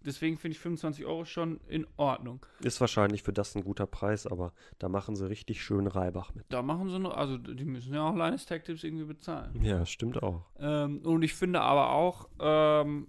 Deswegen 0.04 0.36
finde 0.36 0.54
ich 0.54 0.60
25 0.60 1.06
Euro 1.06 1.24
schon 1.24 1.60
in 1.66 1.86
Ordnung. 1.96 2.44
Ist 2.60 2.78
wahrscheinlich 2.80 3.22
für 3.22 3.32
das 3.32 3.54
ein 3.54 3.64
guter 3.64 3.86
Preis, 3.86 4.26
aber 4.26 4.52
da 4.78 4.90
machen 4.90 5.16
sie 5.16 5.26
richtig 5.26 5.62
schön 5.62 5.86
Reibach 5.86 6.34
mit. 6.34 6.44
Da 6.50 6.60
machen 6.60 6.90
sie 6.90 6.98
noch, 6.98 7.16
also 7.16 7.38
die 7.38 7.64
müssen 7.64 7.94
ja 7.94 8.06
auch 8.06 8.14
Linus 8.14 8.44
Tech 8.44 8.64
Tips 8.64 8.84
irgendwie 8.84 9.06
bezahlen. 9.06 9.58
Ja, 9.62 9.86
stimmt 9.86 10.22
auch. 10.22 10.42
Ähm, 10.58 10.98
und 10.98 11.22
ich 11.22 11.34
finde 11.34 11.62
aber 11.62 11.92
auch, 11.92 12.28
ähm, 12.38 13.08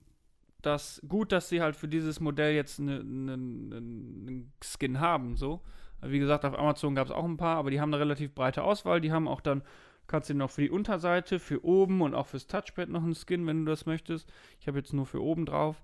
dass 0.65 1.01
gut, 1.07 1.31
dass 1.31 1.49
sie 1.49 1.61
halt 1.61 1.75
für 1.75 1.87
dieses 1.87 2.19
Modell 2.19 2.53
jetzt 2.53 2.79
einen 2.79 3.25
ne, 3.25 3.37
ne, 3.37 3.81
ne 3.81 4.45
Skin 4.63 4.99
haben, 4.99 5.37
so. 5.37 5.61
Wie 6.01 6.19
gesagt, 6.19 6.45
auf 6.45 6.57
Amazon 6.57 6.95
gab 6.95 7.07
es 7.07 7.13
auch 7.13 7.23
ein 7.23 7.37
paar, 7.37 7.57
aber 7.57 7.71
die 7.71 7.81
haben 7.81 7.93
eine 7.93 8.01
relativ 8.01 8.33
breite 8.35 8.63
Auswahl. 8.63 9.01
Die 9.01 9.11
haben 9.11 9.27
auch 9.27 9.41
dann, 9.41 9.63
kannst 10.07 10.29
du 10.29 10.35
noch 10.35 10.51
für 10.51 10.61
die 10.61 10.69
Unterseite, 10.69 11.39
für 11.39 11.63
oben 11.65 12.01
und 12.01 12.13
auch 12.13 12.27
fürs 12.27 12.47
Touchpad 12.47 12.89
noch 12.89 13.03
einen 13.03 13.15
Skin, 13.15 13.47
wenn 13.47 13.65
du 13.65 13.71
das 13.71 13.85
möchtest. 13.85 14.31
Ich 14.59 14.67
habe 14.67 14.77
jetzt 14.77 14.93
nur 14.93 15.05
für 15.05 15.21
oben 15.23 15.45
drauf. 15.45 15.83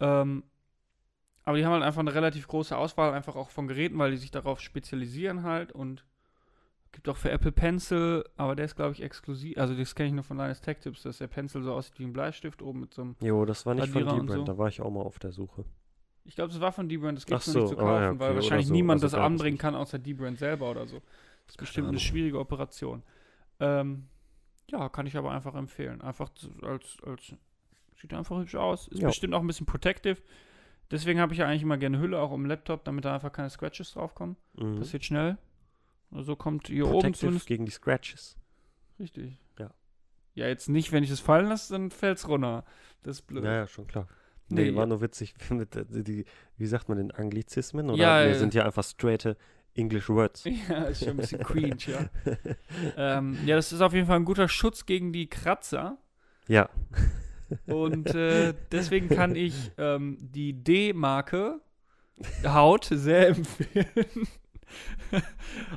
Ähm, 0.00 0.44
aber 1.44 1.56
die 1.56 1.64
haben 1.64 1.72
halt 1.72 1.84
einfach 1.84 2.00
eine 2.00 2.14
relativ 2.14 2.48
große 2.48 2.76
Auswahl, 2.76 3.12
einfach 3.12 3.36
auch 3.36 3.50
von 3.50 3.68
Geräten, 3.68 3.98
weil 3.98 4.10
die 4.10 4.16
sich 4.16 4.30
darauf 4.30 4.60
spezialisieren 4.60 5.42
halt 5.42 5.72
und 5.72 6.04
gibt 6.92 7.08
auch 7.08 7.16
für 7.16 7.30
Apple 7.30 7.52
Pencil, 7.52 8.24
aber 8.36 8.56
der 8.56 8.64
ist 8.64 8.76
glaube 8.76 8.92
ich 8.92 9.02
exklusiv, 9.02 9.56
also 9.58 9.74
das 9.74 9.94
kenne 9.94 10.08
ich 10.08 10.14
nur 10.14 10.24
von 10.24 10.36
Linus 10.36 10.60
Tech 10.60 10.78
Tips, 10.80 11.02
dass 11.02 11.18
der 11.18 11.28
Pencil 11.28 11.62
so 11.62 11.72
aussieht 11.72 11.98
wie 11.98 12.04
ein 12.04 12.12
Bleistift 12.12 12.62
oben 12.62 12.80
mit 12.80 12.94
so 12.94 13.02
einem, 13.02 13.16
Jo, 13.20 13.44
das 13.44 13.64
war 13.66 13.74
nicht 13.74 13.88
von 13.88 14.02
Radierer 14.02 14.20
und 14.20 14.26
D-Brand, 14.28 14.46
so. 14.46 14.52
da 14.52 14.58
war 14.58 14.68
ich 14.68 14.80
auch 14.80 14.90
mal 14.90 15.02
auf 15.02 15.18
der 15.18 15.32
Suche. 15.32 15.64
ich 16.24 16.34
glaube, 16.34 16.52
das 16.52 16.60
war 16.60 16.72
von 16.72 16.88
D-Brand, 16.88 17.16
das 17.18 17.26
gibt 17.26 17.40
es 17.40 17.46
noch 17.48 17.54
nicht 17.54 17.68
so, 17.70 17.74
zu 17.74 17.80
ah, 17.80 17.84
kaufen, 17.84 18.02
ja, 18.02 18.10
okay, 18.10 18.18
weil 18.20 18.34
wahrscheinlich 18.34 18.66
so, 18.66 18.74
niemand 18.74 19.02
also 19.02 19.16
das 19.16 19.24
anbringen 19.24 19.58
kann, 19.58 19.74
außer 19.74 19.98
D-Brand 19.98 20.38
selber 20.38 20.70
oder 20.70 20.86
so. 20.86 20.96
Das 20.96 21.54
ist 21.54 21.58
Keine 21.58 21.66
bestimmt 21.66 21.84
eine 21.84 21.88
Ahnung. 21.90 22.00
schwierige 22.00 22.38
Operation. 22.38 23.02
Ähm, 23.58 24.06
ja, 24.70 24.88
kann 24.88 25.06
ich 25.06 25.16
aber 25.16 25.32
einfach 25.32 25.54
empfehlen. 25.54 26.00
Einfach 26.00 26.30
als, 26.62 26.96
als 27.04 27.34
sieht 28.00 28.14
einfach 28.14 28.38
hübsch 28.38 28.54
aus. 28.54 28.88
Ist 28.88 29.00
Ja. 29.00 29.08
bestimmt 29.08 29.34
auch 29.34 29.40
ein 29.40 29.46
bisschen 29.46 29.66
protective. 29.66 30.18
Deswegen 30.90 31.20
habe 31.20 31.32
ich 31.32 31.40
ja 31.40 31.46
eigentlich 31.46 31.62
immer 31.62 31.76
gerne 31.76 31.98
Hülle, 31.98 32.20
auch 32.20 32.32
im 32.32 32.46
Laptop, 32.46 32.84
damit 32.84 33.04
da 33.04 33.14
einfach 33.14 33.32
keine 33.32 33.50
Scratches 33.50 33.92
draufkommen. 33.92 34.36
Mhm. 34.56 34.76
Passiert 34.76 35.04
schnell. 35.04 35.38
Also 36.12 36.36
kommt 36.36 36.66
hier 36.68 36.84
oben 36.86 36.92
Protective 36.94 37.18
zumindest. 37.20 37.46
gegen 37.46 37.64
die 37.66 37.72
Scratches. 37.72 38.36
Richtig. 38.98 39.38
Ja. 39.58 39.70
Ja, 40.34 40.46
jetzt 40.48 40.68
nicht, 40.68 40.92
wenn 40.92 41.02
ich 41.04 41.10
es 41.10 41.20
fallen 41.20 41.46
lasse, 41.46 41.72
dann 41.72 41.90
fällt 41.90 42.18
es 42.18 42.28
runter. 42.28 42.64
Das 43.02 43.16
ist 43.16 43.26
blöd. 43.26 43.44
Ja, 43.44 43.52
ja, 43.54 43.66
schon 43.66 43.86
klar. 43.86 44.06
Nee, 44.48 44.70
Nee, 44.70 44.74
war 44.74 44.82
ja. 44.82 44.86
nur 44.86 45.00
witzig, 45.00 45.34
mit, 45.50 45.76
äh, 45.76 45.84
die, 45.88 46.24
wie 46.56 46.66
sagt 46.66 46.88
man 46.88 46.98
den 46.98 47.10
Anglizismen? 47.12 47.88
Oder 47.90 47.98
Ja, 48.02 48.22
nee, 48.24 48.30
ja. 48.32 48.34
sind 48.38 48.54
ja 48.54 48.64
einfach 48.64 48.82
straight 48.84 49.36
English 49.74 50.08
Words. 50.08 50.44
Ja, 50.68 50.84
ist 50.84 51.00
schon 51.00 51.10
ein 51.10 51.16
bisschen 51.18 51.42
cringe, 51.44 51.76
ja. 51.86 52.08
ähm, 53.18 53.38
ja, 53.46 53.54
das 53.56 53.72
ist 53.72 53.80
auf 53.80 53.92
jeden 53.94 54.06
Fall 54.06 54.16
ein 54.16 54.24
guter 54.24 54.48
Schutz 54.48 54.86
gegen 54.86 55.12
die 55.12 55.28
Kratzer. 55.28 55.98
Ja, 56.48 56.68
Und 57.66 58.12
äh, 58.14 58.54
deswegen 58.72 59.08
kann 59.08 59.36
ich 59.36 59.70
ähm, 59.78 60.18
die 60.20 60.52
D-Marke 60.52 61.60
Haut 62.44 62.84
sehr 62.92 63.28
empfehlen. 63.28 64.26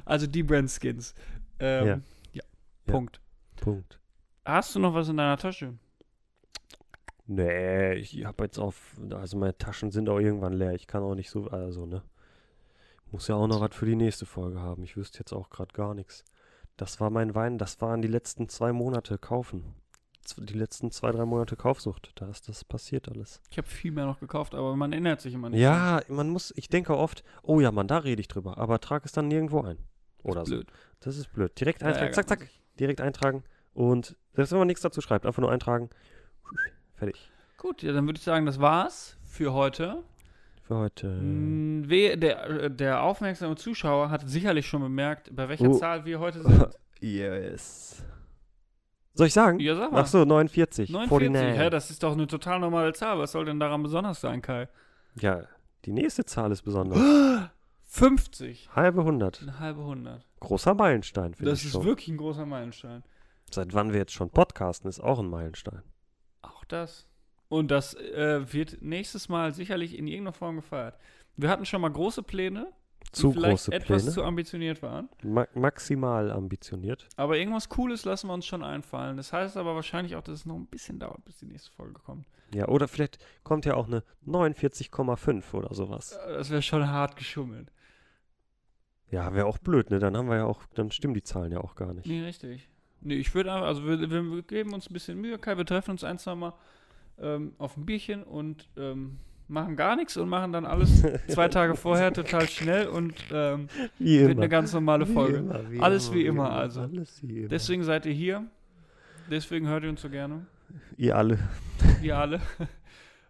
also 0.05 0.27
die 0.27 0.43
Brand 0.43 0.69
Skins. 0.69 1.13
Ähm, 1.59 1.87
ja. 1.87 1.99
Ja. 2.33 2.43
Punkt. 2.85 3.21
Punkt. 3.55 3.99
Hast 4.45 4.75
du 4.75 4.79
noch 4.79 4.93
was 4.93 5.09
in 5.09 5.17
deiner 5.17 5.37
Tasche? 5.37 5.73
Nee, 7.25 7.93
ich 7.93 8.25
habe 8.25 8.43
jetzt 8.43 8.59
auf, 8.59 8.99
also 9.11 9.37
meine 9.37 9.57
Taschen 9.57 9.91
sind 9.91 10.09
auch 10.09 10.19
irgendwann 10.19 10.53
leer. 10.53 10.73
Ich 10.73 10.87
kann 10.87 11.03
auch 11.03 11.15
nicht 11.15 11.29
so, 11.29 11.47
also, 11.47 11.85
ne. 11.85 12.03
Muss 13.11 13.27
ja 13.27 13.35
auch 13.35 13.47
noch 13.47 13.61
was 13.61 13.75
für 13.75 13.85
die 13.85 13.95
nächste 13.95 14.25
Folge 14.25 14.59
haben. 14.59 14.83
Ich 14.83 14.97
wüsste 14.97 15.19
jetzt 15.19 15.33
auch 15.33 15.49
gerade 15.49 15.73
gar 15.73 15.93
nichts. 15.93 16.25
Das 16.75 16.99
war 16.99 17.11
mein 17.11 17.35
Wein, 17.35 17.57
das 17.57 17.79
waren 17.79 18.01
die 18.01 18.07
letzten 18.07 18.49
zwei 18.49 18.73
Monate 18.73 19.17
kaufen. 19.17 19.75
Die 20.37 20.53
letzten 20.53 20.89
zwei, 20.91 21.11
drei 21.11 21.25
Monate 21.25 21.55
Kaufsucht. 21.55 22.11
Da 22.15 22.27
ist 22.29 22.47
das 22.47 22.63
passiert 22.63 23.09
alles. 23.09 23.41
Ich 23.51 23.57
habe 23.57 23.67
viel 23.67 23.91
mehr 23.91 24.05
noch 24.05 24.19
gekauft, 24.19 24.55
aber 24.55 24.75
man 24.75 24.91
erinnert 24.93 25.19
sich 25.21 25.33
immer 25.33 25.49
nicht. 25.49 25.59
Ja, 25.59 26.01
man 26.07 26.29
muss, 26.29 26.53
ich 26.55 26.69
denke 26.69 26.95
oft, 26.97 27.23
oh 27.41 27.59
ja, 27.59 27.71
Mann, 27.71 27.87
da 27.87 27.97
rede 27.97 28.21
ich 28.21 28.27
drüber, 28.27 28.57
aber 28.57 28.79
trage 28.79 29.05
es 29.05 29.11
dann 29.11 29.27
nirgendwo 29.27 29.61
ein. 29.61 29.77
Oder 30.23 30.45
so. 30.45 30.55
Blöd. 30.55 30.67
Das 31.01 31.17
ist 31.17 31.33
blöd. 31.33 31.59
Direkt 31.59 31.81
Da 31.81 31.87
eintragen, 31.87 32.13
zack, 32.13 32.29
man 32.29 32.39
zack, 32.39 32.49
direkt 32.79 33.01
eintragen. 33.01 33.43
Und 33.73 34.15
selbst 34.33 34.51
wenn 34.51 34.59
man 34.59 34.67
nichts 34.67 34.81
dazu 34.81 35.01
schreibt, 35.01 35.25
einfach 35.25 35.41
nur 35.41 35.51
eintragen. 35.51 35.89
Fertig. 36.95 37.29
Gut, 37.57 37.81
ja, 37.83 37.91
dann 37.91 38.05
würde 38.05 38.17
ich 38.17 38.23
sagen, 38.23 38.45
das 38.45 38.59
war's 38.59 39.17
für 39.25 39.53
heute. 39.53 40.03
Für 40.61 40.77
heute. 40.77 41.19
We- 41.21 42.15
Der, 42.17 42.69
der 42.69 43.03
aufmerksame 43.03 43.55
Zuschauer 43.55 44.09
hat 44.09 44.29
sicherlich 44.29 44.67
schon 44.67 44.81
bemerkt, 44.81 45.35
bei 45.35 45.49
welcher 45.49 45.67
Oh. 45.69 45.77
Zahl 45.77 46.05
wir 46.05 46.19
heute 46.19 46.41
sind. 46.43 46.69
Yes. 47.01 48.01
Soll 49.15 49.27
ich 49.27 49.33
sagen? 49.33 49.59
Ja, 49.59 49.75
sag 49.75 49.91
mal. 49.91 50.01
Ach 50.01 50.07
so, 50.07 50.25
49. 50.25 50.89
49. 50.89 51.29
49. 51.29 51.59
Hä, 51.61 51.69
das 51.69 51.91
ist 51.91 52.01
doch 52.03 52.13
eine 52.13 52.25
total 52.27 52.59
normale 52.59 52.93
Zahl. 52.93 53.19
Was 53.19 53.31
soll 53.31 53.45
denn 53.45 53.59
daran 53.59 53.83
besonders 53.83 54.21
sein, 54.21 54.41
Kai? 54.41 54.67
ja, 55.15 55.43
die 55.85 55.91
nächste 55.91 56.25
Zahl 56.25 56.51
ist 56.51 56.61
besonders. 56.63 56.97
50. 57.85 58.69
Halbe 58.75 59.01
100. 59.01 59.41
Eine 59.43 59.59
halbe 59.59 59.83
Hundert. 59.83 60.25
Großer 60.39 60.73
Meilenstein, 60.73 61.33
finde 61.35 61.51
Das 61.51 61.59
ich 61.59 61.65
ist 61.67 61.71
schon. 61.73 61.85
wirklich 61.85 62.07
ein 62.07 62.17
großer 62.17 62.45
Meilenstein. 62.45 63.03
Seit 63.51 63.73
wann 63.73 63.91
wir 63.91 63.99
jetzt 63.99 64.13
schon 64.13 64.29
podcasten, 64.31 64.89
ist 64.89 64.99
auch 64.99 65.19
ein 65.19 65.29
Meilenstein. 65.29 65.83
Auch 66.41 66.65
das. 66.65 67.07
Und 67.49 67.69
das 67.69 67.93
äh, 67.93 68.51
wird 68.51 68.81
nächstes 68.81 69.29
Mal 69.29 69.53
sicherlich 69.53 69.95
in 69.95 70.07
irgendeiner 70.07 70.33
Form 70.33 70.55
gefeiert. 70.55 70.97
Wir 71.35 71.49
hatten 71.49 71.65
schon 71.65 71.81
mal 71.81 71.91
große 71.91 72.23
Pläne, 72.23 72.71
Zu 73.13 73.31
vielleicht 73.31 73.51
große 73.51 73.71
etwas 73.71 74.01
Pläne. 74.03 74.11
zu 74.11 74.23
ambitioniert 74.23 74.81
waren. 74.81 75.07
Ma 75.23 75.47
maximal 75.53 76.31
ambitioniert. 76.31 77.07
Aber 77.15 77.37
irgendwas 77.37 77.69
Cooles 77.69 78.05
lassen 78.05 78.27
wir 78.27 78.33
uns 78.33 78.45
schon 78.45 78.63
einfallen. 78.63 79.17
Das 79.17 79.31
heißt 79.31 79.55
aber 79.55 79.75
wahrscheinlich 79.75 80.15
auch, 80.15 80.23
dass 80.23 80.39
es 80.39 80.45
noch 80.45 80.55
ein 80.55 80.65
bisschen 80.65 80.99
dauert, 80.99 81.23
bis 81.23 81.37
die 81.37 81.45
nächste 81.45 81.71
Folge 81.71 81.93
kommt. 81.93 82.25
Ja, 82.53 82.67
oder 82.67 82.87
vielleicht 82.87 83.19
kommt 83.43 83.65
ja 83.65 83.75
auch 83.75 83.87
eine 83.87 84.03
49,5 84.27 85.53
oder 85.53 85.73
sowas. 85.73 86.17
Das 86.27 86.49
wäre 86.49 86.61
schon 86.61 86.89
hart 86.89 87.15
geschummelt. 87.15 87.71
Ja, 89.11 89.33
wäre 89.33 89.45
auch 89.45 89.59
blöd, 89.59 89.91
ne? 89.91 89.99
Dann 89.99 90.17
haben 90.17 90.27
wir 90.27 90.37
ja 90.37 90.45
auch, 90.45 90.65
dann 90.73 90.89
stimmen 90.89 91.13
die 91.13 91.23
Zahlen 91.23 91.51
ja 91.51 91.59
auch 91.59 91.75
gar 91.75 91.93
nicht. 91.93 92.07
Nee, 92.07 92.23
richtig. 92.23 92.67
Nee, 93.01 93.15
ich 93.15 93.35
würde 93.35 93.53
einfach, 93.53 93.67
also 93.67 93.85
wir, 93.85 93.99
wir, 93.99 94.09
wir 94.09 94.41
geben 94.41 94.73
uns 94.73 94.89
ein 94.89 94.93
bisschen 94.93 95.21
Mühe, 95.21 95.37
Kai, 95.37 95.55
wir 95.57 95.65
treffen 95.65 95.91
uns 95.91 96.03
ein, 96.03 96.17
zwei 96.17 96.33
Mal 96.33 96.53
ähm, 97.19 97.53
auf 97.59 97.77
ein 97.77 97.85
Bierchen 97.85 98.23
und 98.23 98.69
ähm, 98.75 99.19
machen 99.47 99.75
gar 99.75 99.95
nichts 99.95 100.17
und 100.17 100.29
machen 100.29 100.51
dann 100.51 100.65
alles 100.65 101.03
zwei 101.27 101.47
Tage 101.47 101.75
vorher 101.75 102.13
total 102.13 102.47
schnell 102.47 102.87
und 102.87 103.13
ähm, 103.31 103.67
Wie 103.99 104.21
wird 104.21 104.37
eine 104.37 104.49
ganz 104.49 104.73
normale 104.73 105.05
Folge. 105.05 105.37
immer, 105.37 105.71
wie 105.71 105.79
Alles 105.79 106.13
wie 106.13 106.25
immer, 106.25 106.51
also. 106.51 106.81
Alles 106.81 107.19
wie. 107.21 107.47
Deswegen 107.47 107.83
seid 107.83 108.05
ihr 108.05 108.13
hier. 108.13 108.45
Deswegen 109.29 109.67
hört 109.67 109.83
ihr 109.83 109.89
uns 109.89 110.01
so 110.01 110.09
gerne. 110.09 110.45
Ihr 110.97 111.15
alle. 111.15 111.39
Wir 112.01 112.17
alle. 112.17 112.41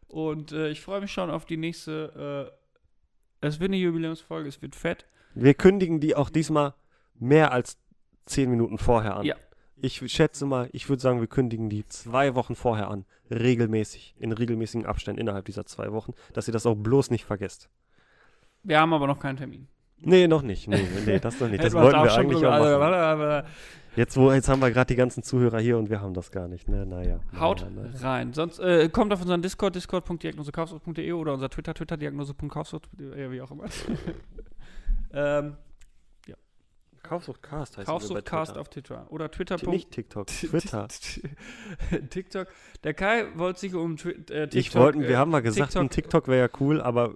Und 0.08 0.52
äh, 0.52 0.70
ich 0.70 0.82
freue 0.82 1.02
mich 1.02 1.12
schon 1.12 1.30
auf 1.30 1.46
die 1.46 1.58
nächste. 1.58 2.52
Äh, 3.42 3.48
es 3.48 3.60
wird 3.60 3.70
eine 3.70 3.78
Jubiläumsfolge, 3.78 4.48
es 4.48 4.62
wird 4.62 4.76
fett. 4.76 5.06
Wir 5.34 5.54
kündigen 5.54 6.00
die 6.00 6.16
auch 6.16 6.30
diesmal 6.30 6.74
mehr 7.20 7.52
als 7.52 7.78
10 8.28 8.50
Minuten 8.50 8.78
vorher 8.78 9.18
an. 9.18 9.26
Ja. 9.26 9.36
Ich 9.84 10.02
schätze 10.14 10.46
mal, 10.46 10.70
ich 10.72 10.88
würde 10.88 11.02
sagen, 11.02 11.20
wir 11.20 11.28
kündigen 11.28 11.70
die 11.70 11.86
zwei 11.90 12.36
Wochen 12.36 12.56
vorher 12.56 12.90
an. 12.90 13.04
Regelmäßig. 13.30 14.16
In 14.18 14.32
regelmäßigen 14.32 14.86
Abständen 14.86 15.20
innerhalb 15.20 15.44
dieser 15.44 15.66
zwei 15.66 15.92
Wochen. 15.92 16.14
Dass 16.32 16.48
ihr 16.48 16.54
das 16.54 16.66
auch 16.66 16.76
bloß 16.76 17.12
nicht 17.12 17.26
vergesst. 17.26 17.70
Wir 18.64 18.80
haben 18.80 18.94
aber 18.94 19.08
noch 19.08 19.20
keinen 19.20 19.36
Termin. 19.36 19.68
Nee, 20.00 20.28
noch 20.28 20.42
nicht. 20.42 20.70
Nee, 20.70 20.88
nee, 21.06 21.20
das 21.20 21.38
noch 21.42 21.50
nicht. 21.50 21.62
Das 21.64 21.74
wollten 21.74 22.02
wir 22.02 22.14
eigentlich 22.14 22.38
drüber- 22.38 22.50
auch 22.50 22.54
also, 22.54 22.70
machen. 22.70 22.80
warte, 22.80 22.98
aber 22.98 23.46
Jetzt, 23.98 24.16
wo, 24.16 24.32
jetzt 24.32 24.48
haben 24.48 24.62
wir 24.62 24.72
gerade 24.72 24.88
die 24.88 24.96
ganzen 24.96 25.22
Zuhörer 25.22 25.60
hier 25.60 25.78
und 25.78 25.90
wir 25.90 26.00
haben 26.00 26.14
das 26.14 26.32
gar 26.32 26.48
nicht. 26.48 26.70
Ne, 26.70 26.86
naja. 26.86 27.20
Haut 27.38 27.68
naja, 27.76 27.90
naja. 27.90 28.08
rein. 28.08 28.32
Sonst 28.32 28.60
äh, 28.60 28.88
kommt 28.88 29.12
auf 29.12 29.20
unseren 29.20 29.42
Discord, 29.42 29.76
discord.diagnosekaufsucht.de 29.76 31.12
oder 31.12 31.34
unser 31.34 31.50
Twitter, 31.50 31.74
Twitter, 31.74 31.98
diagnose.kaufsucht.de, 31.98 33.22
ja, 33.22 33.32
wie 33.32 33.42
auch 33.42 33.52
immer. 33.52 33.66
ähm, 35.14 35.58
Kaufsuchtcast 37.04 37.78
heißt 37.78 37.88
Kaufsuchtcast 37.88 38.58
auf 38.58 38.70
Twitter. 38.70 39.06
Oder 39.10 39.30
Twitter. 39.30 39.58
Nicht 39.70 39.92
TikTok, 39.92 40.28
Twitter. 40.28 40.88
TikTok. 42.10 42.48
Der 42.84 42.94
Kai 42.94 43.28
wollte 43.36 43.60
sich 43.60 43.76
um 43.76 43.94
äh, 43.94 43.98
TikTok. 43.98 44.56
Ich 44.56 44.74
wollten, 44.74 45.02
wir 45.02 45.10
äh, 45.10 45.16
haben 45.16 45.32
mal 45.32 45.42
gesagt, 45.42 45.76
ein 45.76 45.90
TikTok 45.90 46.28
wäre 46.28 46.48
ja 46.48 46.60
cool, 46.60 46.82
aber 46.82 47.14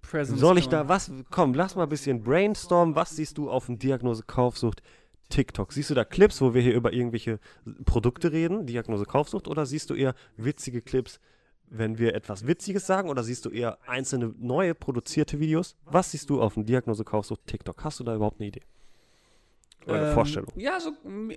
Presence 0.00 0.40
soll 0.40 0.58
ich 0.58 0.68
da 0.68 0.88
was? 0.88 1.12
Komm, 1.30 1.54
lass 1.54 1.76
mal 1.76 1.84
ein 1.84 1.88
bisschen 1.88 2.22
brainstormen. 2.22 2.96
Was 2.96 3.14
siehst 3.16 3.36
du 3.36 3.50
auf 3.50 3.66
dem 3.66 3.78
Diagnose 3.78 4.22
Kaufsucht 4.26 4.82
TikTok? 5.28 5.72
Siehst 5.72 5.90
du 5.90 5.94
da 5.94 6.04
Clips, 6.04 6.40
wo 6.40 6.54
wir 6.54 6.62
hier 6.62 6.74
über 6.74 6.92
irgendwelche 6.92 7.38
Produkte 7.84 8.32
reden, 8.32 8.66
Diagnose 8.66 9.04
Kaufsucht, 9.04 9.48
oder 9.48 9.66
siehst 9.66 9.90
du 9.90 9.94
eher 9.94 10.14
witzige 10.36 10.80
Clips, 10.80 11.20
wenn 11.74 11.98
wir 11.98 12.14
etwas 12.14 12.46
Witziges 12.46 12.86
sagen, 12.86 13.08
oder 13.08 13.22
siehst 13.22 13.46
du 13.46 13.50
eher 13.50 13.78
einzelne 13.86 14.34
neue 14.38 14.74
produzierte 14.74 15.40
Videos? 15.40 15.74
Was 15.86 16.10
siehst 16.10 16.28
du 16.28 16.40
auf 16.40 16.54
dem 16.54 16.66
Diagnose 16.66 17.02
Kaufsucht 17.02 17.46
TikTok? 17.46 17.82
Hast 17.82 17.98
du 17.98 18.04
da 18.04 18.14
überhaupt 18.14 18.40
eine 18.40 18.48
Idee? 18.48 18.62
Oder 19.86 19.94
eine 19.96 20.08
Ähm, 20.08 20.14
Vorstellung? 20.14 20.52
Ja, 20.54 20.78
so 20.78 20.92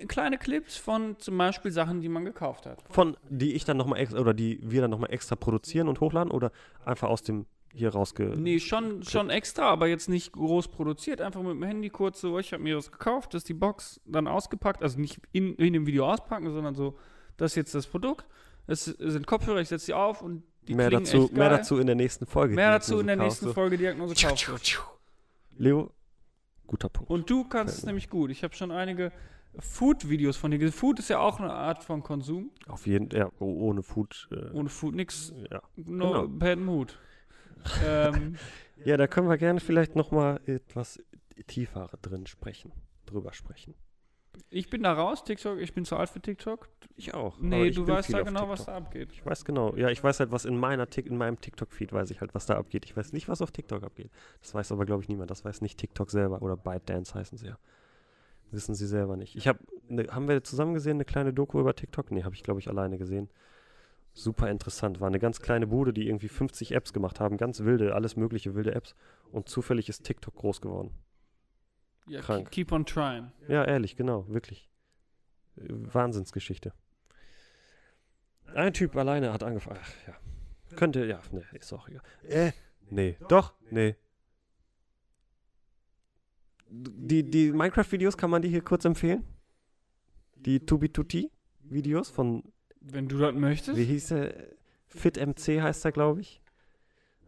kleine 0.07 0.37
Clips 0.37 0.75
von 0.75 1.17
zum 1.19 1.37
Beispiel 1.37 1.71
Sachen, 1.71 2.01
die 2.01 2.09
man 2.09 2.25
gekauft 2.25 2.65
hat. 2.65 2.83
Von, 2.89 3.15
die 3.29 3.53
ich 3.53 3.63
dann 3.63 3.77
nochmal 3.77 3.99
extra, 3.99 4.19
oder 4.19 4.33
die 4.33 4.59
wir 4.61 4.81
dann 4.81 4.91
nochmal 4.91 5.11
extra 5.11 5.35
produzieren 5.35 5.87
und 5.87 6.01
hochladen, 6.01 6.31
oder 6.31 6.51
einfach 6.83 7.09
aus 7.09 7.23
dem 7.23 7.45
hier 7.73 7.89
rausge... 7.89 8.33
Nee, 8.37 8.59
schon, 8.59 9.03
schon 9.03 9.29
extra, 9.29 9.69
aber 9.69 9.87
jetzt 9.87 10.09
nicht 10.09 10.33
groß 10.33 10.67
produziert. 10.67 11.21
Einfach 11.21 11.41
mit 11.41 11.51
dem 11.51 11.63
Handy 11.63 11.89
kurz 11.89 12.21
so, 12.21 12.39
ich 12.39 12.53
habe 12.53 12.63
mir 12.63 12.77
was 12.77 12.91
gekauft, 12.91 13.33
das 13.33 13.41
ist 13.43 13.49
die 13.49 13.53
Box, 13.53 14.01
dann 14.05 14.27
ausgepackt. 14.27 14.83
Also 14.83 14.99
nicht 14.99 15.19
in, 15.31 15.55
in 15.55 15.73
dem 15.73 15.85
Video 15.85 16.09
auspacken, 16.11 16.51
sondern 16.51 16.75
so, 16.75 16.97
das 17.37 17.51
ist 17.51 17.55
jetzt 17.55 17.75
das 17.75 17.87
Produkt. 17.87 18.25
Es 18.67 18.85
sind 18.85 19.27
Kopfhörer, 19.27 19.59
ich 19.61 19.69
setze 19.69 19.85
sie 19.87 19.93
auf 19.93 20.21
und 20.21 20.43
die 20.67 20.73
mehr, 20.75 20.87
klingen 20.87 21.03
dazu, 21.05 21.23
echt 21.25 21.33
mehr 21.33 21.49
geil. 21.49 21.57
dazu 21.59 21.77
in 21.79 21.85
der 21.87 21.95
nächsten 21.95 22.25
Folge. 22.25 22.55
Mehr 22.55 22.71
dazu 22.71 22.99
in 22.99 23.07
der 23.07 23.15
nächsten 23.15 23.45
Kaufsucht. 23.45 23.55
Folge 23.55 23.77
Diagnose 23.77 24.15
Kaufsucht. 24.15 24.79
Leo, 25.57 25.91
guter 26.65 26.89
Punkt. 26.89 27.11
Und 27.11 27.29
du 27.29 27.43
kannst 27.47 27.77
es 27.77 27.85
nämlich 27.85 28.09
gut. 28.09 28.31
Ich 28.31 28.43
habe 28.43 28.55
schon 28.55 28.71
einige 28.71 29.11
Food-Videos 29.59 30.35
von 30.37 30.51
dir 30.51 30.57
gesehen. 30.57 30.73
Food 30.77 30.99
ist 30.99 31.09
ja 31.09 31.19
auch 31.19 31.39
eine 31.39 31.53
Art 31.53 31.83
von 31.83 32.01
Konsum. 32.03 32.51
Auf 32.67 32.87
jeden 32.87 33.09
Fall, 33.11 33.19
ja, 33.19 33.29
oh- 33.39 33.67
ohne 33.69 33.83
Food. 33.83 34.27
Äh, 34.31 34.49
Ohne 34.51 34.69
Food 34.69 34.95
nix. 34.95 35.33
ja. 35.51 35.61
No 35.75 36.27
Genau. 36.27 36.55
mood. 36.57 36.97
ähm, 37.85 38.35
ja, 38.85 38.97
da 38.97 39.07
können 39.07 39.29
wir 39.29 39.37
gerne 39.37 39.59
vielleicht 39.59 39.95
nochmal 39.95 40.41
etwas 40.45 40.99
tiefer 41.47 41.89
drin 42.01 42.25
sprechen, 42.27 42.71
drüber 43.05 43.33
sprechen. 43.33 43.75
Ich 44.49 44.69
bin 44.69 44.83
da 44.83 44.93
raus, 44.93 45.23
TikTok. 45.23 45.59
Ich 45.59 45.73
bin 45.73 45.85
zu 45.85 45.95
alt 45.97 46.09
für 46.09 46.21
TikTok. 46.21 46.69
Ich 46.95 47.13
auch. 47.13 47.37
Nee, 47.39 47.71
du 47.71 47.87
weißt 47.87 48.13
da 48.13 48.21
genau, 48.21 48.47
was 48.47 48.65
da 48.65 48.75
abgeht. 48.75 49.09
Ich 49.11 49.25
weiß 49.25 49.43
genau. 49.43 49.75
Ja, 49.75 49.89
ich 49.89 50.03
weiß 50.03 50.19
halt, 50.21 50.31
was 50.31 50.45
in 50.45 50.57
meiner 50.57 50.87
Tik 50.89 51.07
in 51.07 51.17
meinem 51.17 51.41
TikTok-Feed 51.41 51.91
weiß 51.91 52.09
ich 52.11 52.21
halt, 52.21 52.33
was 52.33 52.45
da 52.45 52.57
abgeht. 52.57 52.85
Ich 52.85 52.95
weiß 52.95 53.11
nicht, 53.11 53.27
was 53.27 53.41
auf 53.41 53.51
TikTok 53.51 53.83
abgeht. 53.83 54.09
Das 54.41 54.53
weiß 54.53 54.71
aber, 54.71 54.85
glaube 54.85 55.03
ich, 55.03 55.09
niemand. 55.09 55.29
Das 55.29 55.43
weiß 55.43 55.61
nicht 55.61 55.77
TikTok 55.77 56.09
selber 56.09 56.41
oder 56.41 56.55
ByteDance 56.55 57.13
heißen 57.13 57.37
sie 57.37 57.47
ja. 57.47 57.57
Wissen 58.51 58.75
sie 58.75 58.87
selber 58.87 59.17
nicht. 59.17 59.35
Ich 59.35 59.47
habe, 59.47 59.59
ne, 59.89 60.07
haben 60.09 60.27
wir 60.27 60.43
zusammen 60.43 60.73
gesehen, 60.73 60.97
eine 60.97 61.05
kleine 61.05 61.33
Doku 61.33 61.59
über 61.59 61.75
TikTok? 61.75 62.11
Nee, 62.11 62.23
habe 62.23 62.35
ich, 62.35 62.43
glaube 62.43 62.59
ich, 62.59 62.69
alleine 62.69 62.97
gesehen. 62.97 63.29
Super 64.13 64.49
interessant. 64.49 65.01
War 65.01 65.07
eine 65.07 65.19
ganz 65.19 65.41
kleine 65.41 65.67
Bude, 65.67 65.91
die 65.91 66.07
irgendwie 66.07 66.29
50 66.29 66.71
Apps 66.71 66.93
gemacht 66.93 67.19
haben. 67.19 67.35
Ganz 67.35 67.59
wilde, 67.61 67.93
alles 67.95 68.15
mögliche 68.15 68.55
wilde 68.55 68.73
Apps. 68.73 68.95
Und 69.31 69.49
zufällig 69.49 69.89
ist 69.89 70.03
TikTok 70.03 70.35
groß 70.35 70.61
geworden. 70.61 70.91
Ja, 72.07 72.21
Krank. 72.21 72.51
keep 72.51 72.71
on 72.71 72.85
trying. 72.85 73.31
Ja, 73.47 73.63
ehrlich, 73.63 73.95
genau, 73.95 74.27
wirklich. 74.27 74.69
Wahnsinnsgeschichte. 75.55 76.73
Ein 78.53 78.73
Typ 78.73 78.95
alleine 78.95 79.33
hat 79.33 79.43
angefangen. 79.43 79.79
Ach, 79.81 79.91
ja. 80.07 80.15
Könnte, 80.75 81.05
ja, 81.05 81.21
ne, 81.31 81.43
ist 81.53 81.71
auch 81.73 81.87
egal. 81.87 82.01
Äh, 82.27 82.51
nee, 82.89 83.17
doch, 83.29 83.53
nee. 83.71 83.95
Die, 86.69 87.23
die 87.29 87.51
Minecraft-Videos, 87.51 88.17
kann 88.17 88.29
man 88.29 88.41
die 88.41 88.49
hier 88.49 88.61
kurz 88.61 88.85
empfehlen? 88.85 89.23
Die 90.35 90.59
Tubi-Tuti-Videos 90.65 92.09
von, 92.09 92.43
Wenn 92.81 93.07
du 93.07 93.17
das 93.17 93.33
möchtest. 93.33 93.77
wie 93.77 93.85
hieß 93.85 94.07
der? 94.09 94.33
FitMC 94.87 95.61
heißt 95.61 95.85
er, 95.85 95.91
glaube 95.91 96.21
ich. 96.21 96.41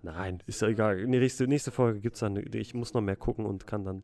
Nein, 0.02 0.42
ist 0.46 0.62
ja 0.62 0.70
egal. 0.70 1.00
In 1.00 1.12
die 1.12 1.20
nächste, 1.20 1.48
nächste 1.48 1.72
Folge 1.72 2.00
gibt 2.00 2.16
es 2.16 2.20
dann, 2.22 2.38
ich 2.54 2.74
muss 2.74 2.94
noch 2.94 3.02
mehr 3.02 3.16
gucken 3.16 3.46
und 3.46 3.68
kann 3.68 3.84
dann 3.84 4.04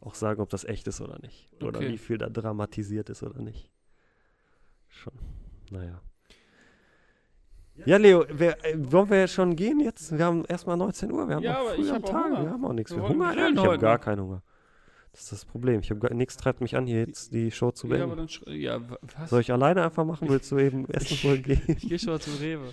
auch 0.00 0.14
sagen, 0.14 0.40
ob 0.40 0.48
das 0.50 0.64
echt 0.64 0.86
ist 0.88 1.00
oder 1.00 1.18
nicht. 1.20 1.50
Oder 1.62 1.78
Okay. 1.78 1.88
wie 1.88 1.98
viel 1.98 2.18
da 2.18 2.28
dramatisiert 2.28 3.10
ist 3.10 3.22
oder 3.22 3.40
nicht. 3.40 3.70
Schon. 4.88 5.12
Naja. 5.70 6.00
Ja, 7.86 7.96
Leo, 7.96 8.24
wer, 8.28 8.64
äh, 8.64 8.74
wollen 8.90 9.08
wir 9.10 9.28
schon 9.28 9.54
gehen 9.54 9.78
jetzt? 9.80 10.16
Wir 10.16 10.24
haben 10.24 10.44
erstmal 10.46 10.76
19 10.76 11.12
Uhr. 11.12 11.28
Wir 11.28 11.36
haben 11.36 11.42
Ja, 11.44 11.62
noch 11.62 11.74
früh 11.74 11.90
am 11.90 12.02
Tag. 12.02 12.24
Hunger. 12.26 12.42
Wir 12.42 12.50
haben 12.50 12.64
auch 12.64 12.72
nichts 12.72 12.90
Wir 12.92 13.02
wollen 13.02 13.12
Hunger? 13.14 13.32
Ich 13.50 13.56
habe 13.58 13.78
gar 13.78 13.98
keinen 13.98 14.22
Hunger. 14.22 14.42
Das 15.12 15.22
ist 15.22 15.32
das 15.32 15.44
Problem. 15.44 15.80
Ich 15.80 15.90
hab 15.90 16.00
gar, 16.00 16.12
nichts 16.12 16.36
treibt 16.36 16.60
mich 16.60 16.76
an, 16.76 16.86
hier 16.86 17.00
jetzt 17.04 17.32
die 17.32 17.50
Show 17.50 17.70
zu 17.70 17.86
ja, 17.86 18.04
beenden. 18.06 18.28
ja, 18.46 18.80
was? 19.16 19.30
Soll 19.30 19.40
ich 19.40 19.52
alleine 19.52 19.82
einfach 19.84 20.04
machen? 20.04 20.28
Willst 20.30 20.50
du 20.50 20.58
eben 20.58 20.88
essen 20.90 21.18
wollen 21.28 21.42
gehen? 21.42 21.62
Ich 21.66 21.78
geh 21.88 21.98
schon 21.98 22.12
mal 22.14 22.20
zum 22.20 22.34
Rewe. 22.36 22.72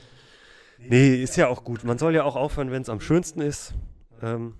Nee, 0.79 1.21
ist 1.21 1.37
ja 1.37 1.47
auch 1.47 1.63
gut. 1.63 1.83
Man 1.83 1.97
soll 1.97 2.13
ja 2.15 2.23
auch 2.23 2.35
aufhören, 2.35 2.71
wenn 2.71 2.81
es 2.81 2.89
am 2.89 2.99
schönsten 2.99 3.41
ist. 3.41 3.73
Ähm, 4.21 4.55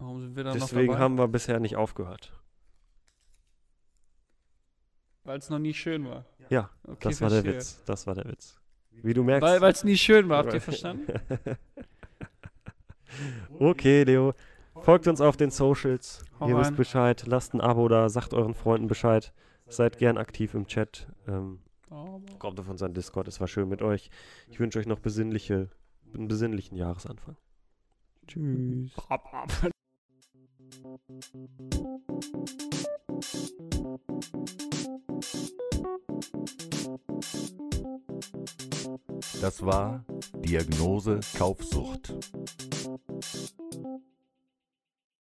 Warum 0.00 0.20
sind 0.20 0.36
wir 0.36 0.44
dann 0.44 0.58
noch 0.58 0.66
deswegen 0.66 0.92
dabei? 0.92 1.02
haben 1.02 1.18
wir 1.18 1.28
bisher 1.28 1.60
nicht 1.60 1.76
aufgehört. 1.76 2.32
Weil 5.24 5.38
es 5.38 5.50
noch 5.50 5.58
nie 5.58 5.74
schön 5.74 6.06
war. 6.06 6.24
Ja, 6.48 6.70
Okay, 6.86 7.08
das 7.10 7.20
war 7.20 7.30
der. 7.30 7.44
Witz. 7.44 7.82
Das 7.84 8.06
war 8.06 8.14
der 8.14 8.24
Witz. 8.26 8.58
Wie 8.90 9.14
du 9.14 9.22
merkst. 9.22 9.60
Weil 9.60 9.72
es 9.72 9.84
nie 9.84 9.96
schön 9.96 10.28
war, 10.28 10.38
habt 10.38 10.54
ihr 10.54 10.60
verstanden? 10.60 11.12
okay, 13.58 14.04
Leo. 14.04 14.34
Folgt 14.80 15.06
uns 15.08 15.20
auf 15.20 15.36
den 15.36 15.50
Socials. 15.50 16.24
Hau 16.40 16.48
Ihr 16.48 16.56
wisst. 16.56 16.76
Bescheid. 16.76 17.24
Lasst 17.26 17.54
ein 17.54 17.60
Abo 17.60 17.88
da. 17.88 18.08
Sagt 18.08 18.32
euren 18.32 18.54
Freunden 18.54 18.88
Bescheid. 18.88 19.32
Seid 19.66 19.98
gern 19.98 20.16
aktiv 20.16 20.54
im 20.54 20.66
Chat. 20.66 21.08
Ähm, 21.26 21.60
kommt 22.38 22.58
auf 22.60 22.68
unseren 22.68 22.94
Discord. 22.94 23.28
Es 23.28 23.40
war 23.40 23.48
schön 23.48 23.68
mit 23.68 23.82
euch. 23.82 24.10
Ich 24.48 24.60
wünsche 24.60 24.78
euch 24.78 24.86
noch 24.86 25.00
besinnliche, 25.00 25.68
einen 26.14 26.28
besinnlichen 26.28 26.76
Jahresanfang. 26.76 27.36
Tschüss. 28.26 28.92
Das 39.40 39.64
war 39.64 40.04
Diagnose 40.36 41.20
Kaufsucht. 41.38 42.14